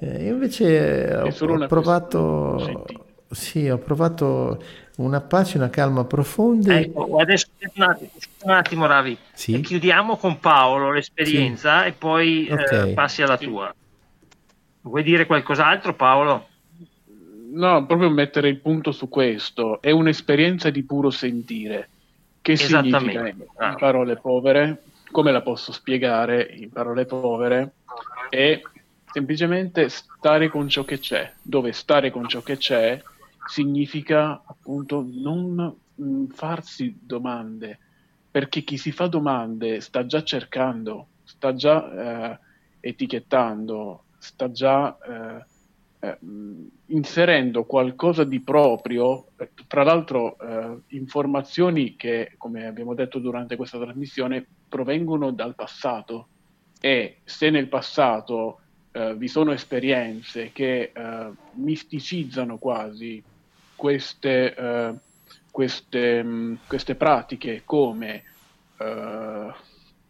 Eh, 0.00 0.26
invece 0.26 1.14
ho, 1.14 1.28
ho 1.28 1.66
provato, 1.68 2.84
sì, 3.30 3.68
ho 3.68 3.78
provato 3.78 4.60
una 4.98 5.20
pace, 5.20 5.58
una 5.58 5.70
calma 5.70 6.04
profonda. 6.04 6.78
Ecco, 6.78 7.18
adesso 7.18 7.48
un 7.74 7.82
attimo, 7.82 8.10
un 8.42 8.50
attimo 8.50 8.86
Ravi, 8.86 9.16
sì? 9.32 9.60
chiudiamo 9.60 10.16
con 10.16 10.40
Paolo 10.40 10.92
l'esperienza 10.92 11.82
sì. 11.82 11.88
e 11.88 11.92
poi 11.92 12.46
eh, 12.46 12.52
okay. 12.52 12.90
eh, 12.90 12.94
passi 12.94 13.22
alla 13.22 13.36
tua. 13.36 13.72
Vuoi 14.82 15.02
dire 15.02 15.26
qualcos'altro 15.26 15.94
Paolo? 15.94 16.46
No, 17.50 17.86
proprio 17.86 18.10
mettere 18.10 18.48
il 18.48 18.58
punto 18.58 18.92
su 18.92 19.08
questo. 19.08 19.80
È 19.80 19.90
un'esperienza 19.90 20.70
di 20.70 20.82
puro 20.82 21.10
sentire. 21.10 21.88
Che 22.40 22.56
significa 22.56 23.28
in 23.28 23.44
ah. 23.56 23.74
parole 23.74 24.16
povere? 24.16 24.82
Come 25.10 25.32
la 25.32 25.40
posso 25.40 25.72
spiegare 25.72 26.42
in 26.42 26.70
parole 26.70 27.06
povere? 27.06 27.72
È 28.28 28.60
semplicemente 29.10 29.88
stare 29.88 30.48
con 30.48 30.68
ciò 30.68 30.84
che 30.84 30.98
c'è. 30.98 31.32
Dove 31.40 31.72
stare 31.72 32.10
con 32.10 32.28
ciò 32.28 32.42
che 32.42 32.56
c'è 32.58 33.02
significa 33.48 34.42
appunto 34.44 35.04
non 35.08 35.74
mm, 36.00 36.26
farsi 36.26 36.98
domande, 37.00 37.78
perché 38.30 38.62
chi 38.62 38.76
si 38.76 38.92
fa 38.92 39.06
domande 39.06 39.80
sta 39.80 40.06
già 40.06 40.22
cercando, 40.22 41.08
sta 41.24 41.54
già 41.54 42.32
eh, 42.32 42.38
etichettando, 42.80 44.04
sta 44.18 44.50
già 44.50 44.96
eh, 44.98 45.44
eh, 46.00 46.18
inserendo 46.86 47.64
qualcosa 47.64 48.24
di 48.24 48.40
proprio, 48.40 49.28
tra 49.66 49.82
l'altro 49.82 50.38
eh, 50.38 50.80
informazioni 50.88 51.96
che, 51.96 52.34
come 52.36 52.66
abbiamo 52.66 52.94
detto 52.94 53.18
durante 53.18 53.56
questa 53.56 53.78
trasmissione, 53.78 54.46
provengono 54.68 55.30
dal 55.32 55.54
passato. 55.54 56.28
E 56.80 57.18
se 57.24 57.50
nel 57.50 57.68
passato 57.68 58.60
eh, 58.92 59.14
vi 59.16 59.26
sono 59.26 59.52
esperienze 59.52 60.52
che 60.52 60.92
eh, 60.94 61.30
misticizzano 61.54 62.58
quasi 62.58 63.22
queste, 63.78 64.54
eh, 64.56 64.92
queste, 65.52 66.22
mh, 66.22 66.28
mm, 66.28 66.54
queste, 66.66 66.96
pratiche 66.96 67.62
come, 67.64 68.24
uh, 68.78 69.52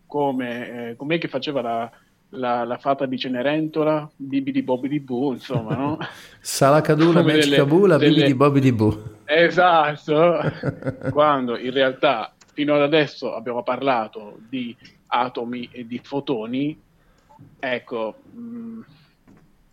come 0.07 0.95
com'è 0.97 1.19
che 1.19 1.29
faceva 1.29 1.61
la, 1.61 1.91
la, 2.31 2.65
la, 2.65 2.79
fata 2.79 3.05
di 3.05 3.19
Cenerentola, 3.19 4.11
Bibi 4.17 4.53
di 4.53 4.63
Bobby 4.63 4.89
di 4.89 5.01
Boo, 5.01 5.35
insomma, 5.35 5.77
no? 5.77 5.99
Salacadula, 6.41 7.23
Mecicabula, 7.23 7.99
delle... 7.99 8.15
Bibi 8.15 8.27
di 8.27 8.35
Bobby 8.35 8.61
di 8.61 8.73
Boo. 8.73 9.17
Esatto, 9.27 10.41
quando 11.13 11.59
in 11.59 11.71
realtà 11.71 12.33
fino 12.55 12.75
ad 12.75 12.81
adesso 12.81 13.35
abbiamo 13.35 13.63
parlato 13.63 14.39
di 14.49 14.75
atomi 15.09 15.69
e 15.71 15.87
di 15.87 16.01
fotoni, 16.03 16.81
ecco, 17.59 18.15
mh, 18.33 18.81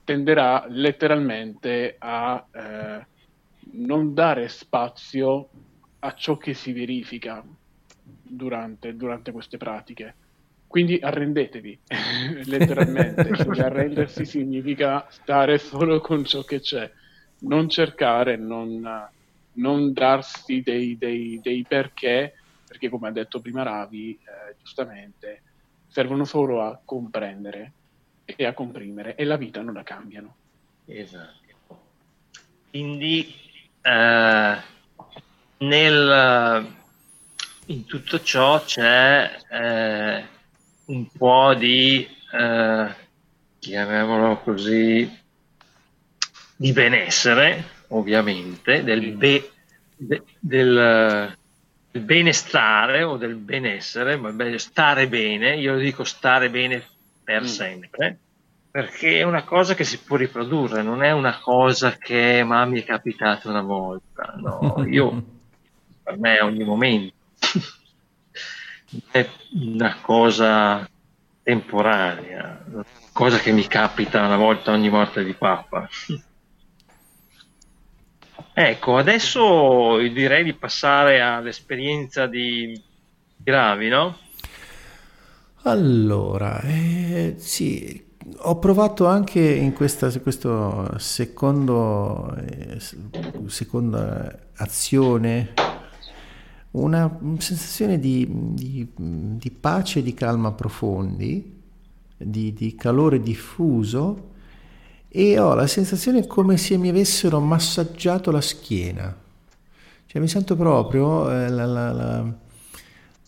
tenderà 0.03 0.65
letteralmente 0.67 1.95
a 1.97 2.45
eh, 2.51 3.13
non 3.77 4.13
dare 4.13 4.47
spazio 4.47 5.49
a 5.99 6.13
ciò 6.13 6.37
che 6.37 6.53
si 6.53 6.71
verifica 6.73 7.43
durante, 8.01 8.95
durante 8.95 9.31
queste 9.31 9.57
pratiche 9.57 10.15
quindi 10.75 10.99
arrendetevi, 11.01 11.79
letteralmente. 12.47 13.29
Quindi 13.29 13.61
arrendersi 13.63 14.25
significa 14.25 15.07
stare 15.09 15.57
solo 15.57 16.01
con 16.01 16.25
ciò 16.25 16.43
che 16.43 16.59
c'è, 16.59 16.91
non 17.43 17.69
cercare, 17.69 18.35
non, 18.35 19.07
non 19.53 19.93
darsi 19.93 20.61
dei, 20.61 20.97
dei, 20.97 21.39
dei, 21.41 21.63
perché, 21.63 22.33
perché 22.67 22.89
come 22.89 23.07
ha 23.07 23.11
detto 23.11 23.39
prima 23.39 23.63
Ravi, 23.63 24.19
eh, 24.19 24.55
giustamente, 24.59 25.41
servono 25.87 26.25
solo 26.25 26.61
a 26.61 26.77
comprendere 26.83 27.71
e 28.25 28.43
a 28.45 28.53
comprimere 28.53 29.15
e 29.15 29.23
la 29.23 29.37
vita 29.37 29.61
non 29.61 29.75
la 29.75 29.83
cambiano. 29.83 30.35
Esatto. 30.87 31.43
Quindi 32.69 33.33
eh, 33.85 34.57
nel, 35.57 36.73
in 37.65 37.85
tutto 37.85 38.21
ciò 38.21 38.63
c'è... 38.63 39.37
Eh, 39.49 40.33
un 40.85 41.07
po' 41.17 41.53
di, 41.55 42.07
eh, 42.31 42.95
chiamiamolo 43.59 44.37
così, 44.37 45.09
di 46.55 46.71
benessere, 46.71 47.63
ovviamente, 47.89 48.83
del, 48.83 49.11
be, 49.13 49.51
de, 49.95 50.23
del, 50.39 51.35
del, 51.91 52.03
benestare 52.03 53.03
o 53.03 53.17
del 53.17 53.35
benessere, 53.35 54.15
ma 54.15 54.33
stare 54.57 55.07
bene, 55.07 55.55
io 55.55 55.77
dico 55.77 56.03
stare 56.03 56.49
bene 56.49 56.83
per 57.23 57.41
mm. 57.41 57.45
sempre, 57.45 58.19
perché 58.75 59.19
è 59.19 59.23
una 59.23 59.45
cosa 59.45 59.73
che 59.73 59.85
si 59.85 59.99
può 59.99 60.17
riprodurre, 60.17 60.81
non 60.81 61.01
è 61.01 61.11
una 61.11 61.39
cosa 61.39 61.95
che 61.95 62.43
ma 62.43 62.65
mi 62.65 62.81
è 62.81 62.83
capitata 62.83 63.47
una 63.47 63.61
volta, 63.61 64.33
no, 64.35 64.83
io 64.85 65.23
per 66.03 66.17
me 66.17 66.37
è 66.37 66.43
ogni 66.43 66.65
momento 66.65 67.15
è 69.11 69.29
una 69.61 69.95
cosa 70.01 70.85
temporanea, 71.41 72.65
cosa 73.13 73.37
che 73.37 73.53
mi 73.53 73.65
capita 73.65 74.25
una 74.25 74.35
volta 74.35 74.71
ogni 74.71 74.89
morte 74.89 75.23
di 75.23 75.33
pappa. 75.33 75.87
Ecco, 78.57 78.97
adesso 78.97 79.97
direi 79.97 80.43
di 80.43 80.53
passare 80.53 81.21
all'esperienza 81.21 82.25
di 82.25 82.81
Gravi, 83.35 83.89
no? 83.89 84.17
Allora, 85.63 86.61
eh, 86.61 87.35
sì, 87.37 88.04
ho 88.37 88.57
provato 88.57 89.05
anche 89.05 89.39
in 89.39 89.73
questa, 89.73 90.11
questo 90.19 90.97
secondo, 90.97 92.35
eh, 92.35 92.79
seconda 93.45 94.39
azione 94.55 95.53
una 96.71 97.19
sensazione 97.37 97.99
di, 97.99 98.27
di, 98.29 98.87
di 98.95 99.51
pace 99.51 99.99
e 99.99 100.03
di 100.03 100.13
calma 100.13 100.51
profondi, 100.51 101.61
di, 102.17 102.53
di, 102.53 102.75
calore 102.75 103.21
diffuso 103.21 104.31
e 105.07 105.39
ho 105.39 105.53
la 105.53 105.67
sensazione 105.67 106.27
come 106.27 106.57
se 106.57 106.77
mi 106.77 106.89
avessero 106.89 107.39
massaggiato 107.39 108.31
la 108.31 108.41
schiena. 108.41 109.15
Cioè 110.05 110.21
mi 110.21 110.27
sento 110.27 110.55
proprio 110.55 111.31
eh, 111.31 111.49
la, 111.49 111.65
la, 111.65 111.91
la, 111.91 112.33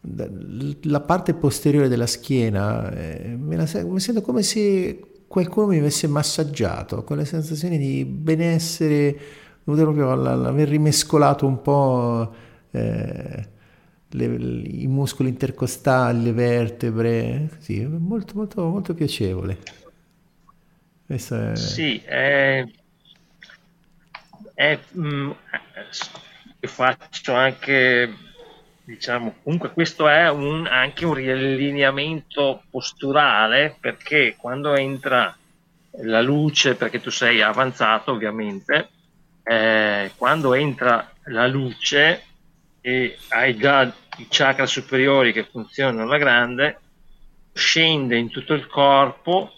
la, 0.02 1.00
parte 1.02 1.34
posteriore 1.34 1.88
della 1.88 2.08
schiena, 2.08 2.92
eh, 2.92 3.36
me 3.38 3.58
mi 3.58 4.00
sento 4.00 4.22
come 4.22 4.44
se 4.44 5.00
qualcuno 5.28 5.68
mi 5.68 5.80
avesse 5.80 6.08
massaggiato, 6.08 7.04
quella 7.04 7.26
sensazione 7.26 7.78
di 7.78 8.06
benessere, 8.06 9.18
proprio 9.64 10.12
aver 10.12 10.70
rimescolato 10.70 11.46
un 11.46 11.62
po' 11.62 12.34
eh, 12.72 13.48
le, 14.10 14.26
i 14.26 14.88
muscoli 14.88 15.30
intercostali, 15.30 16.24
le 16.24 16.32
vertebre, 16.32 17.50
sì, 17.60 17.86
molto, 17.86 18.34
molto, 18.36 18.66
molto 18.66 18.94
piacevole. 18.94 19.58
È... 21.06 21.18
Sì, 21.56 22.00
è, 22.00 22.66
è, 24.54 24.80
mh, 24.92 25.08
mm, 25.08 25.32
faccio 26.60 27.34
anche, 27.34 28.14
diciamo, 28.88 29.36
comunque 29.44 29.72
questo 29.72 30.08
è 30.08 30.30
un, 30.30 30.66
anche 30.66 31.06
un 31.06 31.14
riallineamento 31.14 32.64
posturale 32.70 33.76
perché 33.78 34.36
quando 34.38 34.76
entra 34.76 35.36
la 36.04 36.22
luce, 36.22 36.76
perché 36.76 37.02
tu 37.02 37.10
sei 37.10 37.42
avanzato 37.42 38.14
ovviamente, 38.14 38.88
eh, 39.44 40.12
quando 40.16 40.54
entra 40.54 41.12
la 41.26 41.48
luce 41.48 42.24
e 42.80 43.18
hai 43.30 43.58
già 43.58 43.94
i 44.20 44.28
chakra 44.30 44.66
superiori 44.66 45.34
che 45.34 45.44
funzionano 45.44 46.04
alla 46.04 46.18
grande, 46.18 46.80
scende 47.52 48.16
in 48.16 48.30
tutto 48.30 48.54
il 48.54 48.68
corpo, 48.68 49.52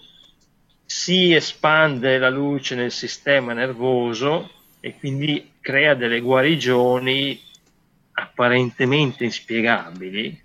si 0.88 1.36
espande 1.36 2.18
la 2.18 2.30
luce 2.30 2.74
nel 2.74 2.92
sistema 2.92 3.54
nervoso 3.54 4.50
e 4.80 4.98
quindi 4.98 5.52
crea 5.62 5.94
delle 5.94 6.20
guarigioni 6.20 7.49
apparentemente 8.22 9.24
inspiegabili, 9.24 10.42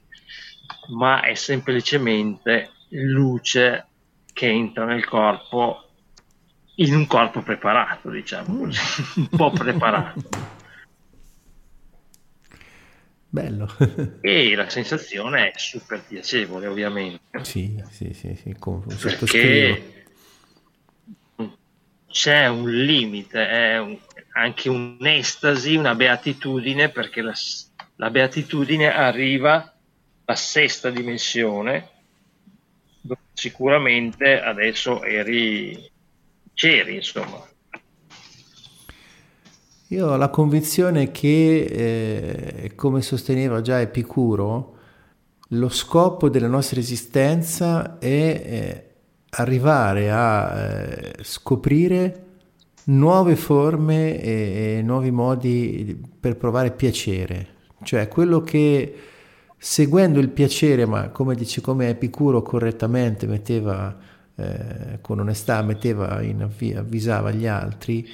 ma 0.97 1.23
è 1.23 1.35
semplicemente 1.35 2.71
luce 2.91 3.87
che 4.33 4.49
entra 4.49 4.85
nel 4.85 5.05
corpo 5.05 5.89
in 6.77 6.95
un 6.95 7.07
corpo 7.07 7.43
preparato, 7.43 8.11
diciamo 8.11 8.59
così, 8.59 8.81
un 9.17 9.29
po' 9.29 9.51
preparato. 9.51 10.29
Bello. 13.35 13.69
e 14.21 14.55
la 14.55 14.69
sensazione 14.69 15.51
è 15.51 15.59
super 15.59 16.01
piacevole, 16.07 16.69
ovviamente. 16.69 17.43
Sì, 17.43 17.83
sì, 17.91 18.13
sì, 18.13 18.37
sì 18.41 18.55
con, 18.57 18.85
perché 18.87 20.04
c'è 22.15 22.47
un 22.47 22.71
limite, 22.71 23.49
è 23.49 23.81
un, 23.81 23.99
anche 24.35 24.69
un'estasi, 24.69 25.75
una 25.75 25.97
beatitudine, 25.97 26.89
perché 26.89 27.23
la, 27.23 27.35
la 27.97 28.09
beatitudine 28.09 28.95
arriva 28.95 29.75
alla 30.25 30.37
sesta 30.37 30.91
dimensione, 30.91 31.89
dove 33.01 33.21
sicuramente 33.33 34.41
adesso 34.41 35.03
eri, 35.03 35.91
c'eri, 36.55 36.95
insomma. 36.95 37.45
Io 39.89 40.07
ho 40.07 40.17
la 40.17 40.29
convinzione 40.29 41.11
che, 41.11 41.65
eh, 41.65 42.75
come 42.77 43.03
sosteneva 43.03 43.61
già 43.61 43.81
Epicuro, 43.81 44.79
lo 45.49 45.69
scopo 45.69 46.29
della 46.29 46.47
nostra 46.47 46.79
esistenza 46.79 47.99
è 47.99 48.07
eh, 48.07 48.84
arrivare 49.37 50.11
a 50.11 50.59
eh, 50.59 51.13
scoprire 51.23 52.23
nuove 52.85 53.37
forme 53.37 54.21
e, 54.21 54.77
e, 54.79 54.83
nuovi 54.83 55.11
modi 55.11 55.99
per 56.21 56.37
provare 56.37 56.71
piacere. 56.73 57.49
Cioè 57.83 58.09
quello 58.09 58.41
che 58.41 58.95
seguendo 59.57 60.21
il 60.21 60.29
piacere, 60.29 60.87
ma 60.87 61.09
come 61.09 61.35
dice 61.35 61.61
come 61.61 61.89
Epicuro 61.89 62.43
correttamente 62.43 63.27
metteva 63.27 63.97
eh, 64.37 64.99
con 65.01 65.21
onestà, 65.21 65.63
metteva 65.63 66.21
in 66.23 66.43
avvisava 66.43 67.31
gli 67.31 67.47
altri, 67.47 68.07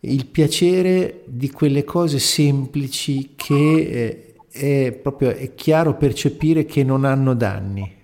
il 0.00 0.26
piacere 0.26 1.22
di 1.26 1.50
quelle 1.50 1.84
cose 1.84 2.18
semplici 2.18 3.32
che 3.34 3.54
eh, 3.76 4.34
è 4.50 4.92
proprio 4.92 5.30
è 5.30 5.54
chiaro 5.54 5.96
percepire 5.96 6.64
che 6.64 6.82
non 6.84 7.04
hanno 7.04 7.34
danni 7.34 7.94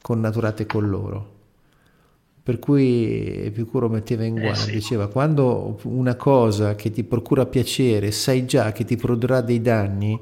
connaturate 0.00 0.66
con 0.66 0.88
loro. 0.88 1.31
Per 2.44 2.58
cui 2.58 3.44
Epicuro 3.44 3.88
metteva 3.88 4.24
in 4.24 4.34
guardia, 4.34 4.50
eh 4.50 4.66
sì. 4.66 4.70
diceva 4.72 5.06
quando 5.06 5.78
una 5.84 6.16
cosa 6.16 6.74
che 6.74 6.90
ti 6.90 7.04
procura 7.04 7.46
piacere 7.46 8.10
sai 8.10 8.46
già 8.46 8.72
che 8.72 8.84
ti 8.84 8.96
produrrà 8.96 9.40
dei 9.40 9.60
danni, 9.60 10.18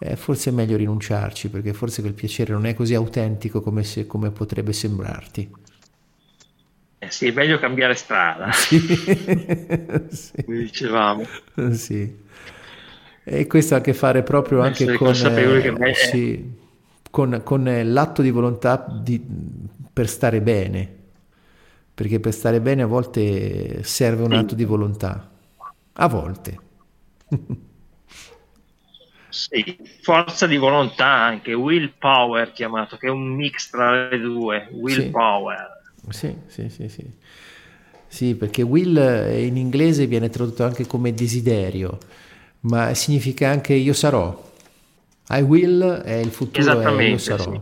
eh, 0.00 0.16
forse 0.16 0.50
è 0.50 0.52
meglio 0.52 0.76
rinunciarci 0.76 1.50
perché 1.50 1.72
forse 1.72 2.00
quel 2.00 2.14
piacere 2.14 2.52
non 2.52 2.66
è 2.66 2.74
così 2.74 2.94
autentico 2.94 3.60
come, 3.60 3.84
se, 3.84 4.04
come 4.06 4.30
potrebbe 4.30 4.72
sembrarti. 4.72 5.50
Eh 6.98 7.10
sì, 7.10 7.28
è 7.28 7.32
meglio 7.32 7.58
cambiare 7.58 7.94
strada. 7.94 8.50
Sì. 8.52 8.78
sì. 10.10 10.44
Come 10.44 10.58
dicevamo. 10.58 11.24
Sì. 11.70 12.22
E 13.22 13.46
questo 13.46 13.74
ha 13.74 13.78
a 13.78 13.80
che 13.80 13.94
fare 13.94 14.22
proprio 14.22 14.60
anche 14.60 14.92
con, 14.94 15.14
eh, 15.14 15.94
sì, 15.94 16.52
con, 17.10 17.40
con, 17.42 17.80
l'atto 17.84 18.22
di 18.22 18.30
volontà 18.30 18.86
di, 19.02 19.24
per 19.92 20.08
stare 20.08 20.40
bene. 20.40 21.02
Perché 21.94 22.18
per 22.18 22.32
stare 22.32 22.60
bene 22.60 22.82
a 22.82 22.86
volte 22.86 23.84
serve 23.84 24.24
un 24.24 24.32
atto 24.32 24.54
di 24.54 24.64
volontà. 24.64 25.30
A 25.92 26.08
volte. 26.08 26.58
Sì, 29.28 29.78
forza 30.02 30.46
di 30.46 30.56
volontà 30.56 31.06
anche, 31.06 31.54
willpower 31.54 32.52
chiamato, 32.52 32.96
che 32.96 33.06
è 33.06 33.10
un 33.10 33.34
mix 33.34 33.70
tra 33.70 34.08
le 34.08 34.20
due, 34.20 34.68
willpower. 34.72 35.82
Sì, 36.08 36.34
sì, 36.46 36.68
sì, 36.68 36.88
sì. 36.88 37.04
Sì, 38.06 38.34
perché 38.36 38.62
will 38.62 38.96
in 38.96 39.56
inglese 39.56 40.06
viene 40.06 40.30
tradotto 40.30 40.64
anche 40.64 40.86
come 40.86 41.14
desiderio, 41.14 41.98
ma 42.60 42.94
significa 42.94 43.50
anche 43.50 43.74
io 43.74 43.92
sarò. 43.92 44.52
I 45.30 45.42
will 45.42 45.82
è 45.82 46.14
il 46.14 46.30
futuro, 46.30 46.80
è 46.80 47.02
io 47.02 47.18
sarò. 47.18 47.52
Sì. 47.52 47.60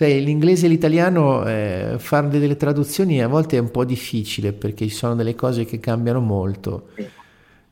Sai, 0.00 0.24
l'inglese 0.24 0.64
e 0.64 0.70
l'italiano 0.70 1.46
eh, 1.46 1.96
fare 1.98 2.28
delle 2.28 2.56
traduzioni 2.56 3.20
a 3.20 3.28
volte 3.28 3.58
è 3.58 3.60
un 3.60 3.70
po' 3.70 3.84
difficile 3.84 4.54
perché 4.54 4.88
ci 4.88 4.94
sono 4.94 5.14
delle 5.14 5.34
cose 5.34 5.66
che 5.66 5.78
cambiano 5.78 6.20
molto. 6.20 6.88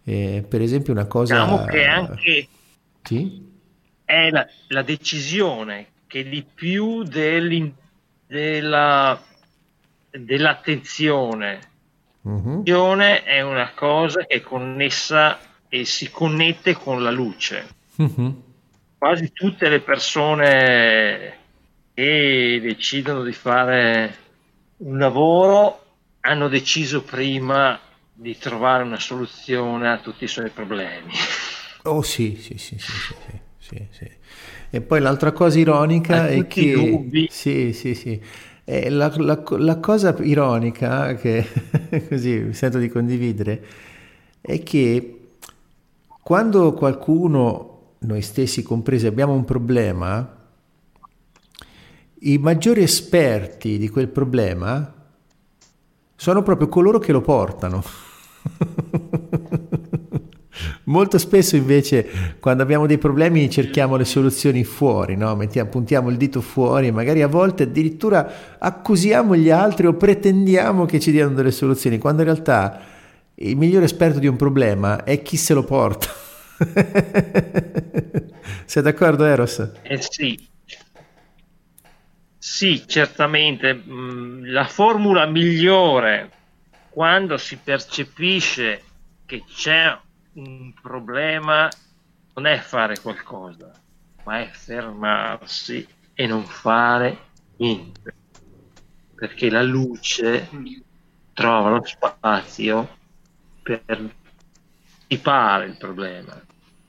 Eh, 0.04 0.44
per 0.46 0.60
esempio 0.60 0.92
una 0.92 1.06
cosa... 1.06 1.40
Diciamo 1.40 1.64
che 1.64 1.86
anche 1.86 2.48
sì? 3.02 3.50
è 4.04 4.28
la, 4.28 4.46
la 4.66 4.82
decisione 4.82 5.86
che 6.06 6.28
di 6.28 6.44
più 6.54 7.02
della 7.02 9.18
dell'attenzione. 10.10 11.60
Uh-huh. 12.20 12.62
è 12.62 13.40
una 13.40 13.72
cosa 13.74 14.26
che 14.26 14.34
è 14.34 14.40
connessa 14.42 15.38
e 15.66 15.86
si 15.86 16.10
connette 16.10 16.74
con 16.74 17.02
la 17.02 17.10
luce. 17.10 17.66
Uh-huh. 17.96 18.42
Quasi 18.98 19.32
tutte 19.32 19.70
le 19.70 19.80
persone 19.80 21.36
che 21.98 22.60
decidono 22.62 23.24
di 23.24 23.32
fare 23.32 24.14
un 24.76 24.98
lavoro 24.98 25.82
hanno 26.20 26.46
deciso 26.46 27.02
prima 27.02 27.76
di 28.12 28.38
trovare 28.38 28.84
una 28.84 29.00
soluzione 29.00 29.90
a 29.90 29.98
tutti 29.98 30.22
i 30.22 30.28
suoi 30.28 30.50
problemi. 30.50 31.10
Oh 31.82 32.02
sì, 32.02 32.38
sì, 32.40 32.56
sì, 32.56 32.78
sì, 32.78 32.92
sì, 33.02 33.16
sì, 33.58 33.86
sì. 33.90 34.10
E 34.70 34.80
poi 34.80 35.00
l'altra 35.00 35.32
cosa 35.32 35.58
ironica 35.58 36.28
è 36.28 36.46
che... 36.46 36.72
Dubbi. 36.72 37.26
Sì, 37.32 37.72
sì, 37.72 37.96
sì 37.96 38.22
e 38.62 38.90
la, 38.90 39.12
la, 39.16 39.42
la, 39.56 39.78
cosa 39.78 40.14
ironica 40.20 41.14
che 41.14 41.44
così 42.08 42.38
mi 42.38 42.54
sento 42.54 42.78
di 42.78 42.88
condividere 42.88 43.64
è 44.40 44.62
che 44.62 45.30
quando 46.22 46.74
qualcuno, 46.74 47.94
noi 48.00 48.22
stessi 48.22 48.62
compresi, 48.62 49.06
abbiamo 49.06 49.32
un 49.32 49.44
problema, 49.44 50.37
i 52.20 52.38
maggiori 52.38 52.82
esperti 52.82 53.78
di 53.78 53.88
quel 53.88 54.08
problema 54.08 54.94
sono 56.16 56.42
proprio 56.42 56.68
coloro 56.68 56.98
che 56.98 57.12
lo 57.12 57.20
portano. 57.20 57.82
Molto 60.84 61.18
spesso 61.18 61.54
invece 61.54 62.36
quando 62.40 62.62
abbiamo 62.62 62.86
dei 62.86 62.98
problemi 62.98 63.48
cerchiamo 63.50 63.96
le 63.96 64.04
soluzioni 64.04 64.64
fuori, 64.64 65.16
no? 65.16 65.36
Mettiamo, 65.36 65.68
puntiamo 65.68 66.08
il 66.08 66.16
dito 66.16 66.40
fuori 66.40 66.88
e 66.88 66.92
magari 66.92 67.22
a 67.22 67.28
volte 67.28 67.64
addirittura 67.64 68.56
accusiamo 68.58 69.36
gli 69.36 69.50
altri 69.50 69.86
o 69.86 69.94
pretendiamo 69.94 70.86
che 70.86 70.98
ci 70.98 71.12
diano 71.12 71.34
delle 71.34 71.52
soluzioni, 71.52 71.98
quando 71.98 72.22
in 72.22 72.28
realtà 72.28 72.80
il 73.34 73.56
migliore 73.56 73.84
esperto 73.84 74.18
di 74.18 74.26
un 74.26 74.36
problema 74.36 75.04
è 75.04 75.22
chi 75.22 75.36
se 75.36 75.54
lo 75.54 75.62
porta. 75.62 76.08
Sei 78.64 78.82
d'accordo 78.82 79.24
Eros? 79.24 79.70
Eh 79.82 80.00
sì. 80.00 80.56
Sì, 82.50 82.88
certamente. 82.88 83.74
Mm, 83.74 84.46
la 84.46 84.64
formula 84.64 85.26
migliore 85.26 86.30
quando 86.88 87.36
si 87.36 87.56
percepisce 87.58 88.82
che 89.26 89.44
c'è 89.46 89.96
un 90.32 90.72
problema 90.72 91.70
non 92.34 92.46
è 92.46 92.58
fare 92.58 92.98
qualcosa, 93.00 93.70
ma 94.24 94.40
è 94.40 94.48
fermarsi 94.50 95.86
e 96.14 96.26
non 96.26 96.44
fare 96.46 97.18
niente. 97.58 98.14
Perché 99.14 99.50
la 99.50 99.62
luce 99.62 100.48
trova 101.34 101.68
lo 101.68 101.84
spazio 101.84 102.96
per 103.62 104.10
dissipare 105.06 105.66
il 105.66 105.76
problema. 105.76 106.42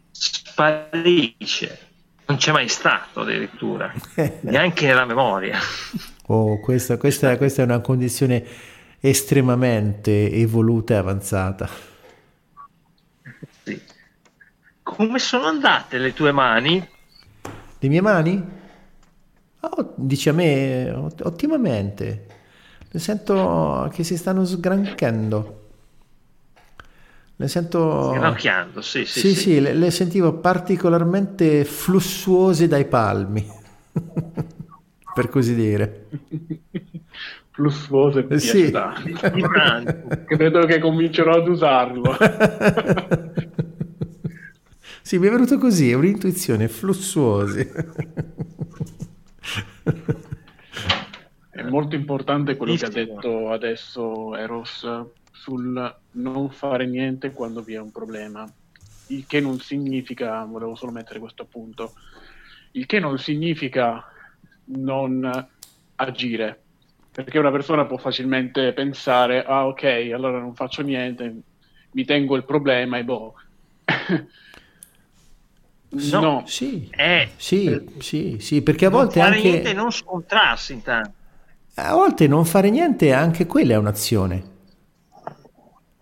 Sparisce. 0.10 1.89
Non 2.30 2.38
c'è 2.38 2.52
mai 2.52 2.68
stato 2.68 3.22
addirittura, 3.22 3.92
neanche 4.42 4.86
nella 4.86 5.06
memoria. 5.06 5.58
Oh, 6.28 6.60
questa, 6.60 6.98
questa, 6.98 7.36
questa 7.38 7.64
è 7.64 7.66
una 7.66 7.80
condizione 7.80 8.46
estremamente 9.00 10.32
evoluta 10.32 10.94
e 10.94 10.98
avanzata. 10.98 11.68
Come 14.84 15.18
sono 15.18 15.46
andate 15.46 15.98
le 15.98 16.14
tue 16.14 16.32
mani? 16.32 16.88
Le 17.80 17.90
mie 17.90 18.02
mani? 18.02 18.48
Oh, 19.62 19.94
dici 19.96 20.30
a 20.30 20.34
me 20.34 20.92
ottimamente. 20.92 22.28
Le 22.92 23.00
sento 23.00 23.90
che 23.92 24.04
si 24.04 24.16
stanno 24.16 24.46
sgranchendo. 24.46 25.59
Le 27.42 27.48
sento... 27.48 28.12
Sgranchiando, 28.12 28.82
sì, 28.82 29.06
sì. 29.06 29.20
Sì, 29.22 29.30
sì, 29.30 29.36
sì 29.36 29.62
le, 29.62 29.74
le, 29.74 29.92
sentivo 29.92 30.34
particolarmente 30.34 31.64
flussuose 31.64 32.68
dai 32.68 32.84
palmi, 32.84 33.48
per 35.16 35.30
così 35.30 35.56
dire. 35.56 36.08
Flussuoso 37.52 38.28
e 38.28 38.40
sì. 38.40 38.70
Credo 40.26 40.66
che 40.66 40.80
comincerò 40.80 41.38
ad 41.38 41.48
usarlo. 41.48 42.18
sì, 45.02 45.18
mi 45.18 45.28
è 45.28 45.30
venuto 45.30 45.58
così, 45.58 45.92
è 45.92 45.94
un'intuizione, 45.94 46.68
flussuosi. 46.68 47.72
È 51.50 51.62
molto 51.64 51.96
importante 51.96 52.58
quello 52.58 52.76
che 52.76 52.86
ha 52.86 52.90
detto 52.90 53.50
adesso 53.50 54.36
Eros 54.36 54.86
sul 55.50 55.96
non 56.12 56.52
fare 56.52 56.86
niente 56.86 57.32
quando 57.32 57.62
vi 57.62 57.74
è 57.74 57.80
un 57.80 57.92
problema. 57.92 58.48
Il 59.08 59.26
che 59.26 59.40
non 59.40 59.60
significa, 59.60 60.44
volevo 60.44 60.76
solo 60.76 60.92
mettere 60.92 61.20
questo 61.20 61.42
appunto, 61.42 61.94
il 62.74 62.86
che 62.86 63.00
non 63.00 63.18
significa 63.18 64.06
non 64.66 65.48
agire, 65.96 66.62
perché 67.12 67.40
una 67.40 67.50
persona 67.50 67.86
può 67.86 67.98
facilmente 67.98 68.72
pensare, 68.74 69.44
ah 69.44 69.66
ok, 69.66 70.12
allora 70.14 70.40
non 70.40 70.54
faccio 70.54 70.84
niente, 70.84 71.36
mi 71.92 72.06
tengo 72.06 72.36
il 72.36 72.46
problema 72.46 73.00
e 73.00 73.04
boh. 73.04 73.34
no, 75.90 76.20
no. 76.20 76.44
Sì. 76.46 76.88
Eh, 76.92 77.32
sì, 77.36 77.90
sì, 77.98 78.38
sì, 78.40 78.62
perché 78.62 78.86
a 78.86 78.90
volte 78.92 79.18
non 79.18 79.28
fare 79.28 79.38
anche... 79.38 79.50
niente 79.50 79.74
non 79.74 79.92
scontrarsi 79.92 80.74
intanto. 80.74 81.14
A 81.76 81.96
volte 81.96 82.28
non 82.28 82.46
fare 82.46 82.70
niente, 82.70 83.12
anche 83.12 83.48
quella 83.48 83.74
è 83.74 83.78
un'azione. 83.78 84.49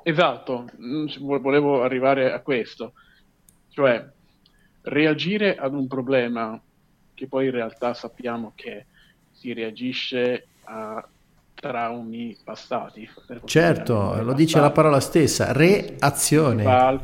Esatto, 0.08 0.70
volevo 1.20 1.84
arrivare 1.84 2.32
a 2.32 2.40
questo, 2.40 2.94
cioè 3.72 4.08
reagire 4.84 5.58
ad 5.58 5.74
un 5.74 5.86
problema 5.86 6.58
che 7.14 7.28
poi 7.28 7.48
in 7.48 7.52
realtà 7.52 7.94
sappiamo 7.94 8.54
che 8.56 8.86
si 9.34 9.52
reagisce 9.52 10.48
a 10.64 11.06
traumi 11.54 12.38
passati. 12.42 13.10
Certo, 13.44 14.22
lo 14.24 14.32
dice 14.32 14.62
la 14.62 14.72
parola 14.72 15.02
stessa, 15.02 15.52
reazione. 15.52 16.64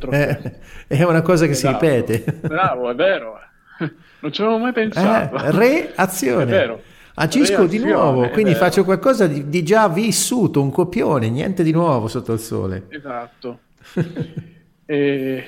Eh, 0.10 0.60
è 0.88 1.04
una 1.04 1.22
cosa 1.22 1.46
che 1.46 1.52
esatto. 1.52 1.86
si 1.86 1.92
ripete. 1.92 2.32
Bravo, 2.48 2.90
è 2.90 2.96
vero. 2.96 3.38
Non 4.24 4.32
ci 4.32 4.42
avevo 4.42 4.60
mai 4.60 4.72
pensato. 4.72 5.44
Eh, 5.44 5.52
reazione. 5.52 6.44
È 6.44 6.46
vero. 6.46 6.82
Agisco 7.15 7.68
di 7.68 7.77
nuovo, 7.77 8.27
quindi 8.30 8.56
faccio 8.56 8.84
qualcosa 8.84 9.27
di, 9.27 9.48
di, 9.48 9.64
già 9.64 9.88
vissuto, 9.88 10.61
un 10.61 10.72
copione, 10.72 11.30
niente 11.30 11.61
di 11.61 11.72
nuovo 11.72 12.07
sotto 12.07 12.34
il 12.34 12.40
sole. 12.40 12.88
Esatto. 12.90 13.60
e, 14.85 15.45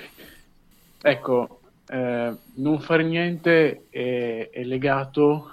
ecco, 1.02 1.60
eh, 1.88 2.36
non 2.54 2.80
fare 2.82 3.04
niente 3.04 3.86
è, 3.90 4.50
è, 4.52 4.64
legato 4.64 5.50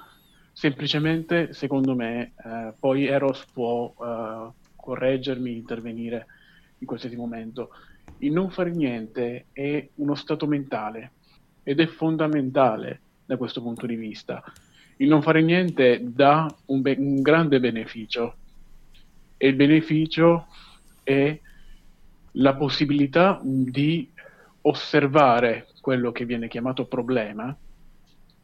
semplicemente, 0.53 1.55
secondo 1.55 1.95
me, 1.95 2.33
eh, 2.45 2.73
poi 2.79 3.07
Eros 3.07 3.47
può 3.51 3.95
uh, 3.97 4.53
correggermi, 4.77 5.57
intervenire 5.57 6.27
in 6.79 6.87
qualsiasi 6.87 7.17
momento. 7.17 7.71
Il 8.19 8.33
non 8.33 8.51
fare 8.51 8.71
niente 8.71 9.47
è 9.53 9.89
uno 9.95 10.15
stato 10.15 10.47
mentale 10.47 11.13
ed 11.63 11.81
è 11.81 11.87
fondamentale 11.87 13.01
da 13.25 13.39
questo 13.39 13.63
punto 13.63 13.87
di 13.87 13.95
vista 13.95 14.43
il 14.97 15.09
non 15.09 15.23
fare 15.23 15.43
niente 15.43 16.01
dà 16.03 16.55
un, 16.67 16.81
be- 16.81 16.97
un 16.99 17.23
grande 17.23 17.61
beneficio. 17.61 18.37
E 19.37 19.49
il 19.49 19.55
beneficio 19.55 20.47
è 21.03 21.39
la 22.33 22.55
possibilità 22.55 23.41
di 23.43 24.11
osservare 24.63 25.69
quello 25.81 26.13
che 26.13 26.25
viene 26.25 26.49
chiamato 26.49 26.87
problema, 26.87 27.55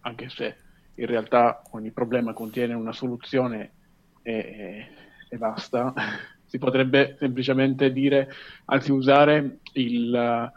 anche 0.00 0.28
se 0.28 0.56
in 0.94 1.06
realtà 1.06 1.62
ogni 1.70 1.92
problema 1.92 2.32
contiene 2.32 2.74
una 2.74 2.92
soluzione 2.92 3.72
e, 4.22 4.86
e 5.28 5.36
basta, 5.36 5.94
si 6.44 6.58
potrebbe 6.58 7.16
semplicemente 7.18 7.92
dire, 7.92 8.28
anzi 8.64 8.90
usare 8.90 9.58
il, 9.74 10.50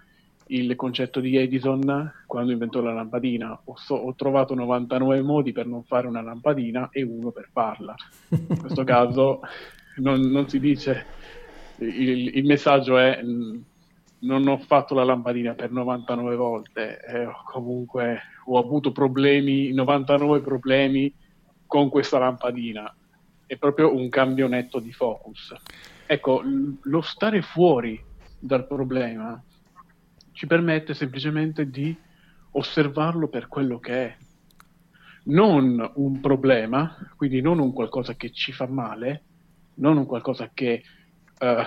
il 0.52 0.76
concetto 0.76 1.19
di 1.19 1.38
Edison 1.38 2.14
quando 2.26 2.52
inventò 2.52 2.82
la 2.82 2.94
lampadina. 2.94 3.60
Ho, 3.65 3.78
so, 3.78 3.95
ho, 3.95 4.14
trovato 4.15 4.53
99 4.53 5.22
modi 5.22 5.52
per 5.52 5.65
non 5.65 5.84
fare 5.84 6.07
una 6.07 6.22
lampadina 6.22 6.90
e 6.91 7.03
uno 7.03 7.32
per 7.32 7.49
farla. 7.52 7.95
In 8.30 8.60
questo 8.60 8.84
caso 8.84 9.41
non, 9.98 10.19
non 10.22 10.49
si 10.49 10.60
dice, 10.60 11.06
il, 11.78 12.36
il, 12.38 12.45
messaggio 12.45 12.98
è 12.98 13.22
non 14.23 14.48
ho 14.48 14.57
fatto 14.57 14.94
la 14.94 15.03
lampadina 15.03 15.53
per 15.53 15.72
99 15.72 16.36
volte, 16.36 16.99
eh, 16.99 17.28
comunque 17.45 18.22
ho 18.45 18.60
avuto 18.60 18.91
problemi, 18.91 19.72
99 19.72 20.41
problemi 20.41 21.11
con 21.65 21.90
questa 21.90 22.19
lampadina. 22.19 22.94
È 23.45 23.57
proprio 23.57 23.95
un 23.95 24.10
cambio 24.10 24.48
netto 24.48 24.80
di 24.80 24.91
focus. 24.91 25.53
Ecco, 26.06 26.41
lo 26.82 27.02
stare 27.02 27.41
fuori 27.41 28.02
dal 28.38 28.68
problema 28.68 29.41
ci 30.41 30.47
permette 30.47 30.95
semplicemente 30.95 31.69
di 31.69 31.95
osservarlo 32.53 33.27
per 33.27 33.47
quello 33.47 33.77
che 33.77 33.93
è. 33.93 34.18
Non 35.26 35.91
un 35.97 36.19
problema, 36.19 36.97
quindi 37.15 37.41
non 37.41 37.59
un 37.59 37.72
qualcosa 37.72 38.15
che 38.15 38.31
ci 38.31 38.51
fa 38.51 38.65
male, 38.65 39.23
non 39.76 39.97
un 39.97 40.07
qualcosa 40.07 40.49
che 40.51 40.81
uh, 41.41 41.63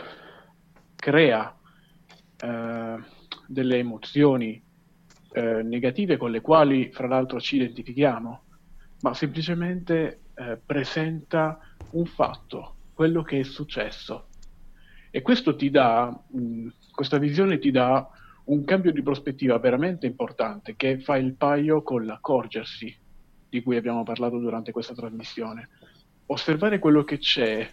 crea 0.97 1.57
uh, 1.57 3.01
delle 3.47 3.79
emozioni 3.79 4.61
uh, 5.35 5.41
negative 5.63 6.17
con 6.17 6.33
le 6.33 6.41
quali 6.41 6.91
fra 6.91 7.07
l'altro 7.07 7.39
ci 7.39 7.55
identifichiamo, 7.55 8.43
ma 9.03 9.15
semplicemente 9.15 10.19
presenta 10.67 11.61
un 11.93 12.07
fatto, 12.07 12.75
quello 12.93 13.23
che 13.23 13.39
è 13.39 13.45
successo. 13.45 14.31
E 15.13 15.23
questo 15.23 15.55
ti 15.55 15.71
dà, 15.71 16.11
mh, 16.11 16.67
questa 16.91 17.19
visione 17.19 17.61
ti 17.61 17.71
dà 17.71 18.11
un 18.45 18.65
cambio 18.65 18.93
di 18.93 19.03
prospettiva 19.03 19.59
veramente 19.59 20.07
importante 20.07 20.77
che 20.77 20.99
fa 21.01 21.17
il 21.17 21.35
paio 21.35 21.83
con 21.83 22.05
l'accorgersi 22.05 22.95
di 23.49 23.63
cui 23.63 23.77
abbiamo 23.77 24.03
parlato 24.03 24.39
durante 24.39 24.73
questa 24.73 24.95
trasmissione. 24.95 25.69
Osservare 26.27 26.79
quello 26.79 27.05
che 27.05 27.19
c'è 27.19 27.71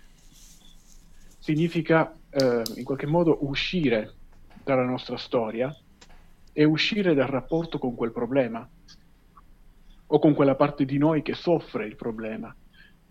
significa 1.39 2.15
eh, 2.29 2.61
in 2.75 2.83
qualche 2.83 3.07
modo 3.07 3.39
uscire 3.41 4.13
dalla 4.63 4.85
nostra 4.85 5.17
storia 5.17 5.75
e 6.53 6.63
uscire 6.63 7.13
dal 7.13 7.27
rapporto 7.27 7.79
con 7.79 7.95
quel 7.95 8.11
problema 8.11 8.67
o 10.13 10.19
con 10.19 10.33
quella 10.33 10.55
parte 10.55 10.85
di 10.85 10.97
noi 10.97 11.21
che 11.21 11.33
soffre 11.33 11.85
il 11.85 11.95
problema. 11.95 12.55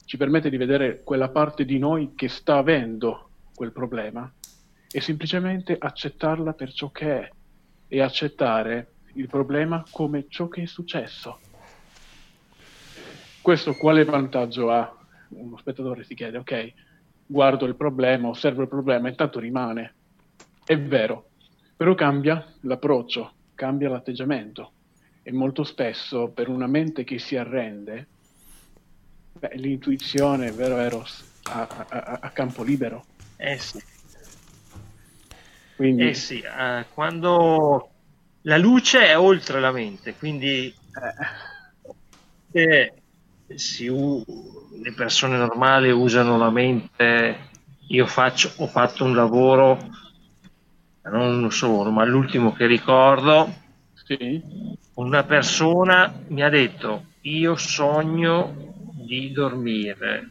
Ci 0.04 0.16
permette 0.16 0.48
di 0.48 0.56
vedere 0.56 1.02
quella 1.02 1.30
parte 1.30 1.64
di 1.64 1.78
noi 1.78 2.14
che 2.14 2.28
sta 2.28 2.56
avendo 2.56 3.30
quel 3.54 3.72
problema 3.72 4.30
e 4.90 5.00
semplicemente 5.00 5.76
accettarla 5.78 6.52
per 6.52 6.72
ciò 6.72 6.90
che 6.90 7.20
è 7.20 7.30
e 7.92 8.00
accettare 8.00 8.92
il 9.14 9.26
problema 9.26 9.84
come 9.90 10.26
ciò 10.28 10.46
che 10.46 10.62
è 10.62 10.66
successo. 10.66 11.40
Questo 13.42 13.74
quale 13.74 14.04
vantaggio 14.04 14.70
ha? 14.70 14.96
Uno 15.30 15.56
spettatore 15.56 16.04
si 16.04 16.14
chiede, 16.14 16.38
ok, 16.38 16.72
guardo 17.26 17.66
il 17.66 17.74
problema, 17.74 18.28
osservo 18.28 18.62
il 18.62 18.68
problema, 18.68 19.08
intanto 19.08 19.40
rimane. 19.40 19.94
È 20.64 20.78
vero, 20.78 21.30
però 21.76 21.96
cambia 21.96 22.46
l'approccio, 22.60 23.32
cambia 23.56 23.88
l'atteggiamento 23.88 24.72
e 25.24 25.32
molto 25.32 25.64
spesso 25.64 26.28
per 26.28 26.48
una 26.48 26.68
mente 26.68 27.02
che 27.02 27.18
si 27.18 27.36
arrende, 27.36 28.06
beh, 29.32 29.56
l'intuizione, 29.56 30.52
vero 30.52 30.78
Eros, 30.78 31.40
ha, 31.50 31.66
ha, 31.88 32.18
ha 32.20 32.30
campo 32.30 32.62
libero. 32.62 33.04
Eh 33.36 33.58
sì. 33.58 33.82
Quindi... 35.80 36.10
Eh 36.10 36.14
sì, 36.14 36.44
uh, 36.44 36.84
quando 36.92 37.88
la 38.42 38.58
luce 38.58 39.06
è 39.06 39.18
oltre 39.18 39.60
la 39.60 39.72
mente, 39.72 40.14
quindi 40.14 40.70
eh, 42.52 42.92
si, 43.54 43.86
le 43.86 44.92
persone 44.94 45.38
normali 45.38 45.90
usano 45.90 46.36
la 46.36 46.50
mente. 46.50 47.48
Io 47.88 48.04
faccio, 48.04 48.52
ho 48.56 48.66
fatto 48.66 49.04
un 49.04 49.14
lavoro, 49.14 49.78
non 51.04 51.50
solo, 51.50 51.88
ma 51.88 52.04
l'ultimo 52.04 52.52
che 52.52 52.66
ricordo, 52.66 53.50
sì. 54.04 54.38
una 54.96 55.22
persona 55.24 56.12
mi 56.26 56.42
ha 56.42 56.50
detto, 56.50 57.04
io 57.22 57.56
sogno 57.56 58.74
di 58.92 59.32
dormire, 59.32 60.30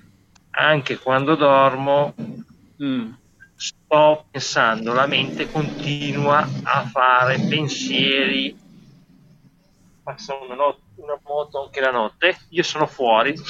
anche 0.51 0.99
quando 0.99 1.33
dormo 1.33 2.13
mm 2.83 3.13
sto 3.89 4.25
pensando, 4.29 4.93
la 4.93 5.07
mente 5.07 5.47
continua 5.47 6.47
a 6.61 6.85
fare 6.85 7.39
pensieri, 7.39 8.55
passa 10.03 10.35
una, 10.35 10.53
not- 10.53 10.83
una 10.97 11.19
moto 11.25 11.63
anche 11.63 11.81
la 11.81 11.89
notte, 11.89 12.37
io 12.49 12.61
sono 12.61 12.85
fuori 12.85 13.33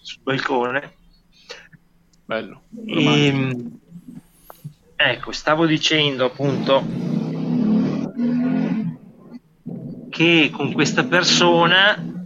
sul 0.00 0.22
balcone. 0.22 0.94
Bello. 2.24 2.62
E, 2.86 3.26
ehm, 3.26 3.80
ecco, 4.94 5.32
stavo 5.32 5.66
dicendo 5.66 6.26
appunto 6.26 6.86
che 10.08 10.50
con 10.52 10.72
questa 10.72 11.02
persona 11.02 12.17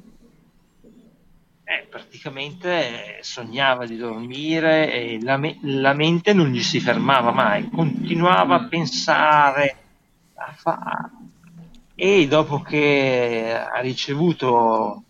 eh, 1.73 1.87
praticamente 1.89 3.19
sognava 3.23 3.87
di 3.87 3.97
dormire 3.97 4.93
e 4.93 5.19
la, 5.23 5.39
me- 5.39 5.59
la, 5.63 5.95
mente 5.95 6.35
non 6.35 6.49
gli 6.49 6.63
si 6.63 6.81
fermava 6.81 7.31
mai, 7.31 7.71
continuava 7.71 8.57
a 8.57 8.69
pensare, 8.69 9.77
a 10.35 10.53
fare. 10.55 11.11
E 11.95 12.27
dopo 12.29 12.61
che 12.61 13.55
ha 13.55 13.81
ricevuto 13.81 15.03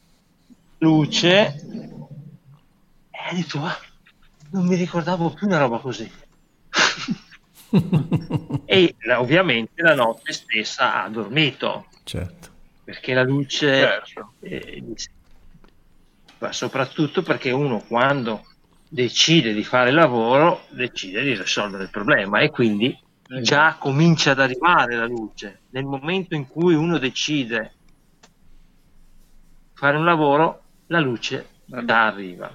luce, 0.78 1.56
ha 3.10 3.34
detto, 3.34 3.64
ah, 3.64 3.76
non 4.50 4.66
mi 4.66 4.76
ricordavo 4.76 5.30
più 5.30 5.48
una 5.48 5.58
roba 5.58 5.78
così. 5.78 6.08
e 8.66 8.94
ovviamente 9.16 9.82
la 9.82 9.94
notte 9.94 10.32
stessa 10.32 11.02
ha 11.02 11.08
dormito. 11.08 11.86
Certo. 12.04 12.50
Perché 12.84 13.14
la 13.14 13.22
luce 13.22 13.68
certo. 13.68 14.34
eh, 14.40 14.82
soprattutto 16.50 17.22
perché 17.22 17.52
uno 17.52 17.84
quando 17.86 18.42
decide 18.88 19.54
di 19.54 19.62
fare 19.62 19.90
il 19.90 19.94
lavoro 19.94 20.64
decide 20.70 21.22
di 21.22 21.34
risolvere 21.34 21.84
il 21.84 21.90
problema 21.90 22.40
e 22.40 22.50
quindi 22.50 22.86
eh, 22.88 23.40
già 23.40 23.76
comincia 23.78 24.32
ad 24.32 24.40
arrivare 24.40 24.96
la 24.96 25.06
luce. 25.06 25.60
Nel 25.70 25.84
momento 25.84 26.34
in 26.34 26.46
cui 26.46 26.74
uno 26.74 26.98
decide 26.98 27.74
fare 29.72 29.96
un 29.96 30.04
lavoro, 30.04 30.62
la 30.88 31.00
luce 31.00 31.48
già 31.64 32.06
arriva. 32.06 32.54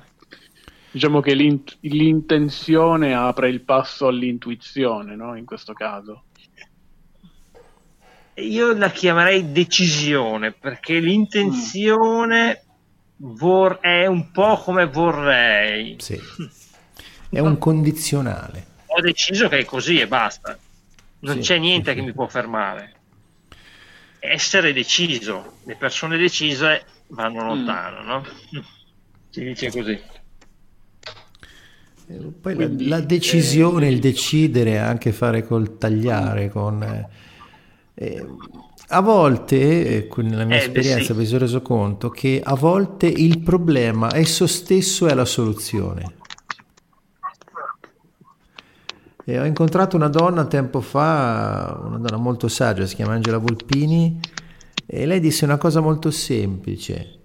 Diciamo 0.92 1.20
che 1.20 1.34
l'int- 1.34 1.78
l'intenzione 1.82 3.14
apre 3.14 3.50
il 3.50 3.62
passo 3.62 4.08
all'intuizione, 4.08 5.16
no? 5.16 5.36
In 5.36 5.46
questo 5.46 5.74
caso. 5.74 6.24
Io 8.36 8.74
la 8.74 8.90
chiamerei 8.92 9.52
decisione, 9.52 10.52
perché 10.52 11.00
l'intenzione 11.00 12.67
vor- 13.18 13.80
è 13.80 14.06
un 14.06 14.32
po' 14.32 14.58
come 14.58 14.86
vorrei. 14.86 15.96
Sì. 16.00 16.20
È 17.30 17.40
un 17.40 17.58
condizionale. 17.58 18.66
Ho 18.88 19.02
deciso 19.02 19.50
che 19.50 19.60
è 19.60 19.66
così 19.66 20.00
e 20.00 20.08
basta. 20.08 20.58
Non 21.20 21.36
sì, 21.36 21.42
c'è 21.42 21.58
niente 21.58 21.92
sì, 21.92 21.98
che 21.98 22.04
mi 22.04 22.14
può 22.14 22.28
fermare. 22.28 22.94
Essere 24.20 24.74
deciso, 24.74 25.58
le 25.66 25.76
persone 25.76 26.18
decise 26.18 26.86
vanno 27.08 27.44
mm. 27.44 27.48
lontano, 27.48 28.02
mm. 28.02 28.08
no? 28.08 28.26
Si 29.30 29.44
dice 29.44 29.72
così. 29.72 30.00
Eh, 32.10 32.16
poi 32.42 32.56
Quindi, 32.56 32.88
la, 32.88 32.98
la, 32.98 33.04
decisione, 33.04 33.88
eh, 33.88 33.92
il 33.92 34.00
decidere, 34.00 34.80
anche 34.80 35.12
fare 35.12 35.44
col 35.44 35.78
tagliare, 35.78 36.50
con... 36.50 37.08
Eh, 38.00 38.24
a 38.90 39.02
volte, 39.02 40.08
eh, 40.08 40.22
nella 40.22 40.46
mia 40.46 40.58
eh, 40.58 40.60
esperienza, 40.60 41.14
sì. 41.14 41.20
mi 41.20 41.26
sono 41.26 41.40
reso 41.40 41.64
conto 41.64 42.10
che 42.10 42.40
a 42.44 42.54
volte 42.54 43.08
il 43.08 43.40
problema 43.40 44.16
esso 44.16 44.46
stesso 44.46 45.08
è 45.08 45.16
la 45.16 45.26
soluzione. 45.26 46.16
E 49.26 49.40
ho 49.40 49.46
incontrato 49.46 49.96
una 49.96 50.10
donna 50.10 50.46
tempo 50.46 50.80
fa, 50.80 51.82
una 51.84 51.98
donna 51.98 52.18
molto 52.18 52.48
saggia, 52.48 52.86
si 52.86 52.94
chiama 52.94 53.14
Angela 53.14 53.40
Volpini, 53.40 54.20
e 54.86 55.06
lei 55.08 55.20
disse 55.20 55.44
una 55.44 55.58
cosa 55.58 55.82
molto 55.82 56.12
semplice. 56.12 57.22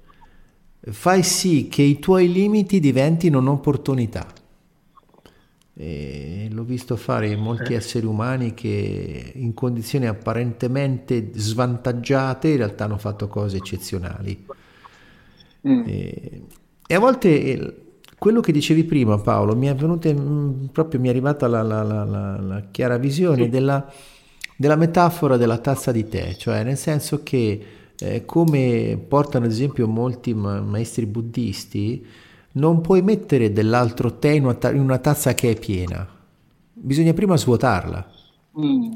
Fai 0.80 1.22
sì 1.22 1.68
che 1.68 1.82
i 1.82 1.98
tuoi 1.98 2.32
limiti 2.32 2.80
diventino 2.80 3.38
un'opportunità. 3.38 4.26
E 5.74 6.48
l'ho 6.50 6.64
visto 6.64 6.96
fare 6.96 7.28
in 7.28 7.40
molti 7.40 7.72
eh. 7.72 7.76
esseri 7.76 8.04
umani 8.04 8.52
che 8.52 9.32
in 9.34 9.54
condizioni 9.54 10.06
apparentemente 10.06 11.30
svantaggiate 11.32 12.48
in 12.48 12.58
realtà 12.58 12.84
hanno 12.84 12.98
fatto 12.98 13.26
cose 13.28 13.56
eccezionali. 13.56 14.44
Mm. 15.66 15.82
E, 15.86 16.42
e, 16.86 16.94
a 16.94 16.98
volte 16.98 17.76
quello 18.18 18.40
che 18.40 18.52
dicevi 18.52 18.84
prima 18.84 19.18
Paolo 19.18 19.56
mi 19.56 19.66
è 19.66 19.74
venuto 19.74 20.12
mm, 20.12 20.66
proprio 20.66 21.00
mi 21.00 21.06
è 21.06 21.10
arrivata 21.10 21.46
la, 21.46 21.62
la, 21.62 21.82
la, 21.82 22.04
la 22.04 22.62
chiara 22.70 22.96
visione 22.98 23.44
sì. 23.44 23.48
della, 23.48 23.90
della, 24.56 24.76
metafora 24.76 25.36
della 25.36 25.58
tazza 25.58 25.90
di 25.90 26.06
tè, 26.06 26.34
cioè 26.36 26.64
nel 26.64 26.76
senso 26.76 27.22
che 27.22 27.66
eh, 27.98 28.24
come 28.24 29.02
portano 29.08 29.46
ad 29.46 29.50
esempio 29.50 29.86
molti 29.88 30.34
maestri 30.34 31.06
buddisti, 31.06 32.04
non 32.52 32.80
puoi 32.80 33.02
mettere 33.02 33.52
dell'altro 33.52 34.18
tè 34.18 34.30
in 34.30 34.44
una, 34.44 34.54
ta- 34.54 34.70
in 34.70 34.80
una 34.80 34.98
tazza 34.98 35.34
che 35.34 35.50
è 35.50 35.58
piena, 35.58 36.06
bisogna 36.72 37.12
prima 37.12 37.36
svuotarla. 37.36 38.06
Mm, 38.60 38.92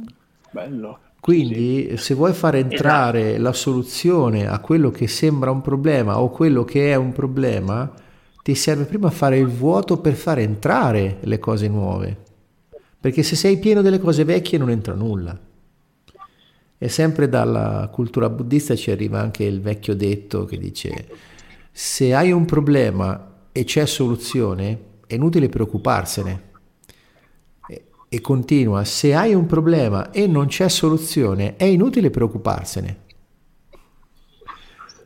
bello. 0.50 0.98
Quindi 1.20 1.88
sì. 1.90 1.96
se 1.96 2.14
vuoi 2.14 2.32
fare 2.32 2.58
entrare 2.58 3.30
esatto. 3.30 3.42
la 3.42 3.52
soluzione 3.52 4.46
a 4.46 4.58
quello 4.60 4.90
che 4.90 5.08
sembra 5.08 5.50
un 5.50 5.60
problema 5.60 6.20
o 6.20 6.30
quello 6.30 6.64
che 6.64 6.92
è 6.92 6.94
un 6.94 7.12
problema, 7.12 7.92
ti 8.42 8.54
serve 8.54 8.84
prima 8.84 9.10
fare 9.10 9.38
il 9.38 9.48
vuoto 9.48 9.98
per 9.98 10.14
fare 10.14 10.42
entrare 10.42 11.18
le 11.22 11.38
cose 11.38 11.68
nuove. 11.68 12.16
Perché 13.00 13.22
se 13.22 13.34
sei 13.34 13.58
pieno 13.58 13.82
delle 13.82 13.98
cose 13.98 14.24
vecchie 14.24 14.58
non 14.58 14.70
entra 14.70 14.94
nulla. 14.94 15.38
E 16.78 16.88
sempre 16.88 17.28
dalla 17.28 17.88
cultura 17.90 18.28
buddista 18.28 18.76
ci 18.76 18.90
arriva 18.90 19.18
anche 19.18 19.44
il 19.44 19.60
vecchio 19.60 19.96
detto 19.96 20.44
che 20.44 20.58
dice 20.58 21.08
se 21.78 22.14
hai 22.14 22.32
un 22.32 22.46
problema 22.46 23.35
e 23.56 23.64
c'è 23.64 23.86
soluzione, 23.86 24.80
è 25.06 25.14
inutile 25.14 25.48
preoccuparsene. 25.48 26.42
E, 27.66 27.84
e 28.06 28.20
continua, 28.20 28.84
se 28.84 29.14
hai 29.14 29.32
un 29.32 29.46
problema 29.46 30.10
e 30.10 30.26
non 30.26 30.46
c'è 30.46 30.68
soluzione, 30.68 31.56
è 31.56 31.64
inutile 31.64 32.10
preoccuparsene. 32.10 33.04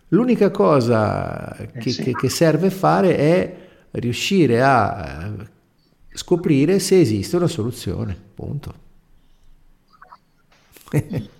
L'unica 0.09 0.51
cosa 0.51 1.55
eh, 1.59 1.71
che, 1.79 1.93
che, 1.93 2.13
che 2.13 2.29
serve 2.29 2.71
fare 2.71 3.17
è 3.17 3.69
riuscire 3.93 4.61
a 4.61 5.29
eh, 5.29 5.47
scoprire 6.13 6.81
se 6.81 6.99
esiste 6.99 7.37
una 7.37 7.47
soluzione, 7.47 8.19
punto. 8.35 8.75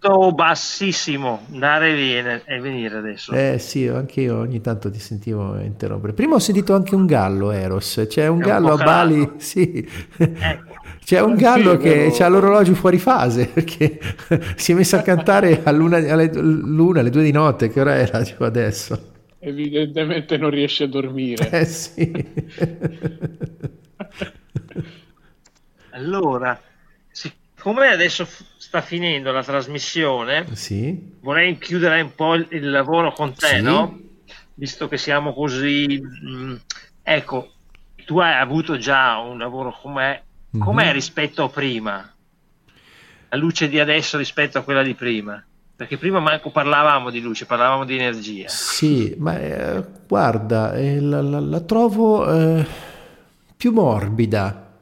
Tutto 0.00 0.30
bassissimo, 0.32 1.44
andare 1.50 1.90
e, 1.90 1.96
viene, 1.96 2.42
e 2.44 2.60
venire 2.60 2.98
adesso. 2.98 3.32
Eh 3.32 3.58
sì, 3.58 3.88
anche 3.88 4.20
io 4.20 4.38
ogni 4.38 4.60
tanto 4.60 4.92
ti 4.92 5.00
sentivo 5.00 5.58
interrompere. 5.58 6.12
Prima 6.12 6.36
ho 6.36 6.38
sentito 6.38 6.72
anche 6.72 6.94
un 6.94 7.04
gallo, 7.04 7.50
Eros. 7.50 8.04
C'è 8.08 8.28
un 8.28 8.40
È 8.40 8.44
gallo 8.44 8.74
un 8.74 8.80
a 8.80 8.84
Bali, 8.84 9.32
sì. 9.38 9.88
Ecco. 10.16 10.76
C'è 11.04 11.20
un 11.20 11.34
gallo 11.34 11.72
sì, 11.72 11.78
che 11.78 12.22
ha 12.22 12.28
l'orologio 12.28 12.74
fuori 12.74 12.98
fase 12.98 13.46
perché 13.52 13.98
si 14.54 14.70
è 14.70 14.74
messo 14.76 14.94
a 14.94 15.02
cantare 15.02 15.62
all'una, 15.64 15.96
alle, 15.96 16.30
l'una, 16.32 17.00
alle 17.00 17.10
due 17.10 17.24
di 17.24 17.32
notte. 17.32 17.68
Che 17.68 17.80
ora 17.80 17.96
era 17.96 18.22
tipo 18.22 18.44
adesso? 18.44 19.14
Evidentemente 19.40 20.36
non 20.36 20.50
riesce 20.50 20.84
a 20.84 20.86
dormire. 20.86 21.50
Eh 21.50 21.64
sì. 21.64 22.12
allora, 25.90 26.60
siccome 27.10 27.88
adesso 27.88 28.24
sta 28.68 28.82
finendo 28.82 29.32
la 29.32 29.42
trasmissione, 29.42 30.54
sì. 30.54 31.16
vorrei 31.20 31.56
chiudere 31.56 32.02
un 32.02 32.14
po' 32.14 32.34
il, 32.34 32.48
il 32.50 32.68
lavoro 32.68 33.12
con 33.12 33.32
te, 33.32 33.46
sì. 33.46 33.60
no? 33.62 33.98
Visto 34.52 34.88
che 34.88 34.98
siamo 34.98 35.32
così... 35.32 35.98
Mh, 35.98 36.30
mm, 36.30 36.54
ecco, 37.02 37.50
tu 38.04 38.18
hai 38.18 38.38
avuto 38.38 38.76
già 38.76 39.16
un 39.20 39.38
lavoro 39.38 39.72
com'è, 39.72 40.20
mm-hmm. 40.54 40.62
com'è 40.62 40.92
rispetto 40.92 41.44
a 41.44 41.48
prima? 41.48 42.12
La 43.30 43.36
luce 43.38 43.70
di 43.70 43.80
adesso 43.80 44.18
rispetto 44.18 44.58
a 44.58 44.62
quella 44.62 44.82
di 44.82 44.94
prima? 44.94 45.42
Perché 45.74 45.96
prima 45.96 46.20
manco 46.20 46.50
parlavamo 46.50 47.08
di 47.08 47.22
luce, 47.22 47.46
parlavamo 47.46 47.86
di 47.86 47.94
energia. 47.94 48.48
Sì, 48.48 49.14
ma 49.16 49.38
eh, 49.38 49.82
guarda, 50.06 50.74
eh, 50.74 51.00
la, 51.00 51.22
la, 51.22 51.40
la, 51.40 51.60
trovo 51.60 52.30
eh, 52.30 52.66
più 53.56 53.72
morbida. 53.72 54.72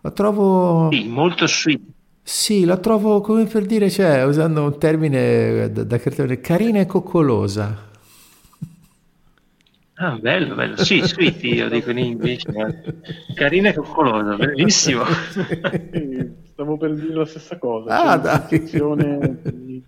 La 0.00 0.10
trovo... 0.12 0.88
Sì, 0.90 1.06
molto 1.08 1.46
sweet. 1.46 1.98
Sì, 2.22 2.64
la 2.64 2.76
trovo 2.76 3.20
come 3.20 3.44
per 3.44 3.66
dire, 3.66 3.90
cioè, 3.90 4.24
usando 4.24 4.62
un 4.62 4.78
termine 4.78 5.70
da, 5.72 5.84
da 5.84 5.98
cartone, 5.98 6.40
carina 6.40 6.80
e 6.80 6.86
coccolosa. 6.86 7.88
Ah, 9.94 10.16
bello, 10.16 10.54
bello. 10.54 10.76
Sì, 10.82 11.02
sweet, 11.02 11.42
io 11.44 11.68
dico 11.68 11.90
in 11.90 11.98
inglese. 11.98 13.02
Carina 13.34 13.68
e 13.68 13.74
coccolosa, 13.74 14.34
bellissimo. 14.34 15.04
Stavo 16.52 16.78
per 16.78 16.94
dire 16.94 17.12
la 17.12 17.26
stessa 17.26 17.58
cosa. 17.58 18.00
Ah, 18.00 18.16
dai. 18.16 18.62
Di... 18.62 19.82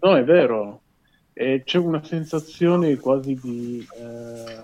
No, 0.00 0.16
è 0.16 0.24
vero. 0.24 0.80
E 1.32 1.62
c'è 1.64 1.78
una 1.78 2.02
sensazione 2.02 2.96
quasi 2.96 3.38
di... 3.40 3.86
Eh... 4.00 4.62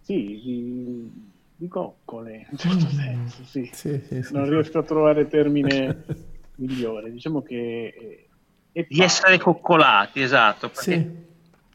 Sì, 0.00 0.40
di 0.42 1.27
di 1.58 1.66
coccole, 1.66 2.46
in 2.48 2.56
certo 2.56 2.86
mm. 2.86 2.88
senso, 2.88 3.44
sì. 3.44 3.70
Sì, 3.72 4.00
sì, 4.06 4.22
sì. 4.22 4.32
Non 4.32 4.48
riesco 4.48 4.78
a 4.78 4.84
trovare 4.84 5.26
termine 5.26 6.04
migliore. 6.56 7.10
Diciamo 7.10 7.42
che 7.42 8.28
è, 8.72 8.78
è 8.80 8.86
di 8.88 9.02
essere 9.02 9.38
coccolati, 9.38 10.20
esatto, 10.20 10.70
perché 10.70 11.26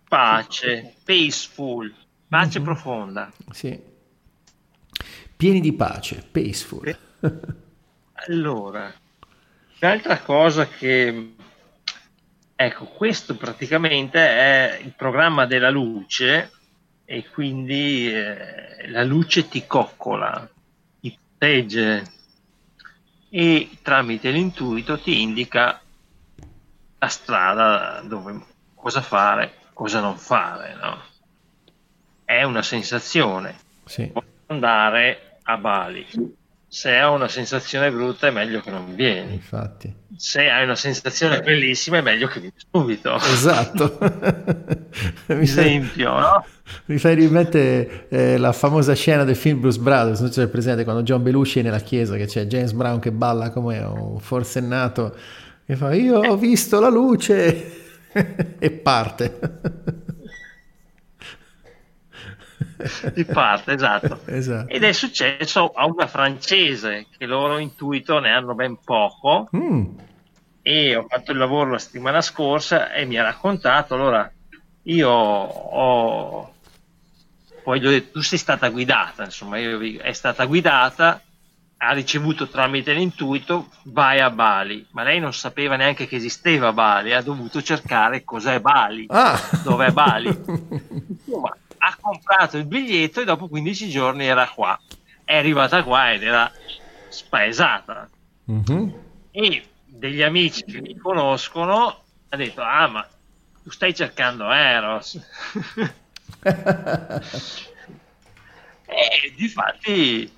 pace, 0.08 0.96
peaceful, 1.04 1.94
pace 2.30 2.60
mm-hmm. 2.60 2.66
profonda. 2.66 3.32
Sì. 3.52 3.78
Pieni 5.36 5.60
di 5.60 5.74
pace, 5.74 6.26
peaceful. 6.32 6.98
allora, 8.28 8.94
l'altra 9.80 10.22
cosa 10.22 10.66
che 10.66 11.34
Ecco, 12.56 12.86
questo 12.86 13.36
praticamente 13.36 14.20
è 14.20 14.80
il 14.82 14.94
programma 14.96 15.46
della 15.46 15.70
luce 15.70 16.52
e 17.06 17.28
quindi 17.30 18.14
eh, 18.14 18.88
la 18.90 19.04
luce 19.04 19.48
ti 19.48 19.66
coccola, 19.68 20.50
ti 21.00 21.18
protegge 21.38 22.12
e 23.30 23.70
tramite 23.82 24.30
l'intuito 24.32 25.00
ti 25.00 25.22
indica 25.22 25.82
la 27.00 27.08
strada 27.08 28.02
dove 28.06 28.40
cosa 28.76 29.02
fare, 29.02 29.54
cosa 29.74 30.00
non 30.00 30.18
fare. 30.18 30.76
No? 30.76 31.02
È 32.24 32.44
una 32.44 32.62
sensazione. 32.62 33.60
Sì. 33.86 34.10
andare 34.48 35.40
a 35.44 35.58
Bali 35.58 36.06
se 36.74 36.90
hai 36.90 37.14
una 37.14 37.28
sensazione 37.28 37.92
brutta 37.92 38.26
è 38.26 38.32
meglio 38.32 38.60
che 38.60 38.72
non 38.72 38.96
vieni. 38.96 39.36
Infatti. 39.36 39.94
Se 40.16 40.50
hai 40.50 40.64
una 40.64 40.76
sensazione 40.76 41.40
bellissima 41.42 42.00
è 42.00 42.02
meglio 42.02 42.26
che 42.26 42.40
vieni 42.40 42.56
subito. 42.72 43.14
Esatto. 43.18 44.00
esempio, 45.28 46.20
no? 46.20 46.46
Mi 46.86 46.98
fai 46.98 47.16
rimettere 47.16 48.08
eh, 48.10 48.38
la 48.38 48.54
famosa 48.54 48.94
scena 48.94 49.24
del 49.24 49.36
film 49.36 49.60
Bruce 49.60 49.80
Brothers, 49.80 50.22
non 50.22 50.32
so 50.32 50.40
se 50.40 50.48
è 50.48 50.50
presente 50.50 50.84
quando 50.84 51.04
John 51.04 51.22
Belushi 51.22 51.60
è 51.60 51.62
nella 51.62 51.80
chiesa 51.80 52.16
che 52.16 52.26
c'è 52.26 52.46
James 52.46 52.72
Brown 52.72 53.00
che 53.00 53.12
balla 53.12 53.52
come 53.52 53.80
un 53.80 54.20
forsennato 54.20 55.16
e 55.66 55.76
fa 55.76 55.94
io 55.94 56.20
ho 56.20 56.36
visto 56.36 56.80
la 56.80 56.90
luce 56.90 58.12
e 58.60 58.72
parte. 58.72 59.40
di 63.14 63.24
parte, 63.26 63.74
esatto. 63.74 64.20
esatto. 64.26 64.70
Ed 64.70 64.84
è 64.84 64.92
successo 64.92 65.72
a 65.74 65.86
una 65.86 66.08
francese 66.08 67.08
che 67.18 67.26
loro 67.26 67.58
intuito 67.58 68.20
ne 68.20 68.32
hanno 68.32 68.56
ben 68.56 68.78
poco. 68.84 69.50
Mm. 69.56 69.86
E 70.62 70.96
ho 70.96 71.06
fatto 71.08 71.32
il 71.32 71.38
lavoro 71.38 71.72
la 71.72 71.78
settimana 71.78 72.22
scorsa 72.22 72.92
e 72.92 73.06
mi 73.06 73.18
ha 73.18 73.24
raccontato. 73.24 73.96
Allora, 73.96 74.30
io 74.84 75.10
ho. 75.10 76.53
Poi 77.64 77.80
gli 77.80 77.88
ho 77.88 77.90
detto: 77.90 78.12
Tu 78.14 78.22
sei 78.22 78.38
stata 78.38 78.70
guidata, 78.70 79.24
insomma, 79.24 79.58
io, 79.58 79.80
è 80.00 80.14
stata 80.14 80.46
guidata 80.46 81.22
ha 81.86 81.92
ricevuto 81.92 82.48
tramite 82.48 82.94
l'intuito 82.94 83.68
vai 83.84 84.22
a 84.22 84.30
Bali, 84.30 84.88
ma 84.92 85.04
lei 85.04 85.20
non 85.20 85.34
sapeva 85.34 85.76
neanche 85.76 86.08
che 86.08 86.16
esisteva 86.16 86.72
Bali, 86.72 87.14
ha 87.14 87.22
dovuto 87.22 87.62
cercare 87.62 88.24
cos'è 88.24 88.62
Bali, 88.62 89.06
ah. 89.10 89.38
dov'è 89.64 89.92
Bali. 89.92 90.30
Insomma, 91.26 91.58
ha 91.78 91.98
comprato 92.00 92.58
il 92.58 92.66
biglietto 92.66 93.20
e 93.20 93.26
dopo 93.26 93.50
15 93.50 93.90
giorni 93.90 94.26
era 94.26 94.48
qua. 94.48 94.80
È 95.26 95.36
arrivata 95.36 95.84
qua 95.84 96.14
ed 96.14 96.24
era 96.24 96.50
spaesata. 97.10 98.10
Mm-hmm. 98.50 98.90
E 99.32 99.66
degli 99.86 100.22
amici 100.22 100.64
che 100.64 100.80
mi 100.80 100.96
conoscono 100.96 102.02
ha 102.30 102.36
detto: 102.38 102.62
Ah, 102.62 102.88
ma 102.88 103.06
tu 103.62 103.70
stai 103.70 103.94
cercando 103.94 104.50
Eros. 104.50 105.20
e 108.86 109.34
difatti 109.36 110.32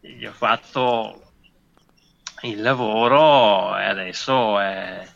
gli 0.00 0.24
ho 0.24 0.32
fatto 0.32 1.32
il 2.42 2.60
lavoro 2.60 3.76
e 3.78 3.84
adesso 3.84 4.58
è 4.60 5.06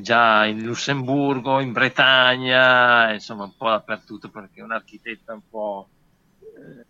già 0.00 0.46
in 0.46 0.62
Lussemburgo, 0.62 1.60
in 1.60 1.72
Bretagna, 1.72 3.12
insomma 3.12 3.44
un 3.44 3.56
po' 3.56 3.68
dappertutto 3.68 4.28
perché 4.30 4.60
è 4.60 4.62
un 4.62 4.72
architetto 4.72 5.32
un 5.32 5.48
po' 5.48 5.88
eh, 6.40 6.84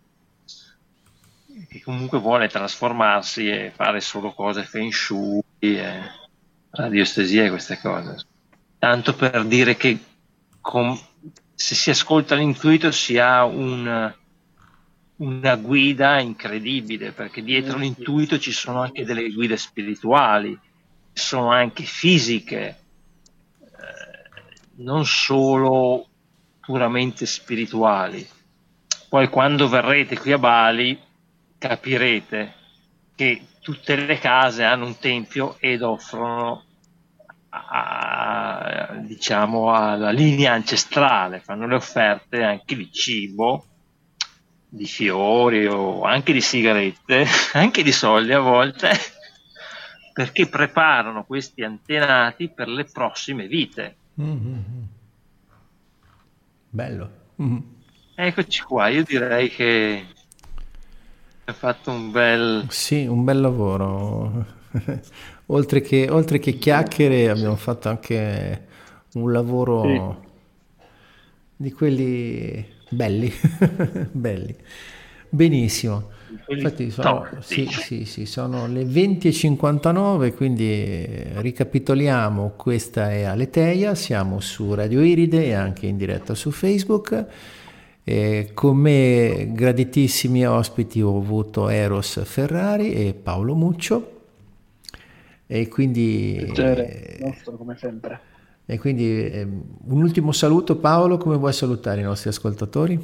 che 1.67 1.81
comunque 1.81 2.19
vuole 2.19 2.47
trasformarsi 2.47 3.49
e 3.49 3.71
fare 3.73 3.99
solo 3.99 4.33
cose 4.33 4.63
feng 4.63 4.91
shui, 4.91 5.41
e 5.59 6.01
radiostesia 6.71 7.45
e 7.45 7.49
queste 7.49 7.79
cose. 7.79 8.25
Tanto 8.77 9.15
per 9.15 9.45
dire 9.45 9.75
che 9.75 9.97
con, 10.59 10.97
se 11.55 11.75
si 11.75 11.89
ascolta 11.89 12.35
l'intuito 12.35 12.91
si 12.91 13.17
ha 13.17 13.45
un, 13.45 14.13
una 15.17 15.55
guida 15.55 16.19
incredibile 16.19 17.11
perché 17.11 17.43
dietro 17.43 17.77
l'intuito 17.77 18.39
ci 18.39 18.51
sono 18.51 18.81
anche 18.81 19.05
delle 19.05 19.31
guide 19.31 19.57
spirituali, 19.57 20.57
sono 21.13 21.51
anche 21.51 21.83
fisiche 21.83 22.77
non 24.75 25.05
solo 25.05 26.07
puramente 26.59 27.25
spirituali. 27.25 28.27
Poi 29.09 29.27
quando 29.29 29.67
verrete 29.67 30.17
qui 30.17 30.31
a 30.31 30.37
Bali 30.37 30.99
capirete 31.57 32.53
che 33.15 33.45
tutte 33.59 33.95
le 33.95 34.17
case 34.17 34.63
hanno 34.63 34.85
un 34.85 34.97
tempio 34.97 35.57
ed 35.59 35.83
offrono 35.83 36.63
a, 37.69 38.95
diciamo 39.01 39.73
alla 39.73 40.11
linea 40.11 40.53
ancestrale, 40.53 41.39
fanno 41.39 41.67
le 41.67 41.75
offerte 41.75 42.43
anche 42.43 42.75
di 42.75 42.91
cibo, 42.91 43.65
di 44.67 44.85
fiori 44.85 45.65
o 45.67 46.03
anche 46.03 46.33
di 46.33 46.41
sigarette, 46.41 47.25
anche 47.53 47.83
di 47.83 47.91
soldi 47.91 48.33
a 48.33 48.39
volte, 48.39 48.91
perché 50.13 50.47
preparano 50.47 51.23
questi 51.25 51.63
antenati 51.63 52.49
per 52.49 52.67
le 52.67 52.85
prossime 52.85 53.47
vite 53.47 53.97
Mm-hmm. 54.21 54.59
Bello. 56.69 57.09
Mm-hmm. 57.41 57.57
Eccoci 58.15 58.61
qua, 58.61 58.87
io 58.89 59.03
direi 59.03 59.49
che 59.49 60.05
ha 61.45 61.53
fatto 61.53 61.91
un 61.91 62.11
bel... 62.11 62.67
Sì, 62.69 63.05
un 63.05 63.23
bel 63.23 63.41
lavoro. 63.41 64.45
oltre, 65.47 65.81
che, 65.81 66.07
oltre 66.09 66.39
che 66.39 66.57
chiacchiere 66.57 67.29
abbiamo 67.29 67.55
fatto 67.55 67.89
anche 67.89 68.67
un 69.13 69.31
lavoro 69.31 70.21
sì. 70.77 70.85
di 71.57 71.71
quelli 71.71 72.65
belli. 72.89 73.31
belli. 74.11 74.55
Benissimo. 75.29 76.11
Infatti 76.47 76.89
sono, 76.89 77.27
sì, 77.41 77.67
sì, 77.69 78.05
sì, 78.05 78.25
sono 78.25 78.67
le 78.67 78.83
20.59, 78.83 80.33
quindi 80.33 80.63
eh, 80.63 81.27
ricapitoliamo, 81.35 82.53
questa 82.55 83.11
è 83.11 83.23
Aleteia, 83.23 83.93
siamo 83.93 84.39
su 84.39 84.73
Radio 84.73 85.01
Iride 85.01 85.45
e 85.45 85.53
anche 85.53 85.85
in 85.85 85.97
diretta 85.97 86.33
su 86.33 86.51
Facebook. 86.51 87.25
E 88.03 88.49
con 88.53 88.75
me 88.77 89.51
graditissimi 89.53 90.45
ospiti 90.45 91.01
ho 91.01 91.17
avuto 91.17 91.69
Eros 91.69 92.21
Ferrari 92.25 92.93
e 92.93 93.13
Paolo 93.13 93.55
Muccio. 93.55 94.22
E 95.47 95.67
quindi... 95.67 96.41
Piacere, 96.45 97.17
nostro 97.19 97.57
come 97.57 97.75
sempre. 97.77 98.31
E 98.65 98.79
quindi 98.79 99.29
eh, 99.29 99.43
un 99.43 100.01
ultimo 100.01 100.31
saluto 100.31 100.77
Paolo, 100.77 101.17
come 101.17 101.35
vuoi 101.35 101.51
salutare 101.51 101.99
i 101.99 102.03
nostri 102.03 102.29
ascoltatori? 102.29 102.97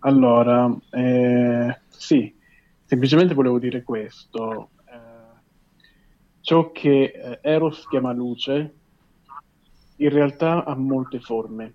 Allora, 0.00 0.70
eh, 0.90 1.78
sì, 1.88 2.34
semplicemente 2.84 3.34
volevo 3.34 3.58
dire 3.58 3.82
questo. 3.82 4.70
Eh, 4.84 5.40
ciò 6.40 6.72
che 6.72 7.04
eh, 7.04 7.38
Eros 7.40 7.86
chiama 7.88 8.12
luce, 8.12 8.74
in 9.96 10.08
realtà 10.10 10.64
ha 10.64 10.74
molte 10.74 11.20
forme, 11.20 11.74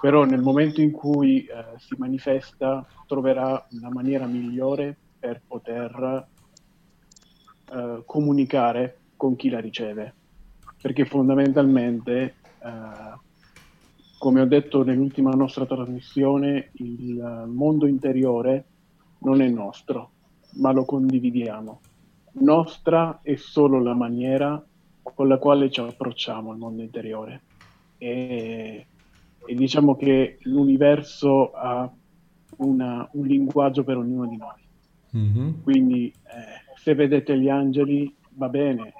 però 0.00 0.24
nel 0.24 0.40
momento 0.40 0.80
in 0.80 0.90
cui 0.90 1.44
eh, 1.44 1.78
si 1.78 1.94
manifesta 1.98 2.84
troverà 3.06 3.66
una 3.70 3.90
maniera 3.90 4.26
migliore 4.26 4.96
per 5.18 5.42
poter 5.46 6.26
eh, 7.72 8.02
comunicare 8.04 8.98
con 9.16 9.36
chi 9.36 9.48
la 9.48 9.60
riceve, 9.60 10.14
perché 10.80 11.04
fondamentalmente 11.04 12.34
eh, 12.62 13.30
come 14.22 14.40
ho 14.40 14.46
detto 14.46 14.84
nell'ultima 14.84 15.32
nostra 15.32 15.66
trasmissione, 15.66 16.70
il 16.74 17.44
mondo 17.48 17.88
interiore 17.88 18.64
non 19.22 19.42
è 19.42 19.48
nostro, 19.48 20.10
ma 20.58 20.70
lo 20.70 20.84
condividiamo. 20.84 21.80
Nostra 22.34 23.18
è 23.20 23.34
solo 23.34 23.80
la 23.80 23.94
maniera 23.94 24.64
con 25.02 25.26
la 25.26 25.38
quale 25.38 25.70
ci 25.70 25.80
approcciamo 25.80 26.52
al 26.52 26.56
mondo 26.56 26.82
interiore. 26.82 27.42
E, 27.98 28.86
e 29.44 29.54
diciamo 29.56 29.96
che 29.96 30.38
l'universo 30.42 31.50
ha 31.50 31.90
una, 32.58 33.08
un 33.14 33.26
linguaggio 33.26 33.82
per 33.82 33.96
ognuno 33.96 34.28
di 34.28 34.36
noi. 34.36 34.60
Mm-hmm. 35.16 35.62
Quindi 35.64 36.06
eh, 36.06 36.61
se 36.82 36.94
vedete 36.96 37.38
gli 37.38 37.48
angeli 37.48 38.12
va 38.30 38.48
bene, 38.48 38.94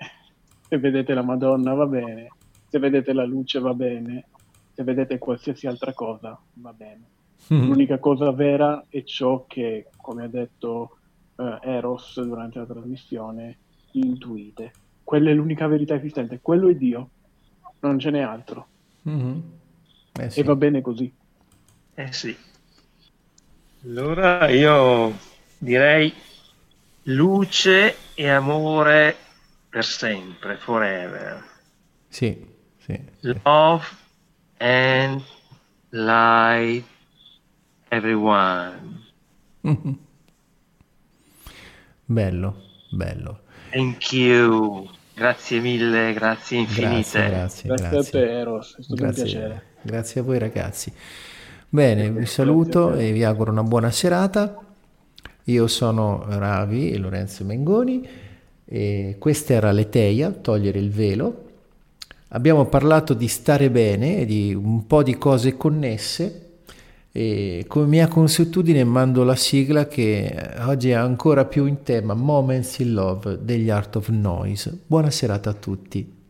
se 0.68 0.78
vedete 0.78 1.14
la 1.14 1.22
Madonna 1.22 1.74
va 1.74 1.86
bene, 1.86 2.28
se 2.68 2.78
vedete 2.78 3.12
la 3.12 3.24
luce 3.24 3.58
va 3.58 3.74
bene, 3.74 4.26
se 4.72 4.84
vedete 4.84 5.18
qualsiasi 5.18 5.66
altra 5.66 5.92
cosa 5.92 6.40
va 6.54 6.72
bene. 6.72 7.08
Mm-hmm. 7.52 7.66
L'unica 7.66 7.98
cosa 7.98 8.30
vera 8.30 8.84
è 8.88 9.02
ciò 9.02 9.46
che, 9.48 9.88
come 9.96 10.22
ha 10.22 10.28
detto 10.28 10.98
uh, 11.34 11.58
Eros 11.60 12.22
durante 12.22 12.60
la 12.60 12.66
trasmissione, 12.66 13.58
intuite. 13.92 14.72
Quella 15.02 15.30
è 15.30 15.34
l'unica 15.34 15.66
verità 15.66 15.96
esistente, 15.96 16.38
quello 16.40 16.68
è 16.68 16.76
Dio, 16.76 17.10
non 17.80 17.98
ce 17.98 18.10
n'è 18.10 18.20
altro. 18.20 18.66
Mm-hmm. 19.08 19.38
Eh 20.20 20.30
sì. 20.30 20.38
E 20.38 20.42
va 20.44 20.54
bene 20.54 20.80
così. 20.82 21.12
Eh 21.94 22.12
sì. 22.12 22.36
Allora 23.82 24.48
io 24.50 25.12
direi 25.58 26.14
luce 27.04 27.96
e 28.14 28.28
amore 28.28 29.16
per 29.68 29.84
sempre, 29.84 30.56
forever. 30.56 31.42
Sì, 32.08 32.46
sì. 32.78 33.00
Love 33.20 33.84
and 34.58 35.22
light 35.90 36.84
everyone. 37.88 39.00
Bello, 42.04 42.56
bello. 42.90 43.40
Thank 43.70 44.12
you. 44.12 44.86
Grazie 45.14 45.60
mille, 45.60 46.12
grazie 46.12 46.58
infinite. 46.58 47.26
Grazie, 47.26 47.28
grazie, 47.28 47.68
grazie, 47.68 47.88
grazie. 47.88 47.98
a 47.98 48.26
te 48.26 48.38
Eros, 48.38 48.76
è 48.76 48.82
stato 48.82 49.02
grazie, 49.02 49.22
un 49.22 49.28
piacere. 49.30 49.62
Grazie 49.80 50.20
a 50.20 50.24
voi 50.24 50.38
ragazzi. 50.38 50.92
Bene, 51.68 52.10
vi 52.10 52.26
saluto 52.26 52.92
e 52.92 53.12
vi 53.12 53.24
auguro 53.24 53.50
una 53.50 53.62
buona 53.62 53.90
serata. 53.90 54.71
Io 55.44 55.66
sono 55.66 56.24
Ravi 56.28 56.90
e 56.90 56.98
Lorenzo 56.98 57.44
Mengoni 57.44 58.06
e 58.64 59.16
questa 59.18 59.54
era 59.54 59.72
l'Eteia, 59.72 60.30
togliere 60.30 60.78
il 60.78 60.90
velo. 60.90 61.44
Abbiamo 62.28 62.66
parlato 62.66 63.12
di 63.12 63.28
stare 63.28 63.68
bene 63.68 64.18
e 64.18 64.24
di 64.24 64.54
un 64.54 64.86
po' 64.86 65.02
di 65.02 65.18
cose 65.18 65.56
connesse 65.56 66.50
e 67.12 67.66
come 67.68 67.86
mia 67.86 68.08
consuetudine 68.08 68.84
mando 68.84 69.22
la 69.22 69.36
sigla 69.36 69.86
che 69.86 70.54
oggi 70.60 70.90
è 70.90 70.94
ancora 70.94 71.44
più 71.44 71.66
in 71.66 71.82
tema 71.82 72.14
Moments 72.14 72.78
in 72.78 72.94
Love 72.94 73.38
degli 73.42 73.68
Art 73.68 73.96
of 73.96 74.08
Noise. 74.08 74.78
Buona 74.86 75.10
serata 75.10 75.50
a 75.50 75.54
tutti. 75.54 76.21